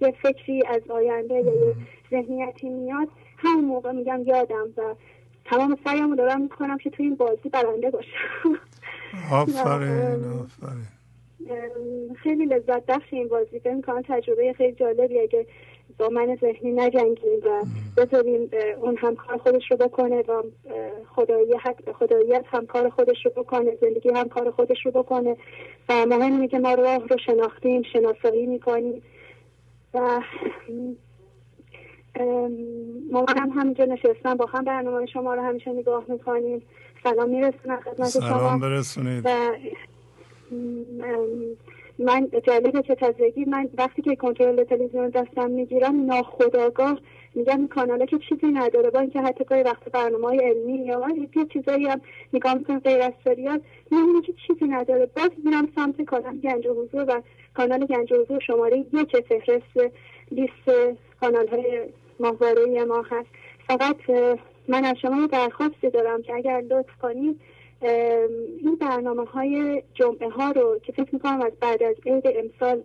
یه 0.00 0.14
فکری 0.22 0.62
از 0.66 0.82
آینده 0.90 1.34
یا 1.34 1.40
یه 1.40 1.74
ذهنیتی 2.10 2.68
میاد 2.68 3.08
همون 3.38 3.64
موقع 3.64 3.92
میگم 3.92 4.22
یادم 4.26 4.66
و 4.76 4.94
تمام 5.44 5.78
سعیمو 5.84 6.16
دارم 6.16 6.40
می‌کنم 6.40 6.78
که 6.78 6.90
توی 6.90 7.06
این 7.06 7.14
بازی 7.14 7.48
برنده 7.48 7.90
باشم. 7.90 8.60
آفرین 9.32 10.24
آفرین. 10.42 10.88
خیلی 12.14 12.44
لذت 12.44 12.86
بخش 12.86 13.06
این 13.10 13.28
بازی. 13.28 13.60
فکر 13.60 13.74
می‌کنم 13.74 14.02
تجربه 14.08 14.52
خیلی 14.52 14.72
جالبیه 14.72 15.28
که 15.28 15.46
با 15.98 16.08
من 16.08 16.36
ذهنی 16.40 16.72
نجنگیم 16.72 17.40
و 17.44 17.64
بذاریم 17.96 18.50
اون 18.80 18.96
هم 18.96 19.16
کار 19.16 19.38
خودش 19.38 19.70
رو 19.70 19.76
بکنه 19.76 20.20
و 20.20 20.42
خدایی 21.08 21.54
حق 21.54 21.92
خداییت 21.92 22.44
هم 22.46 22.66
کار 22.66 22.90
خودش 22.90 23.26
رو 23.26 23.30
بکنه 23.42 23.76
زندگی 23.80 24.08
هم 24.08 24.28
کار 24.28 24.50
خودش 24.50 24.86
رو 24.86 24.90
بکنه. 24.90 25.36
و 25.88 26.06
مهم 26.06 26.32
اینه 26.32 26.48
که 26.48 26.58
ما 26.58 26.74
راه 26.74 27.06
رو 27.06 27.16
شناختیم 27.26 27.82
شناسایی 27.82 28.46
می‌کنیم. 28.46 29.02
و 29.94 30.20
ما 33.10 33.26
هم 33.28 33.50
همینجا 33.50 33.84
نشستم 33.84 34.34
با 34.34 34.46
هم 34.46 34.64
برنامه 34.64 35.06
شما 35.06 35.34
رو 35.34 35.42
همیشه 35.42 35.70
نگاه 35.70 36.04
می‌کنیم. 36.08 36.62
سلام 37.02 37.28
میرسونم 37.28 37.80
خدمت 37.80 38.10
شما. 38.10 38.28
سلام 38.28 38.60
برسونید. 38.60 39.22
و 39.26 39.30
من 41.98 42.28
جالبه 42.46 42.82
که 42.82 42.94
تازگی 42.94 43.44
من 43.44 43.68
وقتی 43.78 44.02
که 44.02 44.16
کنترل 44.16 44.64
تلویزیون 44.64 45.08
دستم 45.08 45.50
می‌گیرم 45.50 46.06
ناخداگاه 46.06 46.98
میگم 47.34 47.58
این 47.58 47.68
کاناله 47.68 48.06
که 48.06 48.18
چیزی 48.18 48.46
نداره 48.46 48.90
با 48.90 49.00
اینکه 49.00 49.20
حتی 49.20 49.44
گاهی 49.44 49.62
وقت 49.62 49.92
برنامه 49.92 50.26
های 50.26 50.38
علمی 50.38 50.86
یا 50.86 51.06
یه 51.36 51.46
چیزایی 51.52 51.86
هم 51.86 52.00
نگاه 52.32 52.54
می‌کنم 52.54 52.78
غیر 52.78 53.02
از 53.02 53.12
سریال 53.24 53.60
که 54.26 54.32
چیزی 54.46 54.64
نداره. 54.64 55.10
باز 55.16 55.30
میرم 55.44 55.68
سمت 55.74 56.02
کانال 56.02 56.36
گنج 56.36 56.66
و 56.66 56.74
حضور 56.74 57.04
و 57.08 57.22
کانال 57.54 57.86
گنج 57.86 58.12
و 58.12 58.16
حضور 58.16 58.40
شماره 58.40 58.78
یک 58.78 59.16
فهرست 59.28 59.94
لیست 60.30 60.96
کانال 61.20 61.48
های 61.48 61.82
ماهواره 62.20 62.84
ما 62.84 63.04
هست. 63.10 63.28
فقط 63.66 63.96
من 64.68 64.84
از 64.84 64.96
شما 65.02 65.26
درخواستی 65.26 65.90
دارم 65.90 66.22
که 66.22 66.34
اگر 66.34 66.62
لطف 66.70 66.96
کنید 67.02 67.40
این 68.60 68.76
برنامه 68.80 69.24
های 69.24 69.82
جمعه 69.94 70.28
ها 70.28 70.50
رو 70.50 70.78
که 70.82 70.92
فکر 70.92 71.08
می‌کنم 71.12 71.42
از 71.42 71.52
بعد 71.60 71.82
از 71.82 71.94
عید 72.06 72.24
امسال 72.26 72.82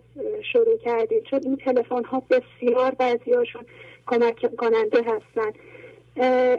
شروع 0.54 0.78
کردید 0.78 1.24
چون 1.24 1.40
این 1.44 1.58
تلفن 1.58 2.04
ها 2.04 2.24
بسیار 2.30 2.92
بعضی 2.92 3.34
هاشون 3.34 3.66
کمک 4.08 4.56
کننده 4.58 4.98
هستن. 4.98 5.52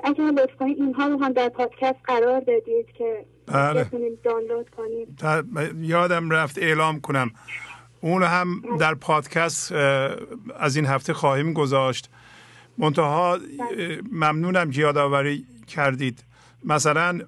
اگر 0.05 0.25
لطف 0.25 0.57
کنید 0.57 0.81
اینها 0.81 1.07
رو 1.07 1.19
هم 1.19 1.33
در 1.33 1.49
پادکست 1.49 1.99
قرار 2.05 2.41
بدید 2.41 2.87
که 2.99 3.25
بله. 3.47 3.87
دانلود 4.25 4.71
کنیم. 4.71 5.17
یادم 5.81 6.31
رفت 6.31 6.59
اعلام 6.59 7.01
کنم. 7.01 7.31
اون 8.05 8.23
هم 8.23 8.63
در 8.79 8.95
پادکست 8.95 9.73
از 9.73 10.77
این 10.77 10.87
هفته 10.87 11.15
خواهیم 11.15 11.53
گذاشت 11.53 12.11
منتها. 12.79 13.39
ممنونم 14.13 14.71
که 14.71 14.81
یادآوری 14.81 15.47
کردید 15.67 16.25
مثلا 16.65 17.21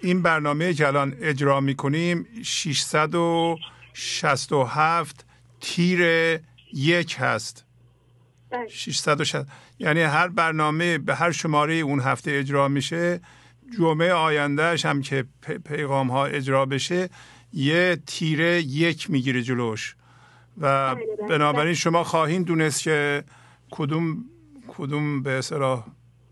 این 0.00 0.22
برنامه 0.22 0.74
که 0.74 0.86
الان 0.86 1.14
اجرا 1.20 1.60
می‌کنیم 1.60 2.26
667 2.42 5.24
تیر 5.60 6.00
یک 6.72 7.16
هست 7.18 7.64
660 8.68 9.38
بله. 9.38 9.46
یعنی 9.78 10.00
هر 10.00 10.28
برنامه 10.28 10.98
به 10.98 11.14
هر 11.14 11.30
شماره 11.30 11.74
اون 11.74 12.00
هفته 12.00 12.30
اجرا 12.30 12.68
میشه 12.68 13.20
جمعه 13.78 14.12
آیندهش 14.12 14.86
هم 14.86 15.02
که 15.02 15.24
پیغام 15.64 16.10
ها 16.10 16.26
اجرا 16.26 16.66
بشه 16.66 17.08
یه 17.52 17.98
تیره 18.06 18.62
یک 18.62 19.10
می‌گیره 19.10 19.42
جلوش 19.42 19.96
و 20.58 20.94
بله، 20.94 21.06
بله. 21.18 21.28
بنابراین 21.28 21.74
شما 21.74 22.04
خواهید 22.04 22.44
دونست 22.44 22.82
که 22.82 23.24
کدوم 23.70 24.24
کدوم 24.68 25.22
به 25.22 25.30
اصطلاح 25.30 25.86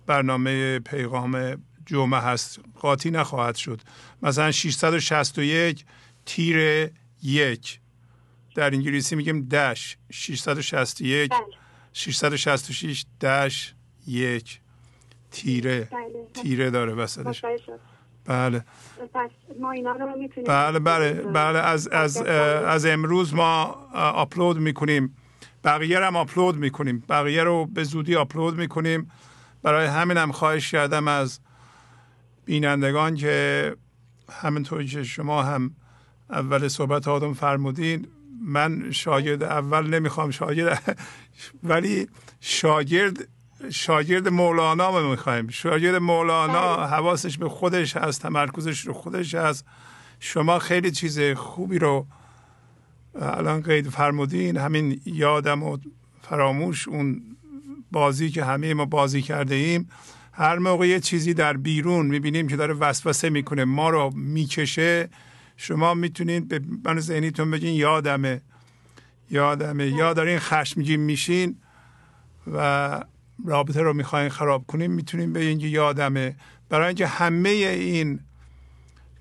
برنامه 0.07 0.79
پیغام 0.79 1.63
جمعه 1.87 2.21
هست. 2.21 2.61
قاطی 2.81 3.11
نخواهد 3.11 3.57
شد. 3.57 3.81
مثلا 4.23 4.51
661 4.51 5.85
تیر 6.27 6.91
یک. 7.23 7.81
در 8.55 8.75
انگلیسی 8.75 9.17
میگیم 9.17 9.49
دش. 9.49 9.97
661 10.11 11.33
666 11.93 13.05
دش 13.21 13.75
یک. 14.07 14.61
تیره. 15.31 15.89
بله. 15.93 16.43
تیره 16.43 16.71
داره 16.71 16.95
وسطش. 16.95 17.45
بله. 18.25 18.65
ما 19.61 19.71
اینا 19.71 19.93
رو 19.93 20.07
بله 20.47 20.79
بله 20.79 21.13
بله. 21.13 21.59
از 21.59 21.89
از 21.89 22.17
از 22.17 22.87
امروز 22.87 23.35
ما 23.35 23.65
آپلود 23.95 24.59
می‌کنیم. 24.59 25.17
بقیه 25.65 25.99
رو 25.99 26.05
هم 26.07 26.17
آپلود 26.17 26.57
می‌کنیم. 26.57 27.05
بقیه 27.09 27.45
رو 27.45 27.67
به 27.67 27.85
زودی 27.85 28.17
آپلود 28.17 28.57
می‌کنیم. 28.59 29.11
برای 29.63 29.87
همین 29.87 30.17
هم 30.17 30.33
خواهش 30.33 30.71
کردم 30.71 31.09
از 31.09 31.41
بینندگان 32.45 33.15
که 33.15 33.77
همینطوری 34.31 34.87
که 34.87 35.03
شما 35.05 35.43
هم 35.43 35.71
اول 36.31 36.69
صحبت 36.69 37.09
آدم 37.09 37.33
فرمودین 37.33 38.07
من 38.43 38.91
شاگرد 38.91 39.43
اول 39.43 39.87
نمی‌خوام 39.87 40.31
شاگرد 40.31 40.99
ولی 41.63 42.09
شاگرد 42.41 43.29
شاگرد 43.71 44.29
مولانا 44.29 44.91
ما 44.91 45.11
می‌خوایم. 45.11 45.49
شاگرد 45.49 45.95
مولانا 45.95 46.77
بله. 46.77 46.87
حواسش 46.87 47.39
به 47.39 47.49
خودش 47.49 47.97
هست 47.97 48.23
تمرکزش 48.23 48.81
رو 48.87 48.93
خودش 48.93 49.35
هست. 49.35 49.67
شما 50.21 50.59
خیلی 50.59 50.91
چیز 50.91 51.21
خوبی 51.21 51.79
رو 51.79 52.07
الان 53.23 53.63
قید 53.63 53.89
فرمودین 53.89 54.57
همین 54.57 55.01
یادم 55.05 55.63
و 55.63 55.79
فراموش 56.23 56.89
اون 56.89 57.23
بازی 57.93 58.31
که 58.31 58.45
همه 58.45 58.75
ما 58.75 58.85
بازی 58.85 59.23
کرده 59.23 59.55
ایم. 59.55 59.89
هر 60.33 60.59
موقع 60.59 60.89
یه 60.89 61.01
چیزی 61.01 61.35
در 61.35 61.57
بیرون 61.57 62.07
می‌بینیم 62.07 62.49
که 62.49 62.57
داره 62.57 62.75
وسوسه 62.75 63.31
می‌کنه 63.31 63.65
ما 63.65 63.91
رو 63.91 64.11
می‌کشه. 64.15 65.09
شما 65.57 65.95
می‌تونید 65.95 66.49
به 66.49 66.61
من 66.85 67.01
ذهنیتون 67.01 67.51
بگین 67.51 67.75
یادمه. 67.75 68.41
یادمه. 69.31 69.87
یا 69.87 70.13
دارین 70.13 70.39
خشمگین 70.39 71.01
میشین 71.01 71.57
و 72.53 73.01
رابطه 73.47 73.83
رو 73.83 73.93
می‌خواین 73.93 74.29
خراب 74.29 74.67
کنیم 74.67 74.91
می‌تونیم 74.91 75.33
بگین 75.33 75.59
که 75.59 75.67
یادمه 75.67 76.37
برای 76.69 76.87
اینکه 76.87 77.07
همه 77.07 77.49
این 77.49 78.21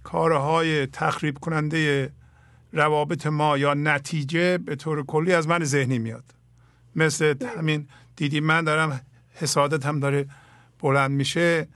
کارهای 0.03 0.85
تخریب 0.85 1.37
کننده 1.37 2.11
روابط 2.73 3.27
ما 3.27 3.57
یا 3.57 3.73
نتیجه 3.73 4.57
به 4.57 4.75
طور 4.75 5.05
کلی 5.05 5.33
از 5.33 5.47
من 5.47 5.63
ذهنی 5.63 5.99
میاد. 5.99 6.23
مثل 6.95 7.35
همین 7.57 7.87
دیدی 8.15 8.39
من 8.39 8.63
دارم 8.63 9.01
حسادت 9.33 9.85
هم 9.85 9.99
داره 9.99 10.25
بلند 10.79 11.11
میشه 11.11 11.67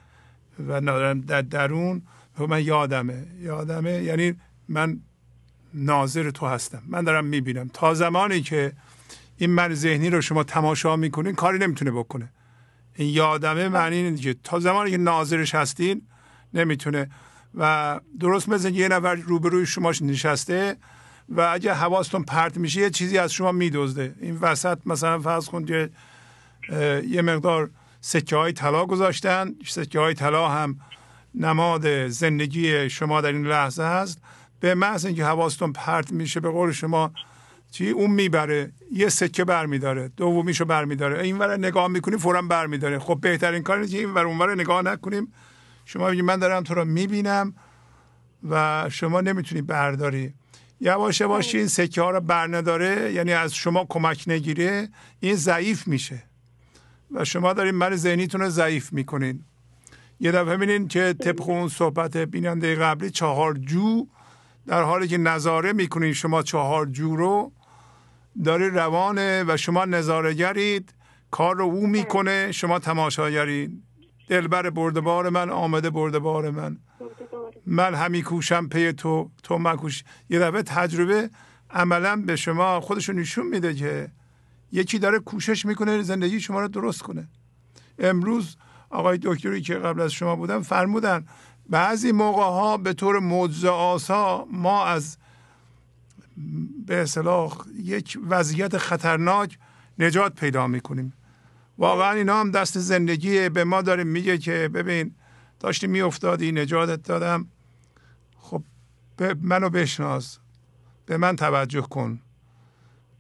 و 0.68 0.74
ندارم 0.74 1.22
در 1.22 1.42
درون. 1.42 2.02
و 2.40 2.48
من 2.48 2.64
یادمه 2.64 3.28
یادمه 3.40 4.04
یعنی 4.04 4.36
من 4.70 5.00
ناظر 5.74 6.32
تو 6.32 6.46
هستم. 6.46 6.84
من 6.88 7.04
دارم 7.04 7.26
می‌بینم. 7.26 7.70
تا 7.74 7.94
زمانی 7.94 8.42
که 8.42 8.74
این 9.38 9.50
من 9.50 9.74
ذهنی 9.74 10.10
رو 10.10 10.22
شما 10.22 10.44
تماشا 10.44 10.96
می‌کنین 10.96 11.36
کاری 11.36 11.60
نمی‌تونه 11.60 11.92
بکنه. 11.92 12.32
این 12.96 13.10
یادمه 13.10 13.70
معنی 13.70 13.96
اینه 13.96 14.18
که 14.18 14.36
تا 14.44 14.60
زمانی 14.60 14.92
که 14.92 14.98
ناظرش 14.98 15.56
هستین 15.56 16.02
نمی‌تونه. 16.54 17.10
و 17.56 18.00
درست 18.20 18.50
مثل 18.50 18.74
یه 18.74 18.88
نفر 18.88 19.16
روبروی 19.16 19.66
شما 19.66 19.92
نشسته 20.02 20.76
و 21.30 21.42
اگه 21.42 21.74
حواستون 21.74 22.24
پرت 22.24 22.58
میشه 22.58 22.82
یه 22.82 22.90
چیزی 22.90 23.18
از 23.18 23.34
شما 23.34 23.52
میدزده. 23.52 24.16
این 24.22 24.38
وسط 24.38 24.78
مثلا 24.86 25.20
فرض 25.20 25.46
کن 25.46 25.66
یه 27.08 27.22
مقدار 27.22 27.70
سکه 28.02 28.36
های 28.36 28.54
طلا 28.54 28.86
گذاشتن. 28.86 29.56
سکه 29.66 30.00
های 30.00 30.14
طلا 30.14 30.48
هم 30.50 30.80
نماد 31.36 32.08
زندگی 32.08 32.90
شما 32.90 33.22
در 33.22 33.32
این 33.32 33.48
لحظه 33.48 33.84
هست. 33.84 34.22
به 34.60 34.76
محض 34.76 35.06
اینکه 35.06 35.26
حواستون 35.26 35.74
پرت 35.74 36.12
میشه 36.12 36.40
به 36.40 36.50
قول 36.50 36.72
شما 36.72 37.12
چی؟ 37.74 37.90
اون 37.90 38.12
می‌بره. 38.12 38.72
یه 38.92 39.10
سکه 39.10 39.46
برمیداره. 39.46 40.12
دومیشو 40.18 40.66
برمیداره. 40.66 41.24
این 41.24 41.38
ور 41.38 41.58
نگاه 41.58 41.88
می‌کنیم 41.88 42.18
فورا 42.18 42.42
برمیداره. 42.42 43.00
خب 43.00 43.18
بهترین 43.22 43.64
کار 43.64 43.78
اینه 43.78 43.98
این 43.98 44.14
ور 44.14 44.26
اون 44.26 44.60
نگاه 44.60 44.82
نکنیم. 44.82 45.34
شما 45.86 46.10
میگی 46.10 46.22
من 46.22 46.40
دارم 46.40 46.64
تو 46.64 46.74
رو 46.74 46.86
می‌بینم 46.86 47.54
و 48.50 48.86
شما 48.90 49.22
نمی‌تونی 49.22 49.62
برداری. 49.62 50.34
یواش 50.80 51.22
یواش 51.22 51.56
این 51.56 51.68
سکه 51.68 52.02
ها 52.02 52.10
رو 52.10 52.20
برنداره. 52.20 53.14
یعنی 53.14 53.34
از 53.34 53.56
شما 53.56 53.86
کمک 53.90 54.24
نگیره. 54.28 54.90
این 55.20 55.36
ضعیف 55.36 55.88
میشه. 55.88 56.24
و 57.12 57.26
شما 57.26 57.54
دارین 57.54 57.76
من 57.76 57.96
ذهنیتون 57.96 58.42
رو 58.42 58.50
ضعیف 58.50 58.94
می‌کنین. 58.94 59.44
یه 60.20 60.32
دفعه 60.32 60.58
ببینین 60.58 60.88
که 60.88 61.14
طبق 61.14 61.50
اون 61.50 61.70
صحبت 61.70 62.18
بیننده 62.18 62.76
قبلی 62.76 63.10
چهار 63.10 63.54
جو 63.54 64.08
در 64.68 64.84
حالی 64.84 65.08
که 65.08 65.18
نظاره 65.18 65.74
می‌کنین 65.74 66.14
شما 66.14 66.44
چهار 66.44 66.86
جو 66.86 67.16
رو 67.16 67.52
داره 68.44 68.70
روانه 68.70 69.44
و 69.48 69.58
شما 69.58 69.86
نظارگرید 69.86 70.94
کار 71.32 71.56
رو 71.56 71.66
او 71.66 71.88
می‌کنه 71.88 72.52
شما 72.52 72.80
تماشاگرید 72.80 73.84
دلبر 74.30 74.70
بردبار 74.70 75.30
من 75.30 75.50
آمده 75.50 75.90
بردبار 75.90 76.50
من. 76.50 76.78
من 77.66 77.96
همی 77.96 78.22
کوشم 78.22 78.68
پی 78.68 78.94
تو 78.94 79.30
تو 79.44 79.58
مکوش 79.58 80.04
یه 80.30 80.40
دفعه 80.40 80.62
تجربه 80.62 81.30
عملا 81.70 82.16
به 82.16 82.36
شما 82.36 82.80
خودشون 82.82 83.20
نشون 83.20 83.48
میده 83.48 83.74
که 83.74 84.12
یکی 84.72 85.00
داره 85.00 85.20
کوشش 85.20 85.66
می‌کنه 85.66 86.02
زندگی 86.02 86.40
شما 86.40 86.62
رو 86.62 86.68
درست 86.68 87.02
کنه. 87.02 87.28
امروز 88.00 88.58
آقای 88.90 89.20
دکتری 89.22 89.62
که 89.62 89.76
قبل 89.76 90.02
از 90.02 90.12
شما 90.12 90.36
بودن 90.36 90.62
فرمودن 90.62 91.26
بعضی 91.70 92.12
موقع 92.12 92.44
ها 92.44 92.78
به 92.78 92.94
طور 92.94 93.20
معجزه 93.20 93.70
آسا 93.70 94.48
ما 94.52 94.86
از 94.86 95.18
به 96.88 96.96
اصطلاح 96.96 97.58
یک 97.76 98.18
وضعیت 98.30 98.78
خطرناک 98.78 99.58
نجات 100.00 100.36
پیدا 100.36 100.68
می‌کنیم. 100.68 101.14
واقعا 101.78 102.12
اینا 102.12 102.40
هم 102.40 102.52
دست 102.52 102.80
زندگی 102.80 103.50
به 103.50 103.64
ما 103.64 103.82
داره. 103.82 104.04
میگه 104.04 104.38
که 104.38 104.70
ببین 104.74 105.16
داشتی 105.60 105.88
میافتادی 105.88 106.52
نجاتت 106.52 107.04
دادم. 107.04 107.48
خب 108.38 108.64
به 109.18 109.36
منو 109.42 109.70
بشناس. 109.70 110.40
به 111.06 111.18
من 111.18 111.36
توجه 111.36 111.82
کن. 111.82 112.20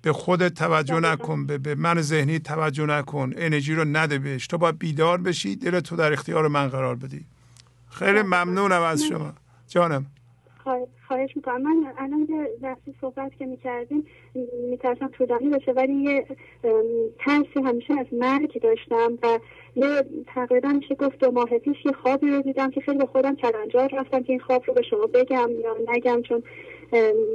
به 0.01 0.13
خودت 0.13 0.53
توجه 0.53 0.99
نکن. 0.99 1.45
به, 1.45 1.57
به 1.57 1.75
من 1.75 2.01
ذهنی 2.01 2.39
توجه 2.39 2.85
نکن. 2.85 3.33
انرژی 3.37 3.75
رو 3.75 3.85
نده 3.85 4.19
بهش. 4.19 4.47
تو 4.47 4.57
باید 4.57 4.79
بیدار 4.79 5.21
بشی. 5.21 5.55
دل 5.55 5.79
تو 5.79 5.95
در 5.95 6.13
اختیار 6.13 6.47
من 6.47 6.67
قرار 6.67 6.95
بدی. 6.95 7.25
خیلی 7.89 8.21
ممنونم 8.21 8.81
از 8.81 9.03
شما. 9.03 9.33
جانم. 9.67 10.05
خواهش 11.13 11.35
می‌کنم. 11.35 11.61
من 11.61 11.93
الان 11.97 12.27
یه 12.29 12.49
لحظه 12.61 12.93
صحبت 13.01 13.31
که 13.39 13.45
می‌کردیم 13.45 14.05
میترسم 14.69 15.07
طولانی 15.07 15.49
بشه 15.49 15.71
ولی 15.71 15.93
یه 15.93 16.25
ترسی 17.19 17.59
همیشه 17.65 17.93
از 17.99 18.05
مرگ 18.11 18.61
داشتم 18.61 19.17
و 19.23 19.39
یه 19.75 20.03
تقریبا 20.27 20.69
میشه 20.69 20.95
گفت 20.95 21.19
دو 21.19 21.31
ماه 21.31 21.57
پیش 21.57 21.85
یه 21.85 21.91
خوابی 21.91 22.27
رو 22.27 22.41
دیدم 22.41 22.71
که 22.71 22.81
خیلی 22.81 22.97
به 22.97 23.05
خودم 23.05 23.35
چلنجار 23.35 23.89
رفتم 23.93 24.23
که 24.23 24.33
این 24.33 24.39
خواب 24.39 24.63
رو 24.67 24.73
به 24.73 24.81
شما 24.81 25.05
بگم 25.05 25.49
یا 25.63 25.77
نگم 25.87 26.21
چون 26.21 26.43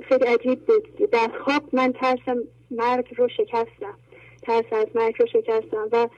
خیلی 0.03 0.25
عجیب 0.25 0.61
بود. 0.61 1.11
در 1.11 1.29
خواب 1.45 1.63
من 1.73 1.93
ترس 1.93 2.37
مرگ 2.71 3.15
رو 3.17 3.29
شکستم. 3.29 3.99
ترس 4.43 4.73
از 4.73 4.87
مرگ 4.95 5.15
رو 5.21 5.27
شکستم 5.27 5.89
و 5.93 6.09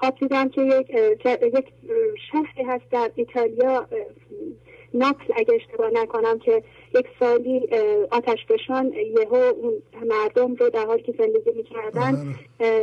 خواب 0.00 0.14
دیدم 0.20 0.48
که 0.48 0.62
یک, 0.62 0.90
یک 1.54 1.66
شهری 2.32 2.64
هست 2.64 2.84
در 2.90 3.10
ایتالیا 3.14 3.86
ناپل 4.94 5.32
اگه 5.36 5.54
اشتباه 5.54 5.90
نکنم 5.92 6.38
که 6.38 6.62
یک 6.94 7.06
سالی 7.20 7.68
آتش 8.10 8.46
بشان 8.46 8.92
یهو 8.92 9.52
مردم 10.06 10.54
رو 10.54 10.70
در 10.70 10.86
حالی 10.86 11.02
که 11.02 11.14
زندگی 11.18 11.50
می‌کردن 11.56 12.34
بله. 12.58 12.78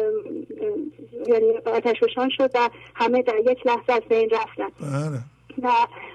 یعنی 1.27 1.51
آتش 1.65 1.99
بشان 1.99 2.29
شد 2.29 2.51
و 2.53 2.69
همه 2.95 3.21
در 3.21 3.39
یک 3.39 3.67
لحظه 3.67 3.93
از 3.93 4.01
بین 4.09 4.29
رفتن 4.29 4.69
بله. 4.79 5.19
و 5.63 5.71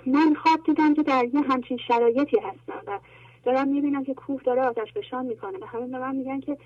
من 0.06 0.34
خواب 0.34 0.60
دیدم 0.66 0.94
که 0.94 1.02
در 1.02 1.24
یه 1.24 1.40
همچین 1.40 1.78
شرایطی 1.88 2.36
هستم 2.36 2.82
و 2.86 2.98
دارم 3.44 3.68
می‌بینم 3.68 4.04
که 4.04 4.14
کوه 4.14 4.40
داره 4.44 4.62
آتش 4.62 4.92
بشان 4.92 5.26
می‌کنه 5.26 5.58
و 5.58 5.66
همه 5.66 5.86
به 5.86 5.98
من 5.98 6.16
میگن 6.16 6.40
که 6.40 6.56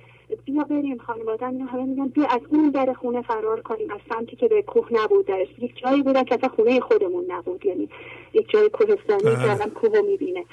بیا 0.44 0.64
بریم 0.64 0.98
خانواده 0.98 1.48
اینا 1.48 1.64
همه 1.64 1.84
میگن 1.84 2.06
بیا 2.06 2.26
از 2.26 2.40
اون 2.48 2.70
در 2.70 2.92
خونه 2.92 3.22
فرار 3.22 3.60
کنیم 3.60 3.90
از 3.90 4.00
سمتی 4.12 4.36
که 4.36 4.48
به 4.48 4.62
کوه 4.62 4.88
نبود 4.90 5.30
یک 5.58 5.76
جایی 5.76 6.02
بودن 6.02 6.24
که 6.24 6.34
اصلا 6.34 6.48
خونه 6.48 6.80
خودمون 6.80 7.24
نبود 7.28 7.66
یعنی 7.66 7.88
یک 8.32 8.48
جای 8.50 8.68
کوهستانی 8.68 9.22
که 9.22 9.30
بله. 9.30 9.52
آدم 9.52 9.70
کوه 9.70 10.00
می‌بینه. 10.00 10.44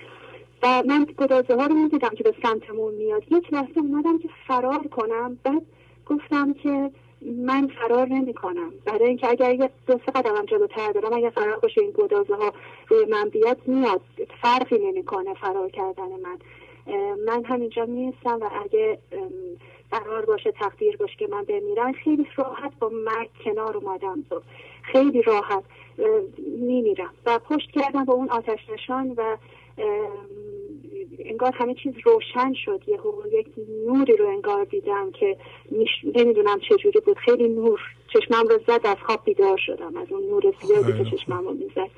و 0.63 0.83
من 0.87 1.07
گدازه 1.17 1.55
ها 1.55 1.65
رو 1.65 1.75
می‌دیدم 1.75 2.09
که 2.09 2.23
به 2.23 2.33
سمتمون 2.43 2.93
میاد. 2.93 3.23
یک 3.31 3.53
لحظه 3.53 3.79
اومدم 3.79 4.19
که 4.19 4.29
فرار 4.47 4.87
کنم 4.87 5.39
بعد 5.43 5.61
گفتم 6.05 6.53
که 6.53 6.91
من 7.21 7.67
فرار 7.67 8.07
نمی 8.07 8.33
کنم 8.33 8.73
برای 8.85 9.07
اینکه 9.07 9.29
اگر 9.29 9.53
یه 9.55 9.69
دو 9.87 9.99
سه 10.05 10.11
قدمم 10.11 10.45
جلوتر 10.45 10.91
برم 10.91 11.13
اگر 11.13 11.29
فرار 11.29 11.59
باشه 11.59 11.81
این 11.81 11.91
گدازه 11.97 12.35
ها 12.35 12.53
روی 12.87 13.05
من 13.05 13.29
بیاد 13.29 13.57
میاد. 13.65 14.01
فرقی 14.41 14.77
نمی‌کنه 14.77 15.33
فرار 15.33 15.69
کردن 15.69 16.07
من. 16.23 16.37
من 17.27 17.43
همینجا 17.45 17.85
میستم 17.85 18.39
و 18.41 18.49
اگه 18.63 18.97
قرار 19.91 20.25
باشه 20.25 20.51
تقدیر 20.51 20.97
باشه 20.97 21.15
که 21.19 21.27
من 21.27 21.43
بمیرم 21.43 21.91
خیلی 21.91 22.27
راحت 22.35 22.71
با 22.79 22.89
مرگ 22.89 23.29
کنار 23.45 23.77
اومدم 23.77 24.23
خیلی 24.81 25.21
راحت 25.21 25.63
میمیرم. 26.59 27.13
و 27.25 27.39
پشت 27.39 27.71
کردم 27.71 28.05
با 28.05 28.13
اون 28.13 28.29
آتش 28.29 28.59
نشان 28.73 29.13
و 29.17 29.37
انگار 31.19 31.51
همه 31.55 31.73
چیز 31.73 31.93
روشن 32.03 32.53
شد. 32.53 32.81
یه 32.87 32.99
یک 33.31 33.47
نوری 33.87 34.17
رو 34.17 34.27
انگار 34.27 34.63
دیدم 34.63 35.11
که 35.11 35.37
نمی‌دونم 36.15 36.59
چجوری 36.59 36.99
بود. 36.99 37.17
خیلی 37.17 37.47
نور 37.47 37.79
چشمم 38.13 38.47
رو 38.47 38.59
زد 38.67 38.81
از 38.83 38.97
خواب 39.05 39.19
بیدار 39.25 39.57
شدم. 39.57 39.97
از 39.97 40.11
اون 40.11 40.23
نور 40.23 40.53
زیادی 40.61 41.03
که 41.03 41.17
چشمم 41.17 41.47
رو 41.47 41.53
می‌زد. 41.53 41.89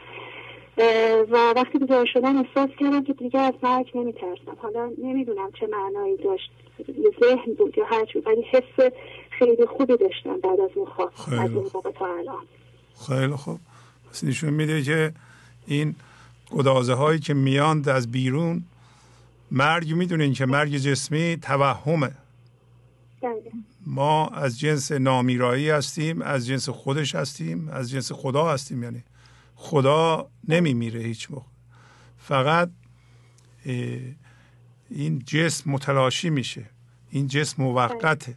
و 1.32 1.54
وقتی 1.56 1.78
بیدار 1.80 2.06
شدم 2.14 2.38
احساس 2.38 2.70
کردم 2.80 3.04
که 3.04 3.14
دیگه 3.14 3.40
از 3.40 3.54
مرگ 3.64 3.92
نمیترسم. 3.96 4.58
حالا 4.58 4.92
نمی‌دونم 5.04 5.52
چه 5.60 5.68
معنایی 5.68 6.18
داشت. 6.18 6.52
یه 6.88 7.12
ذهن 7.24 7.54
بود 7.58 7.78
یا 7.78 7.86
هر 7.86 8.06
ولی 8.26 8.46
حس 8.52 8.92
خیلی 9.40 9.66
خوبی 9.66 9.98
داشتم 9.98 10.40
بعد 10.44 10.60
از 10.60 10.70
اون 10.76 10.86
خواب 10.86 11.12
از 11.28 11.52
اون 11.52 11.68
موقع 11.74 11.92
تا 11.92 12.06
الان. 12.06 12.46
خیلی 13.08 13.36
خوب. 13.36 13.60
پس 14.12 14.24
نشون 14.24 14.54
میده 14.54 14.82
که 14.82 15.14
این 15.68 15.96
گدازه 16.52 16.94
هایی 16.94 17.20
که 17.20 17.34
میاند 17.34 17.90
از 17.90 18.12
بیرون 18.12 18.64
مرگ 19.52 19.94
می‌دونین 19.94 20.34
که 20.34 20.46
مرگ 20.46 20.78
جسمی 20.78 21.38
توهمه. 21.42 22.12
بله. 23.22 23.52
ما 23.88 24.28
از 24.28 24.60
جنس 24.60 24.92
نامیرایی 24.92 25.70
هستیم 25.70 26.22
از 26.22 26.48
جنس 26.48 26.70
خودش 26.70 27.16
هستیم 27.16 27.70
از 27.72 27.92
جنس 27.92 28.12
خدا 28.12 28.46
هستیم 28.46 28.84
یعنی 28.84 29.04
خدا 29.60 30.30
نمیمیره 30.48 31.00
هیچ 31.00 31.32
موقع. 31.32 31.48
فقط 32.18 32.70
این 34.90 35.20
جسم 35.26 35.72
متلاشی 35.72 36.30
میشه. 36.30 36.66
این 37.10 37.28
جسم 37.28 37.64
موقته. 37.64 38.36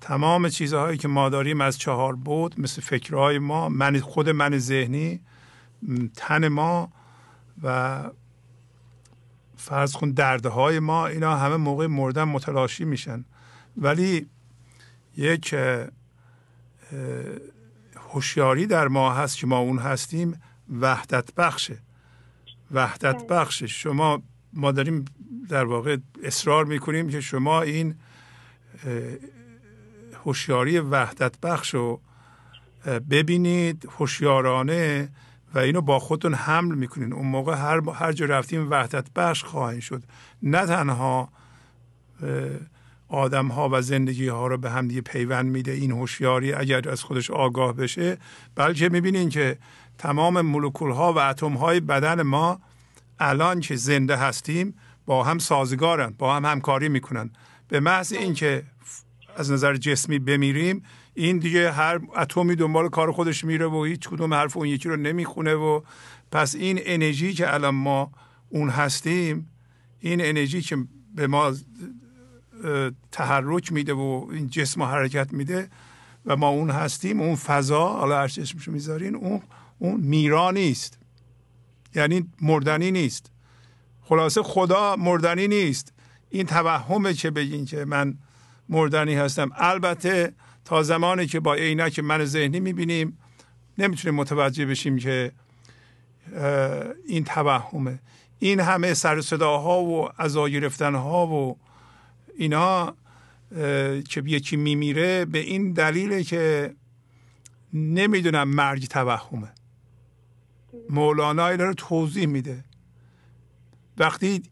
تمام 0.00 0.48
چیزهایی 0.48 0.98
که 0.98 1.08
ما 1.08 1.28
داریم 1.28 1.60
از 1.60 1.78
چهار 1.78 2.16
بود 2.16 2.60
مثل 2.60 2.82
فکرهای 2.82 3.38
ما 3.38 3.68
من 3.68 4.00
خود 4.00 4.28
من 4.28 4.58
ذهنی 4.58 5.20
تن 6.16 6.48
ما 6.48 6.92
و 7.62 8.02
فرض 9.56 9.92
کن 9.92 10.10
دردهای 10.10 10.78
ما 10.78 11.06
اینا 11.06 11.36
همه 11.36 11.56
موقع 11.56 11.86
مردن 11.86 12.24
متلاشی 12.24 12.84
میشن. 12.84 13.24
ولی 13.76 14.26
یک 15.16 15.54
هوشیاری 18.10 18.66
در 18.66 18.88
ما 18.88 19.14
هست 19.14 19.36
که 19.36 19.46
ما 19.46 19.58
اون 19.58 19.78
هستیم. 19.78 20.40
وحدت 20.80 21.34
بخشه 21.34 21.78
وحدت 22.70 23.16
بله. 23.16 23.26
بخشه 23.26 23.66
شما 23.66 24.22
ما 24.52 24.72
داریم 24.72 25.04
در 25.48 25.64
واقع 25.64 25.96
اصرار 26.22 26.64
می‌کنیم 26.64 27.08
که 27.08 27.20
شما 27.20 27.62
این 27.62 27.94
هوشیاری 30.24 30.78
وحدت 30.78 31.40
بخش 31.40 31.74
رو 31.74 32.00
ببینید 33.10 33.88
هوشیارانه 33.98 35.08
و 35.54 35.58
اینو 35.58 35.80
با 35.80 35.98
خودتون 35.98 36.34
حمل 36.34 36.74
می‌کنین. 36.74 37.12
اون 37.12 37.26
موقع 37.26 37.54
هر, 37.54 37.90
هر 37.90 38.12
جا 38.12 38.26
رفتیم 38.26 38.70
وحدت 38.70 39.10
بخش 39.16 39.44
خواهید 39.44 39.80
شد. 39.80 40.02
نه 40.42 40.66
تنها 40.66 41.28
آدم 43.08 43.48
ها 43.48 43.68
و 43.72 43.82
زندگی 43.82 44.28
ها 44.28 44.46
رو 44.46 44.58
به 44.58 44.70
هم 44.70 44.88
دیگه 44.88 45.00
پیوند 45.00 45.50
میده 45.50 45.72
این 45.72 45.90
هوشیاری 45.92 46.52
اگر 46.52 46.88
از 46.88 47.02
خودش 47.02 47.30
آگاه 47.30 47.72
بشه 47.72 48.18
بلکه 48.54 48.88
می‌بینین 48.88 49.28
که 49.28 49.58
تمام 50.00 50.40
مولکول 50.40 50.90
ها 50.90 51.12
و 51.12 51.18
اتم 51.18 51.52
های 51.52 51.80
بدن 51.80 52.22
ما 52.22 52.60
الان 53.18 53.60
که 53.60 53.76
زنده 53.76 54.16
هستیم 54.16 54.74
با 55.06 55.24
هم 55.24 55.38
سازگارن 55.38 56.14
با 56.18 56.36
هم 56.36 56.44
همکاری 56.44 56.88
می‌کنن. 56.88 57.30
به 57.68 57.80
محض 57.80 58.12
اینکه 58.12 58.62
از 59.36 59.52
نظر 59.52 59.76
جسمی 59.76 60.18
بمیریم 60.18 60.82
این 61.14 61.38
دیگه 61.38 61.72
هر 61.72 62.00
اتمی 62.16 62.56
دنبال 62.56 62.88
کار 62.88 63.12
خودش 63.12 63.44
میره 63.44 63.66
و 63.66 63.84
هیچ 63.84 64.08
کدوم 64.08 64.34
حرف 64.34 64.56
اون 64.56 64.66
یکی 64.66 64.88
رو 64.88 64.96
نمی‌خونه 64.96 65.54
و 65.54 65.80
پس 66.32 66.54
این 66.54 66.80
انرژی 66.82 67.32
که 67.32 67.54
الان 67.54 67.74
ما 67.74 68.12
اون 68.48 68.68
هستیم 68.68 69.50
این 70.00 70.24
انرژی 70.24 70.60
که 70.60 70.76
به 71.14 71.26
ما 71.26 71.52
تحرک 73.12 73.72
میده 73.72 73.92
و 73.94 74.26
این 74.32 74.48
جسم 74.48 74.82
حرکت 74.82 75.32
میده 75.32 75.68
و 76.26 76.36
ما 76.36 76.48
اون 76.48 76.70
هستیم 76.70 77.20
اون 77.20 77.36
فضا 77.36 77.88
حالا 77.88 78.18
هر 78.20 78.28
چشمشو 78.28 78.72
می‌ذارین 78.72 79.14
اون 79.14 79.42
اون 79.82 80.00
میرا 80.00 80.50
نیست. 80.50 80.98
یعنی 81.94 82.30
مردنی 82.40 82.90
نیست. 82.90 83.30
خلاصه 84.02 84.42
خدا 84.42 84.96
مردنی 84.96 85.48
نیست. 85.48 85.92
این 86.30 86.46
توهمه 86.46 87.14
که 87.14 87.30
بگین 87.30 87.64
که 87.64 87.84
من 87.84 88.18
مردنی 88.68 89.14
هستم. 89.14 89.50
البته 89.54 90.32
تا 90.64 90.82
زمانی 90.82 91.26
که 91.26 91.40
با 91.40 91.54
عینک 91.54 91.98
من 91.98 92.24
ذهنی 92.24 92.60
می‌بینیم 92.60 93.18
نمی‌تونیم 93.78 94.14
متوجه 94.14 94.66
بشیم 94.66 94.98
که 94.98 95.32
این 97.06 97.24
توهمه. 97.24 97.98
این 98.38 98.60
همه 98.60 98.94
سر 98.94 99.20
صداها 99.20 99.82
و 99.82 100.08
عزا 100.18 100.48
گرفتن 100.48 100.94
ها 100.94 101.26
و 101.26 101.58
اینا 102.38 102.94
که 104.08 104.22
یکی 104.26 104.56
میمیره 104.56 105.24
به 105.24 105.38
این 105.38 105.72
دلیله 105.72 106.24
که 106.24 106.74
نمی‌دونم 107.72 108.48
مرگ 108.48 108.86
توهمه. 108.86 109.48
مولانا 110.90 111.48
اینا 111.48 111.64
رو 111.64 111.74
توضیح 111.74 112.26
میده. 112.26 112.64
وقتی 113.98 114.42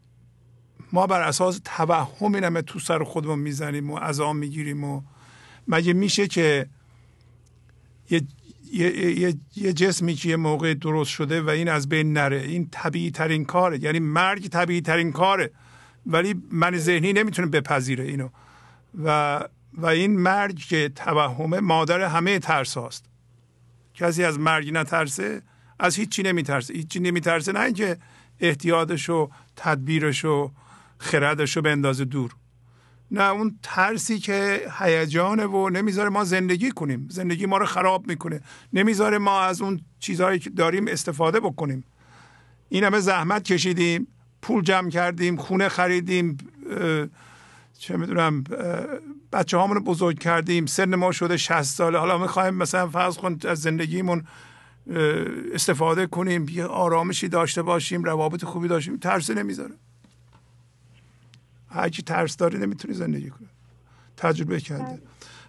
ما 0.91 1.07
بر 1.07 1.21
اساس 1.21 1.61
توهم 1.65 2.35
این 2.35 2.61
تو 2.61 2.79
سر 2.79 3.03
خودمون 3.03 3.39
می‌زنیم 3.39 3.89
و 3.91 3.97
عذاب 3.97 4.35
می‌گیریم 4.35 4.83
و 4.83 5.01
مگه 5.67 5.93
میشه 5.93 6.27
که 6.27 6.69
یه, 8.09 8.21
یه،, 8.73 9.35
یه،, 9.55 9.73
جسمی 9.73 10.13
که 10.15 10.29
یه 10.29 10.35
موقع 10.35 10.73
درست 10.73 11.11
شده 11.11 11.41
و 11.41 11.49
این 11.49 11.69
از 11.69 11.89
بین 11.89 12.13
نره. 12.13 12.41
این 12.41 12.69
طبیعی 12.71 13.11
ترین 13.11 13.45
کاره. 13.45 13.83
یعنی 13.83 13.99
مرگ 13.99 14.47
طبیعی 14.47 14.81
ترین 14.81 15.11
کاره. 15.11 15.51
ولی 16.05 16.35
من 16.51 16.77
ذهنی 16.77 17.13
نمی‌تونه 17.13 17.47
بپذیره 17.47 18.03
اینو. 18.03 18.29
و 19.03 19.39
و 19.73 19.85
این 19.85 20.19
مرگ 20.19 20.57
که 20.57 20.89
توهمه 20.89 21.59
مادر 21.59 22.01
همه 22.01 22.39
ترس 22.39 22.77
هاست. 22.77 23.05
کسی 23.93 24.23
از 24.23 24.39
مرگ 24.39 24.69
نترسه؟ 24.73 25.41
از 25.79 25.95
هیچی 25.95 26.23
نمیترسه. 26.23 26.73
هیچی 26.73 26.99
نمیترسه. 26.99 27.51
نه 27.51 27.59
اینکه 27.59 27.97
احتیاطش 28.39 29.09
و 29.09 29.29
تدبیرش 29.55 30.25
و 30.25 30.51
خردش 30.97 31.55
رو 31.55 31.61
بندازه 31.61 32.05
دور. 32.05 32.35
نه 33.11 33.23
اون 33.23 33.59
ترسی 33.63 34.19
که 34.19 34.61
هیجانه 34.79 35.45
و 35.45 35.69
نمی‌ذاره 35.69 36.09
ما 36.09 36.23
زندگی 36.23 36.71
کنیم. 36.71 37.07
زندگی 37.11 37.45
ما 37.45 37.57
رو 37.57 37.65
خراب 37.65 38.07
می‌کنه. 38.07 38.41
نمی‌ذاره 38.73 39.17
ما 39.17 39.41
از 39.41 39.61
اون 39.61 39.81
چیزهایی 39.99 40.39
که 40.39 40.49
داریم 40.49 40.87
استفاده 40.87 41.39
بکنیم. 41.39 41.83
این 42.69 42.83
همه 42.83 42.99
زحمت 42.99 43.43
کشیدیم 43.43 44.07
پول 44.41 44.63
جمع 44.63 44.89
کردیم 44.89 45.37
خونه 45.37 45.69
خریدیم 45.69 46.37
چه 47.79 47.97
می‌دونم 47.97 48.43
بچه 49.33 49.57
هامون 49.57 49.79
بزرگ 49.79 50.19
کردیم 50.19 50.65
سن 50.65 50.95
ما 50.95 51.11
شده 51.11 51.37
60 51.37 51.61
ساله. 51.61 51.97
حالا 51.97 52.17
می‌خوایم 52.17 52.53
مثلا 52.53 52.89
فرض 52.89 53.17
کن 53.17 53.37
از 53.47 53.61
زندگیمون 53.61 54.23
استفاده 55.53 56.07
کنیم 56.07 56.45
یه 56.49 56.65
آرامشی 56.65 57.27
داشته 57.27 57.61
باشیم 57.61 58.03
روابط 58.03 58.45
خوبی 58.45 58.67
داشتیم. 58.67 58.97
ترس 58.97 59.29
نمی‌ذاره. 59.29 59.73
هرچی 61.69 62.01
ترس 62.01 62.37
داری 62.37 62.57
نمی‌تونی 62.57 62.93
زندگی 62.93 63.29
کنی 63.29 63.47
تجربه 64.17 64.59
کرده. 64.59 65.01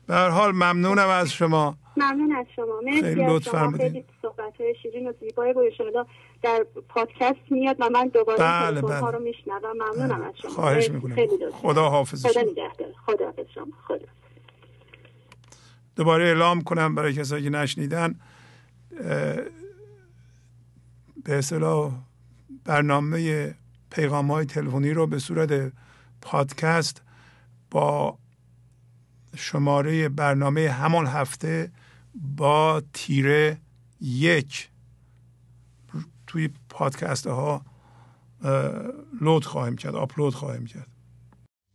به 0.06 0.14
هر 0.14 0.28
حال 0.28 0.52
ممنونم 0.52 1.08
از 1.08 1.32
شما. 1.32 1.76
ممنون 1.96 2.32
از 2.32 2.46
شما. 2.56 2.80
خیلی 3.00 3.26
لطف 3.26 3.48
فرمودید. 3.48 4.04
صحبت 4.22 4.60
های 4.60 4.74
شیرین 4.82 5.08
و 5.08 5.12
زیبای 5.20 5.52
بود 5.52 6.06
در 6.42 6.66
پادکست 6.88 7.40
میاد 7.50 7.76
و 7.78 7.88
من 7.90 8.08
دوباره 8.08 8.38
بله 8.38 8.80
بله. 8.80 9.10
رو 9.10 9.18
میشنوم. 9.18 9.72
ممنونم 9.74 10.18
بله. 10.18 10.26
از 10.26 10.34
شما. 10.42 10.50
خواهش 10.50 10.90
می‌کنم. 10.90 11.16
خدا 11.52 11.88
حافظ 11.88 12.26
خدا 12.26 12.40
نگهدار. 12.40 12.88
خدا 13.06 13.24
حافظ 13.24 13.44
شما. 13.54 13.66
خدا 13.88 14.06
دوباره 15.96 16.24
اعلام 16.24 16.60
کنم 16.60 16.94
برای 16.94 17.14
کسایی 17.14 17.44
که 17.44 17.50
نشنیدن. 17.50 18.20
به 21.24 21.38
اصطلاح 21.38 21.92
برنامه 22.64 23.54
پیغام 23.90 24.30
های 24.30 24.46
تلفنی 24.46 24.90
رو 24.90 25.06
به 25.06 25.18
صورت 25.18 25.72
پادکست 26.20 27.02
با 27.70 28.18
شماره 29.36 30.08
برنامه 30.08 30.68
همان 30.70 31.06
هفته 31.06 31.70
با 32.14 32.82
تیره 32.92 33.58
یک 34.00 34.70
توی 36.26 36.50
پادکست 36.68 37.26
ها 37.26 37.62
لود 39.20 39.44
خواهیم 39.44 39.76
کرد 39.76 39.94
آپلود 39.94 40.34
خواهیم 40.34 40.66
کرد. 40.66 40.86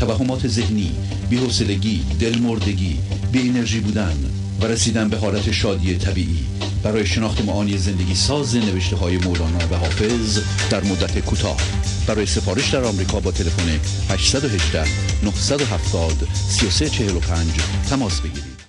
توهمات 0.00 0.46
ذهنی 0.46 0.92
بی‌حوصلگی 1.30 2.04
دلمردگی 2.20 2.98
بی 3.32 3.48
انرژی 3.48 3.80
بودن 3.80 4.16
و 4.60 4.66
رسیدن 4.66 5.08
به 5.08 5.16
حالت 5.16 5.50
شادی 5.50 5.98
طبیعی. 5.98 6.46
برای 6.84 7.06
شناخت 7.06 7.44
معانی 7.44 7.78
زندگی 7.78 8.14
ساز 8.14 8.56
نوشته 8.56 8.96
های 8.96 9.16
مولانا 9.18 9.58
و 9.70 9.74
حافظ 9.74 10.38
در 10.70 10.84
مدت 10.84 11.18
کوتاه. 11.18 11.60
برای 12.08 12.26
سفارش 12.26 12.74
در 12.74 12.84
آمریکا 12.84 13.20
با 13.20 13.30
تلفن 13.30 13.68
818 14.14 14.84
970 15.24 16.28
3345 16.34 17.46
تماس 17.90 18.20
بگیرید. 18.20 18.60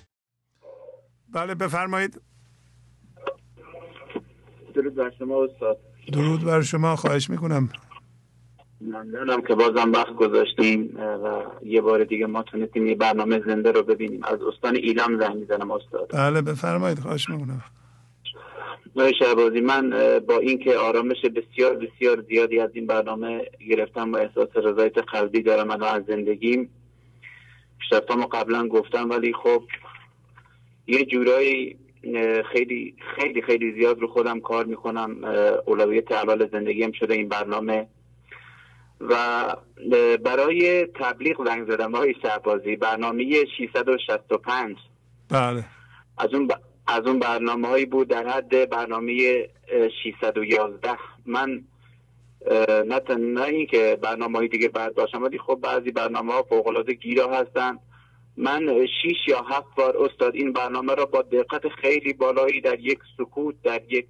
بله 1.34 1.54
بفرمایید. 1.54 2.20
درود 4.74 4.94
بر 4.94 5.10
شما 5.18 5.44
استاد. 5.44 5.78
درود 6.12 6.44
بر 6.44 6.62
شما 6.62 6.96
خواهش 6.96 7.30
می‌کنم. 7.30 7.68
ممنونم 8.86 9.42
که 9.42 9.54
بازم 9.54 9.92
وقت 9.92 10.14
گذاشتیم 10.14 10.96
و 11.24 11.42
یه 11.64 11.80
بار 11.80 12.04
دیگه 12.04 12.26
ما 12.26 12.42
تونستیم 12.42 12.86
یه 12.86 12.94
برنامه 12.94 13.42
زنده 13.46 13.72
رو 13.72 13.82
ببینیم. 13.82 14.24
از 14.24 14.42
استان 14.42 14.76
ایلام 14.76 15.20
زنگ 15.20 15.36
می‌زنم 15.36 15.70
استاد. 15.70 16.10
بله 16.12 16.42
بفرمایید 16.42 16.98
خواهش 16.98 17.28
می‌کنم. 17.28 17.62
شهبازی 19.18 19.60
من 19.60 19.90
با 20.28 20.38
اینکه 20.38 20.76
آرامش 20.76 21.16
بسیار 21.24 21.76
بسیار 21.76 22.24
زیادی 22.28 22.60
از 22.60 22.70
این 22.74 22.86
برنامه 22.86 23.44
گرفتم 23.70 24.12
و 24.12 24.16
احساس 24.16 24.48
رضایت 24.56 24.98
قلبی 24.98 25.42
دارم 25.42 25.70
الان 25.70 25.94
از 25.94 26.02
زندگیم 26.08 26.70
پیشرفتامو 27.78 28.26
قبلا 28.26 28.68
گفتم 28.68 29.10
ولی 29.10 29.32
خب 29.32 29.62
یه 30.86 31.04
جورایی 31.04 31.76
خیلی 32.52 32.94
خیلی 33.16 33.42
خیلی 33.42 33.72
زیاد 33.72 34.00
رو 34.00 34.08
خودم 34.08 34.40
کار 34.40 34.64
می‌کنم. 34.64 35.24
اولویت 35.66 36.12
اول 36.12 36.48
زندگیم 36.52 36.92
شده 36.92 37.14
این 37.14 37.28
برنامه. 37.28 37.86
و 39.08 39.46
برای 40.24 40.86
تبلیغ 40.86 41.46
زنگ 41.46 41.70
زدم 41.70 41.94
های 41.94 42.14
شهبازی 42.22 42.76
برنامه 42.76 43.44
665 43.58 44.76
بله. 45.30 45.64
از 46.18 46.34
اون 46.34 46.48
از 46.86 47.06
اون 47.06 47.18
برنامه 47.18 47.68
هایی 47.68 47.86
بود 47.86 48.08
در 48.08 48.28
حد 48.28 48.70
برنامه 48.70 49.44
611 50.04 50.98
من 51.26 51.64
نه 52.86 53.00
نه 53.16 53.42
این 53.42 53.66
که 53.66 53.98
برنامه 54.02 54.38
های 54.38 54.48
دیگه 54.48 54.68
بعد 54.68 54.94
باشم 54.94 55.22
ولی 55.22 55.38
خب 55.38 55.58
بعضی 55.62 55.90
برنامه 55.90 56.32
ها 56.32 56.42
فوق 56.42 56.66
العاده 56.66 56.92
گیرا 56.94 57.34
هستن. 57.34 57.78
من 58.36 58.86
شیش 59.02 59.28
یا 59.28 59.42
هفت 59.42 59.74
بار 59.76 59.96
استاد 59.96 60.34
این 60.34 60.52
برنامه 60.52 60.94
را 60.94 61.06
با 61.06 61.22
دقت 61.22 61.68
خیلی 61.68 62.12
بالایی 62.12 62.60
در 62.60 62.80
یک 62.80 62.98
سکوت 63.18 63.54
در 63.62 63.80
یک 63.92 64.06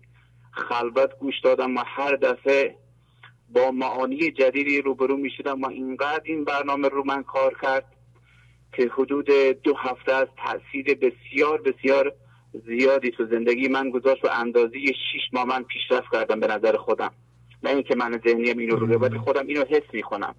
خلوت 0.50 1.18
گوش 1.18 1.40
دادم 1.44 1.76
و 1.76 1.82
هر 1.86 2.16
دفعه 2.16 2.76
با 3.52 3.70
معانی 3.70 4.30
جدیدی 4.30 4.80
روبرو 4.80 5.16
می 5.16 5.30
شدم 5.30 5.62
و 5.62 5.68
اینقدر 5.68 6.22
این 6.24 6.44
برنامه 6.44 6.88
رو 6.88 7.04
من 7.04 7.22
کار 7.22 7.58
کرد 7.62 7.84
که 8.72 8.90
حدود 8.94 9.26
دو 9.62 9.76
هفته 9.76 10.12
از 10.12 10.28
تاثیر 10.44 10.94
بسیار 10.94 11.62
بسیار 11.62 12.12
زیادی 12.66 13.10
تو 13.10 13.26
زندگی 13.26 13.68
من 13.68 13.90
گذاشت 13.90 14.24
و 14.24 14.28
اندازی 14.32 14.86
شیش 14.86 15.22
ماه 15.32 15.44
من 15.44 15.62
پیشرفت 15.62 16.12
کردم 16.12 16.40
به 16.40 16.46
نظر 16.46 16.76
خودم. 16.76 17.10
نه 17.62 17.70
اینکه 17.70 17.94
من 17.94 18.20
ذهنیم 18.26 18.58
اینو 18.58 18.76
رو 18.76 18.98
ولی 18.98 19.18
خودم 19.18 19.46
اینو 19.46 19.64
حس 19.64 19.82
می‌کنم. 19.92 20.34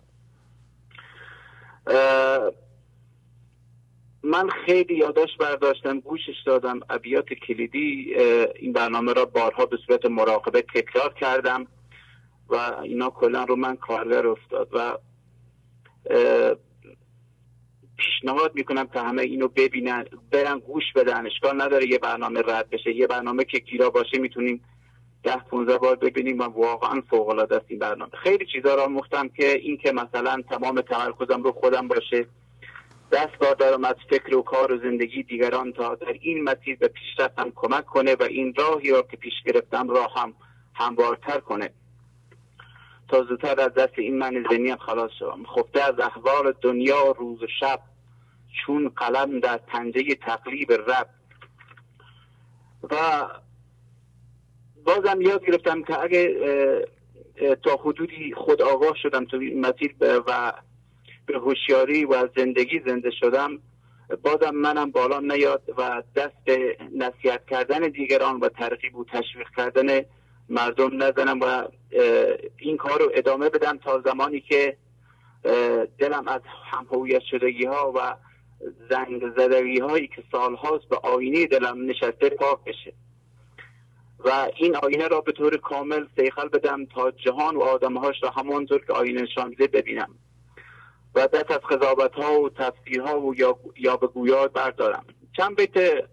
من 4.24 4.50
خیلی 4.66 4.96
یاداش 4.96 5.38
برداشتم 5.40 6.00
گوشش 6.00 6.44
دادم 6.46 6.80
ابیات 6.90 7.34
کلیدی 7.34 8.16
این 8.56 8.74
برنامه 8.74 9.14
را 9.14 9.26
بارها 9.26 9.66
به 9.66 9.78
صورت 9.88 10.06
مراقبه 10.06 10.62
تکرار 10.62 11.14
کردم. 11.14 11.68
و 12.54 12.82
اینا 12.84 13.10
کلا 13.10 13.44
رو 13.44 13.56
من 13.56 13.76
کارگر 13.76 14.28
افتاد 14.28 14.70
و 14.74 14.98
پیشنهاد 17.98 18.56
می‌کنم 18.56 18.88
که 18.88 19.00
همه 19.00 19.22
اینو 19.22 19.48
ببینن 19.48 20.06
برن 20.32 20.60
گوش 20.60 20.84
بدن 20.96 21.26
اشکال 21.26 21.62
نداره 21.62 21.88
یه 21.88 21.98
برنامه 21.98 22.40
رد 22.40 22.70
بشه 22.70 22.96
یه 22.96 23.08
برنامه 23.08 23.44
که 23.44 23.60
گیرا 23.60 23.90
باشه 23.90 24.20
می‌تونیم 24.20 24.64
ده 25.24 25.38
15 25.38 25.78
بار 25.78 25.96
ببینیم 25.96 26.40
و 26.40 26.44
واقعا 26.44 27.02
فوق 27.10 27.30
العاده 27.30 27.56
است 27.56 27.66
این 27.68 27.80
برنامه. 27.80 28.12
خیلی 28.24 28.46
چیزا 28.46 28.76
را 28.76 28.88
مختم 28.88 29.28
که 29.28 29.52
این 29.54 29.78
که 29.78 29.92
مثلا 29.92 30.42
تمام 30.50 30.82
تمرکزم 30.82 31.44
رو 31.44 31.52
خودم 31.52 31.88
باشه 31.88 32.28
دست 33.12 33.60
دارم 33.60 33.84
از 33.84 33.96
فکر 34.10 34.36
و 34.36 34.42
کار 34.42 34.72
و 34.72 34.78
زندگی 34.78 35.24
دیگران 35.24 35.74
تا 35.74 35.96
در 35.96 36.14
این 36.22 36.44
مسیر 36.44 36.76
به 36.76 36.88
پیشرفتم 36.88 37.52
کمک 37.56 37.86
کنه 37.86 38.16
و 38.16 38.24
این 38.24 38.54
راهی 38.58 38.90
را 38.90 39.02
که 39.02 39.18
پیش 39.18 39.34
گرفتم 39.46 39.90
راه 39.90 40.14
هم 40.16 40.34
هموارتر 40.74 41.40
کنه. 41.40 41.70
زودتر 43.22 43.62
از 43.62 43.74
دست 43.74 43.94
این 44.00 44.18
من 44.18 44.46
ذهنیم 44.50 44.76
خلاص 44.76 45.12
شوم 45.20 45.44
خفته 45.46 45.84
از 45.84 46.00
احوال 46.00 46.54
دنیا 46.62 47.12
روز 47.12 47.44
و 47.44 47.48
شب 47.60 47.80
چون 48.66 48.90
قلم 48.90 49.40
در 49.40 49.58
پنجه 49.58 50.16
تقلیب 50.16 50.72
رب. 50.72 51.10
و 52.92 53.28
بازم 54.86 55.22
یاد 55.22 55.46
گرفتم 55.46 55.84
که 55.84 56.00
اگه 56.00 56.36
تا 57.64 57.76
حدودی 57.76 58.34
خود 58.34 58.62
آگاه 58.62 58.96
شدم 59.04 59.26
تو 59.26 59.38
مسیر 59.38 59.96
و 60.00 60.54
به 61.26 61.38
هوشیاری 61.40 62.06
و 62.06 62.28
زندگی 62.38 62.82
زنده 62.86 63.12
شدم 63.12 63.60
بازم 64.24 64.56
منم 64.56 64.92
بالا 64.92 65.20
نیاد 65.20 65.62
و 65.78 66.04
دست 66.16 66.50
نصیحت 66.96 67.46
کردن 67.46 67.80
دیگران 67.80 68.40
و 68.40 68.50
ترغیب 68.50 68.96
و 68.96 69.06
تشویق 69.06 69.48
کردن 69.58 70.06
مردم 70.50 71.04
نزنم 71.04 71.40
و 71.40 71.64
این 72.58 72.78
کار 72.78 73.00
رو 73.00 73.12
ادامه 73.14 73.50
بدم 73.50 73.78
تا 73.78 74.02
زمانی 74.06 74.40
که 74.42 74.78
دلم 75.98 76.28
از 76.28 76.42
همهویت 76.72 77.22
شدگی 77.32 77.66
ها 77.66 77.94
و 77.96 78.16
زنگ 78.90 79.34
زدگی 79.38 79.80
هایی 79.80 80.08
که 80.08 80.24
سال 80.32 80.56
هاست 80.56 80.90
به 80.90 80.98
آینه 81.04 81.46
دلم 81.46 81.86
نشسته 81.86 82.30
پاک 82.30 82.64
بشه. 82.66 82.94
و 84.26 84.48
این 84.58 84.76
آینه 84.76 85.08
را 85.08 85.22
به 85.22 85.32
طور 85.32 85.58
کامل 85.58 86.06
سیخل 86.18 86.48
بدم 86.48 86.86
تا 86.86 87.12
جهان 87.12 87.56
و 87.56 87.62
آدمهاش 87.62 88.16
را 88.24 88.30
همانطور 88.30 88.86
که 88.86 88.94
آینه 88.94 89.22
نشان 89.22 89.56
ببینم. 89.60 90.10
و 91.16 91.28
دست 91.28 91.52
از 91.52 91.60
خضابت 91.64 92.14
ها 92.14 92.42
و 92.42 92.50
ها 93.06 93.20
و 93.20 93.36
یا 93.78 93.98
به 93.98 94.08
گویات 94.08 94.54
بردارم. 94.54 95.06
چند 95.38 95.56
بیت 95.56 96.04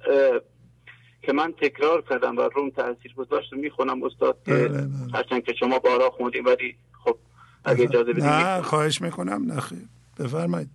که 1.22 1.32
من 1.32 1.52
تکرار 1.52 2.02
کردم 2.10 2.36
و 2.36 2.40
روم 2.40 2.70
تاثیر 2.70 3.14
گذاشت 3.14 3.52
می‌خونم 3.52 4.02
استاد 4.02 4.38
که 4.47 4.55
بله، 4.55 4.68
بله. 4.68 4.88
هرچند 5.14 5.44
که 5.44 5.52
شما 5.60 5.78
بارا 5.78 6.10
خوندیم 6.10 6.44
ولی 6.44 6.76
خب 7.05 7.16
اگه 7.64 7.84
اجازه 7.84 8.12
بدید 8.12 8.24
نه 8.24 8.62
خواهش 8.62 9.02
می‌کنم 9.02 9.52
نخیر 9.52 9.88
بفرمایید. 10.18 10.70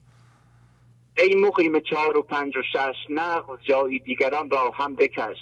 ای 1.17 1.35
مقیم 1.35 1.79
چهار 1.79 2.17
و 2.17 2.21
پنج 2.21 2.57
و 2.57 2.61
شش 2.73 2.95
نغز 3.09 3.59
جایی 3.63 3.99
دیگران 3.99 4.49
را 4.49 4.71
هم 4.71 4.95
بکش. 4.95 5.37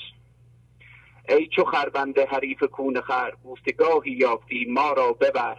ای 1.30 1.48
چو 1.56 1.64
خربنده 1.64 2.26
حریف 2.26 2.64
کون 2.64 3.02
خر 3.02 3.32
بوستگاهی 3.44 4.12
یافتی 4.12 4.66
ما 4.70 4.94
را 4.94 5.14
ببر. 5.14 5.58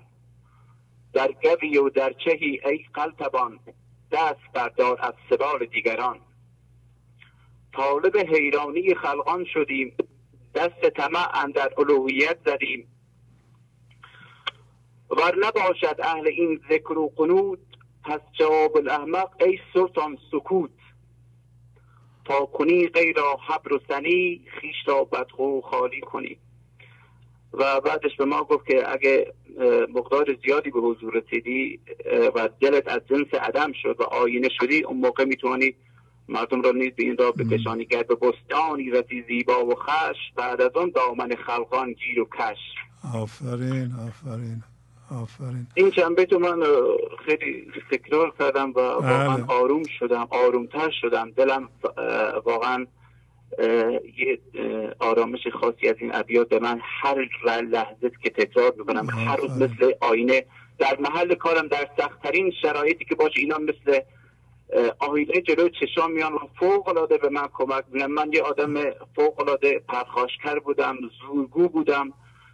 در 1.12 1.31
گوی 1.43 1.79
و 1.79 1.89
در 1.89 2.12
چهی 2.25 2.61
ای 2.65 2.81
قلتبان 2.95 3.59
دست 4.12 4.53
بردار 4.55 4.99
از 5.01 5.15
سبال 5.31 5.66
دیگران. 5.66 6.19
طالب 7.77 8.17
حیرانی 8.17 8.95
خلقان 8.95 9.45
شدیم. 9.45 9.93
دست 10.55 10.91
طمع 10.97 11.39
اندر 11.45 11.71
الوهیت 11.79 12.39
زدیم. 12.47 12.89
ور 15.11 15.35
نباشد 15.47 16.01
اهل 16.03 16.27
این 16.27 16.61
ذکر 16.71 16.99
و 16.99 17.13
قنود 17.17 17.59
پس 18.05 18.21
جواب 18.39 18.77
الاحمق 18.77 19.31
ای 19.41 19.59
سلطان 19.75 20.19
سکوت. 20.31 20.71
تا 22.25 22.47
کنی 22.47 22.87
غیر 22.87 23.17
حبر 23.49 23.73
و 23.73 23.81
سنی 23.89 24.45
خیش 24.61 24.77
را 24.87 25.05
بدخو 25.05 25.61
خالی 25.61 26.01
کنی. 26.01 26.39
و 27.53 27.81
بعدش 27.81 28.17
به 28.17 28.25
ما 28.25 28.45
گفت 28.45 28.67
که 28.67 28.93
اگه 28.93 29.35
مقدار 29.95 30.37
زیادی 30.45 30.71
به 30.71 30.81
حضور 30.81 31.15
رسیدی 31.15 31.81
و 32.35 32.49
دلت 32.61 32.89
از 32.89 33.01
جنس 33.07 33.35
عدم 33.35 33.73
شد 33.83 33.97
و 34.01 34.03
آینه 34.03 34.49
شدی 34.61 34.83
اون 34.83 34.97
موقع 34.97 35.25
می‌تونی 35.25 35.75
مردم 36.29 36.63
را 36.63 36.71
نیز 36.71 36.93
به 36.97 37.03
این 37.03 37.17
را 37.17 37.33
بکشانی 37.33 37.85
گرد 37.85 38.07
به 38.07 38.15
بستانی 38.15 38.91
رسی 38.91 39.25
زیبا 39.29 39.67
و 39.67 39.75
خش 39.75 40.17
بعد 40.37 40.61
از 40.61 40.71
آن 40.75 40.91
دامن 40.91 41.35
خلقان 41.47 41.93
گیر 41.93 42.21
و 42.21 42.25
کش 42.25 42.59
آفرین 43.15 43.91
آفرین 44.07 44.63
آفرین. 45.23 45.67
این 45.75 45.91
جنبه 45.91 46.25
تو 46.25 46.39
من 46.39 46.63
خیلی 47.27 47.67
تکرار 47.91 48.35
کردم 48.39 48.71
و 48.71 48.81
واقعا 48.81 49.37
بله. 49.37 49.47
آروم 49.47 49.83
شدم 49.99 50.27
آرومتر 50.31 50.91
شدم. 51.01 51.31
دلم 51.31 51.69
واقعا 52.45 52.87
یه 54.19 54.39
آرامش 54.99 55.47
خاصی 55.61 55.89
از 55.89 55.97
این 55.99 56.15
ابیات 56.15 56.49
به 56.49 56.59
من 56.59 56.81
هر 56.83 57.29
لحظه 57.63 58.11
که 58.23 58.31
تکرار 58.31 58.75
می‌کنم 58.79 59.07
هر 59.11 59.37
روز 59.37 59.51
مثل 59.51 59.93
آینه. 60.01 60.45
در 60.79 60.97
محل 61.01 61.35
کارم 61.35 61.69
در 61.69 61.89
سختترین 61.99 62.53
شرایطی 62.63 63.05
که 63.05 63.15
باشه 63.15 63.41
اینا 63.41 63.59
مثل 63.59 64.01
آینه 64.99 65.41
جلو 65.41 65.69
چشام 65.69 66.12
میان 66.12 66.32
و 66.32 66.39
فوق 66.61 66.89
العاده 66.89 67.19
به 67.19 67.28
من 67.28 67.49
کمک 67.53 67.85
می‌کنن. 67.91 68.12
من 68.12 68.32
یه 68.32 68.43
آدم 68.43 68.74
فوق 69.16 69.41
العاده 69.41 69.78
پرخاشکر 69.89 70.59
بودم 70.59 70.97
زورگو 71.20 71.69
بودم 71.69 72.12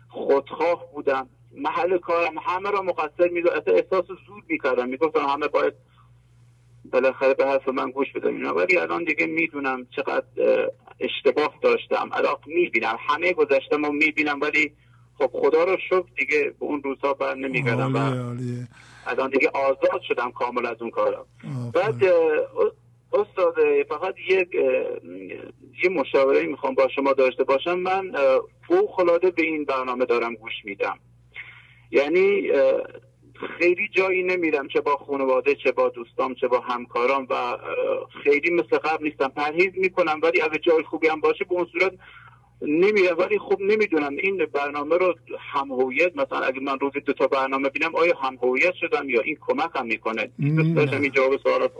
خودخواه 0.08 0.92
بودم. 0.92 1.28
محل 1.56 1.98
کارم 1.98 2.38
همه 2.42 2.70
را 2.70 2.82
مقصر 2.82 3.28
می‌دونم 3.32 3.62
احساس 3.66 4.06
زود 4.06 4.44
می‌کردم. 4.48 4.88
می‌گفتم 4.88 5.20
همه 5.20 5.48
باید 5.48 5.74
بالاخره 6.92 7.34
به 7.34 7.46
حرف 7.46 7.68
من 7.68 7.90
گوش 7.90 8.12
بدم 8.12 8.36
اینا. 8.36 8.54
ولی 8.54 8.78
الان 8.78 9.04
دیگه 9.04 9.26
می‌دونم 9.26 9.86
چقدر 9.96 10.26
اشتباه 11.00 11.58
داشتم. 11.62 12.10
الان 12.12 12.36
می‌بینم. 12.46 12.96
همه 13.08 13.32
گذشتم 13.32 13.84
و 13.84 13.92
می‌بینم. 13.92 14.40
ولی 14.40 14.72
خب 15.18 15.30
خدا 15.32 15.64
رو 15.64 15.76
شکر 15.88 16.06
دیگه 16.16 16.54
به 16.60 16.66
اون 16.66 16.82
روزها 16.82 17.14
بر 17.14 17.34
نمیگردم 17.34 17.92
الان 19.10 19.30
دیگه 19.30 19.50
آزاد 19.54 20.00
شدم 20.08 20.30
کامل 20.30 20.66
از 20.66 20.76
اون 20.80 20.90
کارم 20.90 21.26
بعد 21.74 22.04
استاد 23.12 23.54
فقط 23.88 24.14
یک 24.28 24.54
یه 25.84 25.90
مشاوره 25.90 26.46
می‌خوام 26.46 26.74
با 26.74 26.88
شما 26.88 27.12
داشته 27.12 27.44
باشم. 27.44 27.78
من 27.78 28.12
فوق 28.68 29.00
العاده 29.00 29.30
به 29.30 29.42
این 29.42 29.64
برنامه 29.64 30.04
دارم 30.04 30.34
گوش 30.34 30.52
میدم. 30.64 30.98
یعنی 31.90 32.52
خیلی 33.58 33.88
جایی 33.92 34.22
نمیرم 34.22 34.68
چه 34.68 34.80
با 34.80 34.96
خانواده 34.96 35.54
چه 35.54 35.72
با 35.72 35.88
دوستام 35.88 36.34
چه 36.34 36.48
با 36.48 36.60
همکارام 36.60 37.26
و 37.30 37.58
خیلی 38.24 38.50
مثل 38.50 38.78
قبل 38.78 39.04
نیستم. 39.04 39.28
پرهیز 39.28 39.70
می‌کنم 39.74 40.20
ولی 40.22 40.40
اگه 40.40 40.58
جای 40.58 40.82
خوبی 40.82 41.08
هم 41.08 41.20
باشه 41.20 41.44
به 41.44 41.54
اون 41.54 41.66
صورت 41.72 41.92
نمیرم 42.62 43.18
ولی 43.18 43.38
خب 43.38 43.58
نمی‌دونم. 43.60 44.16
این 44.16 44.46
برنامه 44.52 44.96
رو 44.96 45.14
هم 45.38 45.72
هویت 45.72 46.16
مثلا 46.16 46.38
اگه 46.38 46.60
من 46.60 46.78
روزی 46.78 47.00
دو 47.00 47.12
تا 47.12 47.26
برنامه 47.26 47.68
بینم 47.68 47.94
آیا 47.94 48.16
هم 48.16 48.38
هویت 48.42 48.74
شدم 48.74 49.08
یا 49.08 49.20
این 49.20 49.36
کمک 49.40 49.70
هم 49.74 49.86
می‌کنه؟ 49.86 50.30
دوست 50.38 50.74
داشتم 50.76 51.00
این 51.00 51.12
جواب 51.12 51.36
سوالات 51.42 51.72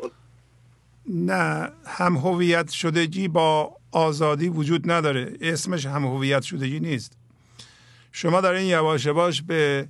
نه 1.06 1.70
هم 1.86 2.16
هویت 2.16 2.70
شدگی 2.70 3.28
با 3.28 3.76
آزادی 3.92 4.48
وجود 4.48 4.90
نداره. 4.90 5.32
اسمش 5.40 5.86
هم 5.86 6.04
هویت 6.04 6.42
شدگی 6.42 6.80
نیست. 6.80 7.18
شما 8.12 8.40
در 8.40 8.52
این 8.52 8.66
یواش 8.66 9.06
یواش 9.06 9.42
به 9.42 9.88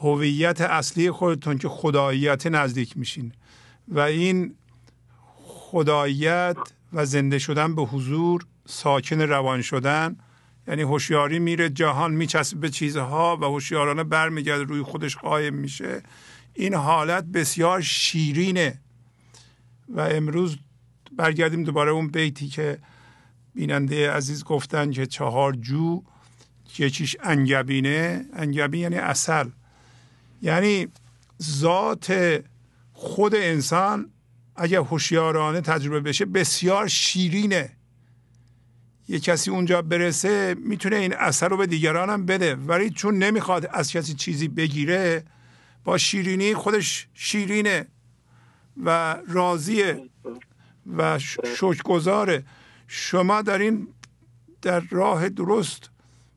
هویت 0.00 0.60
اصلی 0.60 1.10
خودتون 1.10 1.58
که 1.58 1.68
خداییت 1.68 2.46
نزدیک 2.46 2.96
میشین 2.96 3.32
و 3.88 4.00
این 4.00 4.54
خداییت 5.44 6.56
و 6.92 7.04
زنده 7.04 7.38
شدن 7.38 7.74
به 7.74 7.82
حضور 7.82 8.46
ساکن 8.66 9.20
روان 9.20 9.62
شدن 9.62 10.16
یعنی 10.68 10.82
هوشیاری 10.82 11.38
میره 11.38 11.70
جهان 11.70 12.14
میچسبه 12.14 12.60
به 12.60 12.68
چیزها 12.68 13.38
و 13.40 13.44
هوشیارانه 13.44 14.04
برمیگرده 14.04 14.64
روی 14.64 14.82
خودش 14.82 15.16
قایم 15.16 15.54
میشه. 15.54 16.02
این 16.54 16.74
حالت 16.74 17.24
بسیار 17.24 17.80
شیرینه. 17.80 18.80
و 19.88 20.00
امروز 20.00 20.58
برگردیم 21.16 21.64
دوباره 21.64 21.90
اون 21.90 22.08
بیتی 22.08 22.48
که 22.48 22.78
بیننده 23.54 24.10
عزیز 24.10 24.44
گفتن 24.44 24.90
که 24.90 25.06
چهار 25.06 25.52
جو 25.52 26.02
یکیش 26.78 27.16
انگبینه. 27.22 28.24
انگبین 28.32 28.80
یعنی 28.80 28.96
اصل. 28.96 29.48
یعنی 30.42 30.88
ذات 31.42 32.40
خود 32.92 33.34
انسان 33.34 34.10
اگر 34.56 34.78
هوشیارانه 34.78 35.60
تجربه 35.60 36.00
بشه 36.00 36.24
بسیار 36.24 36.88
شیرینه. 36.88 37.76
یه 39.10 39.20
کسی 39.20 39.50
اونجا 39.50 39.82
برسه 39.82 40.56
می‌تونه 40.58 40.96
این 40.96 41.14
اثر 41.14 41.48
رو 41.48 41.56
به 41.56 41.66
دیگران 41.66 42.26
بده. 42.26 42.54
ولی 42.54 42.90
چون 42.90 43.18
نمی‌خواد 43.18 43.70
از 43.72 43.92
کسی 43.92 44.14
چیزی 44.14 44.48
بگیره 44.48 45.24
با 45.84 45.98
شیرینی 45.98 46.54
خودش 46.54 47.08
شیرینه 47.14 47.86
و 48.84 49.16
راضیه 49.28 50.02
و 50.96 51.18
شکرگزاره. 51.56 52.44
شما 52.86 53.42
در 53.42 53.58
این 53.58 53.88
در 54.62 54.82
راه 54.90 55.28
درست 55.28 55.90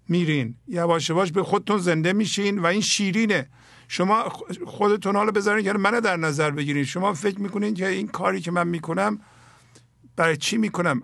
میرین. 0.09 0.55
یواش 0.67 1.09
یواش 1.09 1.31
به 1.31 1.43
خودتون 1.43 1.77
زنده 1.77 2.13
میشین 2.13 2.59
و 2.59 2.65
این 2.65 2.81
شیرینه. 2.81 3.49
شما 3.87 4.29
خودتون 4.65 5.15
حالا 5.15 5.31
بذارین 5.31 5.65
که 5.65 5.73
منو 5.73 6.01
در 6.01 6.17
نظر 6.17 6.51
بگیرید 6.51 6.85
شما 6.85 7.13
فکر 7.13 7.39
می‌کنین 7.39 7.73
که 7.73 7.87
این 7.87 8.07
کاری 8.07 8.41
که 8.41 8.51
من 8.51 8.67
می‌کنم 8.67 9.19
برای 10.15 10.37
چی 10.37 10.57
می‌کنم؟ 10.57 11.03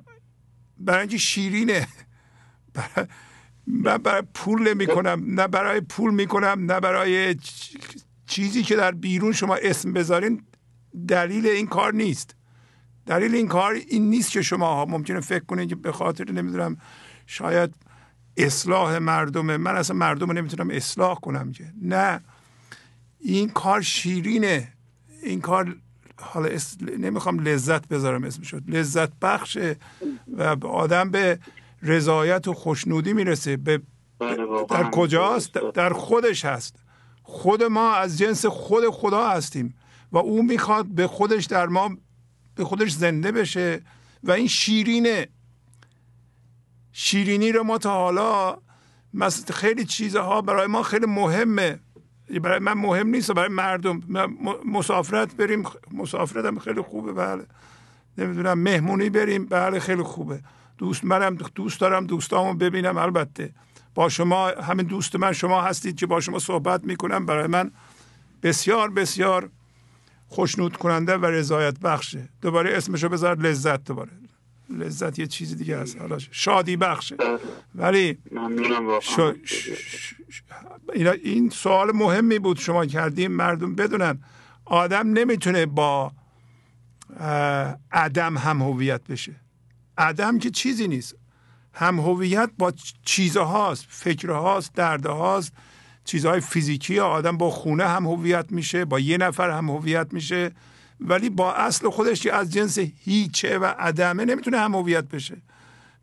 برای 0.80 1.00
اینکه 1.00 1.18
شیرینه. 1.18 1.88
برای 2.74 3.08
من 3.68 3.98
برای 3.98 4.24
پول 4.34 4.70
نمی‌کنم. 4.74 5.24
نه 5.28 5.48
برای 5.48 5.82
پول 5.82 6.14
می‌کنم 6.14 6.72
نه 6.72 6.80
برای 6.80 7.36
چیزی 8.28 8.64
که 8.64 8.76
در 8.76 8.92
بیرون 8.92 9.32
شما 9.32 9.56
اسم 9.56 9.94
بذارین. 9.94 10.44
دلیل 11.08 11.48
این 11.48 11.68
کار 11.68 11.94
نیست. 11.94 12.36
دلیل 13.06 13.36
این 13.36 13.48
کار 13.48 13.74
این 13.74 14.10
نیست 14.10 14.32
که 14.32 14.42
شما 14.42 14.86
ممکنه 14.86 15.20
فکر 15.20 15.46
کنید 15.46 15.70
که 15.70 15.76
به 15.76 15.92
خاطر 15.92 16.32
نمی‌دونم 16.32 16.78
شاید 17.28 17.76
اصلاح 18.38 18.98
مردمه 18.98 19.58
من 19.58 19.76
اصلا 19.76 19.96
مردم 19.96 20.28
رو 20.28 20.34
نمی‌تونم 20.34 20.70
اصلاح 20.70 21.20
کنم 21.20 21.52
که. 21.52 21.74
نه. 21.82 22.22
این 23.20 23.50
کار 23.50 23.82
شیرینه. 23.82 24.74
این 25.24 25.42
کار 25.42 25.76
حالا 26.22 26.50
نمی‌خوام 26.98 27.40
لذت 27.40 27.88
بذارم 27.88 28.24
اسمشو 28.24 28.60
لذت 28.68 29.10
بخشه 29.22 29.78
و 30.28 30.58
آدم 30.68 31.12
به 31.12 31.40
رضایت 31.82 32.48
و 32.48 32.54
خوشنودی 32.54 33.14
می‌رسه. 33.14 33.58
به 33.58 33.82
در 34.70 34.90
کجاست؟ 34.92 35.54
در 35.74 35.94
خودش 35.94 36.46
هست. 36.46 36.76
خود 37.24 37.64
ما 37.64 37.94
از 37.94 38.18
جنس 38.18 38.46
خود 38.46 38.90
خدا 38.90 39.30
هستیم 39.30 39.76
و 40.12 40.18
او 40.18 40.44
می‌خواد 40.44 40.86
به 40.86 41.08
خودش 41.08 41.46
در 41.46 41.66
ما 41.66 41.98
به 42.56 42.66
خودش 42.66 42.92
زنده 42.92 43.32
بشه 43.32 43.82
و 44.24 44.32
این 44.32 44.48
شیرینه. 44.48 45.28
شیرینی 46.92 47.52
رو 47.52 47.64
ما 47.64 47.78
تا 47.78 47.94
حالا 47.94 48.58
مثل 49.14 49.54
خیلی 49.54 49.86
چیزها 49.86 50.42
برای 50.42 50.68
ما 50.68 50.84
خیلی 50.84 51.06
مهمه. 51.06 51.80
برای 52.42 52.60
من 52.60 52.74
مهم 52.74 53.08
نیست 53.08 53.32
برای 53.32 53.50
مردم. 53.50 54.02
مسافرت 54.66 55.36
بریم 55.36 55.64
مسافرت 55.92 56.46
هم 56.46 56.60
خیلی 56.60 56.82
خوبه 56.82 57.14
بله. 57.14 57.46
نمی‌دونم 58.18 58.60
مهمونی 58.60 59.10
بریم 59.10 59.46
بله 59.46 59.80
خیلی 59.80 60.04
خوبه. 60.04 60.40
دوست 60.78 61.06
منم 61.06 61.36
دوست 61.36 61.80
دارم 61.80 62.06
دوستامو 62.06 62.54
ببینم 62.54 62.98
البته. 62.98 63.54
با 63.96 64.10
شما 64.10 64.48
همین 64.48 64.86
دوست 64.86 65.16
من 65.16 65.34
شما 65.34 65.62
هستید 65.62 65.96
که 65.96 66.06
با 66.06 66.20
شما 66.20 66.40
صحبت 66.40 66.84
می‌کنم 66.84 67.26
برای 67.26 67.48
من 67.48 67.72
بسیار 68.44 68.90
بسیار 68.90 69.50
خوشنود 70.28 70.78
کننده 70.78 71.18
و 71.18 71.26
رضایت 71.26 71.80
بخشه. 71.80 72.30
دوباره 72.42 72.78
اسمشو 72.78 73.10
بذار 73.10 73.38
لذت 73.38 73.84
دوباره. 73.84 74.12
لذت 74.70 75.20
یه 75.20 75.28
چیزی 75.28 75.56
دیگه 75.56 75.78
هست. 75.78 75.98
حالا 75.98 76.18
شادی 76.20 76.78
بخشه. 76.78 77.16
ولی 77.76 78.18
شو 79.02 79.34
این 81.24 81.50
سوال 81.50 81.92
مهمی 81.92 82.40
بود 82.40 82.58
شما 82.60 82.86
کردیم. 82.86 83.32
مردم 83.32 83.76
بدونن 83.76 84.20
آدم 84.66 85.08
نمی‌تونه 85.08 85.66
با 85.66 86.12
عدم 87.92 88.38
هم 88.38 88.62
هویت 88.62 89.04
بشه. 89.04 89.36
عدم 89.98 90.40
که 90.40 90.50
چیزی 90.50 90.88
نیست. 90.88 91.16
هم 91.74 92.00
هویت 92.00 92.50
با 92.58 92.74
چیزهاست 93.06 93.86
فکرهاست 93.90 94.74
دردهاست. 94.74 95.54
چیزهای 96.06 96.40
فیزیکی 96.40 97.00
آدم 97.00 97.38
با 97.38 97.50
خونه 97.50 97.88
هم 97.88 98.06
هویت 98.06 98.52
میشه 98.52 98.86
با 98.86 99.00
یه 99.00 99.18
نفر 99.18 99.50
هم 99.50 99.70
هویت 99.70 100.14
میشه. 100.14 100.52
ولی 101.00 101.30
با 101.30 101.54
اصل 101.54 101.90
خودش 101.90 102.24
که 102.24 102.34
از 102.34 102.54
جنس 102.54 102.80
هیچه 103.06 103.60
و 103.60 103.66
عدمه 103.66 104.26
نمی‌تونه 104.26 104.58
هم 104.58 104.76
هویت 104.76 105.04
بشه. 105.04 105.38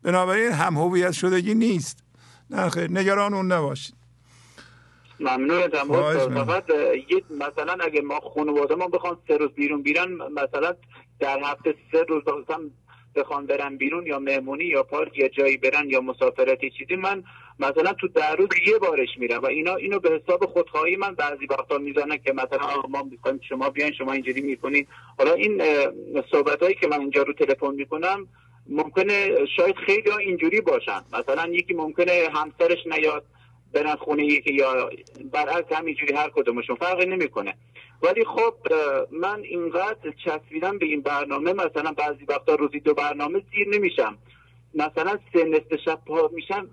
بنابراین 0.03 0.51
هم 0.51 0.75
هویت 0.77 1.11
شدگی 1.11 1.53
نیست. 1.53 2.03
نه 2.49 2.69
خیر 2.69 2.91
نگران 2.91 3.33
اون 3.33 3.51
نباشید. 3.51 3.95
ممنونتم 5.19 5.87
فقط 6.33 6.63
مثلا 7.29 7.77
اگه 7.83 8.01
ما 8.01 8.19
خانواده 8.35 8.75
ما 8.75 8.87
بخوان 8.87 9.17
سه 9.27 9.37
روز 9.37 9.51
بیرون 9.51 9.81
بیرن 9.81 10.11
مثلا 10.11 10.75
در 11.19 11.39
هفته 11.43 11.75
سه 11.91 12.03
روز 12.09 12.23
بخوان 13.15 13.45
برن 13.45 13.77
بیرون 13.77 14.05
یا 14.05 14.19
مهمونی 14.19 14.63
یا 14.63 14.83
پارک 14.83 15.17
یا 15.17 15.27
جایی 15.27 15.57
برن 15.57 15.89
یا 15.89 16.01
مسافرتی 16.01 16.69
چیزی 16.69 16.95
من 16.95 17.23
مثلا 17.59 17.93
تو 17.93 18.07
در 18.07 18.35
روز 18.35 18.47
یه 18.67 18.77
بارش 18.77 19.09
میرم 19.17 19.41
و 19.41 19.45
اینا 19.45 19.75
اینو 19.75 19.99
به 19.99 20.21
حساب 20.23 20.45
خودخواهی 20.45 20.95
من 20.95 21.15
بعضی 21.15 21.45
وقتا 21.45 21.77
می‌زنن 21.77 22.17
که 22.17 22.33
مثلا 22.33 22.81
ما 22.89 23.03
می‌خوایم 23.03 23.39
شما 23.49 23.69
بیاین 23.69 23.93
شما 23.93 24.13
اینجوری 24.13 24.41
می‌کنین. 24.41 24.87
حالا 25.17 25.33
این 25.33 25.61
صحبت 26.31 26.63
هایی 26.63 26.75
که 26.75 26.87
من 26.87 26.99
اینجا 26.99 27.23
رو 27.23 27.33
تلفن 27.33 27.75
می‌کنم 27.75 28.27
ممکنه 28.69 29.45
شاید 29.57 29.75
خیلی 29.75 30.09
ها 30.09 30.17
اینجوری 30.17 30.61
باشن. 30.61 31.01
مثلا 31.13 31.47
یکی 31.51 31.73
ممکنه 31.73 32.29
همسرش 32.33 32.87
نیاد 32.87 33.23
برن 33.73 33.95
خونه 33.95 34.25
یکی 34.25 34.53
یا 34.53 34.89
برعکس 35.31 35.71
همینجوری 35.71 36.13
هر 36.13 36.29
کدومشون 36.29 36.75
فرقی 36.75 37.05
نمی‌کنه. 37.05 37.53
ولی 38.03 38.25
خب 38.25 38.53
من 39.11 39.39
اینقدر 39.39 40.13
چسبیدم 40.25 40.77
به 40.77 40.85
این 40.85 41.01
برنامه 41.01 41.53
مثلا 41.53 41.91
بعضی 41.91 42.25
وقتا 42.27 42.55
روزی 42.55 42.79
دو 42.79 42.93
برنامه 42.93 43.43
سیر 43.51 43.67
نمیشم. 43.69 44.17
مثلا 44.77 45.19
سه 45.33 45.43
نصف 45.43 45.75
شب 45.85 45.99
پا 46.05 46.29
میشم 46.33 46.69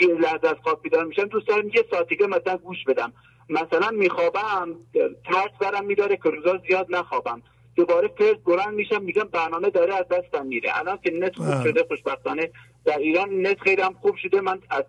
یه 0.00 0.08
لحظه 0.08 0.48
از 0.48 0.56
خواب 0.62 0.82
بیدار 0.82 1.04
میشم 1.04 1.24
دوست 1.24 1.48
دارم 1.48 1.68
یه 1.68 1.84
ساعتیگه 1.90 2.26
مثلا 2.26 2.56
گوش 2.56 2.84
بدم. 2.84 3.12
مثلا 3.48 3.90
میخوابم 3.90 4.74
ترس 5.24 5.50
برم 5.60 5.84
میداره 5.84 6.16
که 6.16 6.30
روزا 6.30 6.60
زیاد 6.68 6.86
نخوابم. 6.90 7.42
دوباره 7.76 8.08
فرد 8.18 8.44
بلند 8.44 8.74
میشم 8.74 9.02
میگم 9.02 9.24
برنامه 9.24 9.70
داره 9.70 9.94
از 9.94 10.08
دستم 10.08 10.46
میره. 10.46 10.78
الان 10.78 10.98
که 11.04 11.10
نت 11.10 11.36
خوب 11.36 11.64
شده 11.64 11.84
خوشبختانه 11.88 12.50
در 12.84 12.98
ایران 12.98 13.46
نت 13.46 13.60
خیلی 13.60 13.82
هم 13.82 13.92
خوب 13.92 14.16
شده. 14.16 14.40
من 14.40 14.60
از 14.70 14.84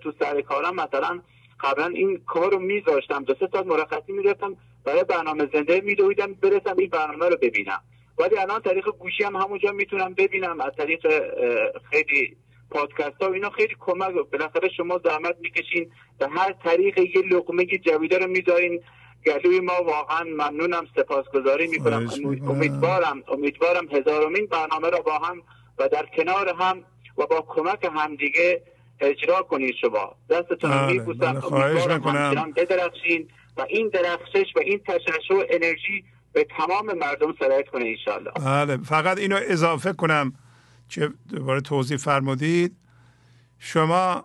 تو 0.00 0.12
سر 0.20 0.40
کارم 0.40 0.74
مثلا 0.74 1.20
قبلا 1.60 1.86
این 1.86 2.22
کار 2.26 2.50
رو 2.50 2.58
میذاشتم. 2.58 3.24
دو 3.24 3.34
سه 3.40 3.48
ساعت 3.52 3.66
مرخصی 3.66 4.12
می‌رفتم 4.12 4.56
برای 4.84 5.04
برنامه 5.04 5.48
زنده 5.52 5.80
میدویدم 5.80 6.34
برسم 6.34 6.76
این 6.78 6.90
برنامه 6.90 7.28
رو 7.28 7.36
ببینم. 7.42 7.82
ولی 8.20 8.38
الان 8.38 8.62
طریق 8.62 8.88
گوشی 8.88 9.24
هم 9.24 9.36
همونجا 9.36 9.72
می‌تونم 9.72 10.14
ببینم 10.14 10.60
از 10.60 10.72
طریق 10.78 11.06
خیلی 11.90 12.36
پادکست 12.70 13.22
ها 13.22 13.30
و 13.30 13.34
اینا 13.34 13.50
خیلی 13.50 13.76
کمک 13.80 14.14
بالاخره 14.32 14.68
شما 14.76 15.00
زحمت 15.04 15.36
می‌کشین. 15.40 15.90
به 16.18 16.28
هر 16.28 16.52
طریق 16.64 16.98
یه 16.98 17.22
لقمه 17.30 17.66
جویده 17.66 18.18
رو 18.18 18.26
می‌ذارین. 18.26 18.82
گلوی 19.26 19.60
ما 19.60 19.82
واقعا 19.82 20.24
ممنونم 20.24 20.86
سپاسگزاری 20.96 21.66
می‌کنم. 21.66 22.10
امیدوارم 22.48 23.22
امیدوارم 23.28 23.88
هزارمین 23.92 24.46
برنامه 24.46 24.90
رو 24.90 25.02
با 25.02 25.18
هم 25.18 25.42
و 25.78 25.88
در 25.88 26.06
کنار 26.16 26.54
هم 26.58 26.84
و 27.18 27.26
با 27.26 27.44
کمک 27.48 27.90
همدیگه 27.94 28.62
اجرا 29.00 29.42
کنید 29.42 29.74
شما. 29.80 30.16
دستتون 30.30 30.70
رو 30.70 30.86
میبوسم. 30.86 31.42
امیدوارم 31.52 32.52
بدرخشین 32.56 33.28
و 33.56 33.66
این 33.68 33.88
درخشش 33.88 34.46
و 34.56 34.60
این 34.60 34.78
تشعشع 34.78 35.34
و 35.34 35.44
انرژی 35.50 36.04
به 36.32 36.46
تمام 36.56 36.98
مردم 36.98 37.34
سرایت 37.38 37.68
کنه 37.68 37.84
انشالله 37.84 38.30
بله 38.30 38.76
فقط 38.76 39.18
اینو 39.18 39.38
اضافه 39.48 39.92
کنم 39.92 40.32
که 40.88 41.10
دوباره 41.28 41.60
توضیح 41.60 41.96
فرمودید. 41.96 42.76
شما 43.58 44.24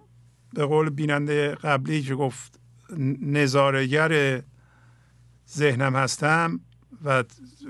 به 0.53 0.65
قول 0.65 0.89
بیننده 0.89 1.55
قبلی 1.55 2.01
که 2.01 2.15
گفت 2.15 2.59
نظارگر 3.21 4.41
ذهنم 5.49 5.95
هستم 5.95 6.59
و 7.05 7.23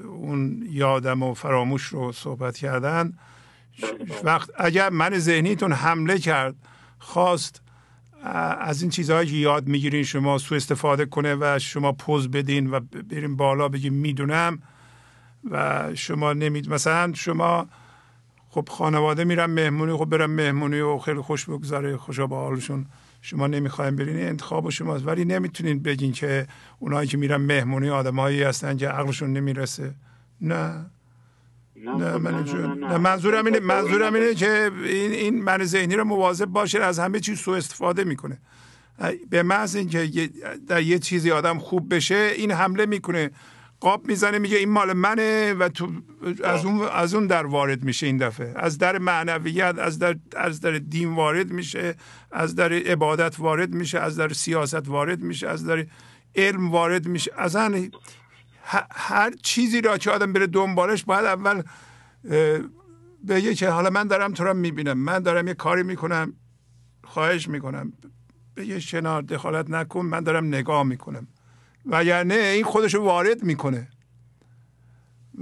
اون 0.03 0.68
یادم 0.70 1.24
و 1.24 1.34
فراموش 1.34 1.84
رو 1.84 2.12
صحبت 2.12 2.57
کردن 2.57 3.14
وقت 4.24 4.49
اگر 4.57 4.90
من 4.90 5.18
ذهنیتون 5.18 5.72
حمله 5.72 6.20
کرد 6.20 6.56
خواست 6.99 7.62
از 8.60 8.81
این 8.81 8.91
چیزهایی 8.91 9.30
که 9.30 9.35
یاد 9.35 9.68
می‌گیرین 9.68 10.03
شما 10.03 10.38
سو 10.38 10.56
استفاده 10.56 11.06
کنه 11.06 11.35
و 11.39 11.60
شما 11.60 11.91
پوز 11.91 12.31
بدین 12.31 12.69
و 12.69 12.80
بریم 13.10 13.35
بالا 13.35 13.69
بگیم 13.69 13.93
می‌دونم 13.93 14.60
و 15.52 15.89
شما 15.95 16.34
نمید 16.34 16.69
مثلا 16.69 17.14
شما 17.14 17.68
خب 18.49 18.69
خانواده 18.72 19.23
میرم 19.23 19.49
مهمونی 19.52 19.93
خب 19.93 20.06
برم 20.06 20.31
مهمونی 20.31 20.80
و 20.80 20.97
خیلی 20.97 21.22
خوش 21.22 21.45
بگذاره 21.45 21.97
خوشا 21.97 22.27
با 22.27 22.39
حالشون 22.39 22.85
شما 23.22 23.47
نمی‌خوایم 23.47 23.95
برین 23.95 24.27
انتخاب 24.27 24.69
شماست. 24.69 25.07
ولی 25.07 25.26
نمی‌تونین 25.26 25.80
بگین 25.80 26.11
که 26.11 26.47
اونایی 26.80 27.07
که 27.07 27.18
میرن 27.18 27.38
مهمونی 27.38 27.89
آدمایی 27.89 28.43
هستن 28.43 28.77
که 28.77 28.89
عقلشون 28.89 29.34
نمی‌رسه. 29.34 29.93
نه. 30.41 30.85
نه, 31.84 32.18
من 32.18 32.43
نه, 32.80 32.97
منظورم 32.97 33.45
اینه 33.45 33.60
منظورم 33.60 34.14
اینه 34.14 34.35
که 34.35 34.72
این 34.84 35.11
این 35.11 35.43
من 35.43 35.64
ذهنی 35.64 35.95
رو 35.95 36.03
مواظب 36.03 36.45
باشه 36.45 36.80
از 36.80 36.99
همه 36.99 37.19
چیز 37.19 37.39
سوء 37.39 37.57
استفاده 37.57 38.03
می‌کنه. 38.03 38.38
به 39.30 39.43
محض 39.43 39.76
اینکه 39.76 40.30
در 40.68 40.81
یه 40.81 40.99
چیزی 40.99 41.31
آدم 41.31 41.60
خوب 41.60 41.95
بشه 41.95 42.31
این 42.35 42.52
حمله 42.52 42.85
می‌کنه. 42.85 43.31
قاب 43.80 44.07
می‌زنه 44.07 44.39
میگه 44.39 44.57
این 44.57 44.69
مال 44.69 44.93
منه 44.93 45.53
و 45.53 45.69
تو 45.69 45.91
از 46.43 46.65
اون 46.65 46.81
از 46.81 47.14
اون 47.14 47.27
در 47.27 47.45
وارد 47.45 47.84
میشه 47.84 48.06
این 48.06 48.18
دفعه. 48.18 48.53
از 48.56 48.77
در 48.77 48.97
معنویت 48.97 49.80
از 49.80 49.99
در 49.99 50.15
از 50.35 50.61
در 50.61 50.72
دین 50.72 51.15
وارد 51.15 51.52
میشه 51.52 51.95
از 52.31 52.56
در 52.56 52.73
عبادت 52.73 53.39
وارد 53.39 53.73
میشه 53.73 53.99
از 53.99 54.18
در 54.18 54.30
سیاست 54.30 54.88
وارد 54.88 55.22
میشه 55.22 55.47
از 55.47 55.65
در 55.65 55.85
علم 56.35 56.72
وارد 56.72 57.07
میشه. 57.07 57.31
از 57.38 57.56
هر 58.92 59.34
چیزی 59.44 59.82
را 59.82 59.98
که 59.98 60.12
آدم 60.12 60.34
بره 60.34 60.48
دنبالش 60.48 61.04
باید 61.04 61.26
اول 61.26 61.62
بگه 63.28 63.56
که 63.56 63.70
حالا 63.70 63.90
من 63.90 64.08
دارم 64.08 64.34
تو 64.34 64.44
را 64.44 64.54
می‌بینم 64.54 64.98
من 64.98 65.20
دارم 65.20 65.48
یه 65.48 65.54
کاری 65.54 65.84
می‌کنم 65.84 66.34
خواهش 67.04 67.48
می‌کنم 67.48 67.94
به 68.56 68.80
شنار 68.80 69.22
دخالت 69.22 69.70
نکن 69.70 70.06
من 70.06 70.20
دارم 70.20 70.48
نگاه 70.48 70.84
می‌کنم. 70.84 71.28
و 71.86 72.24
نه 72.24 72.34
این 72.34 72.64
خودش 72.64 72.96
وارد 72.96 73.44
می‌کنه. 73.44 73.88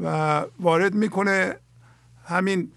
و 0.04 0.46
وارد 0.60 0.94
می‌کنه 0.94 1.56
همین 2.26 2.72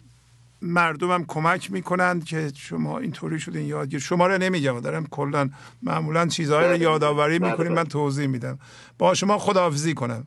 مردم 0.62 1.10
هم 1.10 1.24
کمک 1.24 1.72
می‌کنند 1.72 2.24
که 2.24 2.52
شما 2.54 2.98
اینطوری 2.98 3.40
شدین 3.40 3.66
یادگیر 3.66 4.00
شما 4.00 4.26
رو 4.26 4.38
نمیگم 4.38 4.80
دارم 4.80 5.06
کلا 5.06 5.50
معمولا 5.82 6.26
چیزهایی 6.26 6.68
رو 6.68 6.76
یادآوری 6.76 7.38
می‌کنیم 7.38 7.72
من 7.72 7.84
توضیح 7.84 8.26
میدم. 8.26 8.58
با 8.98 9.14
شما 9.14 9.38
خداحافظی 9.38 9.94
کنم. 9.94 10.26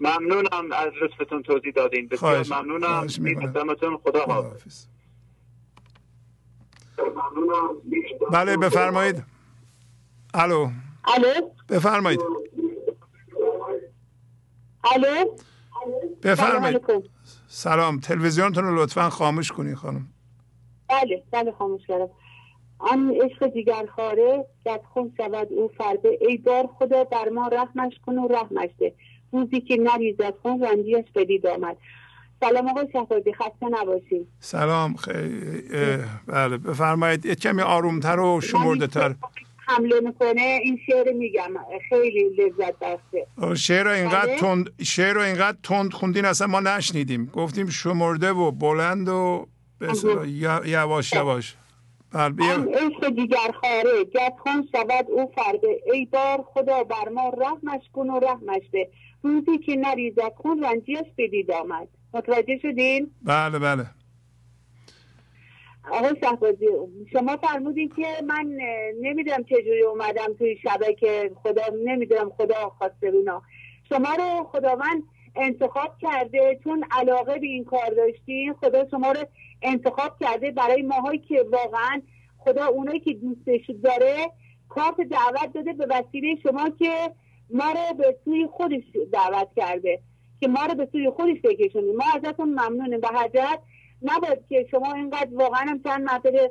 ممنونم 0.00 0.72
از 0.72 0.92
لطفتون 1.02 1.42
توضیح 1.42 1.72
دادین. 1.72 2.08
بسیار 2.08 2.46
ممنونم. 2.50 3.06
میبینمتون 3.18 3.96
خدا 3.96 4.24
حافظ 4.24 4.86
بله 8.32 8.56
بفرمایید. 8.56 9.24
الو. 10.34 10.70
الو. 11.04 11.50
بفرمایید. 11.68 12.20
الو. 14.94 15.36
بفرمایید. 16.22 16.80
سلام 17.48 18.00
تلویزیونتون 18.00 18.64
رو 18.64 18.82
لطفا 18.82 19.10
خاموش 19.10 19.52
کنید 19.52 19.74
خانم. 19.74 20.08
بله 20.88 21.22
بله 21.30 21.52
خاموش 21.52 21.86
کردم. 21.86 22.10
آن 22.78 23.14
عشق 23.22 23.46
دیگر 23.46 23.86
خاره 23.96 24.46
خون 24.94 25.12
شود 25.16 25.48
او 25.50 25.68
فرده 25.78 26.18
ای 26.20 26.36
بار 26.36 26.66
خدا 26.78 27.04
بر 27.04 27.28
ما 27.28 27.48
رحمش 27.48 27.92
کن 28.06 28.18
و 28.18 28.28
رحمش 28.28 28.70
ده. 28.78 28.94
روزی 29.32 29.60
که 29.60 29.76
نریزد 29.76 30.34
خون 30.42 30.64
رنجیش 30.64 31.04
بدید 31.14 31.46
آمد. 31.46 31.76
سلام 32.40 32.68
آقای 32.68 32.88
شهبازی 32.92 33.32
خسته 33.32 33.66
نباشید. 33.70 34.26
سلام 34.40 34.94
خیلی 34.94 35.62
بله 36.26 36.58
بفرمایید 36.58 37.26
کمی 37.26 37.62
آرومتر 37.62 38.20
و 38.20 38.40
شمرده 38.40 38.86
تر 38.86 39.14
حمله 39.66 40.00
می‌کنه 40.00 40.58
این 40.62 40.78
شعر 40.86 41.12
میگم 41.12 41.54
خیلی 41.88 42.28
لذت 42.38 42.74
بخشه. 42.78 43.54
شعر 43.56 43.84
رو 43.84 43.90
اینقدر 43.90 44.36
تند 44.36 44.70
شعر 44.82 45.12
رو 45.12 45.20
اینقدر 45.20 45.58
تند 45.62 45.92
خوندین 45.92 46.24
اصلا 46.24 46.46
ما 46.46 46.60
نشنیدیم. 46.60 47.26
گفتیم 47.26 47.68
شمرده 47.68 48.30
و 48.30 48.50
بلند 48.50 49.08
و 49.08 49.46
یواش 50.64 51.12
یواش. 51.12 51.56
بله 52.12 52.52
عشق 52.54 53.08
دیگر 53.08 53.52
خاره 53.60 54.04
گت 54.14 54.32
خون 54.38 54.68
شود 54.72 55.06
او 55.08 55.32
فرده. 55.36 55.80
ای 55.92 56.04
بار 56.04 56.44
خدا 56.54 56.84
بر 56.84 57.08
ما 57.14 57.32
رحمش 57.40 57.82
کن 57.92 58.10
و 58.10 58.20
رحمش 58.20 58.62
ده. 58.72 58.88
روزی 59.22 59.58
که 59.58 59.76
نریزد 59.76 60.32
خون 60.36 60.64
رنجیش 60.64 61.08
بدید 61.18 61.50
آمد. 61.50 61.88
متوجه 62.14 62.58
شدین؟ 62.58 63.10
بله 63.22 63.58
بله. 63.58 63.86
آقای 65.90 66.14
شهبازی 66.20 66.66
شما 67.12 67.36
فرمودین 67.36 67.88
که 67.88 68.06
من 68.26 68.58
نمی‌دونم 69.00 69.44
چجوری 69.44 69.82
اومدم 69.82 70.34
توی 70.38 70.56
شبکه 70.56 71.30
خدا 71.42 71.62
نمی‌دونم 71.84 72.30
خدا 72.30 72.68
خواسته 72.78 73.10
بینا 73.10 73.42
شما 73.88 74.14
رو 74.18 74.44
خداوند 74.44 75.02
انتخاب 75.36 75.98
کرده 75.98 76.60
چون 76.64 76.84
علاقه 76.90 77.38
به 77.38 77.46
این 77.46 77.64
کار 77.64 77.90
داشتین 77.96 78.54
خدا 78.54 78.88
شما 78.90 79.12
رو 79.12 79.24
انتخاب 79.62 80.16
کرده 80.20 80.50
برای 80.50 80.82
ماهایی 80.82 81.18
که 81.18 81.44
واقعا 81.52 82.02
خدا 82.38 82.66
اونایی 82.66 83.00
که 83.00 83.12
دوستش 83.12 83.70
داره 83.84 84.16
کارت 84.68 84.96
دعوت 84.96 85.52
داده 85.54 85.72
به 85.72 85.86
وسیله 85.90 86.36
شما 86.42 86.70
که 86.70 87.10
ما 87.50 87.64
رو 87.70 87.96
به 87.96 88.16
سوی 88.24 88.46
خودش 88.46 88.82
دعوت 89.12 89.48
کرده 89.56 90.00
که 90.40 90.48
ما 90.48 90.66
رو 90.66 90.74
به 90.74 90.88
سوی 90.92 91.10
خودش 91.10 91.36
بکشونیم 91.44 91.96
ما 91.96 92.04
ازتون 92.14 92.48
ممنونیم. 92.48 93.00
به 93.00 93.08
حضرت 93.08 93.60
نباید 94.02 94.46
که 94.48 94.66
شما 94.70 94.92
اینقدر 94.92 95.28
واقعا 95.32 95.60
هم 95.60 95.82
چند 95.82 96.02
مرتبه 96.02 96.50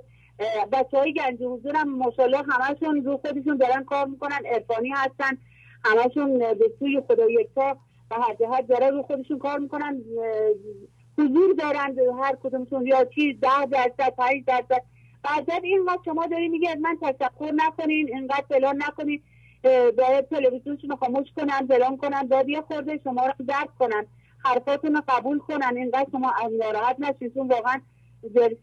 بچه 0.72 0.98
های 0.98 1.14
گنج 1.14 1.44
حضور 1.44 1.76
هم 1.76 1.98
ماشاءالله 1.98 2.44
همشون 2.50 3.06
رو 3.06 3.18
خودشون 3.18 3.58
دارن 3.58 3.84
کار 3.84 4.06
می‌کنن 4.06 4.40
ارفانی 4.46 4.90
هستن 4.90 5.38
همشون 5.86 6.40
به 6.40 6.72
سوی 6.80 7.02
خدا 7.08 7.30
یکتا 7.30 7.78
و 8.12 8.16
هر 8.16 8.36
جهت 8.40 8.68
داره 8.68 8.90
رو 8.90 9.04
خودشون 9.04 9.40
کار 9.40 9.60
می‌کنن. 9.60 10.02
حضور 11.18 11.54
دارن 11.54 11.96
هر 12.24 12.36
کدومشون 12.44 12.88
یا 12.88 13.06
چی 13.06 13.34
ده 13.34 13.66
درصد 13.72 14.16
پنج 14.18 14.46
درصد. 14.48 14.84
بعد 15.24 15.64
این 15.64 15.84
وقت 15.88 16.00
شما 16.06 16.28
داری 16.28 16.48
میگه 16.48 16.76
من 16.76 16.98
تشکر 17.02 17.52
نکنین 17.56 18.08
اینقدر 18.08 18.46
فلان 18.50 18.76
نکنین. 18.88 19.24
باید 19.98 20.30
تلویزیونشون 20.30 20.90
رو 20.90 20.96
خاموش 20.96 21.28
کنن 21.36 21.68
فلان 21.68 21.98
کنن 21.98 22.24
باید 22.24 22.50
یه 22.50 22.62
خورده 22.62 23.00
شما 23.04 23.26
رو 23.26 23.46
درک 23.46 23.78
کنن 23.80 24.06
حرفاتون 24.46 24.96
رو 24.96 25.02
قبول 25.08 25.40
کنن. 25.40 25.78
اینقدر 25.78 26.08
شما 26.12 26.32
از 26.46 26.52
ناراحت 26.60 26.96
نشین 27.00 27.32
چون 27.34 27.48
واقعا 27.48 27.82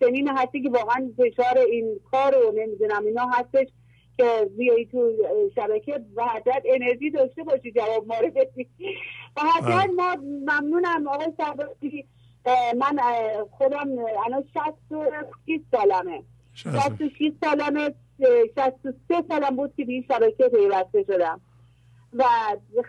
سنین 0.01 0.29
هستی 0.29 0.63
که 0.63 0.71
واقعا 0.71 1.11
فشار 1.17 1.59
این 1.59 2.01
کار 2.11 2.35
رو 2.35 2.53
نمی‌دونم. 2.57 3.07
اینا 3.07 3.27
هستش 3.27 3.69
که 4.17 4.51
بیایی 4.57 4.87
تو 4.87 5.13
شبکه 5.55 6.01
و 6.17 6.25
حضرت 6.25 6.63
انرژی 6.65 7.11
داشته 7.11 7.43
باشی 7.43 7.73
جواب 7.73 8.07
ما 8.07 8.19
رو 8.19 8.31
بدی. 8.31 8.69
و 9.37 9.41
حضرت 9.41 9.91
ما 9.97 10.17
ممنونم 10.23 11.09
آقای 11.09 11.33
سربازی 11.37 12.07
من 12.77 12.99
خودم 13.51 13.89
الان 14.27 14.45
66 14.55 15.61
سالمه. 15.71 16.23
66 16.55 17.33
سالمه. 17.45 17.95
63 18.19 19.25
سالم 19.29 19.57
بود 19.57 19.73
که 19.77 19.85
به 19.85 19.93
این 19.93 20.05
شبکه 20.09 20.49
پیوسته 20.49 21.03
شدم. 21.03 21.41
و 22.13 22.25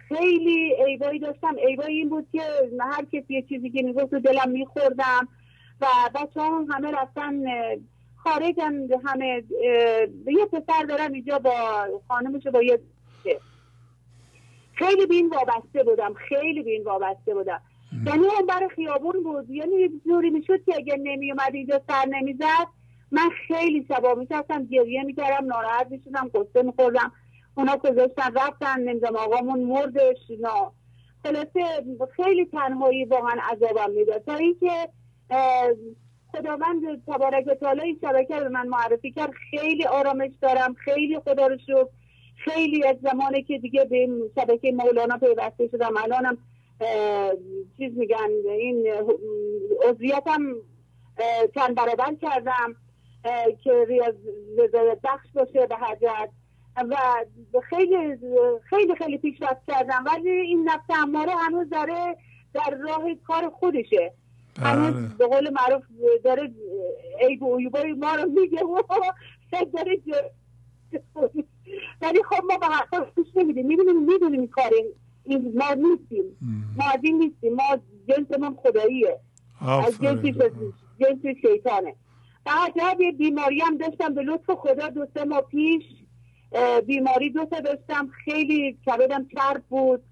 خیلی 0.07 0.75
ایبایی 0.87 1.19
داشتم. 1.19 1.55
ایبایی 1.67 1.97
این 1.97 2.09
بود 2.09 2.27
که 2.31 2.41
هر 2.79 3.05
کسی 3.05 3.33
یه 3.33 3.41
چیزی 3.41 3.69
که 3.69 3.81
می‌گفت 3.81 4.09
تو 4.09 4.19
دلم 4.19 4.49
میخوردم. 4.49 5.27
و 5.81 5.85
بچه 6.15 6.41
هم 6.41 6.67
همه 6.71 6.91
رفتن 6.91 7.43
خارجن 8.15 8.87
همه 9.05 9.43
یه 10.27 10.45
پسر 10.45 10.83
دارم 10.89 11.13
اینجا 11.13 11.39
با 11.39 11.51
خانمش 12.07 12.47
با 12.47 12.63
یه 12.63 12.79
خیلی 14.73 15.05
بین 15.05 15.29
وابسته 15.29 15.83
بودم. 15.83 16.13
خیلی 16.13 16.63
بین 16.63 16.83
وابسته 16.83 17.33
بودم. 17.33 17.61
یعنی 18.05 18.25
اون 18.27 18.45
برای 18.47 18.69
خیابون 18.69 19.23
بود. 19.23 19.49
یعنی 19.49 20.01
جوری 20.05 20.29
می‌شد 20.29 20.63
که 20.65 20.75
اگر 20.75 20.97
نمی 20.97 21.31
اومد 21.31 21.55
اینجا 21.55 21.81
سر 21.87 22.05
نمی‌زد 22.09 22.67
من 23.15 23.29
خیلی 23.47 23.85
شبا 23.87 24.13
میشستم 24.13 24.65
گریه 24.65 25.03
می‌کردم 25.03 25.45
ناراحت 25.45 25.87
می‌شدم 25.91 26.31
قصه 26.33 26.61
میخوردم. 26.61 27.11
اونا 27.57 27.77
گذاشتن 27.77 28.33
رفتن 28.35 28.79
نمی‌دونم 28.79 29.15
آقامون 29.15 29.59
مردش 29.59 30.17
نه 30.39 30.71
خلاصه 31.23 31.85
خیلی 32.15 32.45
تنهایی 32.45 33.05
واقعا 33.05 33.37
عذابم 33.51 33.91
می‌داد. 33.91 34.23
تا 34.23 34.35
اینکه 34.35 34.89
خداوند 36.31 37.05
تبارک 37.07 37.45
تعالی 37.45 37.81
این 37.81 37.97
شبکه 38.01 38.39
به 38.39 38.49
من 38.49 38.67
معرفی 38.67 39.11
کرد. 39.11 39.31
خیلی 39.51 39.85
آرامش 39.85 40.31
دارم 40.41 40.73
خیلی 40.73 41.19
خدا 41.19 41.47
رو 41.47 41.57
شکر. 41.57 41.87
خیلی 42.37 42.87
از 42.87 42.95
زمانی 43.03 43.43
که 43.43 43.57
دیگه 43.57 43.85
به 43.85 44.09
شبکه 44.35 44.71
مولانا 44.71 45.17
پیوسته 45.17 45.67
شدم. 45.67 45.97
الانم 46.03 46.37
چیز 47.77 47.97
میگن 47.97 48.29
این 48.49 48.87
عضویتم 49.89 50.41
چند 51.55 51.75
برابر 51.75 52.13
کردم. 52.21 52.75
که 53.63 53.87
رضایت 54.57 54.97
بخش 55.03 55.27
باشه 55.33 55.67
به 55.67 55.75
حجت 55.75 56.29
و 57.53 57.59
خیلی 57.69 58.17
خیلی 58.69 58.95
خیلی 58.95 59.17
پیشرفت 59.17 59.65
کردم. 59.67 60.03
ولی 60.05 60.29
این 60.29 60.69
نفس 60.69 60.99
اماره 61.03 61.31
هنوز 61.31 61.69
داره 61.69 62.17
در 62.53 62.77
راه 62.83 63.03
کار 63.27 63.49
خودشه. 63.49 64.13
هنوز 64.59 64.93
بله. 64.93 65.15
به 65.17 65.27
قول 65.27 65.49
معروف 65.49 65.83
داره 66.23 66.51
عیب 67.19 67.43
و 67.43 67.57
عیوبای 67.57 67.93
ما 67.93 68.15
رو 68.15 68.29
میگه 68.29 68.63
و 68.63 68.81
داره 69.51 70.01
ولی 72.01 72.23
خب 72.23 72.43
ما 72.43 72.57
به 72.57 72.65
حرفا 72.65 73.05
گوش 73.15 73.27
نمیدیم. 73.35 73.65
می‌دونیم 73.67 74.03
می‌دونیم 74.03 74.47
کار 74.47 74.71
این 75.23 75.53
ما 75.57 75.73
نیستیم. 75.73 76.37
ما 76.77 76.85
از 76.93 76.99
این 77.03 77.17
نیستیم. 77.17 77.53
ما 77.53 77.77
جنسمون 78.07 78.55
خداییه. 78.55 79.19
از 79.61 79.97
جنس 80.01 80.17
آفرین. 80.19 80.73
جنس 80.99 81.35
شیطانه. 81.41 81.95
بعد 82.45 83.01
یه 83.01 83.11
بیماری 83.11 83.59
هم 83.59 83.77
داشتم 83.77 84.13
به 84.13 84.21
لطف 84.21 84.51
خدا 84.51 84.89
دو 84.89 85.07
سه 85.13 85.23
ماه 85.25 85.41
پیش. 85.41 85.83
بیماری 86.85 87.29
دو 87.29 87.45
تا 87.45 87.59
داشتم. 87.59 88.07
خیلی 88.25 88.77
کبدم 88.85 89.27
چرب 89.35 89.63
بود. 89.69 90.03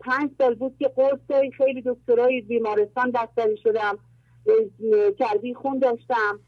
پنج 0.00 0.30
سال 0.38 0.54
بود 0.54 0.76
که 0.78 0.88
قرص 0.88 1.50
خیلی 1.56 1.82
دکترای 1.86 2.40
بیمارستان 2.40 3.10
بستری 3.10 3.56
شدم. 3.56 3.98
چربی 5.18 5.54
خون 5.54 5.78
داشتم. 5.78 6.40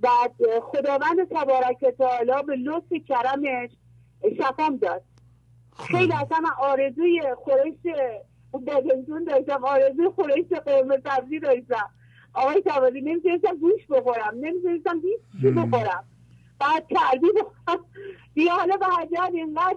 بعد 0.00 0.32
خداوند 0.62 1.28
تبارک 1.30 1.84
تعالی 1.98 2.42
به 2.46 2.56
لطف 2.56 2.92
کرمش 3.08 3.70
شفام 4.38 4.76
داد. 4.76 5.02
خیلی 5.86 6.12
اصلا 6.12 6.38
من 6.40 6.50
آرزوی 6.58 7.22
خورش 7.36 7.74
بادمجون 8.50 9.24
داشتم. 9.24 9.64
آرزوی 9.64 10.08
خورش 10.08 10.44
قرمه 10.66 11.02
سبزی 11.04 11.40
داشتم. 11.40 11.90
آقای 12.36 12.62
توازی 12.62 13.00
نمی‌تونستم 13.00 13.56
گوش 13.56 13.86
بخورم 13.90 14.34
نمی‌تونستم 14.40 15.00
هیچ 15.00 15.20
چی 15.40 15.50
بخورم 15.50 16.04
بعد 16.60 16.86
چربی 16.88 17.26
بخورم 17.36 17.84
دیگه 18.34 18.50
حالا 18.50 18.76
به 18.76 18.86
حجت 18.86 19.34
اینقدر 19.34 19.76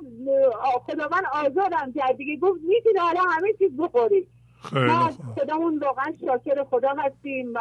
خدا 0.87 1.09
من 1.11 1.23
آزادم 1.33 1.93
کرد 1.95 2.17
دیگه 2.17 2.37
گفت 2.37 2.59
می‌تونی 2.61 2.99
حالا 2.99 3.21
همه 3.21 3.53
چیز 3.53 3.77
بخوری 3.77 4.27
خیلی 4.63 4.85
ما. 4.85 5.09
خودمون 5.37 5.79
واقعا 5.79 6.13
شاکر 6.25 6.63
خدا 6.63 6.89
هستیم 6.97 7.53
و 7.53 7.59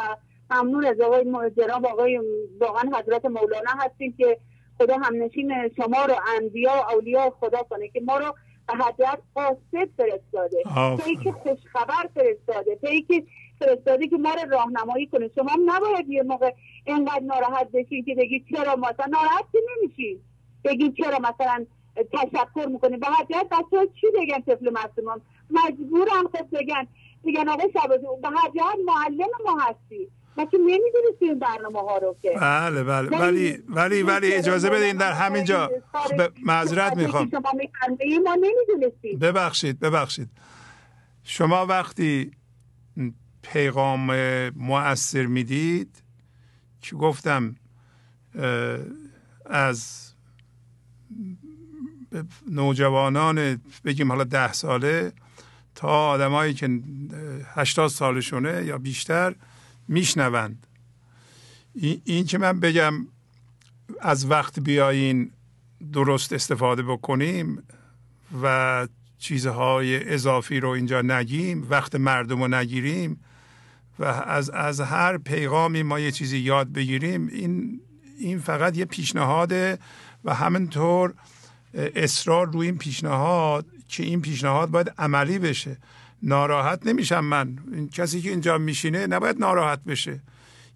ممنون 0.51 0.85
از 0.85 1.01
آقای 1.01 1.51
جناب 1.57 1.85
آقای 1.85 2.21
واقعا 2.59 2.91
حضرت 2.99 3.25
مولانا 3.25 3.71
هستیم 3.77 4.15
که 4.17 4.37
خدا 4.77 4.97
همنشین 4.97 5.69
شما 5.77 6.05
رو 6.05 6.15
انبیا 6.37 6.71
و 6.71 6.93
اولیا 6.93 7.29
خدا 7.39 7.63
کنه 7.69 7.87
که 7.87 8.01
ما 8.01 8.17
رو 8.17 8.35
به 8.67 8.73
حضرت 8.73 9.19
قاصد 9.35 9.89
فرستاده 9.97 10.57
آفرین. 10.75 10.97
پی 10.97 11.23
که 11.23 11.31
خوشخبر 11.31 12.09
فرستاده 12.15 12.75
پی 12.75 13.01
که 13.01 13.23
فرستاده 13.59 14.07
که 14.07 14.17
ما 14.17 14.33
رو 14.33 14.49
راهنمایی 14.51 15.07
کنه. 15.07 15.29
شما 15.35 15.51
نباید 15.65 16.09
یه 16.09 16.23
موقع 16.23 16.51
اینقدر 16.85 17.23
ناراحت 17.23 17.71
بشین 17.71 18.05
که 18.05 18.15
بگید 18.15 18.45
چرا 18.49 18.75
مثلا 18.75 19.05
ناراحت 19.11 19.45
که 19.51 19.59
نمیشین 19.77 20.19
بگید 20.63 20.93
چرا 20.97 21.17
مثلا 21.19 21.65
تشکر 22.13 22.67
می‌کنه 22.67 22.97
به 22.97 23.07
حضرت 23.07 23.49
بچه 23.49 23.77
ها 23.77 23.85
چی 23.85 24.07
بگن 24.15 24.41
طفل 24.41 24.69
معصومان 24.73 25.21
مجبورم 25.49 26.27
خود 26.31 26.49
بگن. 26.51 26.87
بگن 27.25 27.49
آقای 27.49 27.69
شبازی 27.73 28.03
به 28.21 28.27
حضرت 28.27 28.75
معلم 28.85 29.29
ما 29.45 29.57
هستی. 29.61 30.07
ما 30.37 30.45
که 30.45 30.57
نمی‌دونستی 30.57 31.25
این 31.25 31.39
برنامه 31.39 31.79
ها 31.79 31.97
رو 31.97 32.15
که. 32.21 32.31
بله 32.41 32.83
بله. 32.83 33.09
ولی 33.19 33.63
ولی 33.69 34.03
ولی 34.03 34.33
اجازه 34.33 34.69
بدین 34.69 34.97
در 34.97 35.11
همینجا 35.11 35.67
ب- 36.19 36.29
معذرت 36.45 36.97
می‌خوام. 36.97 37.29
ما 38.23 38.35
نمی‌دونستیم. 38.35 39.19
ببخشید 39.19 39.79
ببخشید. 39.79 40.29
شما 41.23 41.65
وقتی 41.65 42.31
پیغام 43.53 44.11
مؤثر 44.49 45.25
می‌دید؟ 45.25 46.03
که 46.81 46.95
گفتم؟ 46.95 47.55
از 49.45 50.09
نوجوانان 52.51 53.61
بگیم 53.85 54.11
حالا 54.11 54.23
ده 54.23 54.53
ساله 54.53 55.11
تا 55.75 55.87
آدمایی 55.87 56.53
که 56.53 56.79
هشتاد 57.55 57.89
سالشونه 57.89 58.63
یا 58.65 58.77
بیشتر 58.77 59.35
میشنوند. 59.87 60.67
این, 62.05 62.25
که 62.25 62.37
من 62.37 62.59
بگم 62.59 62.93
از 64.01 64.31
وقت 64.31 64.59
بیاین 64.59 65.31
درست 65.93 66.33
استفاده 66.33 66.83
بکنیم 66.83 67.63
و 68.43 68.87
چیزهای 69.17 70.13
اضافی 70.13 70.59
رو 70.59 70.69
اینجا 70.69 71.01
نگیم 71.01 71.67
وقت 71.69 71.95
مردم 71.95 72.41
رو 72.41 72.47
نگیریم 72.47 73.19
و 73.99 74.03
از, 74.03 74.49
از 74.49 74.81
هر 74.81 75.17
پیغامی 75.17 75.83
ما 75.83 75.99
یه 75.99 76.11
چیزی 76.11 76.37
یاد 76.37 76.73
بگیریم 76.73 77.27
این, 77.27 77.81
این 78.19 78.39
فقط 78.39 78.77
یه 78.77 78.85
پیشنهاده 78.85 79.79
و 80.25 80.33
همینطور 80.33 81.13
اصرار 81.73 82.51
روی 82.51 82.67
این 82.67 82.77
پیشنهاد 82.77 83.65
که 83.87 84.03
این 84.03 84.21
پیشنهاد 84.21 84.69
باید 84.69 84.93
عملی 84.97 85.39
بشه. 85.39 85.77
ناراحت 86.23 86.87
نمیشم 86.87 87.25
من. 87.25 87.57
این 87.73 87.89
کسی 87.89 88.21
که 88.21 88.29
اینجا 88.29 88.57
میشینه 88.57 89.07
نباید 89.07 89.39
ناراحت 89.39 89.83
بشه. 89.83 90.19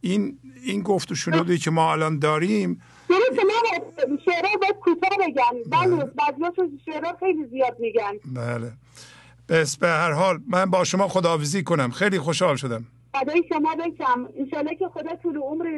این 0.02 0.40
این 0.64 0.82
گفت 0.82 1.12
و 1.12 1.16
شنودی 1.16 1.58
که 1.58 1.72
ما 1.72 1.92
الان 1.92 2.20
داریم 2.20 2.82
درسته 3.10 3.44
من 3.44 4.18
شعرها 4.26 4.58
باید 4.62 4.76
کوتاه 4.76 5.10
بگم. 5.20 5.70
بله. 5.72 6.04
بعضیاشون 6.06 6.80
شعرها 6.86 7.16
خیلی 7.20 7.46
زیاد 7.52 7.78
میگن. 7.80 8.14
بله. 8.26 8.72
بس 9.50 9.78
به 9.78 9.88
هر 9.88 10.12
حال 10.12 10.40
من 10.48 10.66
با 10.66 10.84
شما 10.84 11.08
خداحافظی 11.08 11.64
کنم. 11.64 11.92
خیلی 11.92 12.20
خوشحال 12.20 12.56
شدم. 12.56 12.86
فدای 13.14 13.44
شما 13.50 13.76
بشم. 13.76 14.30
انشالله 14.38 14.76
که 14.76 14.88
خدا 14.88 15.16
طول 15.16 15.38
عمر 15.38 15.78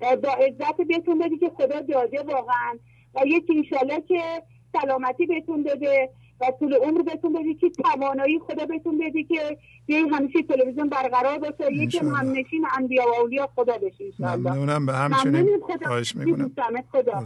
با 0.00 0.32
عزت 0.32 0.76
بهتون 0.88 1.18
بدی 1.18 1.38
که 1.38 1.50
خدا 1.56 1.80
داده 1.80 2.22
واقعا. 2.22 2.78
و 3.14 3.20
یکی 3.26 3.56
انشالله 3.56 4.00
که 4.00 4.42
سلامتی 4.72 5.26
بهتون 5.26 5.62
بده 5.62 6.10
و 6.40 6.52
طول 6.58 6.74
عمر 6.74 7.02
بهتون 7.02 7.32
بدی 7.32 7.54
که 7.54 7.70
توانایی 7.70 8.38
خدا 8.38 8.66
بهتون 8.66 8.98
بدی 8.98 9.24
که 9.24 9.58
یه 9.88 10.06
همیشه 10.06 10.42
تلویزیون 10.42 10.88
برقرار 10.88 11.38
باشه 11.38 11.72
یکی 11.72 11.98
هم 11.98 12.30
نشین 12.30 12.66
انبیا 12.78 13.02
و 13.02 13.20
اولیا 13.20 13.48
خدا 13.56 13.78
بشه 13.78 14.04
انشالله 14.04 14.50
ممنونم 14.50 14.86
به 14.86 14.92
همچنین 14.92 15.60
خواهش 15.86 16.16
می‌کنم. 16.16 16.52
خدا 16.92 17.24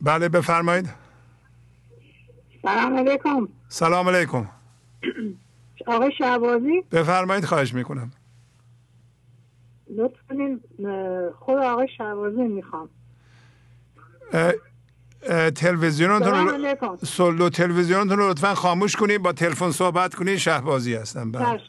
بله 0.00 0.28
بفرمایید. 0.28 1.03
سلام 2.64 2.96
علیکم. 2.96 3.48
سلام 3.68 4.08
علیکم. 4.08 4.48
آقای 5.86 6.12
شعبازی 6.18 6.82
بفرمایید 6.92 7.44
خواهش 7.44 7.74
می‌کنم. 7.74 8.10
لطف 9.96 10.18
خود 11.38 11.58
آقای 11.58 11.88
شعبازی 11.98 12.42
می‌خوام. 12.42 12.88
تلویزیونتون 15.54 16.96
سلو 17.02 17.48
تلویزیونتون 17.48 18.18
رو 18.18 18.30
لطفا 18.30 18.54
خاموش 18.54 18.96
کنید 18.96 19.22
با 19.22 19.32
تلفن 19.32 19.70
صحبت 19.70 20.14
کنید 20.14 20.36
شهبازی 20.36 20.94
هستم. 20.94 21.32
بله. 21.32 21.60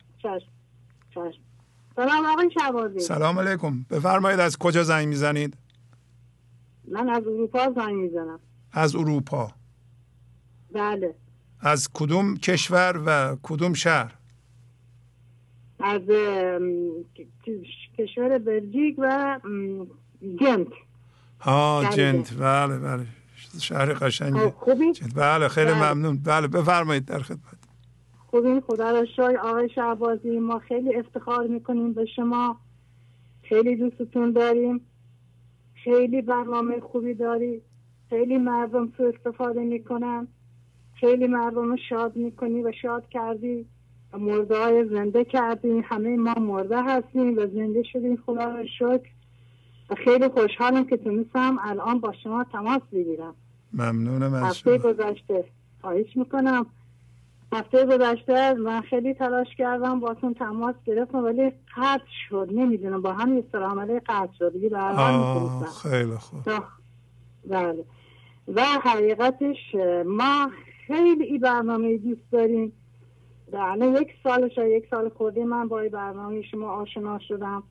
سلام 1.95 2.25
آقای 2.25 2.51
شهبازی. 2.59 2.99
سلام 2.99 3.39
علیکم. 3.39 3.85
بفرمایید 3.89 4.39
از 4.39 4.57
کجا 4.57 4.83
زنگ 4.83 5.07
می‌زنید؟ 5.07 5.57
من 6.91 7.09
از 7.09 7.23
اروپا 7.23 7.73
زنگ 7.75 7.95
می‌زنم. 7.95 8.39
از 8.71 8.95
اروپا. 8.95 9.51
بله. 10.75 11.15
از 11.59 11.89
کدوم 11.93 12.37
کشور 12.37 13.03
و 13.05 13.37
کدوم 13.43 13.73
شهر؟ 13.73 14.15
از 15.79 16.01
کشور 17.97 18.37
بلژیک 18.37 18.95
و 18.97 19.39
جنت. 20.41 20.67
ها 21.39 21.83
جنت. 21.91 22.33
بله 22.33 22.77
بله. 22.77 23.05
شهر 23.59 23.93
قشنگی. 23.93 24.39
خب، 24.39 24.49
خوبی؟ 24.49 24.93
بله 25.15 25.47
خیلی 25.47 25.71
بله. 25.71 25.93
ممنون. 25.93 26.17
بله 26.17 26.47
بفرمایید 26.47 27.05
در 27.05 27.19
خدمت. 27.19 27.57
خوبی؟ 28.27 28.61
خدا 28.67 28.91
را 28.91 29.05
شای 29.15 29.37
آقای 29.37 29.69
شعبازی 29.69 30.39
ما 30.39 30.59
خیلی 30.59 30.95
افتخار 30.95 31.47
می‌کنیم 31.47 31.93
به 31.93 32.05
شما. 32.15 32.59
خیلی 33.43 33.75
دوستتون 33.75 34.31
داریم. 34.31 34.81
خیلی 35.83 36.21
برنامه 36.21 36.79
خوبی 36.79 37.13
داری. 37.13 37.61
خیلی 38.09 38.37
مردم 38.37 38.87
تو 38.87 39.11
استفاده 39.15 39.59
می‌کنن. 39.59 40.27
خیلی 40.99 41.27
مردم 41.27 41.71
رو 41.71 41.77
شاد 41.89 42.15
می‌کنی 42.15 42.63
و 42.63 42.71
شاد 42.81 43.09
کردی 43.09 43.65
و 44.13 44.17
مرده 44.17 44.57
های 44.57 44.89
زنده 44.89 45.25
کردی. 45.25 45.79
همه 45.79 46.17
ما 46.17 46.33
مرده 46.33 46.83
هستیم 46.83 47.37
و 47.37 47.47
زنده 47.47 47.83
شدیم. 47.83 48.23
خدا 48.25 48.45
رو 48.45 48.67
شکر. 48.79 49.09
و 49.89 49.95
خیلی 49.95 50.27
خوشحالم 50.27 50.85
که 50.85 50.97
تونستم 50.97 51.57
الان 51.61 51.99
با 51.99 52.13
شما 52.23 52.43
تماس 52.43 52.81
بگیرم. 52.93 53.35
ممنونم 53.73 54.33
از 54.33 54.43
هفته 54.43 54.77
گذشته. 54.77 55.45
خواهش 55.81 56.17
می‌کنم. 56.17 56.65
هفته 57.53 57.85
گذشته 57.85 58.53
من 58.53 58.81
خیلی 58.81 59.13
تلاش 59.13 59.47
کردم 59.57 59.99
باتون 59.99 60.33
تماس 60.33 60.75
گرفتم 60.85 61.23
ولی 61.23 61.51
قطع 61.77 62.03
شد. 62.29 62.49
نمی‌دونم. 62.51 63.01
با 63.01 63.13
همین 63.13 63.43
عمله 63.53 64.01
قطع 64.05 64.33
شد. 64.39 64.53
دیگه 64.53 64.69
خیلی 65.81 66.15
خوب. 66.15 66.41
بله. 67.47 67.85
و 68.55 68.61
حقیقتش 68.61 69.75
ما 70.05 70.51
خیلی 70.87 71.37
برنامه 71.37 71.97
دوست 71.97 72.31
داریم 72.31 72.73
در 73.51 73.77
یک 74.01 74.07
سالش 74.23 74.57
یک 74.57 74.87
سال 74.91 75.09
خورده 75.09 75.45
من 75.45 75.67
با 75.67 75.83
برنامه 75.91 76.41
شما 76.41 76.71
آشنا 76.71 77.19
شدم 77.19 77.63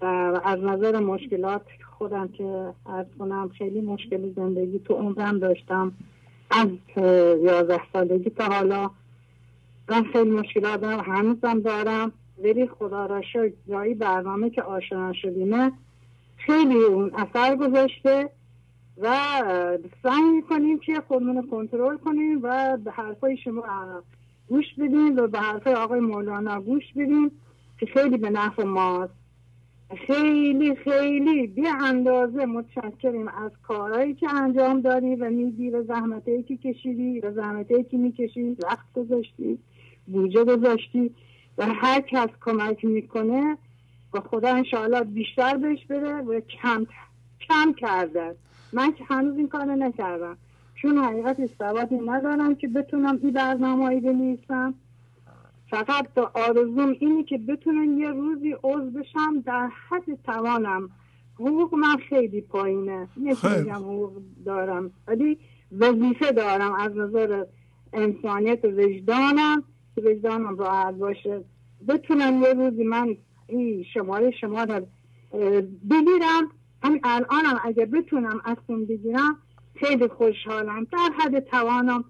و 0.00 0.06
از 0.44 0.58
نظر 0.60 1.00
مشکلات 1.00 1.62
خودم 1.98 2.28
که 2.28 2.74
از 2.86 3.06
کنم 3.18 3.50
خیلی 3.58 3.80
مشکل 3.80 4.32
زندگی 4.36 4.78
تو 4.78 4.94
عمرم 4.94 5.38
داشتم. 5.38 5.92
از 6.50 6.68
یازده 7.42 7.80
سالگی 7.92 8.30
تا 8.30 8.44
حالا 8.44 8.90
من 9.88 10.04
خیلی 10.04 10.30
مشکلات 10.30 10.80
دارم 10.80 11.00
هنوزم 11.00 11.60
دارم. 11.60 12.12
ولی 12.44 12.66
خدا 12.66 13.06
را 13.06 13.22
جایی 13.68 13.94
برنامه 13.94 14.50
که 14.50 14.62
آشنا 14.62 15.12
شدیمه 15.12 15.72
خیلی 16.36 16.84
اون 16.84 17.10
اثر 17.14 17.56
گذاشته. 17.56 18.30
و 18.98 19.16
سعی 20.02 20.22
می‌کنیم 20.36 20.78
که 20.78 21.02
خودمون 21.08 21.48
کنترل 21.50 21.96
کنیم 21.96 22.38
و 22.42 22.76
به 22.76 22.90
حرفای 22.90 23.36
شما 23.36 23.62
گوش 24.48 24.64
بدیم 24.78 25.16
و 25.16 25.26
به 25.26 25.38
حرفای 25.38 25.74
آقای 25.74 26.00
مولانا 26.00 26.60
گوش 26.60 26.92
بدیم 26.96 27.30
که 27.80 27.86
خیلی 27.86 28.16
به 28.16 28.30
نفع 28.30 28.62
ماست. 28.62 29.12
خیلی 30.06 30.74
خیلی 30.74 31.46
بی 31.46 31.68
اندازه 31.68 32.44
متشکریم 32.46 33.28
از 33.28 33.50
کارهایی 33.62 34.14
که 34.14 34.34
انجام 34.34 34.80
داری 34.80 35.16
و 35.16 35.30
میدی 35.30 35.70
و 35.70 35.82
زحمتهایی 35.82 36.42
که 36.42 36.56
کشیدی 36.56 37.20
و 37.20 37.32
زحمتهایی 37.32 37.84
که 37.84 37.96
می‌کشی. 37.96 38.56
وقت 38.62 38.92
گذاشتی 38.94 39.58
بوجه 40.06 40.44
گذاشتی 40.44 41.14
و 41.58 41.66
هر 41.66 42.00
کس 42.00 42.28
کمک 42.44 42.84
می‌کنه 42.84 43.58
و 44.14 44.20
خدا 44.20 44.48
انشاءالله 44.48 45.04
بیشتر 45.04 45.56
بهش 45.56 45.86
بره 45.86 46.22
و 46.22 46.40
کم 46.40 46.86
کم 47.48 47.72
کرده. 47.72 48.36
من 48.74 48.92
که 48.92 49.04
هنوز 49.04 49.36
این 49.36 49.48
کار 49.48 49.64
نکردم. 49.64 50.36
چون 50.74 50.98
حقیقت 50.98 51.40
استعبادی 51.40 51.94
ندارم 51.94 52.54
که 52.54 52.68
بتونم 52.68 53.18
این 53.22 53.32
برنامه 53.32 53.84
هایی 53.84 54.00
بنویسم. 54.00 54.74
فقط 55.70 56.18
آرزوم 56.18 56.96
اینه 57.00 57.22
که 57.22 57.38
بتونم 57.38 57.98
یه 57.98 58.10
روزی 58.10 58.56
عضو 58.64 58.90
بشم 58.90 59.40
در 59.46 59.68
حد 59.88 60.22
توانم. 60.24 60.90
حقوق 61.34 61.74
من 61.74 61.96
خیلی 62.08 62.40
پایینه. 62.40 63.08
نمیگم 63.16 63.74
حقوق 63.74 64.12
دارم. 64.44 64.90
ولی 65.08 65.38
وظیفه 65.72 66.32
دارم 66.32 66.72
از 66.72 66.96
نظر 66.96 67.44
انسانیت 67.92 68.64
و 68.64 68.68
وجدانم 68.68 69.62
که 69.94 70.00
وجدانم 70.00 70.56
راحت 70.56 70.94
باشه. 70.94 71.44
بتونم 71.88 72.42
یه 72.42 72.52
روزی 72.52 72.84
من 72.84 73.16
این 73.46 73.84
شماره 73.94 74.30
شما 74.30 74.64
رو 74.64 74.86
بگیرم. 75.90 76.50
همین 76.84 77.00
الانم 77.04 77.60
اگه 77.64 77.86
بتونم 77.86 78.40
اصلا 78.44 78.76
بگیرم 78.88 79.38
خیلی 79.74 80.08
خوشحالم. 80.08 80.84
در 80.84 81.10
حد 81.18 81.40
توانم 81.40 82.04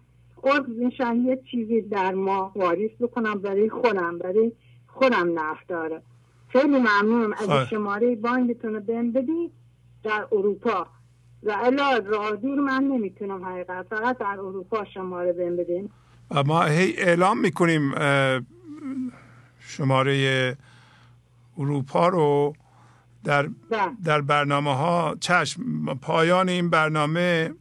عرض 0.44 0.68
میشن 0.68 1.16
یه 1.16 1.42
چیزی 1.50 1.80
در 1.80 2.14
ما 2.14 2.52
واریس 2.56 2.90
بکنم 3.00 3.34
برای 3.34 3.70
خودم 3.70 4.18
برای 4.18 4.52
خودم 4.86 5.38
نفت 5.38 5.68
داره. 5.68 6.02
خیلی 6.48 6.78
ممنونم. 6.78 7.32
از 7.32 7.68
شماره 7.70 8.16
بانکتون 8.16 8.74
رو 8.74 8.80
بهم 8.80 9.12
بدید 9.12 9.52
در 10.02 10.26
اروپا. 10.32 10.86
و 11.42 11.56
الا 11.64 11.98
رادور 12.06 12.60
من 12.60 12.84
نمی‌تونم 12.84 13.44
حقیقت 13.44 13.86
فقط 13.90 14.18
در 14.18 14.26
اروپا 14.40 14.84
شماره 14.84 15.32
بهم 15.32 15.56
بدین. 15.56 15.90
ما 16.46 16.64
هی 16.64 16.94
اعلام 16.98 17.40
می‌کنیم 17.40 17.94
شماره 19.60 20.56
اروپا 21.58 22.08
رو. 22.08 22.54
در. 23.24 23.48
در 24.04 24.20
برنامه 24.20 24.74
ها 24.74 25.16
چشم 25.20 25.62
پایان 26.02 26.48
این 26.48 26.70
برنامه. 26.70 27.54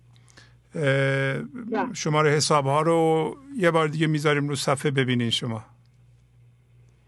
شماره 1.93 2.31
حساب 2.31 2.65
ها 2.65 2.81
رو 2.81 3.35
یه 3.57 3.71
بار 3.71 3.87
دیگه 3.87 4.07
می‌ذاریم 4.07 4.49
رو 4.49 4.55
صفحه 4.55 4.91
ببینین 4.91 5.29
شما 5.29 5.63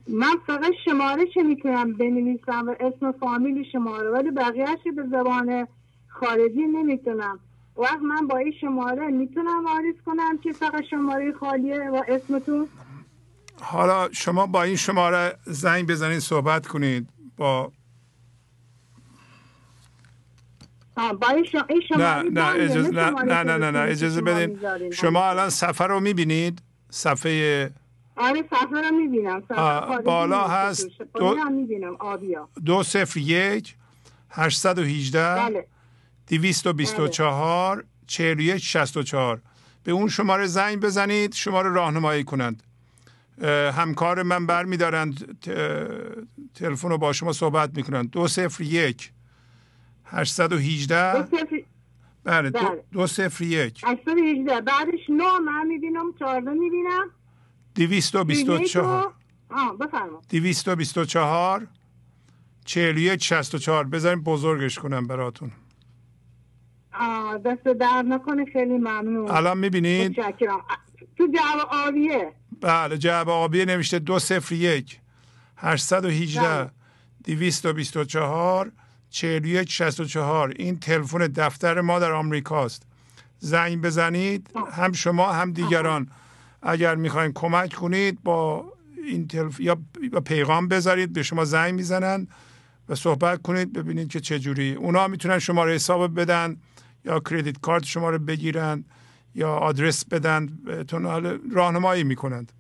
من 0.08 0.36
فقط 0.48 0.72
شماره 0.86 1.26
چه 1.34 1.44
می‌تونم 1.44 1.94
بنویسم 1.94 2.68
و 2.68 2.76
اسم 2.80 3.12
فامیل 3.12 3.64
شماره 3.72 4.10
ولی 4.10 4.32
بقیهش 4.32 4.80
به 4.96 5.04
زبان 5.12 5.68
خارجی 6.08 6.62
نمی‌تونم 6.74 7.40
وقت 7.78 8.00
من 8.02 8.28
با 8.28 8.38
این 8.38 8.54
شماره 8.62 9.08
می‌تونم 9.08 9.66
واریز 9.66 9.96
کنم 10.06 10.38
که 10.44 10.52
فقط 10.52 10.84
شماره 10.90 11.32
خالیه 11.32 11.90
و 11.90 12.02
اسمتون 12.08 12.68
حالا 13.62 14.10
شما 14.12 14.46
با 14.46 14.64
این 14.64 14.76
شماره 14.76 15.38
زنگ 15.46 15.88
بزنید 15.88 16.20
صحبت 16.20 16.68
کنید 16.68 17.10
با 17.38 17.72
نه 20.98 22.22
نه 22.22 22.46
اجازه 22.56 22.90
نه 22.90 23.10
نه 23.10 23.44
نه 23.44 23.58
نه, 23.58 23.72
نه 23.72 23.80
اجازه 23.80 24.22
بدین 24.22 24.60
شما 24.92 25.30
الان 25.30 25.50
صفحه 25.50 25.88
رو 25.88 26.00
می‌بینید 26.00 26.62
صفحه 26.90 27.72
آره 28.18 28.44
صفحه 28.50 28.90
رو 28.90 28.96
می‌بینم 28.96 29.44
بالا 30.06 30.48
هست 30.48 30.88
دو, 31.14 31.38
دو 32.66 32.84
صفر 32.84 33.20
یک 33.20 33.76
هشتصد 34.30 34.80
و 34.80 34.84
هیجده 34.84 35.36
بله. 35.36 35.68
دویست 36.28 36.68
و 36.68 36.74
بیست 36.74 37.00
و 37.00 37.08
چهار 37.08 37.86
چهل 38.08 38.40
یک 38.40 38.64
شست 38.64 38.98
و 38.98 39.04
چهار 39.04 39.42
به 39.84 39.92
اون 39.92 40.08
شماره 40.08 40.46
زنگ 40.46 40.80
بزنید 40.80 41.34
شما 41.34 41.62
رو 41.62 41.74
راهنمایی 41.74 42.24
کنند 42.24 42.64
همکار 43.74 44.24
من 44.24 44.46
بر 44.46 44.64
میدارند 44.64 45.40
تلفن 46.56 46.90
رو 46.90 46.98
با 46.98 47.14
شما 47.14 47.34
صحبت 47.34 47.78
می‌کنند 47.78 48.10
دو 48.10 48.28
صفر 48.28 48.64
یک 48.64 49.12
818 50.06 51.22
دو 51.22 51.38
صفر 51.38 51.64
بله 52.24 52.50
دو, 52.50 52.60
بله. 52.60 52.84
دو 52.92 53.08
صفر 53.08 53.44
یک. 53.44 53.82
818 53.84 54.62
بعدش 54.62 55.10
9 55.10 55.40
من 55.40 55.68
می‌بینم 55.68 56.14
14 56.20 56.52
می‌بینم. 56.52 57.10
دویست 57.76 58.16
و 58.16 58.24
بیست 58.24 58.50
و 58.50 58.58
چهار. 58.60 59.14
آه 59.50 59.78
بفرما 59.78 60.22
دویست 60.30 60.68
و 60.68 60.76
بیست 60.76 60.98
و 60.98 61.06
چهار. 61.06 61.68
چهل 62.66 62.96
و 62.96 63.00
یک 63.00 63.24
شست 63.24 63.56
و 63.56 63.58
چهار. 63.58 63.84
بذاریم 63.84 64.24
بزرگش 64.24 64.80
کنم 64.80 65.08
براتون. 65.08 65.52
آه 66.94 67.38
دست 67.38 67.64
در 67.64 68.02
نکنه 68.02 68.46
خیلی 68.46 68.78
ممنون. 68.78 69.32
الان 69.32 69.58
می‌بینید؟ 69.58 70.16
تو 71.18 71.28
جواب 71.28 71.70
آبیه. 71.88 72.32
بله 72.62 72.98
جعب 72.98 73.30
آبیه 73.30 73.66
نوشته 73.66 74.00
دو 74.00 74.20
صفر 74.20 74.56
یک. 74.56 75.00
هشتصد 75.58 76.06
و 76.06 76.10
هیجده 79.24 79.40
بله. 79.40 79.40
دویست 79.40 79.40
و 79.40 79.40
بیست 79.40 79.40
و 79.40 79.40
چهار 79.40 79.40
چهل 79.40 79.46
و 79.46 79.48
یک 79.48 79.72
شست 79.72 80.00
و 80.00 80.06
چهار. 80.06 80.54
این 80.56 80.80
تلفن 80.80 81.28
دفتر 81.28 81.82
ما 81.82 82.00
در 82.00 82.12
آمریکاست. 82.12 82.84
زنگ 83.40 83.82
بزنید 83.82 84.50
هم 84.72 84.92
شما 84.92 85.34
هم 85.34 85.52
دیگران. 85.52 86.08
اگر 86.62 86.96
می‌خواین 86.96 87.32
کمک 87.32 87.74
کنید 87.74 88.24
با 88.24 88.66
این 89.08 89.28
تلف... 89.28 89.60
یا 89.60 89.78
یا 90.14 90.20
پیغام 90.20 90.68
بذارید 90.68 91.14
به 91.14 91.24
شما 91.24 91.46
زنگ 91.46 91.74
می‌زنن 91.74 92.28
و 92.90 92.96
صحبت 92.96 93.42
کنید 93.42 93.74
ببینید 93.74 94.10
که 94.10 94.20
چه 94.20 94.40
جوری. 94.40 94.74
اونا 94.74 95.08
می‌تونن 95.08 95.40
شماره 95.40 95.74
حساب 95.74 96.20
بدن 96.20 96.58
یا 97.06 97.20
کردیت 97.20 97.60
کارت 97.60 97.84
شما 97.84 98.10
رو 98.10 98.20
بگیرن 98.20 98.86
یا 99.36 99.54
آدرس 99.56 100.06
بدن. 100.06 100.46
بهتون 100.66 101.06
راهنمایی 101.52 102.04
می‌کنند. 102.04 102.52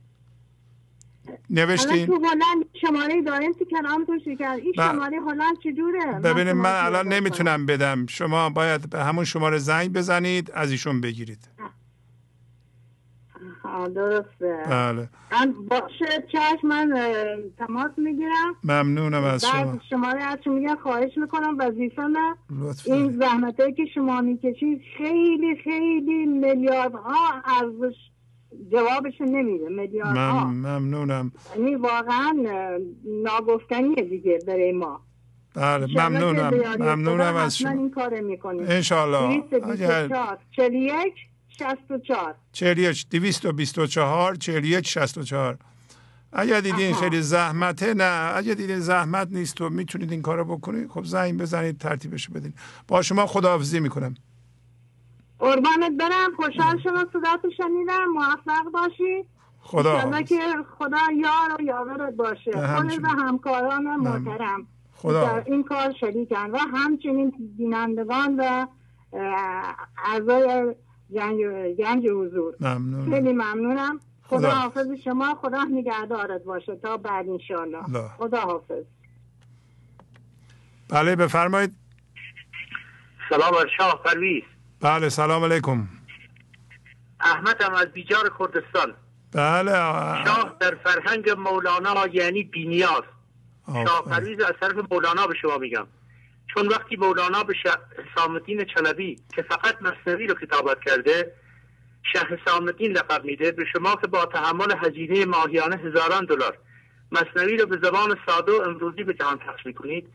نوشتین؟ 1.49 2.06
تو 2.06 2.14
هلند 2.14 2.65
شماره 2.81 3.22
داریم 3.22 3.53
تو 3.53 3.65
کنارتون 3.65 4.19
شکر. 4.19 4.52
این. 4.52 4.73
شماره 4.76 5.19
هلند 5.22 5.57
چجوره 5.64 6.19
ببینید 6.23 6.56
من 6.56 6.85
الان 6.85 7.07
نمی‌تونم 7.07 7.65
بدم. 7.65 8.06
شما 8.06 8.49
باید 8.49 8.89
به 8.89 9.03
همون 9.03 9.26
شماره 9.26 9.57
زنگ 9.57 9.93
بزنید 9.93 10.52
از 10.52 10.72
ایشون 10.72 11.02
بگیرید. 11.02 11.49
درسته. 13.95 14.64
بله. 14.69 15.10
من 15.31 15.53
باشه 15.69 16.27
چشم 16.31 16.68
من 16.68 16.93
تماس 17.57 17.91
می‌گیرم. 17.97 18.56
ممنونم 18.64 19.23
از 19.23 19.45
شما. 19.45 19.64
بعد 19.64 19.81
شماره 19.89 20.22
ازشون 20.23 20.53
میگم 20.53 20.76
خواهش 20.76 21.18
می‌کنم 21.18 21.56
وظیفمه 21.60 22.35
لطف 22.49 22.88
این 22.88 23.03
دارید. 23.03 23.19
زحمت 23.19 23.57
که 23.77 23.85
شما 23.95 24.22
می‌کشید 24.22 24.81
خیلی 24.97 25.56
خیلی 25.64 26.26
میلیاردها 26.26 27.41
ارزش 27.45 27.95
جوابش 28.72 29.22
نمیده 29.22 29.69
میلیاردها 29.69 30.44
مم- 30.45 30.68
ممنونم. 30.68 31.32
یعنی 31.57 31.76
واقعا 31.76 32.34
ناگفتنیه 33.23 34.03
دیگه 34.03 34.40
برای 34.48 34.72
ما. 34.72 35.02
بله 35.53 35.86
ممنونم 36.07 36.53
ممنونم 36.80 37.36
از 37.36 37.57
شما. 37.57 37.69
این 37.69 37.91
کار 37.91 38.22
می‌کنیم. 38.22 38.65
انشالله 38.68 39.44
اگر 39.72 40.07
41 40.52 41.14
64 41.60 42.36
41 42.52 43.10
224 43.10 44.36
41 44.36 44.88
64 44.88 45.57
اگر 46.34 46.60
دیدین. 46.61 46.94
خیلی 46.94 47.22
زحمته 47.22 47.94
نه. 47.94 48.32
اگر 48.36 48.53
دیدین 48.53 48.80
زحمت 48.80 49.27
نیست 49.32 49.61
و 49.61 49.69
می‌تونید 49.69 50.11
این 50.11 50.22
کارو 50.22 50.45
بکنید 50.45 50.90
خب 50.90 51.03
زنگ 51.03 51.38
بزنید 51.41 51.77
ترتیبش 51.77 52.30
بدین. 52.30 52.53
با 52.88 53.02
شما 53.02 53.26
خداحافظی 53.26 53.80
می‌کنم. 53.80 54.15
قربانت 55.40 55.91
برم 55.99 56.36
خوشحال 56.36 56.80
شدم 56.84 57.10
صداتو 57.14 57.52
شنیدم 57.57 58.06
موفق 58.14 58.72
باشی. 58.74 59.26
خدا 59.60 60.22
که 60.22 60.40
خدا 60.78 60.98
یار 61.16 61.56
و 61.60 61.64
یاورت 61.64 62.14
باشه. 62.14 62.57
همچنین. 62.57 63.02
و 63.02 63.07
همکاران 63.07 63.95
محترم. 63.95 64.68
خدا 64.94 65.26
در 65.26 65.44
این 65.45 65.64
کار 65.64 65.94
شریکن 65.99 66.52
و 66.52 66.57
همچنین 66.57 67.34
بینندگان 67.57 68.36
و 68.40 68.68
اعضای 70.06 70.76
گنج, 71.14 71.41
گنج 71.78 72.07
حضور. 72.07 72.53
ممنونم 72.60 73.12
خیلی 73.12 73.34
ممنونم. 73.34 73.99
خدا 74.24 74.38
خدا. 74.38 74.49
حافظ. 74.49 74.88
شما. 75.03 75.36
خدا 75.36 75.64
نگهدارت 75.64 76.44
باشه. 76.44 76.76
تا 76.76 76.98
بعد 76.98 77.30
انشالله 77.30 77.84
الله. 77.84 78.10
خدا 78.18 78.40
حافظ. 78.40 78.84
بله 80.90 81.16
بفرمایید. 81.16 81.76
سلام 83.30 83.52
بر 83.52 83.68
شاه 83.78 84.02
پرویز. 84.06 84.44
بله 84.81 85.10
سلام 85.10 85.43
علیکم. 85.43 85.88
احمدم 87.19 87.73
از 87.73 87.85
بیجار 87.85 88.31
کردستان. 88.39 88.93
بله 89.31 89.72
شاه 90.26 90.56
در 90.60 90.77
فرهنگ 90.84 91.30
مولانا 91.30 92.07
یعنی 92.07 92.43
بینیاز. 92.43 93.03
شاه. 93.68 94.06
پرویز 94.06 94.39
از 94.41 94.53
طرف 94.61 94.76
مولانا 94.91 95.27
به 95.27 95.35
شما 95.41 95.57
میگم. 95.57 95.88
چون 96.53 96.68
وقتی 96.68 96.95
مولانا 96.95 97.43
به 97.43 97.53
شه- 97.53 97.69
حسام 98.11 98.33
الدین 98.33 98.66
چلبی 98.66 99.19
که 99.35 99.41
فقط 99.41 99.75
مصنوی 99.82 100.27
رو 100.27 100.35
کتابت 100.35 100.77
کرده 100.85 101.32
شه 102.14 102.19
حسام 102.19 102.64
الدین 102.64 102.91
لقب 102.91 103.24
میده 103.25 103.51
به 103.51 103.66
شما 103.74 103.95
که 103.95 104.08
با 104.08 104.25
تحمل 104.25 104.74
هزینه 104.77 105.25
ماهیانه 105.25 105.75
هزاران 105.75 106.25
دلار 106.25 106.58
مصنوی 107.11 107.58
رو 107.58 107.66
به 107.66 107.77
زبان 107.83 108.17
ساده 108.25 108.51
و 108.51 108.61
امروزی 108.61 109.03
به 109.03 109.14
جهان 109.14 109.38
پخش 109.38 109.66
می‌کنید 109.66 110.08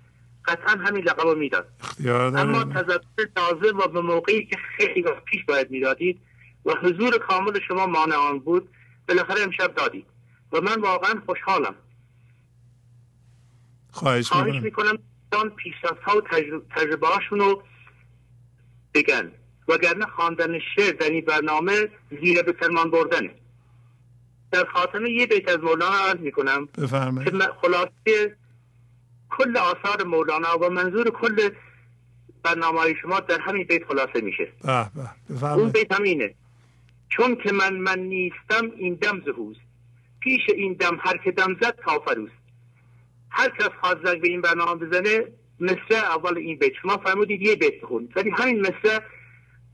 قطعا 0.44 0.77
همین 0.86 1.05
لقب 1.05 1.20
رو 1.20 1.35
می‌داد. 1.35 1.69
اما 2.09 2.65
تذکر 2.65 3.25
تازه 3.36 3.67
و 3.77 3.89
به 3.89 4.01
موقعی 4.01 4.47
که 4.47 4.57
خیلی 4.77 5.05
پیش 5.25 5.44
باید 5.44 5.70
می‌دادید 5.70 6.20
و 6.65 6.73
حضور 6.83 7.19
کامل 7.19 7.60
شما 7.69 7.86
مانع 7.86 8.15
آن 8.15 8.39
بود 8.39 8.69
بالاخره 9.09 9.43
امشب 9.43 9.75
دادید. 9.75 10.07
و 10.52 10.60
من 10.60 10.81
واقعا 10.81 11.23
خوشحالم. 11.27 11.75
خواهش 13.93 14.28
خواهش 14.28 14.62
می‌کنم. 14.62 14.99
دان 15.31 15.51
پیشرفت 15.51 16.02
ها 16.02 16.17
و 16.17 16.20
تجربه, 16.77 17.07
رو 17.31 17.62
بگن. 18.94 19.33
وگرنه 19.69 20.07
خواندن 20.07 20.59
شعر 20.77 20.93
در 20.93 21.10
این 21.10 21.25
برنامه 21.25 21.89
زیر 22.23 22.43
به 22.43 22.52
فرمان 22.52 22.91
بردنه. 22.91 23.35
در 24.52 24.65
خاتمه 24.65 25.10
یه 25.10 25.27
بیت 25.27 25.49
از 25.49 25.59
مولانا 25.59 25.97
عرض 25.97 26.20
می‌کنم. 26.20 26.67
که 26.67 26.81
بفرمایید. 26.81 27.35
من- 27.35 27.52
خلاصه 27.62 28.36
کل 29.41 29.57
آثار 29.57 30.05
مولانا 30.05 30.59
و 30.59 30.70
منظور 30.70 31.10
کل 31.10 31.51
برنامه 32.43 32.94
شما 33.02 33.20
در 33.20 33.41
همین 33.41 33.65
بیت 33.65 33.85
خلاصه 33.85 34.20
میشه. 34.20 34.52
اون 35.43 35.70
بیت 35.70 35.93
همینه 35.93 36.35
چون 37.09 37.36
که 37.36 37.52
من 37.52 37.77
من 37.77 37.99
نیستم 37.99 38.70
این 38.77 38.94
دم 38.94 39.23
زهوست 39.27 39.60
پیش 40.20 40.41
این 40.55 40.73
دم 40.73 40.99
هر 41.01 41.17
که 41.17 41.31
دم 41.31 41.57
زد 41.60 41.81
کافروست 41.81 42.33
هر 43.31 43.49
کس 43.49 43.69
خواست 43.81 44.02
به 44.02 44.28
این 44.28 44.41
برنامه 44.41 44.86
بزنه 44.86 45.25
مثل 45.60 45.94
اول 45.94 46.39
این 46.39 46.59
بیت. 46.59 46.73
شما 46.83 46.97
فرمودید 46.97 47.43
یه 47.43 47.57
بیت 47.57 47.81
بخون. 47.83 48.09
ولی 48.17 48.31
همین 48.31 48.60
مثل 48.60 48.99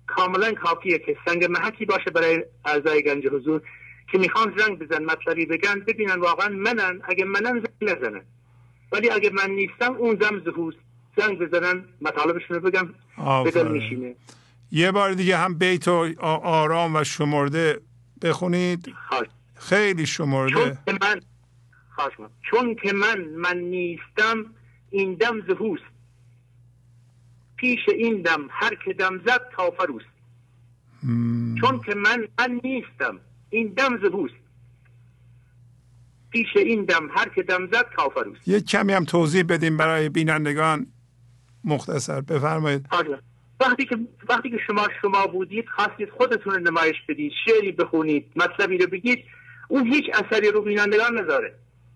کاملا 0.07 0.53
کافیه 0.53 0.99
که 0.99 1.17
سنگ 1.27 1.45
محکی 1.45 1.85
باشه 1.85 2.11
برای 2.11 2.45
اعضای 2.65 3.03
گنج 3.03 3.27
حضور 3.27 3.63
که 4.13 4.19
می‌خوان 4.19 4.55
زنگ 4.59 4.79
بزن 4.79 5.05
مطلبی 5.05 5.47
بگن 5.47 5.81
ببینن 5.81 6.21
واقعا 6.21 6.49
منن. 6.49 7.01
اگه 7.05 7.25
منن 7.25 7.53
زنگ 7.61 7.91
نزنن. 7.91 8.23
ولی 8.93 9.11
اگه 9.11 9.31
من 9.31 9.51
نیستم 9.51 9.95
اون 9.95 10.19
زم 10.21 10.43
زهوست 10.45 10.79
زنگ 11.17 11.39
بزنن 11.39 11.85
مطالبشون 12.01 12.57
رو 12.57 12.71
بگم 12.71 12.89
آفرین. 13.17 13.73
میشینه. 13.73 14.15
یه 14.71 14.93
بار 14.93 15.13
دیگه 15.13 15.37
هم 15.37 15.59
بیت 15.59 15.89
و 15.89 16.15
آرام 16.43 16.97
و 16.97 17.05
شمرده 17.05 17.81
بخونید. 18.23 18.95
خواهش. 19.09 19.27
خیلی 19.55 20.07
چون 20.07 20.27
شمرده 20.27 20.79
که 20.87 20.99
من. 21.03 21.21
چون 22.51 22.75
که 22.75 22.93
من 22.93 23.21
من 23.21 23.57
نیستم 23.57 24.47
این 24.91 25.15
دم 25.15 25.41
زهوست 25.47 25.83
پیش 27.57 27.79
این 27.89 28.23
دم 28.23 28.47
هر 28.51 28.75
که 28.85 28.93
دم 28.93 29.21
زد 29.27 29.41
کافروست 29.57 30.07
مم. 31.03 31.55
چون 31.61 31.81
که 31.81 31.95
من 31.95 32.29
من 32.39 32.61
نیستم 32.65 33.21
این 33.51 33.67
دم 33.69 33.99
زهوست 34.03 34.35
پیش 36.37 36.57
این 36.57 36.85
دم 36.85 37.09
هر 37.17 37.29
که 37.29 37.43
دم 37.43 37.67
زد 37.67 37.87
کافروست 37.97 38.49
یه 38.49 38.61
کمی 38.61 38.93
هم 38.93 39.05
توضیح 39.05 39.43
بدیم 39.43 39.77
برای 39.77 40.09
بینندگان. 40.09 40.87
مختصر 41.65 42.21
بفرمایید. 42.21 42.87
وقتی 43.61 43.85
که 43.85 43.99
وقتی 44.29 44.51
که 44.51 44.59
شما 44.67 44.89
شما 45.03 45.27
بودید 45.27 45.65
خواستید 45.69 46.11
خودتون 46.11 46.55
رو 46.55 46.61
نمایش 46.61 46.97
بدید 47.09 47.33
شعری 47.45 47.73
بخونید 47.73 48.27
مطلبی 48.37 48.79
رو 48.79 48.87
بگید 48.87 49.25
اون 49.69 49.93
هیچ 49.93 50.05
اثری 50.15 50.51
رو 50.51 50.63
بینندگان 50.63 51.19
نداره. 51.19 51.55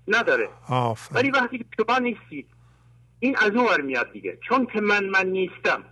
نداره. 0.08 0.48
آفرین. 0.68 1.18
ولی 1.20 1.30
وقتی 1.30 1.58
که 1.58 1.64
شما 1.76 1.98
نیستید 1.98 2.46
این 3.18 3.36
از 3.36 3.50
اون 3.50 3.64
ور 3.64 3.80
میاد 3.80 4.12
دیگه. 4.12 4.38
چون 4.48 4.66
که 4.66 4.80
من 4.80 5.04
من 5.04 5.26
نیستم. 5.26 5.84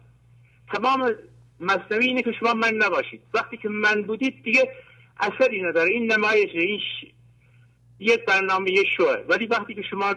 تمام 0.75 1.13
مصنوی 1.61 2.07
اینه 2.07 2.23
که 2.23 2.33
شما 2.41 2.55
من 2.55 2.75
نباشید. 2.75 3.21
وقتی 3.35 3.57
که 3.57 3.69
من 3.69 4.03
بودید 4.03 4.43
دیگه 4.43 4.73
اثری 5.21 5.63
نداره. 5.63 5.91
این 5.91 6.13
نمایش 6.13 6.51
این 6.55 6.79
ش... 6.79 7.18
یک 7.99 8.25
برنامه 8.25 8.71
یه 8.71 8.85
شوه. 8.97 9.17
ولی 9.29 9.47
وقتی 9.47 9.75
که 9.75 9.83
شما 9.83 10.15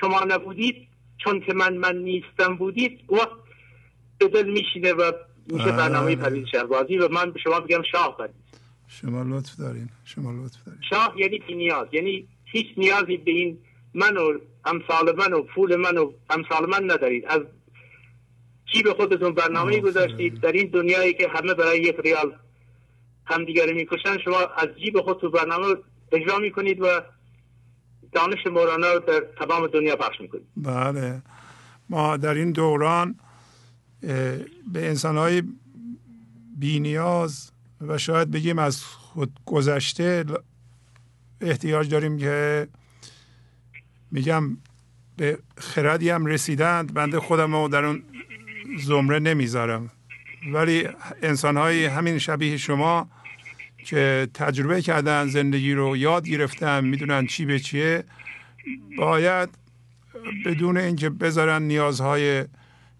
شما 0.00 0.20
نبودید 0.28 0.88
چون 1.18 1.40
که 1.40 1.54
من 1.54 1.76
من 1.76 1.96
نیستم 1.96 2.56
بودید 2.56 3.00
وقت 3.08 3.30
به 4.18 4.28
دل 4.28 4.50
میشینه 4.50 4.92
و 4.92 5.12
میشه 5.46 5.64
بله. 5.64 5.76
برنامه 5.76 6.16
پرویز 6.16 6.46
شهبازی 6.52 6.98
و 6.98 7.08
من 7.08 7.30
به 7.30 7.38
شما 7.38 7.60
میگم 7.60 7.82
شاه 7.92 8.16
پرویز 8.16 8.34
شما 8.88 9.22
لطف 9.22 9.56
دارین. 9.56 9.88
شما 10.04 10.44
لطف 10.44 10.64
دارین. 10.66 10.80
شاه 10.90 11.14
یعنی 11.16 11.38
بی 11.38 11.54
نیاز. 11.54 11.88
یعنی 11.92 12.28
هیچ 12.44 12.66
نیازی 12.76 13.16
به 13.16 13.30
این 13.30 13.58
من 13.94 14.16
و 14.16 14.38
امثال 14.64 15.16
من 15.16 15.32
و 15.32 15.42
پول 15.42 15.76
من 15.76 15.98
و 15.98 16.12
امثال 16.30 16.66
من 16.70 16.84
ندارید. 16.90 17.24
از 17.26 17.40
به 18.84 18.94
خودتون 18.94 19.34
برنامه 19.34 19.80
گذاشتید؟ 19.80 20.40
در 20.40 20.52
این 20.52 20.66
دنیایی 20.66 21.14
که 21.14 21.28
همه 21.28 21.54
برای 21.54 21.80
یک 21.80 21.96
ریال 22.04 22.32
همدیگه 23.24 23.66
می‌کشن 23.66 24.18
شما 24.18 24.38
از 24.38 24.68
جیب 24.78 25.00
خودتون 25.00 25.30
برنامه 25.30 25.74
اجرا 26.12 26.38
می‌کنید 26.38 26.80
و 26.80 26.86
دانش 28.16 28.46
مولانا 28.46 28.92
رو 28.92 29.00
در 29.00 29.22
تمام 29.38 29.66
دنیا 29.66 29.96
پخش 29.96 30.20
می‌کنید 30.20 30.46
بله. 30.56 31.22
ما 31.90 32.16
در 32.16 32.34
این 32.34 32.52
دوران 32.52 33.14
به 34.72 34.88
انسانهای 34.88 35.42
بینیاز 36.58 37.50
و 37.80 37.98
شاید 37.98 38.30
بگیم 38.30 38.58
از 38.58 38.84
خود 38.84 39.40
گذشته 39.46 40.24
احتیاج 41.40 41.90
داریم 41.90 42.18
که 42.18 42.68
میگم 44.10 44.56
به 45.16 45.38
خردی 45.58 46.10
هم 46.10 46.26
رسیدند. 46.26 46.94
بنده 46.94 47.20
خودم 47.20 47.54
رو 47.54 47.68
در 47.68 47.84
اون 47.84 48.02
زمره 48.78 49.18
نمی‌ذارم. 49.18 49.90
ولی 50.52 50.88
انسان 51.22 51.56
های 51.56 51.84
همین 51.84 52.18
شبیه 52.18 52.56
شما 52.56 53.08
که 53.86 54.28
تجربه 54.34 54.82
کردن 54.82 55.26
زندگی 55.26 55.72
رو 55.72 55.96
یاد 55.96 56.28
گرفتن 56.28 56.84
می‌دونن 56.84 57.26
چی 57.26 57.44
به 57.44 57.58
چیه. 57.58 58.04
باید 58.98 59.48
بدون 60.44 60.76
اینکه 60.76 61.10
بذارن 61.10 61.62
نیازهای 61.62 62.44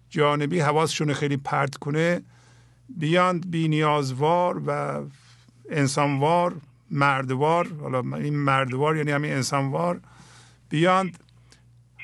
جانبی 0.09 0.59
حواسشون 0.59 1.13
خیلی 1.13 1.37
پرت 1.37 1.75
کنه 1.75 2.21
بیاند 2.97 3.51
بی 3.51 3.67
نیازوار 3.67 4.61
و 4.67 5.01
انسانوار 5.69 6.55
مردوار. 6.91 7.67
حالا 7.81 8.17
این 8.17 8.35
مردوار 8.35 8.97
یعنی 8.97 9.11
همین 9.11 9.31
انسانوار. 9.31 9.99
بیاند 10.69 11.17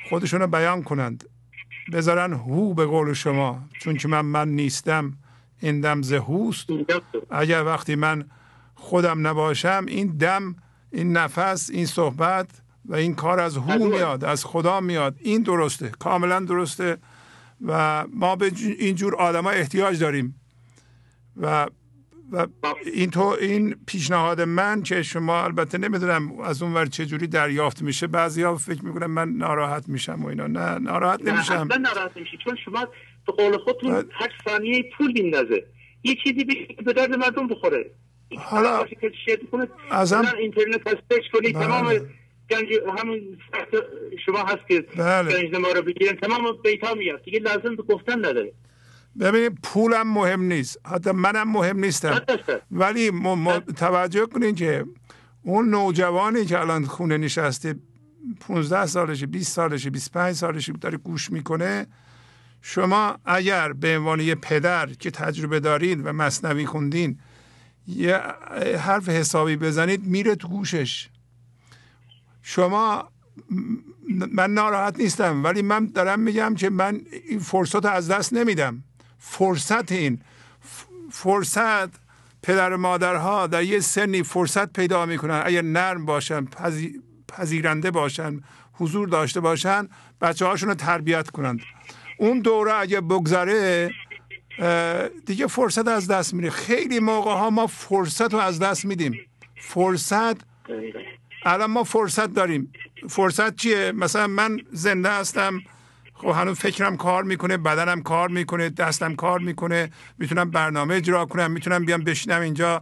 خودشون 0.10 0.42
رو 0.42 0.48
بیان 0.48 0.84
کنند. 0.84 1.24
بذارن 1.94 2.34
هو 2.34 2.74
به 2.74 2.86
قول 2.86 3.14
شما. 3.14 3.64
چون 3.80 3.98
که 3.98 4.08
من 4.08 4.22
من 4.22 4.50
نیستم 4.50 5.14
این 5.60 5.82
دم 5.82 6.02
زهوست 6.02 6.68
اگر 7.32 7.64
وقتی 7.64 7.96
من 7.96 8.26
خودم 8.84 9.28
نباشم 9.28 9.86
این 9.88 10.18
دم 10.18 10.56
این 10.92 11.18
نفس 11.18 11.70
این 11.70 11.86
صحبت 11.86 12.50
و 12.86 12.96
این 12.96 13.16
کار 13.16 13.40
از 13.40 13.58
هو 13.58 13.86
میاد 13.86 14.24
از 14.24 14.46
خدا 14.46 14.80
میاد. 14.82 15.16
این 15.20 15.42
درسته 15.42 15.92
کاملا 16.00 16.40
درسته 16.40 16.98
و 17.68 18.06
ما 18.14 18.36
به 18.36 18.52
اینجور 18.80 19.16
آدم 19.16 19.44
ها 19.44 19.50
احتیاج 19.50 20.00
داریم. 20.00 20.42
و 21.38 21.68
و 22.32 22.48
این 22.94 23.10
تو 23.10 23.24
این 23.42 23.76
پیشنهاد 23.88 24.42
من 24.42 24.84
که 24.84 25.04
شما 25.04 25.44
البته 25.44 25.78
نمی‌دونم 25.78 26.40
از 26.40 26.62
اون 26.64 26.74
ور 26.74 26.86
چه 26.86 27.06
جوری 27.06 27.28
دریافت 27.28 27.82
میشه. 27.82 28.08
بعضیا 28.08 28.56
فکر 28.56 28.86
می‌کنن 28.86 29.06
من 29.06 29.30
ناراحت 29.30 29.90
میشم 29.90 30.24
و 30.24 30.28
اینا. 30.28 30.48
نه 30.48 30.80
ناراحت 30.80 31.22
نمیشم. 31.22 31.68
نه 31.72 31.78
ناراحت 31.78 32.18
نمیشی. 32.18 32.38
چون 32.44 32.58
شما 32.66 32.88
به 33.28 33.34
قول 33.34 33.58
خودتون 33.58 33.92
هر 33.92 34.30
ثانیه 34.46 34.84
پول 34.98 35.12
میندازه. 35.12 35.66
یه 36.04 36.16
چیزی 36.24 36.44
به 36.86 36.94
درد 36.94 37.16
مردم 37.16 37.48
بخوره. 37.48 37.92
حالا 38.38 38.86
از 39.92 40.14
هم 40.14 40.26
اینترنت 40.40 40.88
هستش 40.88 41.30
کنی 41.34 41.54
بله. 41.54 41.66
تمام 41.66 41.94
گنج 42.50 42.68
همین 42.98 43.38
شما 44.26 44.40
هست 44.40 44.68
که 44.68 44.82
بله. 44.82 45.32
گنج 45.32 45.56
ما 45.56 45.68
رو 45.68 45.82
بگیرن. 45.82 46.16
تمام 46.16 46.58
بیتا 46.64 46.94
میاد. 46.94 47.24
دیگه 47.24 47.40
لازم 47.40 47.76
به 47.76 47.84
گفتن 47.84 48.20
نداره. 48.20 48.54
ببینید 49.20 49.60
پولم 49.64 50.14
مهم 50.14 50.44
نیست. 50.44 50.80
حتی 50.86 51.12
منم 51.12 51.52
مهم 51.52 51.80
نیستم. 51.80 52.22
ولی 52.72 53.12
توجه 53.78 54.26
کنید 54.26 54.56
که 54.56 54.86
اون 55.44 55.70
نوجوانی 55.70 56.46
که 56.46 56.60
الان 56.60 56.86
خونه 56.86 57.18
نشسته 57.18 57.76
15 58.40 58.86
سالشه 58.86 59.26
20 59.26 59.52
سالشه 59.52 59.90
25 59.90 60.36
سالشه 60.36 60.74
داره 60.74 60.98
گوش 60.98 61.32
می‌کنه 61.32 61.88
شما 62.62 63.18
اگر 63.26 63.74
به 63.74 63.98
عنوان 63.98 64.20
یه 64.20 64.36
پدر 64.36 64.86
که 64.86 65.12
تجربه 65.12 65.60
دارید 65.60 66.02
و 66.06 66.14
مصنوی 66.14 66.66
خوندین 66.66 67.20
یه 67.88 68.18
حرف 68.80 69.10
حسابی 69.10 69.56
بزنید 69.56 70.06
میره 70.06 70.36
تو 70.36 70.48
گوشش. 70.48 71.10
شما 72.42 73.10
من 74.32 74.54
ناراحت 74.54 75.00
نیستم 75.00 75.44
ولی 75.44 75.62
من 75.62 75.86
دارم 75.86 76.20
میگم 76.20 76.56
که 76.56 76.70
من 76.70 77.02
این 77.28 77.40
فرصت 77.40 77.86
از 77.86 78.12
دست 78.12 78.34
نمیدم. 78.34 78.84
فرصت 79.18 79.92
این. 79.92 80.22
فرصت 81.12 81.90
پدر 82.44 82.74
و 82.74 82.78
مادرها 82.78 83.48
در 83.48 83.64
یه 83.64 83.80
سنی 83.80 84.24
فرصت 84.24 84.74
پیدا 84.74 85.06
می‌کنن. 85.06 85.42
اگر 85.46 85.62
نرم 85.62 86.06
باشن 86.06 86.48
پذیرنده 87.28 87.92
باشن 87.92 88.40
حضور 88.74 89.08
داشته 89.08 89.40
باشن 89.40 89.88
بچه 90.22 90.46
هاشون 90.46 90.70
رو 90.70 90.76
تربیت 90.76 91.30
کنند 91.30 91.60
اون 92.18 92.40
دوره 92.40 92.74
اگه 92.74 93.02
بگذره 93.02 93.92
دیگه 95.26 95.48
فرصت 95.48 95.88
از 95.88 96.08
دست 96.08 96.34
میره. 96.34 96.50
خیلی 96.50 97.00
موقع 97.00 97.32
ها 97.32 97.50
ما 97.50 97.68
فرصت 97.68 98.34
رو 98.34 98.40
از 98.40 98.60
دست 98.60 98.86
میدیم. 98.86 99.20
فرصت 99.56 100.38
الان 101.46 101.72
ما 101.72 101.84
فرصت 101.84 102.34
داریم. 102.34 102.74
فرصت 103.10 103.56
چیه؟ 103.56 103.92
مثلا 103.92 104.28
من 104.28 104.60
زنده 104.72 105.12
هستم. 105.12 105.60
خب 106.14 106.28
هنوز 106.28 106.60
فکرم 106.60 106.98
کار 106.98 107.24
می‌کنه 107.24 107.58
بدنم 107.58 108.02
کار 108.02 108.30
می‌کنه 108.30 108.70
دستم 108.70 109.16
کار 109.16 109.40
می‌کنه. 109.40 109.90
می‌تونم 110.18 110.52
برنامه 110.52 110.96
اجرا 110.96 111.26
کنم 111.26 111.52
می‌تونم 111.52 111.86
بیام 111.86 112.04
بشینم 112.04 112.42
اینجا. 112.42 112.82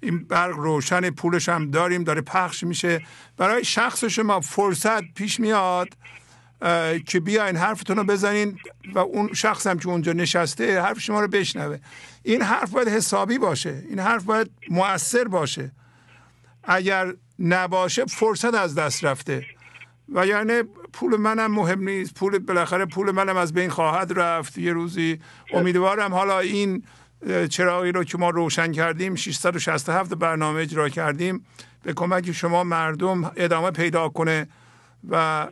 این 0.00 0.24
برق 0.24 0.56
روشن 0.56 1.10
پولش 1.10 1.48
هم 1.48 1.70
داریم 1.70 2.04
داره 2.04 2.20
پخش 2.20 2.64
میشه. 2.64 3.06
برای 3.36 3.64
شخص 3.64 4.04
شما 4.04 4.40
فرصت 4.40 5.14
پیش 5.14 5.40
میاد. 5.40 5.88
که 7.06 7.20
بیاین 7.20 7.56
حرفتون 7.56 7.96
رو 7.96 8.04
بزنین 8.04 8.58
و 8.94 8.98
اون 8.98 9.32
شخص 9.32 9.66
هم 9.66 9.78
که 9.78 9.88
اونجا 9.88 10.12
نشسته 10.12 10.80
حرف 10.80 11.00
شما 11.00 11.20
رو 11.20 11.28
بشنوه. 11.28 11.78
این 12.22 12.42
حرف 12.42 12.70
باید 12.70 12.88
حسابی 12.88 13.38
باشه. 13.38 13.82
این 13.88 13.98
حرف 13.98 14.24
باید 14.24 14.50
مؤثر 14.70 15.24
باشه. 15.24 15.72
اگر 16.64 17.14
نباشه 17.38 18.04
فرصت 18.04 18.54
از 18.54 18.74
دست 18.74 19.04
رفته. 19.04 19.46
و 20.14 20.26
یعنی 20.26 20.62
پول 20.92 21.16
منم 21.16 21.50
مهم 21.50 21.88
نیست. 21.88 22.14
پول 22.14 22.38
بالاخره 22.38 22.86
پول 22.86 23.10
منم 23.10 23.36
از 23.36 23.52
بین 23.52 23.70
خواهد 23.70 24.12
رفت. 24.18 24.58
یه 24.58 24.72
روزی 24.72 25.20
امیدوارم 25.52 26.14
حالا 26.14 26.38
این 26.38 26.82
چراغی 27.50 27.92
رو 27.92 28.04
که 28.04 28.18
ما 28.18 28.30
روشن 28.30 28.72
کردیم 28.72 29.14
667 29.14 30.14
برنامه 30.14 30.60
اجرا 30.60 30.88
کردیم 30.88 31.46
به 31.82 31.92
کمک 31.92 32.32
شما 32.32 32.64
مردم 32.64 33.32
ادامه 33.36 33.70
پیدا 33.70 34.08
کنه 34.08 34.48
و 35.08 35.46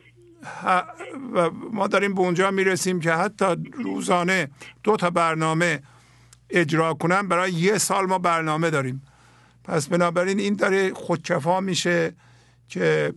و 1.34 1.50
ما 1.72 1.86
داریم 1.86 2.14
به 2.14 2.20
اونجا 2.20 2.50
می‌رسیم 2.50 3.00
که 3.00 3.12
حتی 3.12 3.46
روزانه 3.72 4.48
دو 4.82 4.96
تا 4.96 5.10
برنامه 5.10 5.82
اجرا 6.50 6.94
کنم 6.94 7.28
برای 7.28 7.52
یه 7.52 7.78
سال 7.78 8.06
ما 8.06 8.18
برنامه 8.18 8.70
داریم. 8.70 9.02
پس 9.64 9.88
بنابراین 9.88 10.38
این 10.38 10.54
داره 10.54 10.94
خودکفا 10.94 11.60
میشه 11.60 12.14
که 12.68 13.14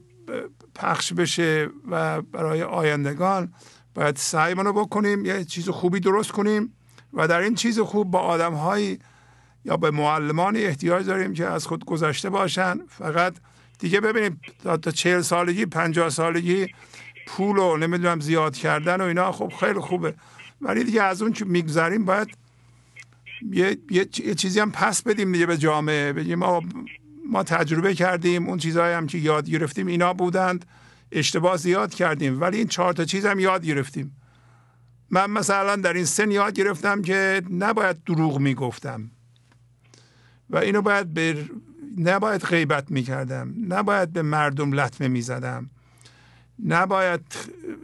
پخش 0.76 1.14
بشه 1.14 1.70
و 1.92 2.22
برای 2.22 2.64
آیندگان 2.64 3.54
باید 3.94 4.16
سعی 4.16 4.54
رو 4.54 4.74
بکنیم 4.74 5.26
یه 5.26 5.44
چیز 5.44 5.70
خوبی 5.70 6.00
درست 6.00 6.32
کنیم 6.32 6.74
و 7.14 7.28
در 7.28 7.40
این 7.40 7.56
چیز 7.56 7.80
خوب 7.80 8.12
با 8.12 8.20
آدم 8.20 8.54
یا 9.66 9.78
به 9.78 9.92
معلمان 9.92 10.56
احتیاج 10.56 11.06
داریم 11.06 11.34
که 11.34 11.46
از 11.46 11.68
خود 11.68 11.86
گذشته 11.86 12.30
باشن. 12.30 12.80
فقط 12.88 13.34
دیگه 13.80 14.02
ببینیم 14.02 14.42
تا 14.62 14.92
چهل 14.92 15.22
سالگی 15.22 15.66
پنجاه 15.66 16.10
سالگی 16.10 16.68
پول 17.28 17.58
و 17.58 17.78
نمی‌دونم 17.78 18.20
زیاد 18.20 18.56
کردن 18.56 19.02
و 19.02 19.04
اینا. 19.04 19.32
خب 19.32 19.54
خیلی 19.60 19.80
خوبه. 19.80 20.14
ولی 20.62 20.84
دیگه 20.84 21.04
از 21.04 21.22
اون 21.22 21.34
که 21.34 21.46
میگذریم 21.46 22.06
باید 22.06 22.28
یه،, 23.52 23.78
یه،, 23.90 24.06
چیزی 24.36 24.60
هم 24.60 24.72
پس 24.72 25.02
بدیم 25.02 25.32
دیگه 25.32 25.46
به 25.46 25.58
جامعه. 25.58 26.14
بگیم 26.14 26.40
ما 26.40 26.64
ما 27.30 27.44
تجربه 27.44 27.96
کردیم 27.96 28.48
اون 28.48 28.58
چیزهایی 28.58 28.94
هم 28.94 29.08
که 29.08 29.18
یاد 29.18 29.50
گرفتیم 29.50 29.88
اینا 29.88 30.14
بودند. 30.14 30.66
اشتباه 31.12 31.58
زیاد 31.58 31.94
کردیم 31.94 32.42
ولی 32.42 32.58
این 32.58 32.68
چهار 32.68 32.94
تا 32.94 33.06
چیز 33.06 33.26
هم 33.26 33.40
یاد 33.40 33.66
گرفتیم. 33.66 34.16
من 35.10 35.32
مثلا 35.32 35.76
در 35.76 35.94
این 35.94 36.06
سن 36.06 36.32
یاد 36.32 36.54
گرفتم 36.54 37.02
که 37.02 37.42
نباید 37.52 38.04
دروغ 38.04 38.40
می‌گفتم. 38.40 39.12
و 40.50 40.58
اینو 40.58 40.82
باید 40.82 41.14
به 41.14 41.46
نباید 41.98 42.42
غیبت 42.42 42.92
می‌کردم. 42.92 43.54
نباید 43.68 44.14
به 44.14 44.22
مردم 44.22 44.72
لطمه 44.72 45.08
می‌زدم. 45.08 45.70
نباید 46.64 47.22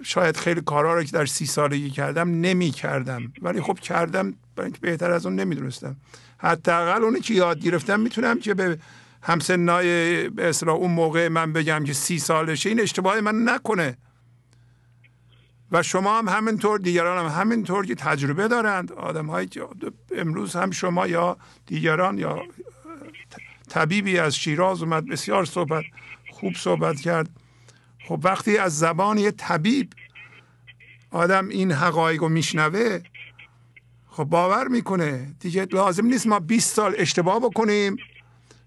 شاید 0.04 0.38
خیلی 0.38 0.62
کارها 0.62 0.94
رو 0.94 1.04
که 1.04 1.12
در 1.12 1.26
سی 1.26 1.46
سالگی 1.46 1.90
کردم 1.90 2.42
نمی 2.42 2.72
کردم 2.72 3.34
ولی 3.42 3.62
خب 3.62 3.80
کردم 3.80 4.34
بهتر 4.82 5.12
از 5.12 5.26
اون 5.26 5.36
نمی‌دونستم. 5.36 5.96
حداقل 6.38 7.04
اونی 7.04 7.20
که 7.20 7.34
یاد 7.34 7.60
گرفتم 7.60 8.00
می‌تونم 8.00 8.40
که 8.40 8.54
به 8.54 8.78
همسنای 9.22 10.30
به 10.30 10.50
اصطلاح 10.50 10.76
اون 10.76 10.92
موقع 10.92 11.28
من 11.28 11.54
بگم 11.54 11.84
که 11.84 11.94
سی 11.94 12.20
سالشه 12.20 12.70
این 12.70 12.82
اشتباه 12.82 13.22
من 13.22 13.50
نکنه. 13.50 13.98
و 15.72 15.84
شما 15.84 16.18
هم 16.18 16.28
همینطور 16.28 16.80
دیگران 16.80 17.26
هم 17.26 17.42
همینطور 17.42 17.86
که 17.86 17.96
تجربه 17.96 18.48
دارند. 18.48 18.92
آدم 18.92 19.26
هایی 19.26 19.48
که 19.48 19.62
امروز 20.16 20.56
هم 20.56 20.72
شما 20.72 21.08
یا 21.08 21.38
دیگران 21.66 22.18
یا 22.18 22.42
طبیبی 23.70 24.18
از 24.18 24.36
شیراز 24.36 24.84
اومد 24.84 25.06
بسیار 25.06 25.46
صحبت 25.46 25.84
خوب 26.32 26.54
صحبت 26.56 27.00
کرد. 27.00 27.30
خب 28.12 28.20
وقتی 28.24 28.58
از 28.58 28.80
زبان 28.80 29.18
یه 29.18 29.32
طبیب 29.32 29.94
آدم 31.12 31.48
این 31.48 31.72
حقایق 31.72 32.22
رو 32.22 32.30
میشنوه 32.30 33.00
خب 34.08 34.24
باور 34.24 34.68
می‌کنه. 34.68 35.36
دیگه 35.40 35.68
لازم 35.72 36.06
نیست 36.06 36.28
ما 36.28 36.40
20 36.40 36.76
سال 36.76 36.96
اشتباه 36.98 37.40
بکنیم. 37.40 37.98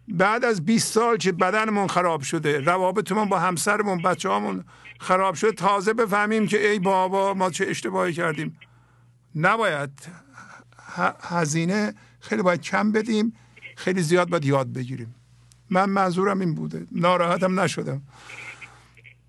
بعد 0.08 0.44
از 0.44 0.64
20 0.64 0.92
سال 0.92 1.16
که 1.16 1.32
بدنمون 1.32 1.86
خراب 1.88 2.22
شده 2.22 2.60
روابطمون 2.60 3.28
با 3.28 3.38
همسرمون 3.38 4.02
بچه 4.02 4.28
هامون 4.28 4.64
خراب 5.00 5.34
شده 5.34 5.52
تازه 5.52 5.92
بفهمیم 5.92 6.46
که 6.46 6.70
ای 6.70 6.78
بابا 6.78 7.34
ما 7.34 7.50
چه 7.50 7.66
اشتباهی 7.68 8.12
کردیم. 8.12 8.58
نباید. 9.36 9.90
هزینه 11.22 11.94
خیلی 12.20 12.42
باید 12.42 12.60
کم 12.60 12.92
بدیم 12.92 13.32
خیلی 13.76 14.02
زیاد 14.02 14.28
باید 14.28 14.44
یاد 14.44 14.72
بگیریم. 14.72 15.14
من 15.70 15.90
منظورم 15.90 16.40
این 16.40 16.54
بوده. 16.54 16.86
ناراحتم 16.92 17.60
نشدم. 17.60 18.02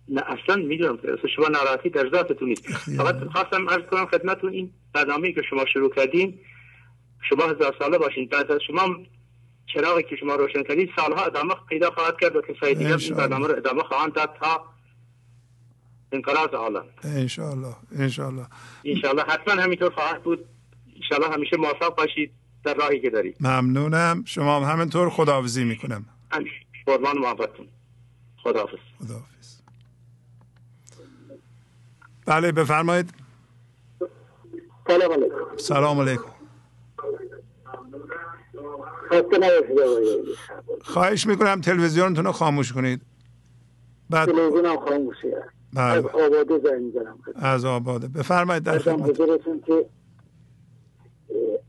نه 0.08 0.22
اصلا 0.28 0.56
می‌دونم 0.56 1.00
شما 1.36 1.48
ناراحتی 1.48 1.90
در 1.90 2.10
ذاتتون 2.10 2.50
نیست. 2.50 2.68
فقط 2.98 3.16
خواستم 3.32 3.70
عرض 3.70 3.84
کنم 3.92 4.06
خدمتتون 4.06 4.54
این 4.54 4.72
برنامه 4.94 5.32
که 5.32 5.42
شما 5.50 5.66
شروع 5.74 5.96
کردین 5.96 6.40
شما 7.30 7.44
هزار 7.44 7.76
ساله 7.80 7.98
باشین. 7.98 8.28
بعد 8.28 8.52
از 8.52 8.60
شما 8.68 8.96
چراغی 9.74 10.04
که 10.04 10.16
شما 10.16 10.36
روشن 10.36 10.64
کردین 10.64 10.90
سالها 10.96 11.26
ادامه 11.26 11.54
پیدا 11.70 11.92
خواهد 11.92 12.20
کرد 12.22 12.36
و 12.36 12.42
کسای 12.42 12.76
دیگر 12.76 12.98
این 12.98 13.16
برنامه 13.16 13.48
رو 13.48 13.56
ادامه 13.56 13.84
خواهند 13.84 14.14
داد 14.14 14.30
تا 14.40 14.66
انقراض 16.12 16.54
عالم. 16.54 16.86
انشاءالله 17.04 17.76
انشاءالله. 17.92 18.46
انشاءالله 18.86 19.24
حتما 19.24 19.62
همینطور 19.62 19.90
خواهد 19.90 20.24
بود. 20.24 20.46
انشاءالله 20.96 21.34
همیشه 21.34 21.58
موفق 21.58 21.96
باشید 21.96 22.32
در 22.64 22.74
راهی 22.74 23.00
که 23.00 23.10
دارید. 23.10 23.38
ممنونم. 23.40 24.24
شما 24.28 24.60
هم 24.60 24.72
همینطور 24.74 25.10
خداحافظی 25.10 25.64
می‌کنم. 25.64 26.06
قربان 26.86 27.18
محبتتون. 27.18 27.68
خداحافظ. 28.38 28.78
خداحافظ. 29.00 29.35
بله 32.26 32.52
بفرمایید. 32.52 33.14
سلام 34.88 35.12
علیکم. 35.12 35.58
سلام 35.58 36.02
علیکم. 36.02 36.24
خواهش 40.82 41.28
می‌کنم 41.28 41.62
تلویزیونتون 41.62 42.26
رو 42.26 42.32
خاموش 42.32 42.74
کنید. 42.74 43.02
بعد 44.10 44.32
تلویزیونم 44.32 44.78
خاموشه 44.78 45.44
بله. 45.74 45.84
از 45.84 46.06
آباده 46.06 46.60
زنگ 46.60 46.94
زنم 46.94 47.18
از 47.36 47.66
آباده 47.66 48.08
بفرمایید 48.08 48.64
در 48.64 48.80
خدمت. 48.80 49.66
که 49.66 49.90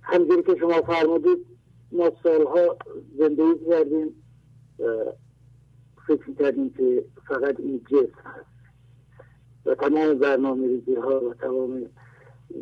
همجوری 0.02 0.42
که 0.42 0.56
شما 0.60 0.82
فرمودید 0.82 1.46
ما 1.92 2.10
سالها 2.22 2.76
زندگی 3.18 3.70
کردیم 3.70 4.24
فکر 6.06 6.34
کردیم 6.38 6.70
که 6.70 7.04
فقط 7.28 7.60
این 7.60 7.84
جسم 7.90 8.20
هست. 8.24 8.55
و 9.66 9.74
تمام 9.74 10.18
برنامه 10.18 10.66
ریزی 10.66 10.94
ها 10.94 11.20
و 11.20 11.34
تمام 11.34 11.82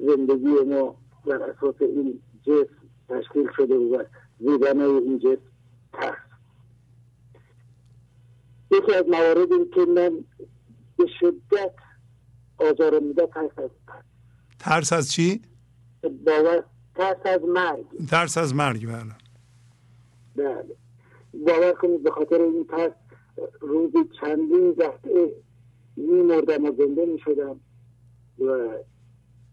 زندگی 0.06 0.64
ما 0.66 0.96
بر 1.26 1.42
اساس 1.42 1.74
این 1.80 2.20
جسم 2.42 2.74
تشکیل 3.08 3.48
شده 3.56 3.74
و 3.74 4.04
زیدن 4.38 4.80
این 4.80 5.18
جسم 5.18 5.42
ترس. 5.92 6.16
یکی 8.70 8.94
از 8.94 9.04
مواردی 9.08 9.70
که 9.74 9.80
من 9.80 10.24
به 10.98 11.06
شدت 11.20 11.74
آزار 12.58 13.00
میده 13.00 13.26
ترس 13.26 13.58
از 13.58 13.70
ترس 14.58 14.92
از 14.92 15.12
چی؟ 15.12 15.42
باور 16.02 16.64
ترس 16.94 17.16
از 17.24 17.42
مرگ. 17.42 17.84
ترس 18.10 18.38
از 18.38 18.54
مرگ 18.54 18.86
بله. 18.86 19.14
بله. 20.36 20.76
باور 21.32 21.72
کنید 21.72 22.02
به 22.02 22.10
خاطر 22.10 22.40
این 22.40 22.66
ترس 22.66 22.92
روزی 23.60 23.98
چندین 24.20 24.72
دفعه 24.72 25.43
می 25.96 26.22
مردم 26.22 26.64
و 26.64 26.72
زنده 26.78 27.06
می 27.06 27.18
شدم 27.18 27.60
و 28.38 28.68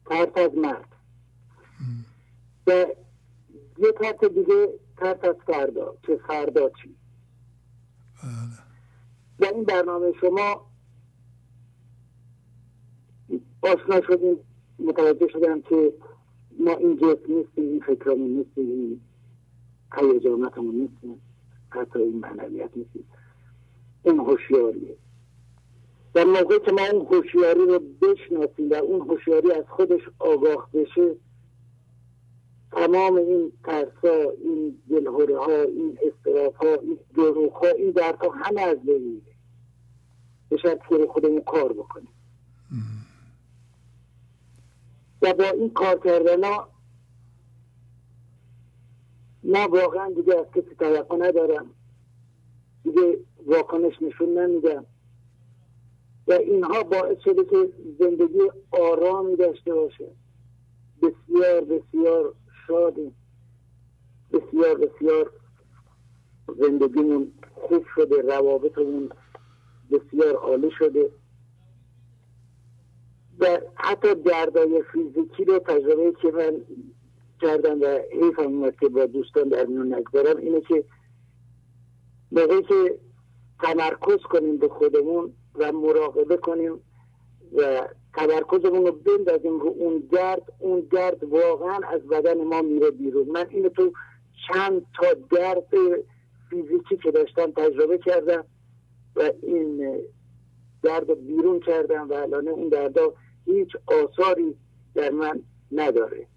ترس 0.05 0.37
از 0.37 0.57
مرگ. 0.57 0.85
و 2.67 2.85
یه 3.77 3.91
ترس 3.91 4.31
دیگه 4.31 4.79
ترس 4.97 5.23
از 5.23 5.35
فردا 5.45 5.95
که 6.03 6.19
فردا 6.27 6.69
چی؟ 6.69 6.95
بله. 8.23 8.57
و 9.39 9.55
این 9.55 9.63
برنامه 9.63 10.13
شما 10.21 10.71
آشنا 13.61 14.01
شدیم 14.07 14.37
متوجه 14.79 15.27
شدم 15.27 15.61
که 15.61 15.93
ما 16.59 16.71
این 16.71 16.95
جسم 16.95 17.33
نیستیم 17.33 17.63
این 17.63 17.79
فکرامون 17.79 18.29
نیستیم 18.29 18.65
این 18.65 19.01
هیجاناتمون 19.95 20.75
نیستیم 20.75 21.21
حتی 21.69 21.99
این 21.99 22.19
معنویت 22.19 22.69
نیستیم. 22.75 23.07
این 24.03 24.19
هوشیاریه. 24.19 24.97
در 26.13 26.23
موقع 26.23 26.59
که 26.59 26.71
ما 26.71 26.81
اون 26.91 27.05
هوشیاری 27.05 27.65
رو 27.65 27.79
بشناسیم 27.79 28.69
و 28.69 28.73
اون 28.73 29.09
هوشیاری 29.09 29.51
از 29.51 29.65
خودش 29.69 30.01
آگاه 30.19 30.69
بشه 30.73 31.15
تمام 32.71 33.15
این 33.15 33.51
ترسا 33.63 34.31
این 34.43 34.77
دلهوره 34.89 35.37
ها 35.37 35.61
این 35.61 35.97
استراف 36.01 36.55
ها 36.55 36.75
این 36.75 36.99
دروخ 37.15 37.53
ها 37.53 37.67
این 37.67 37.91
دردها 37.91 38.29
همه 38.29 38.61
از 38.61 38.77
بین 38.85 39.21
به 40.49 40.57
شرط 40.57 40.79
که 40.89 41.07
خودمون 41.13 41.41
کار 41.41 41.73
بکنیم. 41.73 42.13
و 45.21 45.33
با 45.33 45.43
این 45.43 45.69
کار 45.69 45.99
کردن 45.99 46.43
ها 46.43 46.69
ما 49.43 49.67
واقعا 49.67 50.09
دیگه 50.09 50.35
از 50.39 50.45
کسی 50.55 50.75
توقع 50.79 51.17
ندارم. 51.17 51.69
دیگه 52.83 53.19
واکنش 53.45 54.01
نشون 54.01 54.37
نمیدم. 54.37 54.85
و 56.31 56.33
اینها 56.33 56.83
باعث 56.83 57.17
شده 57.23 57.45
که 57.45 57.69
زندگی 57.99 58.51
آرامی 58.71 59.35
داشته 59.35 59.73
باشه. 59.73 60.07
بسیار 61.01 61.61
بسیار 61.61 62.33
شادیم 62.67 63.15
بسیار 64.33 64.77
بسیار 64.77 65.31
زندگیمون 66.57 67.31
خوب 67.53 67.85
شده 67.95 68.21
روابطمون 68.21 69.09
بسیار 69.91 70.35
عالی 70.35 70.71
شده. 70.79 71.11
و 73.39 73.59
حتی 73.75 74.15
دردای 74.15 74.83
فیزیکی 74.93 75.45
رو 75.45 75.59
تجربه 75.59 76.13
که 76.21 76.31
من 76.31 76.61
کردم 77.41 77.81
و 77.81 77.99
حیفم 78.11 78.41
اومد 78.41 78.75
که 78.79 78.89
با 78.89 79.05
دوستان 79.05 79.49
در 79.49 79.65
میون 79.65 79.93
نگذارم 79.93 80.37
اینه 80.37 80.61
که 80.61 80.83
موقعی 82.31 82.63
که 82.63 82.99
تمرکز 83.59 84.21
کنیم 84.23 84.57
به 84.57 84.67
خودمون 84.67 85.33
و 85.55 85.71
مراقبه 85.71 86.37
کنیم 86.37 86.79
و 87.53 87.87
تمرکزمون 88.13 88.85
رو 88.85 88.91
بندازیم 88.91 89.59
رو 89.59 89.67
اون 89.67 90.03
درد 90.11 90.53
اون 90.59 90.79
درد 90.79 91.23
واقعا 91.23 91.79
از 91.87 92.01
بدن 92.01 92.43
ما 92.43 92.61
میره 92.61 92.91
بیرون. 92.91 93.27
من 93.27 93.45
اینو 93.49 93.69
تو 93.69 93.93
چند 94.47 94.85
تا 94.95 95.07
درد 95.31 95.67
فیزیکی 96.49 96.97
که 97.03 97.11
داشتم 97.11 97.51
تجربه 97.51 97.97
کردم 97.97 98.45
و 99.15 99.31
این 99.43 99.99
درد 100.83 101.25
بیرون 101.25 101.59
کردم 101.59 102.09
و 102.09 102.13
الان 102.13 102.47
اون 102.47 102.69
دردا 102.69 103.13
هیچ 103.45 103.69
آثاری 103.87 104.55
در 104.95 105.09
من 105.09 105.41
نداره. 105.71 106.27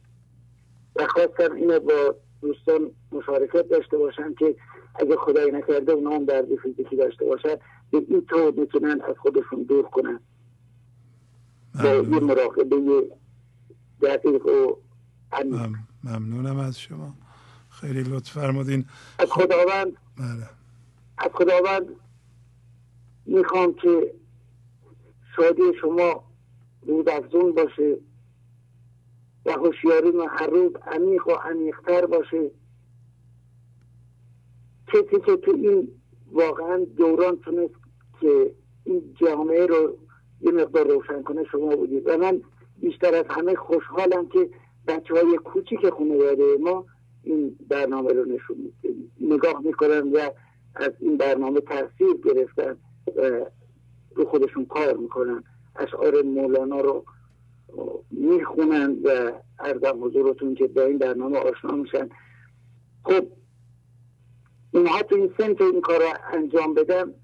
و 0.97 1.07
خواستم 1.07 1.55
اینو 1.55 1.81
با 1.81 2.15
دوستان 2.43 2.91
مشارکت 3.13 3.69
داشته 3.69 3.99
باشم 3.99 4.35
که 4.35 4.57
اگه 4.95 5.17
خدای 5.17 5.51
نکرده 5.51 5.93
اونا 5.93 6.11
هم 6.11 6.25
درد 6.25 6.57
فیزیکی 6.57 6.97
داشته 6.97 7.25
باشن. 7.25 7.57
به 8.01 8.07
این 8.09 8.27
طور 8.27 8.53
می‌تونن 8.53 9.01
از 9.01 9.17
خودشون 9.19 9.63
دور 9.63 9.85
کنن. 9.85 10.21
با 11.75 11.89
یه 11.89 12.03
مراقبه 12.03 13.07
دقیق 14.03 14.47
و 14.47 14.77
ممنونم 16.05 16.59
از 16.59 16.81
شما. 16.81 17.15
خیلی 17.71 18.03
لطف 18.03 18.33
فرمودین. 18.33 18.85
از 19.19 19.29
خداوند. 19.31 19.97
بله. 20.19 20.49
از 21.19 21.31
خداوند 21.35 21.87
می‌خوام 23.27 23.75
که 23.75 24.15
شادی 25.37 25.63
شما 25.81 26.25
رود 26.87 27.09
افزون 27.09 27.55
باشه 27.55 27.97
و 29.47 29.53
هوشیاری 29.53 30.11
ما 30.11 30.27
هر 30.31 30.47
روز 30.47 30.73
عمیق 30.77 31.29
و 31.29 31.33
عمیقتر 31.33 32.07
باشه. 32.07 32.51
کسی 34.87 35.21
که 35.27 35.37
تو 35.37 35.51
این 35.51 35.89
واقعا 36.33 36.87
دوران 36.97 37.37
تونست 37.37 37.75
که 38.21 38.55
این 38.85 39.15
جامعه 39.21 39.67
رو 39.67 39.99
یه 40.41 40.53
مقدار 40.53 40.89
روشن 40.89 41.23
کنه 41.23 41.45
شما 41.45 41.77
بودید. 41.77 42.09
و 42.09 42.19
من 42.19 42.41
بیشتر 42.81 43.15
از 43.15 43.25
همه 43.29 43.55
خوشحالم 43.55 44.29
که 44.29 44.51
بچه 44.87 45.15
های 45.15 45.37
کوچیک 45.37 45.91
خانواده 45.91 46.57
ما 46.61 46.87
این 47.23 47.57
برنامه 47.69 48.13
رو 48.13 48.25
نشون 48.25 48.73
نگاه 49.21 49.61
می‌کنن 49.65 50.13
و 50.13 50.31
از 50.75 50.93
این 51.01 51.17
برنامه 51.17 51.61
تاثیر 51.61 52.15
گرفتن 52.25 52.77
و 53.17 53.47
رو 54.15 54.25
خودشون 54.25 54.65
کار 54.65 54.97
می‌کنن. 54.97 55.45
اشعار 55.77 56.23
مولانا 56.23 56.81
رو 56.81 57.05
می‌خونن 58.11 58.97
و 59.05 59.33
ارزم 59.59 60.05
حضورتون 60.05 60.55
که 60.55 60.67
با 60.67 60.83
این 60.83 60.99
برنامه 60.99 61.39
آشنا 61.39 61.73
میشن. 61.77 62.09
خب 63.05 63.27
اینها 64.73 65.03
تو 65.03 65.17
این 65.17 65.35
سن 65.39 65.55
که 65.55 65.65
این 65.65 65.81
کار 65.81 66.03
انجام 66.33 66.75
بدن 66.75 67.15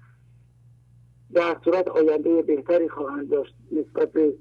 در 1.33 1.57
صورت 1.63 1.87
آینده 1.87 2.41
بهتری 2.41 2.89
خواهند 2.89 3.29
داشت 3.29 3.55
نسبت 3.71 4.11
به 4.11 4.33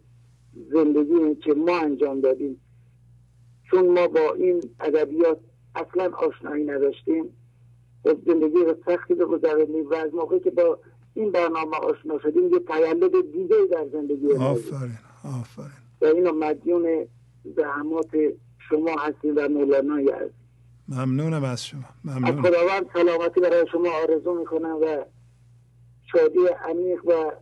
زندگی 0.72 1.34
که 1.34 1.54
ما 1.54 1.78
انجام 1.78 2.20
دادیم. 2.20 2.60
چون 3.70 3.88
ما 3.88 4.06
با 4.06 4.34
این 4.34 4.62
ادبیات 4.80 5.38
اصلا 5.74 6.10
آشنایی 6.16 6.64
نداشتیم 6.64 7.24
و 8.04 8.14
زندگی 8.26 8.64
رو 8.64 8.74
سختی 8.86 9.14
رو 9.14 9.26
گذراندیم 9.26 9.90
و 9.90 9.94
از 9.94 10.14
موقعی 10.14 10.40
که 10.40 10.50
با 10.50 10.78
این 11.14 11.30
برنامه 11.30 11.76
آشنا 11.76 12.18
شدیم 12.18 12.52
یه 12.52 12.58
تولد 12.58 13.32
دیگه 13.32 13.56
در 13.70 13.86
زندگی 13.92 14.32
آفرین 14.32 14.98
آفرین. 15.40 15.70
و 16.00 16.04
اینو 16.04 16.32
مدیون 16.32 17.06
زحمات 17.56 18.10
شما 18.58 18.96
هستیم 18.98 19.34
و 19.36 19.48
مولانای 19.48 20.08
عزیز. 20.08 20.32
ممنونم 20.88 21.44
از 21.44 21.66
شما 21.66 21.80
از 21.80 22.16
ممنونم 22.16 22.42
خداوند 22.42 22.86
سلامتی 22.92 23.40
برای 23.40 23.66
شما 23.72 23.88
آرزو 24.02 24.34
می‌کنم 24.34 24.78
و 24.82 25.04
شادی 26.12 26.38
عمیق 26.68 27.06
و 27.06 27.32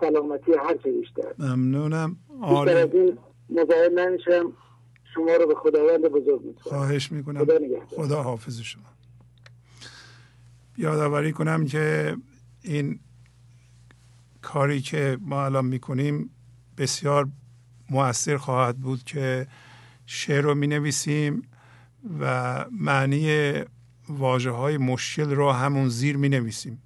سلامتی 0.00 0.52
هر 0.52 0.76
چه 0.76 0.92
بیشتر. 0.92 1.34
ممنونم. 1.38 2.16
بیشتر 2.40 2.76
از 2.76 2.88
این 2.94 3.18
مزاحم 3.50 3.98
نمیشم 3.98 4.52
شما 5.14 5.36
رو 5.40 5.46
به 5.46 5.54
خداوند 5.54 6.02
بزرگ 6.02 6.42
می‌کنم. 6.42 6.62
خواهش 6.62 7.12
می‌کنم. 7.12 7.44
خدا. 7.44 7.58
خدا 7.88 8.22
حافظ 8.22 8.60
شما. 8.60 8.82
یادآوری 10.78 11.32
کنم 11.32 11.66
که 11.66 12.16
این 12.62 13.00
کاری 14.42 14.80
که 14.80 15.18
ما 15.20 15.44
الان 15.44 15.66
می‌کنیم 15.66 16.30
بسیار 16.78 17.28
مؤثر 17.90 18.36
خواهد 18.36 18.78
بود 18.78 19.04
که 19.04 19.46
شعر 20.06 20.40
رو 20.40 20.54
می 20.54 20.66
نویسیم 20.66 21.42
و 22.20 22.64
معنی 22.70 23.52
واجه 24.10 24.50
های 24.50 24.76
مشکل 24.76 25.30
رو 25.30 25.52
همون 25.52 25.88
زیر 25.88 26.16
می 26.16 26.28
نویسیم 26.28 26.82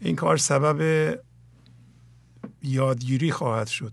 این 0.00 0.16
کار 0.16 0.36
سبب 0.36 1.18
یادگیری 2.62 3.30
خواهد 3.30 3.66
شد. 3.66 3.92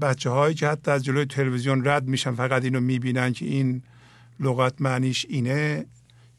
بچه 0.00 0.30
هایی 0.30 0.54
که 0.54 0.68
حتی 0.68 0.90
از 0.90 1.04
جلوی 1.04 1.24
تلویزیون 1.24 1.88
رد 1.88 2.08
میشن 2.08 2.34
فقط 2.34 2.64
اینو 2.64 2.80
می‌بینن 2.80 3.32
که 3.32 3.46
این 3.46 3.82
لغت 4.40 4.80
معنیش 4.80 5.26
اینه. 5.28 5.86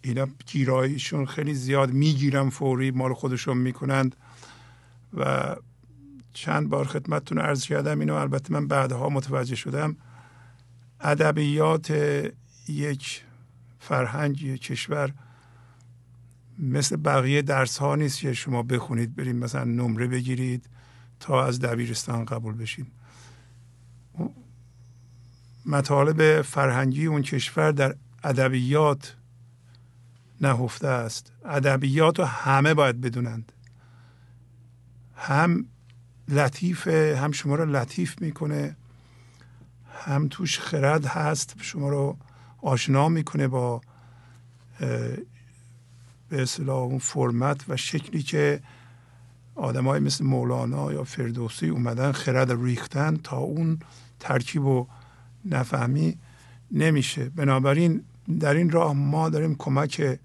اینا 0.01 0.27
گیراییشون 0.45 1.25
خیلی 1.25 1.53
زیاد 1.53 1.91
می‌گیرن 1.91 2.49
فوری 2.49 2.91
مال 2.91 3.13
خودشون 3.13 3.57
می‌کنند. 3.57 4.15
و 5.13 5.55
چند 6.33 6.69
بار 6.69 6.85
خدمتتون 6.85 7.37
عرض 7.37 7.65
کردم 7.65 7.99
اینو 7.99 8.13
البته 8.13 8.53
من 8.53 8.67
بعدها 8.67 9.09
متوجه 9.09 9.55
شدم. 9.55 9.95
ادبیات 11.01 11.91
یک 12.67 13.23
فرهنگ 13.81 14.41
یک 14.41 14.61
کشور 14.61 15.13
مثل 16.59 16.95
بقیه 16.95 17.41
درس 17.41 17.77
ها 17.77 17.95
نیست 17.95 18.19
که 18.19 18.33
شما 18.33 18.63
بخونید 18.63 19.15
برید 19.15 19.35
مثلا 19.35 19.63
نمره 19.63 20.07
بگیرید 20.07 20.69
تا 21.19 21.45
از 21.45 21.59
دبیرستان 21.59 22.25
قبول 22.25 22.53
بشید. 22.53 22.87
مطالب 25.65 26.41
فرهنگی 26.41 27.05
اون 27.05 27.21
کشور 27.21 27.71
در 27.71 27.95
ادبیات 28.23 29.15
نهفته 30.41 30.87
است. 30.87 31.31
ادبیات 31.45 32.19
رو 32.19 32.25
همه 32.25 32.73
باید 32.73 33.01
بدونند. 33.01 33.51
هم 35.15 35.65
لطیفه 36.27 37.19
هم 37.21 37.31
شما 37.31 37.55
رو 37.55 37.65
لطیف 37.65 38.21
می‌کنه 38.21 38.75
هم 40.05 40.27
توش 40.27 40.59
خرد 40.59 41.05
هست 41.05 41.55
شما 41.61 41.89
رو 41.89 42.17
آشنا 42.61 43.09
می‌کنه 43.09 43.47
با 43.47 43.81
به 46.29 46.41
اصطلاح 46.41 46.77
اون 46.77 46.99
فرمت 46.99 47.69
و 47.69 47.77
شکلی 47.77 48.23
که 48.23 48.61
آدمای 49.55 49.99
مثل 49.99 50.25
مولانا 50.25 50.93
یا 50.93 51.03
فردوسی 51.03 51.69
اومدن 51.69 52.11
خرد 52.11 52.63
ریختن 52.63 53.17
تا 53.17 53.37
اون 53.37 53.79
ترکیب 54.19 54.65
و 54.65 54.87
نفهمی 55.45 56.17
نمیشه. 56.71 57.29
بنابراین 57.29 58.03
در 58.39 58.53
این 58.53 58.69
راه 58.69 58.93
ما 58.93 59.29
داریم 59.29 59.55
کمک 59.55 60.19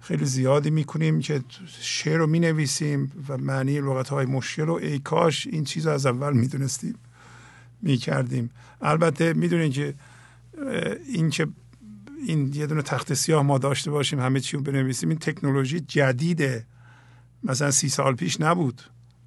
خیلی 0.00 0.24
زیادی 0.24 0.70
می‌کنیم 0.70 1.20
که 1.20 1.44
شعر 1.80 2.18
رو 2.18 2.26
می‌نویسیم 2.26 3.24
و 3.28 3.38
معنی 3.38 3.80
لغت 3.80 4.08
های 4.08 4.26
مشکل 4.26 4.66
رو 4.66 4.74
ای 4.74 4.98
کاش 4.98 5.46
این 5.46 5.64
چیز 5.64 5.86
رو 5.86 5.92
از 5.92 6.06
اول 6.06 6.32
می‌دونستیم 6.32 6.94
می‌کردیم. 7.82 8.50
البته 8.80 9.32
می‌دونین 9.32 9.72
که 9.72 9.94
این 11.06 11.30
که 11.30 11.48
این 12.26 12.54
یه 12.54 12.66
دونه 12.66 12.82
تخت 12.82 13.14
سیاه 13.14 13.42
ما 13.42 13.58
داشته 13.58 13.90
باشیم 13.90 14.20
همه 14.20 14.40
چی 14.40 14.56
رو 14.56 14.62
بنویسیم 14.62 15.08
این 15.08 15.18
تکنولوژی 15.18 15.80
جدیده 15.80 16.66
مثلا 17.42 17.70
سی 17.70 17.88
سال 17.88 18.14
پیش 18.14 18.40
نبود. 18.40 18.82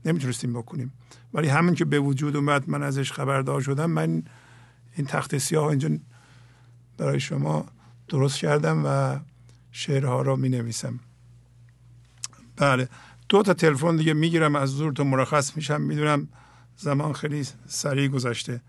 نمی‌تونستیم 0.06 0.54
بکنیم. 0.54 0.94
ولی 1.34 1.48
همین 1.48 1.76
که 1.76 1.86
به 1.86 2.00
وجود 2.00 2.36
اومد 2.36 2.70
من 2.70 2.84
ازش 2.84 3.12
خبردار 3.12 3.62
شدم 3.62 3.92
من 3.92 4.24
این 4.96 5.08
تخت 5.08 5.38
سیاه 5.38 5.68
اینجا 5.68 5.90
برای 6.98 7.20
شما 7.20 7.66
درست 8.08 8.38
کردم 8.38 8.84
و 8.86 9.20
شعرها 9.72 10.22
رو 10.22 10.36
می 10.36 10.50
نویسم 10.50 11.00
بله. 12.56 12.90
دو 13.30 13.44
تا 13.44 13.54
تلفن 13.54 13.96
دیگه 13.96 14.14
می‌گیرم 14.14 14.56
از 14.56 14.70
زور 14.70 14.94
تو 14.94 15.04
مرخص 15.04 15.56
میشم 15.58 15.82
می‌دونم 15.82 16.28
زمان 16.78 17.14
خیلی 17.14 17.48
سریع 17.68 18.08
گذشته. 18.08 18.62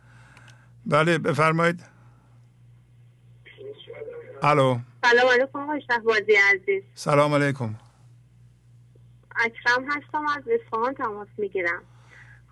بله 0.86 1.18
بفرمایید. 1.18 1.82
الو. 4.42 4.78
سلام 5.04 5.28
علیکم 5.28 5.58
آقای 5.60 5.82
شهبازی 5.90 6.36
عزیز. 6.54 6.82
سلام 6.94 7.34
علیکم. 7.34 7.74
اکرم 9.36 9.84
هستم 9.88 10.26
از 10.36 10.42
اصفهان 10.48 10.94
تماس 10.94 11.28
می‌گیرم. 11.38 11.82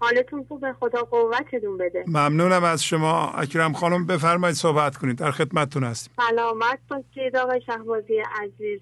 حالتون 0.00 0.44
خوبه؟ 0.48 0.72
خدا 0.72 1.02
قوتتون 1.02 1.78
بده. 1.78 2.04
ممنونم 2.06 2.64
از 2.64 2.84
شما. 2.84 3.30
اکرم 3.30 3.72
خانم 3.72 4.06
بفرمایید 4.06 4.56
صحبت 4.56 4.96
کنید. 4.96 5.18
در 5.18 5.30
خدمتتون 5.30 5.84
هستیم. 5.84 6.14
سلامت 6.16 6.78
باشید 6.88 7.36
آقای 7.36 7.60
شهبازی 7.66 8.22
عزیز. 8.42 8.80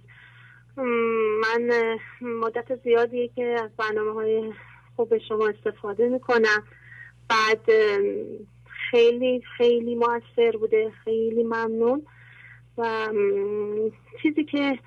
من 1.43 1.99
مدت 2.21 2.83
زیادیه 2.85 3.29
که 3.29 3.57
از 3.65 3.71
برنامه 3.77 4.13
های 4.13 4.53
خوب 4.97 5.19
شما 5.29 5.49
استفاده 5.49 6.09
می‌کنم. 6.09 6.63
بعد 7.29 7.65
خیلی 8.91 9.43
خیلی 9.57 9.95
موثر 9.95 10.57
بوده. 10.61 10.93
خیلی 11.05 11.43
ممنون. 11.43 12.07
و 12.79 13.09
چیزی 14.23 14.45
که 14.45 14.79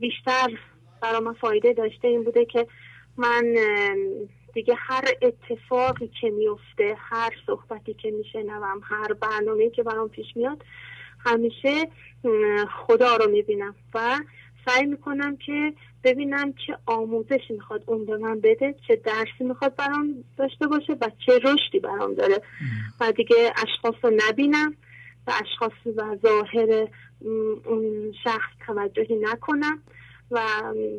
بیشتر 0.00 0.58
برای 1.00 1.20
من 1.20 1.32
فایده 1.32 1.72
داشته 1.72 2.08
این 2.08 2.24
بوده 2.24 2.44
که 2.44 2.66
من 3.16 3.56
دیگه 4.54 4.74
هر 4.78 5.04
اتفاقی 5.22 6.10
که 6.20 6.30
میفته 6.30 6.96
هر 6.98 7.30
صحبتی 7.46 7.94
که 7.94 8.10
میشنوم 8.10 8.80
هر 8.84 9.12
برنامه 9.12 9.70
که 9.70 9.82
برام 9.82 10.08
پیش 10.08 10.26
میاد 10.36 10.64
همیشه 11.26 11.88
خدا 12.86 13.16
رو 13.16 13.30
می‌بینم 13.30 13.74
و 13.94 14.18
سعی 14.66 14.86
می‌کنم 14.86 15.36
که 15.36 15.72
ببینم 16.04 16.52
چه 16.66 16.78
آموزشی 16.86 17.52
می‌خواد 17.52 17.84
اون 17.86 18.04
به 18.04 18.16
من 18.16 18.40
بده 18.40 18.74
چه 18.88 18.96
درسی 18.96 19.44
می‌خواد 19.44 19.76
برام 19.76 20.24
داشته 20.36 20.66
باشه 20.66 20.92
و 20.92 21.10
چه 21.26 21.38
رشدی 21.38 21.78
برام 21.82 22.14
داره. 22.14 22.42
و 23.00 23.12
دیگه 23.12 23.52
اشخاص 23.56 23.94
رو 24.02 24.10
نبینم. 24.28 24.76
و 25.26 25.32
اشخاص 25.42 25.72
و 25.96 26.16
ظاهر 26.22 26.88
اون 27.64 28.12
شخص 28.24 28.50
توجهی 28.66 29.16
نکنم 29.16 29.82
و 30.30 30.40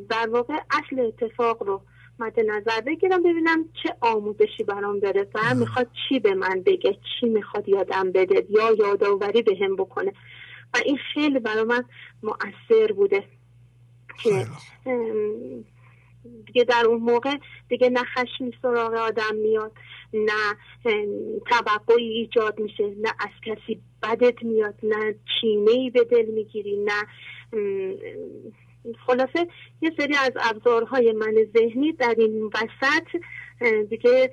در 0.09 0.30
واقع 0.30 0.53
اصل 0.72 1.00
اتفاق 1.00 1.64
رو 1.64 1.82
مد 2.19 2.40
نظر 2.40 2.82
بگیرم 2.82 3.24
ببینم 3.24 3.66
چه 3.83 3.95
آموزشی 4.01 4.64
برام 4.64 5.00
داره 5.00 5.27
و 5.35 5.56
می‌خواد 5.56 5.88
چی 6.09 6.19
به 6.19 6.35
من 6.35 6.61
بگه 6.66 6.93
چی 6.93 7.25
می‌خواد 7.25 7.69
یادم 7.69 8.11
بده 8.11 8.45
یا 8.50 8.72
یادآوری 8.80 9.41
به 9.41 9.58
هم 9.61 9.75
بکنه. 9.75 10.14
و 10.74 10.77
این 10.85 10.98
خیلی 11.14 11.40
برای 11.40 11.64
من 11.64 11.83
مؤثر 12.24 12.93
بوده 12.93 13.24
که 14.24 14.48
دیگه 16.45 16.64
در 16.64 16.85
اون 16.88 17.01
موقع 17.01 17.38
دیگه 17.69 17.90
نه 17.90 18.03
خشمی 18.03 18.53
سراغ 18.61 18.93
آدم 18.93 19.35
میاد 19.35 19.72
نه 20.14 20.56
توقعی 21.50 22.09
ایجاد 22.09 22.59
میشه 22.59 22.83
نه 22.83 23.09
از 23.19 23.30
کسی 23.45 23.82
بدت 24.03 24.43
میاد 24.43 24.75
نه 24.83 25.16
چینه 25.41 25.72
ای 25.72 25.90
به 25.90 26.03
دل 26.03 26.25
می‌گیری 26.25 26.77
نه 26.77 27.08
خلاصه 29.06 29.48
یه 29.82 29.91
سری 29.98 30.16
از 30.16 30.32
ابزارهای 30.35 31.11
من 31.11 31.33
ذهنی 31.58 31.91
در 31.93 32.16
این 32.17 32.45
وسط 32.45 33.22
دیگه 33.90 34.32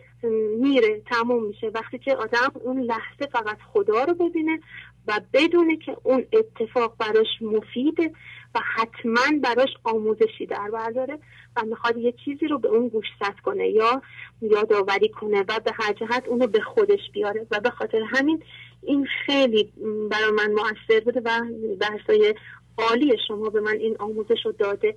میره 0.58 1.00
تموم 1.00 1.44
میشه. 1.46 1.70
وقتی 1.74 1.98
که 1.98 2.16
آدم 2.16 2.52
اون 2.64 2.80
لحظه 2.80 3.26
فقط 3.32 3.58
خدا 3.72 4.04
رو 4.04 4.14
ببینه 4.14 4.60
و 5.08 5.20
بدونه 5.32 5.76
که 5.76 5.96
اون 6.02 6.26
اتفاق 6.32 6.96
براش 6.98 7.26
مفیده 7.40 8.12
و 8.54 8.60
حتما 8.76 9.38
براش 9.42 9.68
آموزشی 9.84 10.46
در 10.46 10.70
برداره 10.70 11.18
و 11.56 11.62
می‌خواد 11.62 11.96
یه 11.96 12.14
چیزی 12.24 12.46
رو 12.48 12.58
به 12.58 12.68
اون 12.68 12.88
گوشزد 12.88 13.34
کنه 13.44 13.68
یا 13.68 14.02
یادآوری 14.42 15.08
کنه 15.08 15.44
و 15.48 15.60
به 15.64 15.72
هر 15.74 15.92
جهت 15.92 16.28
اونو 16.28 16.46
به 16.46 16.60
خودش 16.60 17.00
بیاره 17.12 17.46
و 17.50 17.60
به 17.60 17.70
خاطر 17.70 18.02
همین 18.08 18.42
این 18.82 19.06
خیلی 19.26 19.72
برای 20.10 20.30
من 20.30 20.52
موثر 20.52 21.04
بوده 21.04 21.20
و 21.24 21.40
درسای 21.80 22.34
عالی 22.78 23.16
شما 23.28 23.50
به 23.50 23.60
من 23.60 23.76
این 23.76 23.96
آموزش 23.98 24.38
رو 24.44 24.52
داده 24.52 24.96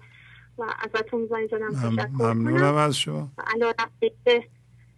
و 0.58 0.64
ازتون 0.80 1.28
زنگ 1.28 1.48
زدم. 1.48 2.12
ممنونم 2.20 2.76
از 2.76 2.98
شما. 2.98 3.32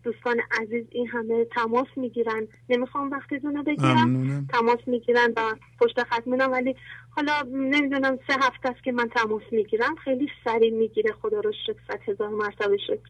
دوستان 0.03 0.41
عزیز 0.61 0.85
این 0.91 1.07
همه 1.07 1.45
تماس 1.45 1.87
می‌گیرن. 1.95 2.47
نمی‌خوام 2.69 3.11
وقتتون 3.11 3.55
رو 3.55 3.63
بگیرم. 3.63 4.47
تماس 4.53 4.79
می‌گیرن 4.87 5.33
و 5.37 5.55
پشت 5.79 6.03
خط 6.03 6.27
میدم 6.27 6.51
ولی 6.51 6.75
حالا 7.09 7.33
نمی‌دونم 7.51 8.19
سه 8.27 8.33
هفته 8.33 8.69
است 8.69 8.83
که 8.83 8.91
من 8.91 9.09
تماس 9.09 9.43
می‌گیرم. 9.51 9.95
خیلی 9.95 10.29
سریع 10.43 10.73
می‌گیره. 10.73 11.11
خدا 11.11 11.39
رو 11.39 11.51
شکر 11.67 11.79
صد 11.87 11.99
هزار 12.09 12.29
مرتبه 12.29 12.77
شکر. 12.77 13.09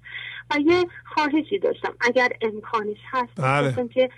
و 0.52 0.60
یه 0.60 0.86
خواهشی 1.06 1.60
داشتم. 1.60 1.96
اگر 2.02 2.30
امکانش 2.42 2.98
هست 3.12 3.42
بله. 3.42 3.88
که 3.88 4.10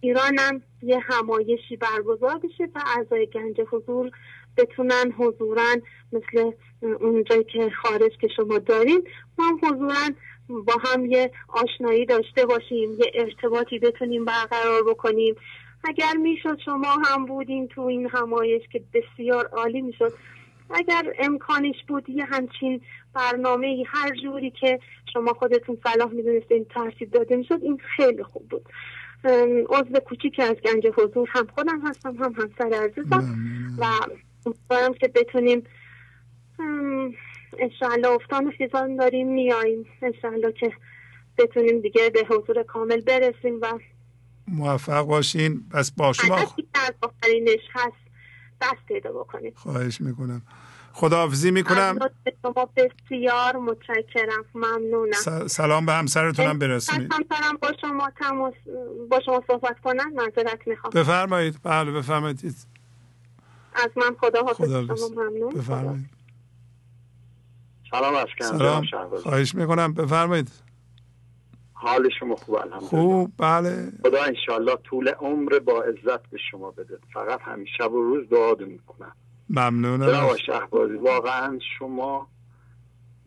ایرانم 0.00 0.62
یه 0.82 0.98
همایشی 0.98 1.76
برگزار 1.76 2.38
بشه 2.38 2.64
و 2.74 2.82
اعضای 2.96 3.26
گنج 3.26 3.60
حضور 3.70 4.10
بتونن 4.56 5.12
حضورا 5.18 5.76
مثل 6.12 6.50
اونجایی 6.82 7.44
که 7.44 7.70
خارج 7.70 8.12
که 8.20 8.28
شما 8.36 8.58
دارین. 8.58 9.08
ما 9.38 9.44
هم 9.44 9.58
حضورا 9.62 10.10
با 10.48 10.72
هم 10.84 11.06
یه 11.06 11.30
آشنایی 11.48 12.06
داشته 12.06 12.46
باشیم 12.46 12.90
یه 12.98 13.12
ارتباطی 13.14 13.78
بتونیم 13.78 14.24
برقرار 14.24 14.82
بکنیم. 14.88 15.34
اگر 15.84 16.12
می‌شد 16.22 16.58
شما 16.64 16.96
هم 17.06 17.26
بودین 17.26 17.68
تو 17.68 17.80
این 17.80 18.08
همایش 18.08 18.62
که 18.72 18.82
بسیار 18.94 19.46
عالی 19.46 19.82
می‌شد. 19.82 20.12
اگر 20.70 21.14
امکانش 21.18 21.76
بود 21.88 22.08
یه 22.08 22.24
همچین 22.24 22.80
برنامه 23.14 23.84
هر 23.86 24.10
جوری 24.22 24.50
که 24.50 24.78
شما 25.12 25.32
خودتون 25.32 25.78
صلاح 25.84 26.12
می‌دونستین 26.12 26.64
ترتیب 26.64 27.10
داده 27.10 27.36
می‌شد 27.36 27.58
این 27.62 27.78
خیلی 27.96 28.22
خوب 28.22 28.48
بود. 28.48 28.68
عضو 29.68 30.00
کوچیک 30.06 30.40
از 30.40 30.56
گنج 30.56 30.86
حضور 30.96 31.28
هم 31.32 31.46
خودم 31.54 31.80
هستم 31.80 32.16
هم 32.16 32.32
همسر 32.32 32.74
عزیزم. 32.84 33.24
و 33.78 33.84
امیدوارم 34.46 34.94
که 34.94 35.08
بتونیم 35.08 35.62
انشاءالله 37.58 38.08
افتان 38.08 38.50
خیزان 38.50 38.96
داریم 38.96 39.28
میاییم. 39.34 39.86
انشاءالله 40.02 40.52
که 40.52 40.72
بتونیم 41.38 41.80
دیگه 41.80 42.10
به 42.10 42.26
حضور 42.30 42.62
کامل 42.62 43.00
برسیم 43.00 43.58
و 43.60 43.78
موفق 44.48 45.02
باشین. 45.02 45.68
پس 45.70 45.90
با 45.90 46.12
شما 46.12 46.34
آخرینش 47.02 47.60
هست. 47.72 47.96
دست 48.62 48.86
پیدا 48.88 49.12
بکنیم. 49.12 49.52
خواهش 49.56 50.00
می‌کنم. 50.00 50.42
خداحافظی 50.92 51.50
می‌کنم. 51.50 51.98
شما. 52.42 52.68
بسیار 52.76 53.56
متشکرم. 53.56 54.44
ممنونم. 54.54 55.46
سلام 55.46 55.86
به 55.86 55.92
همسرتونم 55.92 56.58
برسونید. 56.58 57.12
همسرم 57.12 57.56
با 57.62 57.72
شما 57.80 58.10
تماس 58.18 58.54
با 59.10 59.20
شما 59.20 59.42
صحبت 59.46 59.80
کنن 59.80 60.12
معذرت 60.14 60.68
می‌خوام. 60.68 60.92
بفرمایید. 60.94 61.58
بله 61.62 61.92
بفرمایید. 61.92 62.56
از 63.74 63.90
من 63.96 64.16
خدا 64.20 64.42
حافظ. 64.42 64.70
شما 64.70 65.08
ممنون. 65.08 65.54
بفرمایید. 65.54 66.21
سلام 67.92 68.14
از 68.14 68.26
سلام. 68.40 68.86
خواهش 69.22 69.54
می‌کنم. 69.54 69.94
بفرمایید. 69.94 70.50
حال 71.72 72.08
شما 72.20 72.36
خوب 72.36 72.54
الحمدلله. 72.54 72.88
خوب 72.88 73.32
بله. 73.38 73.92
خدا 74.04 74.22
انشالله 74.22 74.76
طول 74.76 75.08
عمر 75.08 75.58
با 75.58 75.82
عزت 75.82 76.30
به 76.30 76.38
شما 76.50 76.70
بده. 76.70 76.98
فقط 77.14 77.40
همین 77.42 77.66
شب 77.78 77.92
و 77.92 78.02
روز 78.02 78.28
دعا 78.28 78.54
می‌کنم. 78.54 79.12
ممنونم. 79.50 80.06
جناب 80.06 80.36
شهبازی 80.36 80.94
واقعا 80.94 81.58
شما 81.78 82.28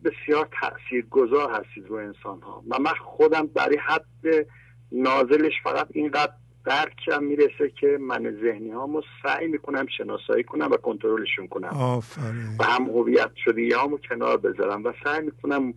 بسیار 0.04 0.48
تأثیر 0.60 1.06
گذار 1.10 1.50
هستید 1.50 1.86
رو 1.88 1.96
انسان 1.96 2.42
ها 2.42 2.64
و 2.68 2.78
من 2.78 2.94
خودم 3.04 3.46
برای 3.46 3.78
حد 3.86 4.46
نازلش 4.92 5.52
فقط 5.64 5.88
اینقدر 5.90 6.32
درکم 6.66 7.24
می‌رسه 7.24 7.72
که 7.80 7.98
من 8.00 8.36
ذهنی 8.42 8.70
هامو 8.70 9.02
سعی 9.22 9.46
می‌کنم 9.46 9.86
شناسایی 9.98 10.44
کنم 10.44 10.70
و 10.70 10.76
کنترلشون 10.76 11.46
کنم. 11.46 11.68
آفرین. 11.68 12.56
و 12.58 12.64
هم 12.64 12.84
هویت 12.84 13.30
شدگی 13.44 13.72
هامو 13.72 13.98
کنار 13.98 14.36
بذارم 14.36 14.84
و 14.84 14.92
سعی 15.04 15.24
می‌کنم 15.24 15.74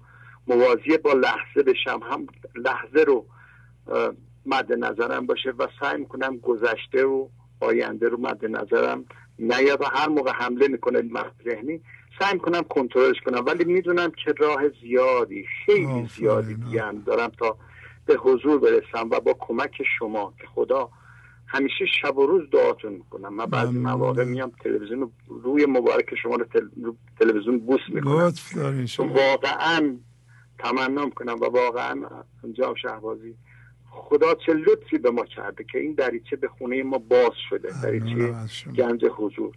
موازی 0.48 0.98
با 1.04 1.14
لحظه 1.14 1.64
بشم 1.66 2.00
هم 2.12 2.28
لحظه 2.56 3.04
رو 3.08 3.26
مد 4.46 4.74
نظرم 4.74 5.26
باشه 5.26 5.52
و 5.52 5.68
سعی 5.82 5.98
می‌کنم 5.98 6.38
گذشته 6.38 7.06
و 7.06 7.28
آینده 7.60 8.10
رو 8.10 8.18
مد 8.22 8.46
نظرم 8.46 9.06
نیاد 9.40 9.82
و 9.82 9.86
هر 9.86 10.08
موقع 10.08 10.32
حمله 10.32 10.68
می‌کنه 10.68 11.02
من 11.02 11.32
ذهنی 11.44 11.82
سعی 12.20 12.34
می‌کنم 12.34 12.64
کنترلش 12.64 13.22
کنم. 13.26 13.46
ولی 13.46 13.64
می‌دونم 13.64 14.12
که 14.26 14.34
راه 14.38 14.62
زیادی 14.82 15.46
خیلی 15.66 16.08
زیادی 16.18 16.54
دیگه 16.56 16.84
هم 16.84 17.04
دارم 17.06 17.32
تا 17.38 17.58
به 18.10 18.16
حضور 18.16 18.60
برسم 18.60 19.10
و 19.12 19.20
با 19.20 19.36
کمک 19.40 19.82
شما 20.00 20.34
که 20.42 20.48
خدا 20.48 20.90
همیشه 21.48 21.86
شب 22.02 22.18
و 22.18 22.26
روز 22.28 22.50
دعاتون 22.50 22.94
می‌کنم 22.94 23.34
من 23.34 23.46
بعضی. 23.46 23.78
مواقع 23.78 24.24
میام 24.24 24.52
تلویزیون 24.64 25.00
رو- 25.00 25.12
روی 25.44 25.66
مبارک 25.66 26.16
شما 26.24 26.36
رو 26.36 26.46
تل... 26.46 26.68
تلویزیون 27.20 27.60
بوس 27.60 27.80
می‌کنم 27.90 28.12
واقعا 29.14 29.98
تمنا 30.60 31.06
می‌کنم 31.06 31.34
و 31.42 31.46
واقعا 31.46 31.96
جناب 32.54 32.78
شهبازی 32.78 33.36
خدا 33.92 34.34
چه 34.46 34.54
لطفی 34.54 34.98
به 34.98 35.12
ما 35.12 35.26
کرده 35.26 35.64
که 35.72 35.80
این 35.80 35.94
دریچه 35.94 36.36
به 36.36 36.48
خونه 36.48 36.84
ما 36.84 36.98
باز 36.98 37.32
شده 37.50 37.70
دریچه. 37.84 38.34
گنج 38.78 39.06
حضور 39.06 39.56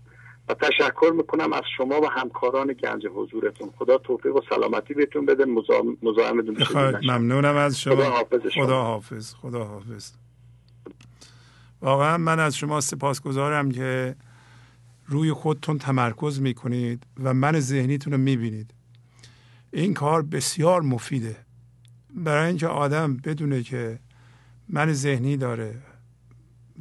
و 0.53 0.55
تشکر 0.55 1.13
می‌کنم 1.17 1.53
از 1.53 1.63
شما 1.77 2.01
و 2.01 2.07
همکاران 2.11 2.73
گنج 2.73 3.07
حضورتون. 3.07 3.71
خدا 3.79 3.99
توفیق 3.99 4.37
و 4.37 4.41
سلامتی 4.51 4.95
بهتون 4.95 5.27
بده. 5.27 5.45
مزاحم- 5.45 5.97
مزاحمتون 6.03 6.57
نشم. 6.61 7.01
ممنونم 7.05 7.57
از 7.57 7.81
شما. 7.81 7.95
خدا 7.95 8.11
حافظ 8.11 8.47
شما. 8.55 8.65
خدا 8.65 8.83
حافظ 8.83 9.35
خدا 9.35 9.65
حافظ. 9.65 10.13
واقعا 11.81 12.19
من 12.19 12.41
از 12.41 12.57
شما 12.57 12.81
سپاسگزارم 12.81 13.71
که 13.71 14.17
روی 15.07 15.33
خودتون 15.33 15.79
تمرکز 15.79 16.41
می‌کنید 16.41 17.07
و 17.23 17.35
من 17.35 17.61
ذهنیتون 17.61 18.13
رو 18.13 18.19
می‌بینید. 18.19 18.75
این 19.73 19.95
کار 19.95 20.23
بسیار 20.23 20.83
مفیده. 20.83 21.37
برای 22.15 22.49
اینکه 22.49 22.67
آدم 22.67 23.17
بدونه 23.17 23.63
که 23.63 23.99
من 24.69 24.93
ذهنی 24.93 25.37
داره 25.37 25.75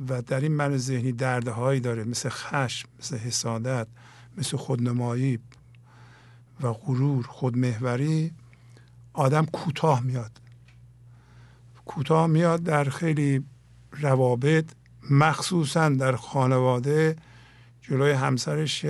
و 0.10 0.22
در 0.22 0.40
این 0.40 0.52
من 0.52 0.78
ذهنی 0.78 1.12
دردهایی 1.12 1.80
داره 1.80 2.04
مثل 2.04 2.30
خشم 2.30 2.90
مثل 3.00 3.18
حسادت 3.18 3.88
مثل 4.38 4.58
خودنمایی 4.58 5.40
و 6.62 6.74
غرور 6.74 7.26
خودمهوری 7.28 8.32
آدم 9.14 9.46
کوتاه 9.46 10.02
میاد. 10.02 10.32
کوتاه 11.86 12.28
میاد 12.28 12.64
در 12.64 12.84
خیلی 12.84 13.44
روابط 13.92 14.66
مخصوصا 15.10 15.90
در 15.90 16.16
خانواده 16.16 17.16
جلوی 17.82 18.12
همسرش 18.12 18.82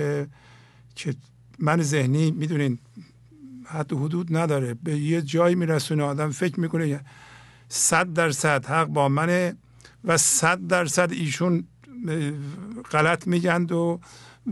که- 0.94 1.14
من 1.58 1.82
ذهنی 1.82 2.30
می‌دونین 2.30 2.78
حد 3.64 3.92
و 3.92 3.98
حدود 3.98 4.36
نداره. 4.36 4.74
به 4.74 4.98
یه 4.98 5.22
جایی 5.22 5.54
میرسونه 5.54 6.02
آدم 6.02 6.30
فکر 6.30 6.60
می‌کنه 6.60 7.00
صد 7.68 8.12
درصد 8.12 8.66
حق 8.66 8.86
با 8.86 9.08
منه. 9.08 9.56
و 10.04 10.16
صد 10.16 10.66
درصد 10.66 11.12
ایشون 11.12 11.64
غلط 12.90 13.26
میگند 13.26 13.72
و 13.72 14.00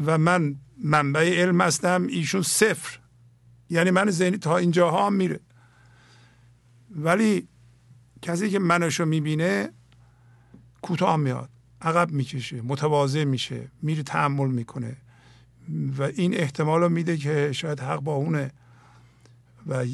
و 0.05 0.19
من 0.19 0.57
منبع 0.85 1.41
علم 1.41 1.61
هستم 1.61 2.07
ایشون 2.07 2.43
صفر. 2.43 2.99
یعنی 3.71 3.91
من 3.91 4.11
ذهنی 4.11 4.39
تا 4.39 4.57
اینجاها 4.57 5.07
هم 5.07 5.13
میره. 5.13 5.41
ولی 6.91 7.49
کسی 8.23 8.51
که 8.51 8.59
منشو 8.59 9.05
می‌بینه 9.05 9.71
کوتاه 10.83 11.17
میاد 11.17 11.49
عقب 11.81 12.11
می‌کشه 12.11 12.63
متواضع 12.63 13.25
میشه 13.25 13.69
میره 13.83 14.03
تحمل 14.03 14.51
می‌کنه. 14.51 14.97
و 15.99 16.03
این 16.03 16.35
احتمال 16.35 16.81
رو 16.81 16.89
میده 16.89 17.17
که 17.17 17.53
شاید 17.53 17.81
حق 17.81 18.01
با 18.01 18.15
اونه. 18.15 18.51
و 19.67 19.85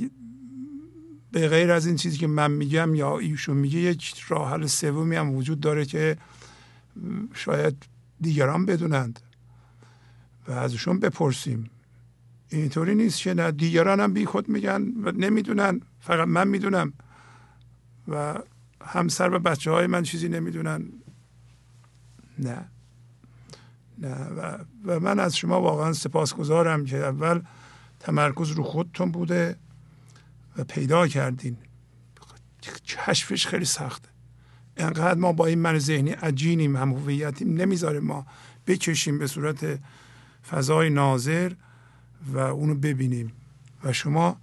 به 1.32 1.48
غیر 1.48 1.72
از 1.72 1.86
این 1.86 1.96
چیزی 1.96 2.18
که 2.18 2.26
من 2.26 2.50
میگم 2.50 2.94
یا 2.94 3.18
ایشون 3.18 3.56
میگه 3.56 3.78
یک 3.78 4.24
راه 4.28 4.50
حل 4.50 4.66
سومی 4.66 5.16
هم 5.16 5.34
وجود 5.34 5.60
داره 5.60 5.84
که 5.84 6.16
شاید 7.34 7.86
دیگران 8.20 8.66
بدونند 8.66 9.20
و 10.48 10.52
ازشون 10.52 11.00
بپرسیم. 11.00 11.70
اینطوری 12.48 12.94
نیست 12.94 13.20
که 13.20 13.34
نه 13.34 13.50
دیگران 13.50 14.00
هم 14.00 14.12
بی 14.12 14.26
خود 14.26 14.48
میگن 14.48 14.82
و 15.02 15.12
نمی‌دونن 15.12 15.80
فقط 16.00 16.28
من 16.28 16.48
می‌دونم 16.48 16.92
و 18.08 18.38
همسر 18.84 19.34
و 19.34 19.38
بچه 19.38 19.70
های 19.70 19.86
من 19.86 20.02
چیزی 20.02 20.28
نمی‌دونن. 20.28 20.88
نه. 22.38 22.64
نه. 23.98 24.14
و, 24.14 24.58
و 24.84 25.00
من 25.00 25.18
از 25.18 25.36
شما 25.36 25.60
واقعا 25.60 25.92
سپاسگزارم 25.92 26.84
که 26.84 26.96
اول 26.96 27.40
تمرکز 28.00 28.50
رو 28.50 28.62
خودتون 28.62 29.10
بوده. 29.12 29.56
و 30.59 30.65
پیدا 30.65 31.07
کردین. 31.09 31.57
کشفش 32.85 33.47
خیلی 33.47 33.65
سخته. 33.65 34.09
انقدر 34.76 35.20
ما 35.20 35.33
با 35.33 35.47
این 35.47 35.59
من 35.59 35.78
ذهنی 35.78 36.10
عجینیم 36.10 36.76
هم 36.76 36.93
هویتیم 36.93 37.55
نمی‌ذاره 37.57 38.01
ما 38.01 38.26
بکشیم 38.67 39.18
به 39.18 39.26
صورت 39.26 39.78
فضای 40.51 40.91
ناظر 40.91 41.52
و 42.26 42.39
اونو 42.39 42.75
ببینیم. 42.75 43.33
و 43.85 43.93
شما 43.93 44.36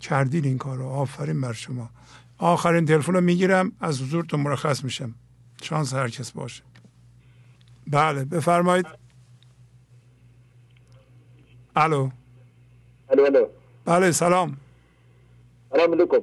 کردین 0.00 0.44
این 0.44 0.58
کار 0.58 0.78
رو 0.78 0.86
آفرین 0.88 1.40
بر 1.40 1.52
شما. 1.52 1.90
آخرین 2.38 2.86
تلفن 2.86 3.12
رو 3.12 3.20
می‌گیرم 3.20 3.72
از 3.80 4.02
حضورتون 4.02 4.40
مرخص 4.40 4.84
میشم. 4.84 5.14
شانس 5.62 5.94
هر 5.94 6.08
کس 6.08 6.30
باشه. 6.30 6.62
بله 7.86 8.24
بفرمایید. 8.24 8.86
الو. 11.76 12.10
الو 13.10 13.24
الو. 13.24 13.46
بله 13.84 14.12
سلام. 14.12 14.56
سلام 15.72 15.92
علیکم. 15.94 16.22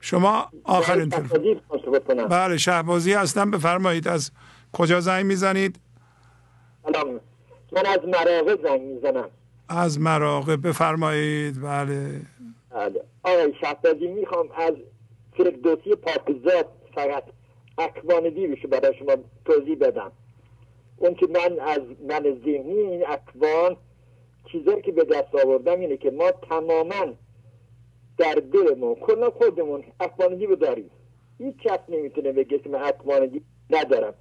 شما 0.00 0.48
آخرین 0.64 1.08
تلفن 1.08 2.26
بله 2.28 2.56
شهبازی 2.56 3.12
هستم. 3.12 3.50
بفرمایید 3.50 4.08
از 4.08 4.30
کجا 4.72 5.00
زنگ 5.00 5.26
می‌زنید؟ 5.26 5.76
سلام. 6.84 7.20
من 7.72 7.86
از 7.86 8.00
مراغه 8.04 8.62
زنگ 8.62 8.80
می‌زنم. 8.80 9.28
از 9.68 10.00
مراغه 10.00 10.56
بفرمایید. 10.56 11.62
بله. 11.62 12.20
بله. 12.70 13.00
آقای 13.22 13.54
شهبازی 13.60 14.06
می‌خوام 14.06 14.48
از 14.56 14.74
فردوسی 15.36 15.94
پاکزاد 15.94 16.68
فقط 16.94 17.24
اکوان 17.78 18.28
دیوشو 18.28 18.68
برای 18.68 18.94
شما 18.98 19.16
توضیح 19.44 19.78
بدم. 19.78 20.12
اون 20.96 21.14
که 21.14 21.26
من 21.26 21.60
از 21.60 21.80
من 22.08 22.22
ذهنی 22.44 22.78
این 22.78 23.04
اکوان 23.06 23.76
چیزایی 24.52 24.82
که 24.82 24.92
به 24.92 25.04
دست 25.04 25.44
آوردم 25.44 25.80
اینه 25.80 25.96
که 25.96 26.10
ما 26.10 26.30
تماما 26.30 27.14
در 28.18 28.34
دلمون 28.52 28.94
کلا 28.94 29.30
خودمون 29.30 29.84
اکوان 30.00 30.36
دیو 30.36 30.54
داریم 30.56 30.90
هیچ 31.38 31.56
کس 31.56 31.80
نمی‌تونه 31.88 32.32
بگه 32.32 32.58
که 32.58 32.68
من 32.68 32.82
اکوان 32.82 33.26
دیو 33.26 33.42
ندارم. 33.70 34.14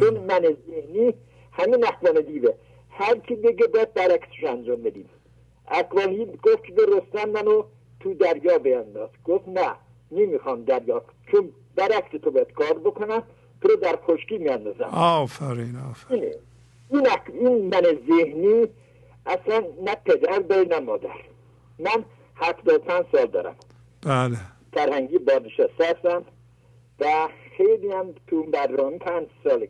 چون 0.00 0.18
من 0.18 0.56
ذهنی 0.66 1.14
همین 1.52 1.86
اکوان 1.86 2.20
دیوه 2.20 2.54
هر 2.90 3.18
کی 3.18 3.34
بگه 3.34 3.66
باید 3.66 3.94
برعکسش 3.94 4.44
انجام 4.44 4.82
بدیم. 4.82 5.08
اکوانی 5.68 6.26
گفت 6.26 6.64
که 6.64 6.74
رستم 6.88 7.30
منو 7.30 7.62
تو 8.00 8.14
دریا 8.14 8.58
بینداز. 8.58 9.08
گفت 9.24 9.48
نه 9.48 9.74
نمی‌خوام 10.12 10.64
دریا 10.64 11.02
چون 11.30 11.52
برعکس 11.76 12.20
تو 12.22 12.30
باید 12.30 12.52
کار 12.52 12.78
بکنم 12.78 13.22
تو 13.60 13.68
رو 13.68 13.76
در 13.76 13.98
خشکی 14.06 14.38
میاندازم. 14.38 14.90
آفرین 14.92 15.76
آفرین. 15.90 16.34
این, 16.90 17.06
این 17.40 17.68
من 17.68 17.82
ذهنی 17.82 18.68
اصلا 19.26 19.64
نه 19.84 19.94
پدر 20.04 20.38
داری 20.38 20.68
نه 20.68 20.78
مادر. 20.78 21.08
من 21.78 22.04
هفتاد 22.42 23.06
سال 23.12 23.26
دارم. 23.26 23.56
بله. 24.06 24.36
فرهنگی 24.72 25.18
بادنشسته 25.18 25.84
هستم 25.84 26.24
و 27.00 27.28
خیلی 27.56 27.92
هم 27.92 28.14
تو 28.26 28.42
برنامه 28.42 28.98
پنج 28.98 29.26
سال 29.44 29.66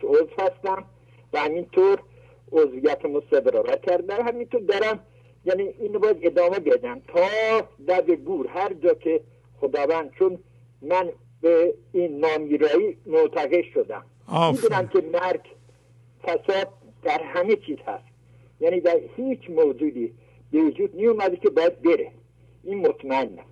تو 0.00 0.08
عضو 0.08 0.28
هستم 0.38 0.84
و 1.32 1.38
همینطور 1.40 1.98
عضویت 2.52 3.04
مستبرارت 3.04 3.82
کردم. 3.82 4.26
همینطور 4.26 4.60
دارم 4.60 5.00
یعنی 5.44 5.62
اینو 5.62 5.98
باید 5.98 6.16
ادامه 6.22 6.58
بدم. 6.58 7.00
تا 7.08 7.28
در 7.86 8.00
گور 8.00 8.46
هر 8.46 8.72
جا 8.72 8.94
که 8.94 9.20
خداوند 9.60 10.10
چون 10.18 10.38
من 10.82 11.10
به 11.40 11.74
این 11.92 12.18
نامیرایی 12.18 12.96
معتقد 13.06 13.64
شدم. 13.74 14.04
می‌دونم 14.52 14.88
که 14.88 15.02
مرگ 15.12 15.40
فساد 16.22 16.68
در 17.02 17.22
همه 17.22 17.56
چیز 17.56 17.78
هست. 17.86 18.04
یعنی 18.60 18.80
در 18.80 19.00
هیچ 19.16 19.50
موجودی 19.50 20.12
به 20.50 20.62
وجود 20.62 20.96
نیومده 20.96 21.36
که 21.36 21.50
باید 21.50 21.82
بره 21.82 22.12
این 22.62 22.88
مطمئنم 22.88 23.44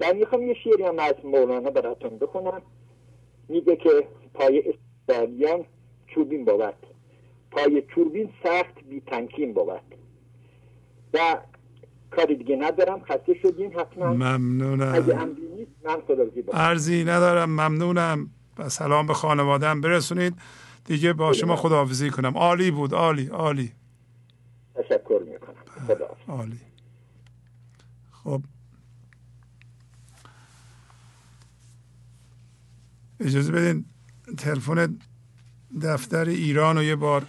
و 0.00 0.14
می‌خوام 0.14 0.42
یه 0.42 0.54
شیری 0.54 0.82
هم 0.82 0.98
از 0.98 1.14
مولانا 1.24 1.70
براتون 1.70 2.18
بخونم 2.18 2.62
میگه 3.48 3.76
که 3.76 4.08
پای 4.34 4.62
استالیان 4.68 5.64
چوبین 6.06 6.44
بود 6.44 6.74
پای 7.50 7.82
چوبین 7.94 8.30
سخت 8.44 8.84
بی 8.88 9.00
تنکین 9.00 9.52
بود 9.52 9.80
و 11.14 11.38
کاری 12.10 12.36
دیگه 12.36 12.56
ندارم 12.56 13.00
خسته 13.00 13.34
شدیم 13.34 13.80
حتما 13.80 14.06
ممنونم 14.06 14.94
اگه 14.94 15.16
هم 15.16 15.36
من 15.84 16.02
ارزی 16.52 17.04
ندارم 17.04 17.50
ممنونم. 17.50 18.30
و 18.58 18.68
سلام 18.68 19.06
به 19.06 19.14
خانوادم 19.14 19.80
برسونید. 19.80 20.34
دیگه 20.84 21.12
با 21.12 21.32
شما 21.32 21.56
خداحافظی 21.56 22.10
کنم. 22.10 22.36
عالی 22.36 22.70
بود 22.70 22.94
عالی 22.94 23.26
عالی. 23.26 23.72
تشکر 24.74 25.22
خدا 25.86 26.16
عالی. 26.28 26.60
خب. 28.12 28.42
اجازه 33.20 33.52
بدین 33.52 33.84
تلفن 34.38 34.98
دفتر 35.82 36.24
ایران 36.24 36.76
رو 36.76 36.82
یه 36.82 36.96
بار 36.96 37.26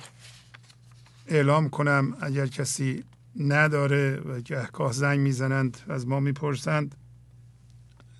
اعلام 1.27 1.69
کنم. 1.69 2.17
اگر 2.21 2.47
کسی 2.47 3.03
نداره 3.35 4.15
و 4.15 4.41
گهگاه 4.41 4.91
زنگ 4.91 5.19
می‌زنند 5.19 5.77
از 5.89 6.07
ما 6.07 6.19
می‌پرسند 6.19 6.95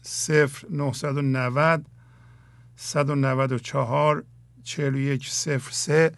صفر 0.01 0.67
990 0.69 1.85
194 2.75 4.23
41 4.63 5.29
صفر 5.29 5.71
سه 5.71 6.11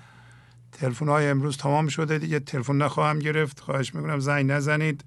تلفن 0.73 1.07
های 1.07 1.27
امروز 1.27 1.57
تمام 1.57 1.87
شده 1.87 2.17
دیگه. 2.17 2.39
تلفن 2.39 2.75
نخواهم 2.75 3.19
گرفت. 3.19 3.59
خواهش 3.59 3.95
می‌کنم 3.95 4.19
زنگ 4.19 4.51
نزنید. 4.51 5.03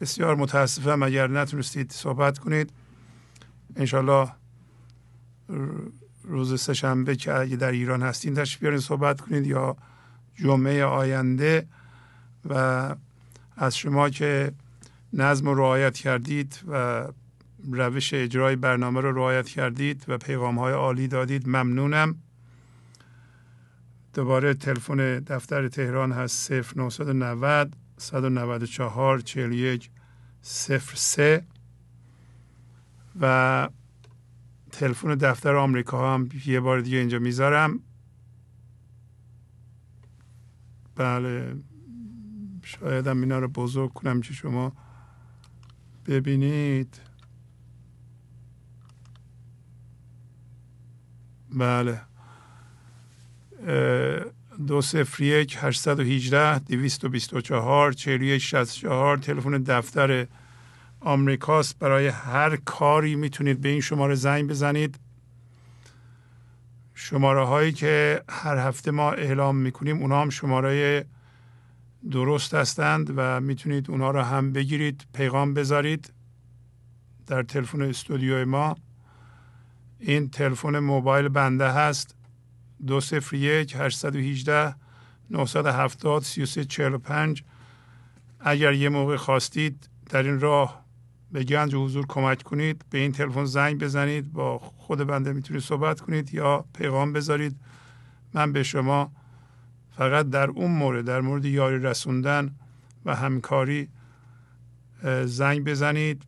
بسیار 0.00 0.34
متاسفم. 0.36 1.02
اگر 1.02 1.26
نتونستید 1.26 1.92
صحبت 1.92 2.38
کنید 2.38 2.72
انشالله 3.76 4.28
روز 6.24 6.60
سهشنبه 6.60 7.16
که 7.16 7.34
اگه 7.34 7.56
در 7.56 7.70
ایران 7.70 8.02
هستین 8.02 8.34
تشریف 8.34 8.60
بیارین 8.60 8.80
صحبت 8.80 9.20
کنید 9.20 9.46
یا 9.46 9.76
جمعه 10.34 10.84
آینده. 10.84 11.66
و 12.44 12.94
از 13.56 13.76
شما 13.76 14.10
که 14.10 14.52
نظم 15.12 15.48
رو 15.48 15.54
رعایت 15.54 15.94
کردید 15.94 16.60
و 16.68 17.04
روش 17.70 18.14
اجرای 18.14 18.56
برنامه 18.56 19.00
رو 19.00 19.12
رعایت 19.12 19.48
کردید 19.48 20.04
و 20.08 20.18
پیغام 20.18 20.58
های 20.58 20.72
عالی 20.72 21.08
دادید 21.08 21.48
ممنونم. 21.48 22.16
دوباره 24.14 24.54
تلفن 24.54 25.18
دفتر 25.18 25.68
تهران 25.68 26.12
هست 26.12 26.52
0990 26.52 27.76
194 27.96 29.20
41 29.20 29.90
03 30.42 31.46
و 33.20 33.68
تلفن 34.72 35.14
دفتر 35.14 35.56
آمریکا 35.56 36.14
هم 36.14 36.28
یه 36.46 36.60
بار 36.60 36.80
دیگه 36.80 36.98
اینجا 36.98 37.18
می‌ذارم. 37.18 37.80
بله 40.96 41.56
شایدم 42.62 43.20
اینا 43.20 43.38
رو 43.38 43.48
بزرگ 43.48 43.92
کنم 43.92 44.20
که 44.20 44.32
شما 44.32 44.72
ببینید. 46.06 47.00
بله. 51.50 52.11
دو 54.66 54.82
سفر 54.82 55.22
یک 55.22 55.58
هشتصد 55.60 56.00
و 56.00 56.02
هیجده 56.02 56.58
دویست 56.58 57.04
و 57.04 57.08
بیست 57.08 57.34
و 57.34 57.40
چهار 57.40 57.92
چهل 57.92 58.22
یک 58.22 58.42
شست 58.42 58.74
چهار. 58.74 59.16
تلفن 59.16 59.62
دفتر 59.62 60.26
آمریکاست. 61.00 61.78
برای 61.78 62.06
هر 62.06 62.56
کاری 62.56 63.14
می‌تونید 63.14 63.60
به 63.60 63.68
این 63.68 63.80
شماره 63.80 64.14
زنگ 64.14 64.48
بزنید. 64.48 64.98
شماره 66.94 67.44
هایی 67.44 67.72
که 67.72 68.22
هر 68.28 68.56
هفته 68.56 68.90
ما 68.90 69.12
اعلام 69.12 69.56
می‌کنیم 69.56 69.98
اونا 69.98 70.22
هم 70.22 70.30
شماره 70.30 71.04
درست 72.10 72.54
هستند 72.54 73.12
و 73.16 73.40
می‌تونید 73.40 73.90
اونا 73.90 74.10
رو 74.10 74.20
هم 74.20 74.52
بگیرید 74.52 75.06
پیغام 75.14 75.54
بذارید 75.54 76.12
در 77.26 77.42
تلفن 77.42 77.82
استودیوی 77.82 78.44
ما. 78.44 78.76
این 79.98 80.30
تلفن 80.30 80.78
موبایل 80.78 81.28
بنده 81.28 81.72
هست. 81.72 82.14
دو 82.86 83.00
سفر 83.00 83.36
یک 83.36 83.74
هشتصد 83.78 84.16
و 84.16 84.18
هیجده 84.18 84.74
هفتاد 85.72 86.22
سی 86.22 86.42
و 86.42 86.46
سه 86.46 86.64
چهل 86.64 86.94
و 86.94 86.98
پنج. 86.98 87.42
اگر 88.40 88.72
یه 88.72 88.88
موقع 88.88 89.16
خواستید 89.16 89.88
در 90.10 90.22
این 90.22 90.40
راه 90.40 90.84
به 91.32 91.44
گنج 91.44 91.74
حضور 91.74 92.06
کمک 92.06 92.42
کنید 92.42 92.84
به 92.90 92.98
این 92.98 93.12
تلفن 93.12 93.44
زنگ 93.44 93.78
بزنید 93.78 94.32
با 94.32 94.58
خود 94.58 94.98
بنده 94.98 95.32
می‌تونید 95.32 95.62
صحبت 95.62 96.00
کنید 96.00 96.34
یا 96.34 96.64
پیغام 96.74 97.12
بذارید. 97.12 97.56
من 98.34 98.52
به 98.52 98.62
شما 98.62 99.12
فقط 99.96 100.30
در 100.30 100.50
اون 100.50 100.70
مورد 100.70 101.04
در 101.04 101.20
مورد 101.20 101.44
یاری 101.44 101.78
رسوندن 101.78 102.54
و 103.04 103.14
همکاری 103.14 103.88
زنگ 105.24 105.64
بزنید. 105.64 106.22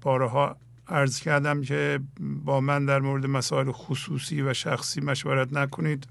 بارها 0.00 0.56
عرض 0.88 1.20
کردم 1.20 1.62
که 1.62 2.00
با 2.20 2.60
من 2.60 2.86
در 2.86 3.00
مورد 3.00 3.26
مسائل 3.26 3.72
خصوصی 3.72 4.42
و 4.42 4.54
شخصی 4.54 5.00
مشورت 5.00 5.52
نکنید. 5.52 6.06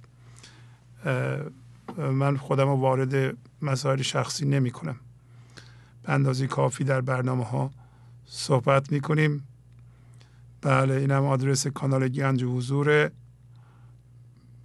من 1.97 2.37
خودم 2.37 2.67
رو 2.67 2.75
وارد 2.75 3.37
مسائل 3.61 4.01
شخصی 4.01 4.45
نمی 4.45 4.71
کنم. 4.71 4.95
به 6.03 6.13
اندازه 6.13 6.47
کافی 6.47 6.83
در 6.83 7.01
برنامه 7.01 7.45
ها 7.45 7.71
صحبت 8.25 8.91
می 8.91 9.01
کنیم. 9.01 9.47
بله 10.61 10.93
این 10.93 11.11
هم 11.11 11.25
آدرس 11.25 11.67
کانال 11.67 12.07
گنج 12.07 12.43
حضوره. 12.43 13.11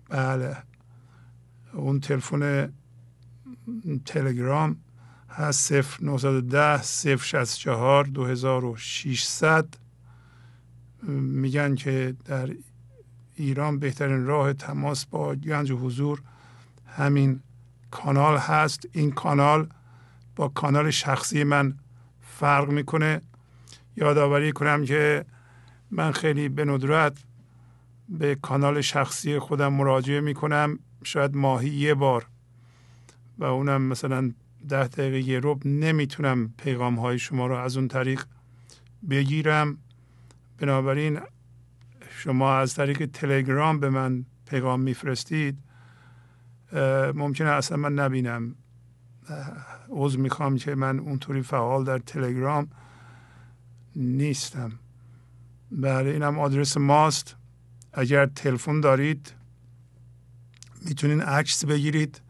بله 0.08 0.56
اون 1.72 2.00
تلفن 2.00 2.72
تلگرام 4.04 4.76
هست 5.30 5.72
0910 6.02 6.82
064 7.16 8.04
2600 8.04 9.68
میگن 11.02 11.75
که 11.75 12.15
در 12.25 12.51
ایران 13.36 13.78
بهترین 13.78 14.27
راه 14.27 14.52
تماس 14.52 15.07
با 15.07 15.35
گنج 15.35 15.73
حضور 15.73 16.23
همین 16.86 17.41
کانال 17.91 18.36
هست. 18.36 18.89
این 18.93 19.10
کانال 19.10 19.68
با 20.36 20.49
کانال 20.49 20.91
شخصی 20.91 21.44
من 21.44 21.75
فرق 22.20 22.68
می‌کنه. 22.70 23.20
یادآوری 23.97 24.52
کنم 24.52 24.85
که 24.85 25.25
من 25.91 26.12
خیلی 26.12 26.49
به 26.49 26.65
ندرت 26.65 27.18
به 28.09 28.35
کانال 28.35 28.81
شخصی 28.81 29.39
خودم 29.39 29.73
مراجعه 29.73 30.20
می‌کنم. 30.20 30.78
شاید 31.05 31.36
ماهی 31.36 31.68
یه 31.68 31.94
بار 31.94 32.27
و 33.39 33.44
اونم 33.44 33.83
مثلا 33.83 34.33
ده 34.68 34.86
دقیقه 34.86 35.20
یه 35.20 35.39
روب 35.39 35.67
نمی‌تونم 35.67 36.55
پیغام 36.57 36.99
های 36.99 37.18
شما 37.18 37.47
رو 37.47 37.55
از 37.55 37.77
اون 37.77 37.89
طریق 37.89 38.25
بگیرم. 39.10 39.78
بنابراین 40.58 41.20
شما 42.10 42.54
از 42.54 42.74
طریق 42.74 43.06
تلگرام 43.06 43.80
به 43.80 43.90
من 43.90 44.24
پیغام 44.46 44.80
میفرستید 44.80 45.58
ممکنه 47.14 47.48
اصلا 47.48 47.76
من 47.76 47.94
نبینم. 47.94 48.54
عضو 49.88 50.20
می‌خوام 50.20 50.56
که 50.56 50.74
من 50.74 50.98
اونطوری 50.98 51.42
فعال 51.42 51.84
در 51.84 51.98
تلگرام 51.98 52.68
نیستم. 53.96 54.72
بله 55.70 56.10
اینم 56.10 56.38
آدرس 56.38 56.76
ماست. 56.76 57.36
اگر 57.92 58.26
تلفن 58.26 58.80
دارید 58.80 59.34
می‌تونین 60.82 61.20
عکس 61.20 61.64
بگیرید. 61.64 62.20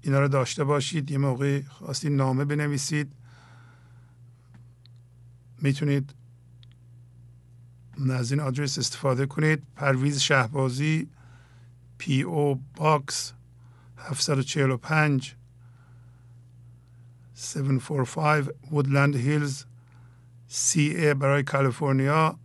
اینا 0.00 0.20
رو 0.20 0.28
داشته 0.28 0.64
باشید 0.64 1.10
یه 1.10 1.18
موقع 1.18 1.62
خواستید 1.62 2.12
نامه 2.12 2.44
بنویسید. 2.44 3.12
می‌تونید 5.62 6.14
از 8.10 8.32
این 8.32 8.40
آدرس 8.40 8.78
استفاده 8.78 9.26
کنید. 9.26 9.62
پرویز 9.76 10.20
شهبازی 10.20 11.08
P.O. 11.98 12.22
Box 12.22 13.32
745 13.98 15.34
745 17.36 18.48
وودلند 18.70 19.16
هیلز 19.16 19.64
سی 20.48 20.80
ای 20.80 21.14
برای 21.14 21.42
کالیفرنیا 21.42 22.38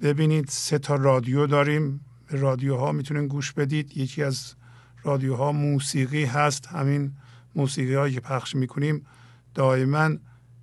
ببینید. 0.02 0.48
سه 0.48 0.78
تا 0.78 0.94
رادیو 0.94 1.46
داریم. 1.46 2.00
به 2.26 2.40
رادیوها 2.40 2.92
می‌تونید 2.92 3.30
گوش 3.30 3.52
بدید. 3.52 3.96
یکی 3.96 4.22
از 4.22 4.54
رادیوها 5.02 5.52
موسیقی 5.52 6.24
هست. 6.24 6.66
همین 6.66 7.12
موسیقی 7.58 7.94
هایی 7.94 8.14
که 8.14 8.20
پخش 8.20 8.56
می‌کنیم 8.56 9.06
دائما 9.54 10.10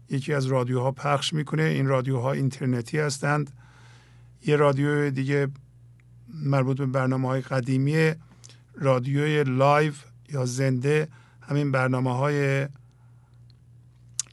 یکی 0.09 0.33
از 0.33 0.45
رادیوها 0.45 0.91
پخش 0.91 1.33
می‌کنه. 1.33 1.63
این 1.63 1.87
رادیوها 1.87 2.31
اینترنتی 2.31 2.99
هستند. 2.99 3.51
یه 4.45 4.55
رادیو 4.55 5.09
دیگه 5.09 5.47
مربوط 6.33 6.77
به 6.77 6.85
برنامه 6.85 7.27
های 7.27 7.41
قدیمی 7.41 8.13
رادیوی 8.75 9.43
live 9.43 9.93
یا 10.29 10.45
زنده. 10.45 11.07
همین 11.41 11.71
برنامه 11.71 12.17
های 12.17 12.67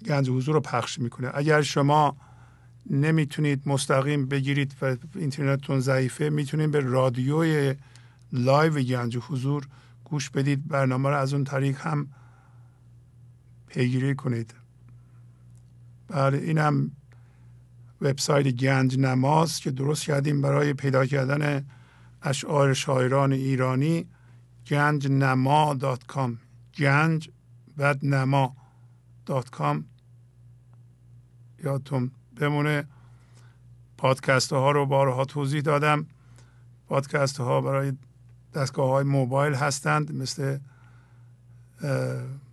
گنج 0.06 0.30
حضور 0.30 0.54
رو 0.54 0.60
پخش 0.60 0.98
می‌کنه. 0.98 1.30
اگر 1.34 1.62
شما 1.62 2.16
نمی‌تونید 2.90 3.62
مستقیم 3.66 4.26
بگیرید 4.26 4.74
و 4.82 4.96
اینترنتتون 5.14 5.80
ضعیفه 5.80 6.28
می‌تونید 6.28 6.70
به 6.70 6.80
رادیوی 6.80 7.74
live 8.32 8.82
گنج 8.82 9.16
حضور 9.16 9.66
گوش 10.04 10.30
بدید. 10.30 10.68
برنامه 10.68 11.08
رو 11.08 11.16
از 11.16 11.34
اون 11.34 11.44
طریق 11.44 11.80
هم 11.80 12.08
پیگیری 13.72 14.14
کنید. 14.14 14.54
بله 16.08 16.38
اینم 16.38 16.90
وبسایت 18.00 18.46
گنج 18.46 18.98
نماست 18.98 19.62
که 19.62 19.70
درست 19.70 20.04
کردیم 20.04 20.42
برای 20.42 20.72
پیدا 20.72 21.06
کردن 21.06 21.66
اشعار 22.22 22.74
شاعران 22.74 23.32
ایرانی 23.32 24.06
گنج 24.66 25.08
نما 25.10 25.74
dot 25.74 26.06
com. 26.06 26.38
گنج 26.78 27.30
بعد 27.76 28.04
نما 28.04 28.56
دات 29.26 29.50
کام. 29.50 29.84
یادتون 31.64 32.10
بمونه 32.36 32.84
پادکست 33.98 34.52
ها 34.52 34.70
رو 34.70 34.86
بارها 34.86 35.24
توضیح 35.24 35.60
دادم. 35.60 36.06
پادکست 36.88 37.40
ها 37.40 37.60
برای 37.60 37.92
دستگاه 38.54 38.88
های 38.88 39.04
موبایل 39.04 39.54
هستند 39.54 40.16
مثل 40.16 40.58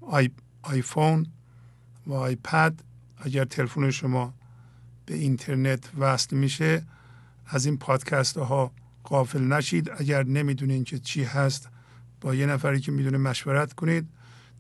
آی 0.02 0.30
آیفون 0.62 1.26
و 2.08 2.14
آیپد 2.14 2.84
اگر 3.18 3.46
تلفن 3.46 3.92
شما 3.92 4.34
به 5.06 5.16
اینترنت 5.16 5.90
وصل 5.98 6.36
میشه 6.36 6.84
از 7.48 7.66
این 7.66 7.78
پادکست 7.78 8.38
ها 8.38 8.72
قافل 9.04 9.44
نشید. 9.44 9.92
اگر 9.98 10.24
نمی‌دونین 10.24 10.84
که 10.84 11.00
چی 11.00 11.24
هست 11.24 11.70
با 12.22 12.36
یه 12.36 12.46
نفری 12.46 12.80
که 12.80 12.92
می‌دونه 12.92 13.18
مشورت 13.18 13.74
کنید 13.74 14.08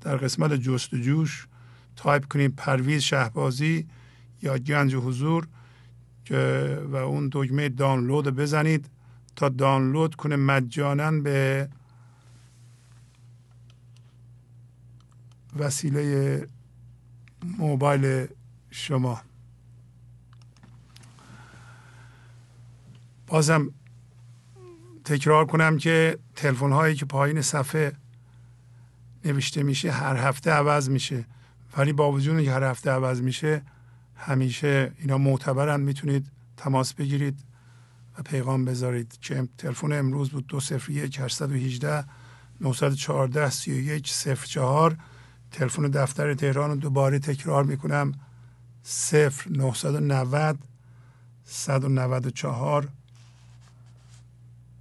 در 0.01 0.17
قسمت 0.17 0.53
جستجوش 0.53 1.47
تایپ 1.95 2.25
کنید 2.25 2.55
پرویز 2.55 3.01
شهبازی 3.01 3.87
یا 4.41 4.57
گنج 4.57 4.95
حضور 4.95 5.47
و 6.91 6.95
اون 6.95 7.29
دکمه 7.31 7.69
دانلود 7.69 8.27
بزنید 8.27 8.89
تا 9.35 9.49
دانلود 9.49 10.15
کنه 10.15 10.35
مجانا 10.35 11.11
به 11.11 11.69
وسیله 15.57 16.47
موبایل 17.57 18.27
شما. 18.71 19.21
بازم 23.27 23.71
تکرار 25.05 25.45
کنم 25.45 25.77
که 25.77 26.17
تلفن 26.35 26.71
هایی 26.71 26.95
که 26.95 27.05
پایین 27.05 27.41
صفحه 27.41 27.93
نوشته 29.25 29.63
میشه 29.63 29.91
هر 29.91 30.15
هفته 30.15 30.51
عوض 30.51 30.89
میشه. 30.89 31.25
ولی 31.77 31.93
با 31.93 32.11
وجود 32.11 32.43
که 32.43 32.51
هر 32.51 32.63
هفته 32.63 32.91
عوض 32.91 33.21
میشه 33.21 33.61
همیشه 34.15 34.91
اینا 34.99 35.17
معتبرن. 35.17 35.79
می‌تونید 35.79 36.31
تماس 36.57 36.93
بگیرید 36.93 37.39
و 38.17 38.21
پیغام 38.21 38.65
بذارید 38.65 39.17
که 39.21 39.47
تلفن 39.57 39.91
امروز 39.91 40.29
بود 40.29 40.47
دو 40.47 40.59
صفر 40.59 40.91
یک 40.91 41.19
818 41.19 42.03
914 42.61 43.49
31 43.49 44.13
04 44.47 44.97
تلفن 45.51 45.83
دفتر 45.83 46.33
تهران 46.33 46.69
رو 46.69 46.75
دوباره 46.75 47.19
تکرار 47.19 47.63
می‌کنم. 47.63 48.11
0 48.83 49.33
990 49.49 50.57
194 51.43 52.87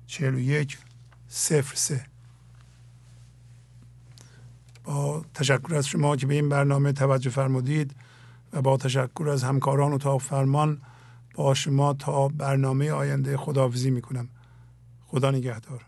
41 0.06 0.78
صفر 1.28 1.76
سه. 1.76 2.06
با 4.84 5.24
تشکر 5.34 5.74
از 5.74 5.86
شما 5.86 6.16
که 6.16 6.26
به 6.26 6.34
این 6.34 6.48
برنامه 6.48 6.92
توجه 6.92 7.30
فرمودید 7.30 7.94
و 8.52 8.62
با 8.62 8.76
تشکر 8.76 9.28
از 9.28 9.44
همکاران 9.44 9.92
و 9.92 9.98
تا 9.98 10.18
فرمان 10.18 10.80
با 11.34 11.54
شما 11.54 11.92
تا 11.92 12.28
برنامه 12.28 12.90
آینده 12.90 13.36
خداحافظی 13.36 13.90
می‌کنم. 13.90 14.28
خدا 15.06 15.30
نگهدار. 15.30 15.87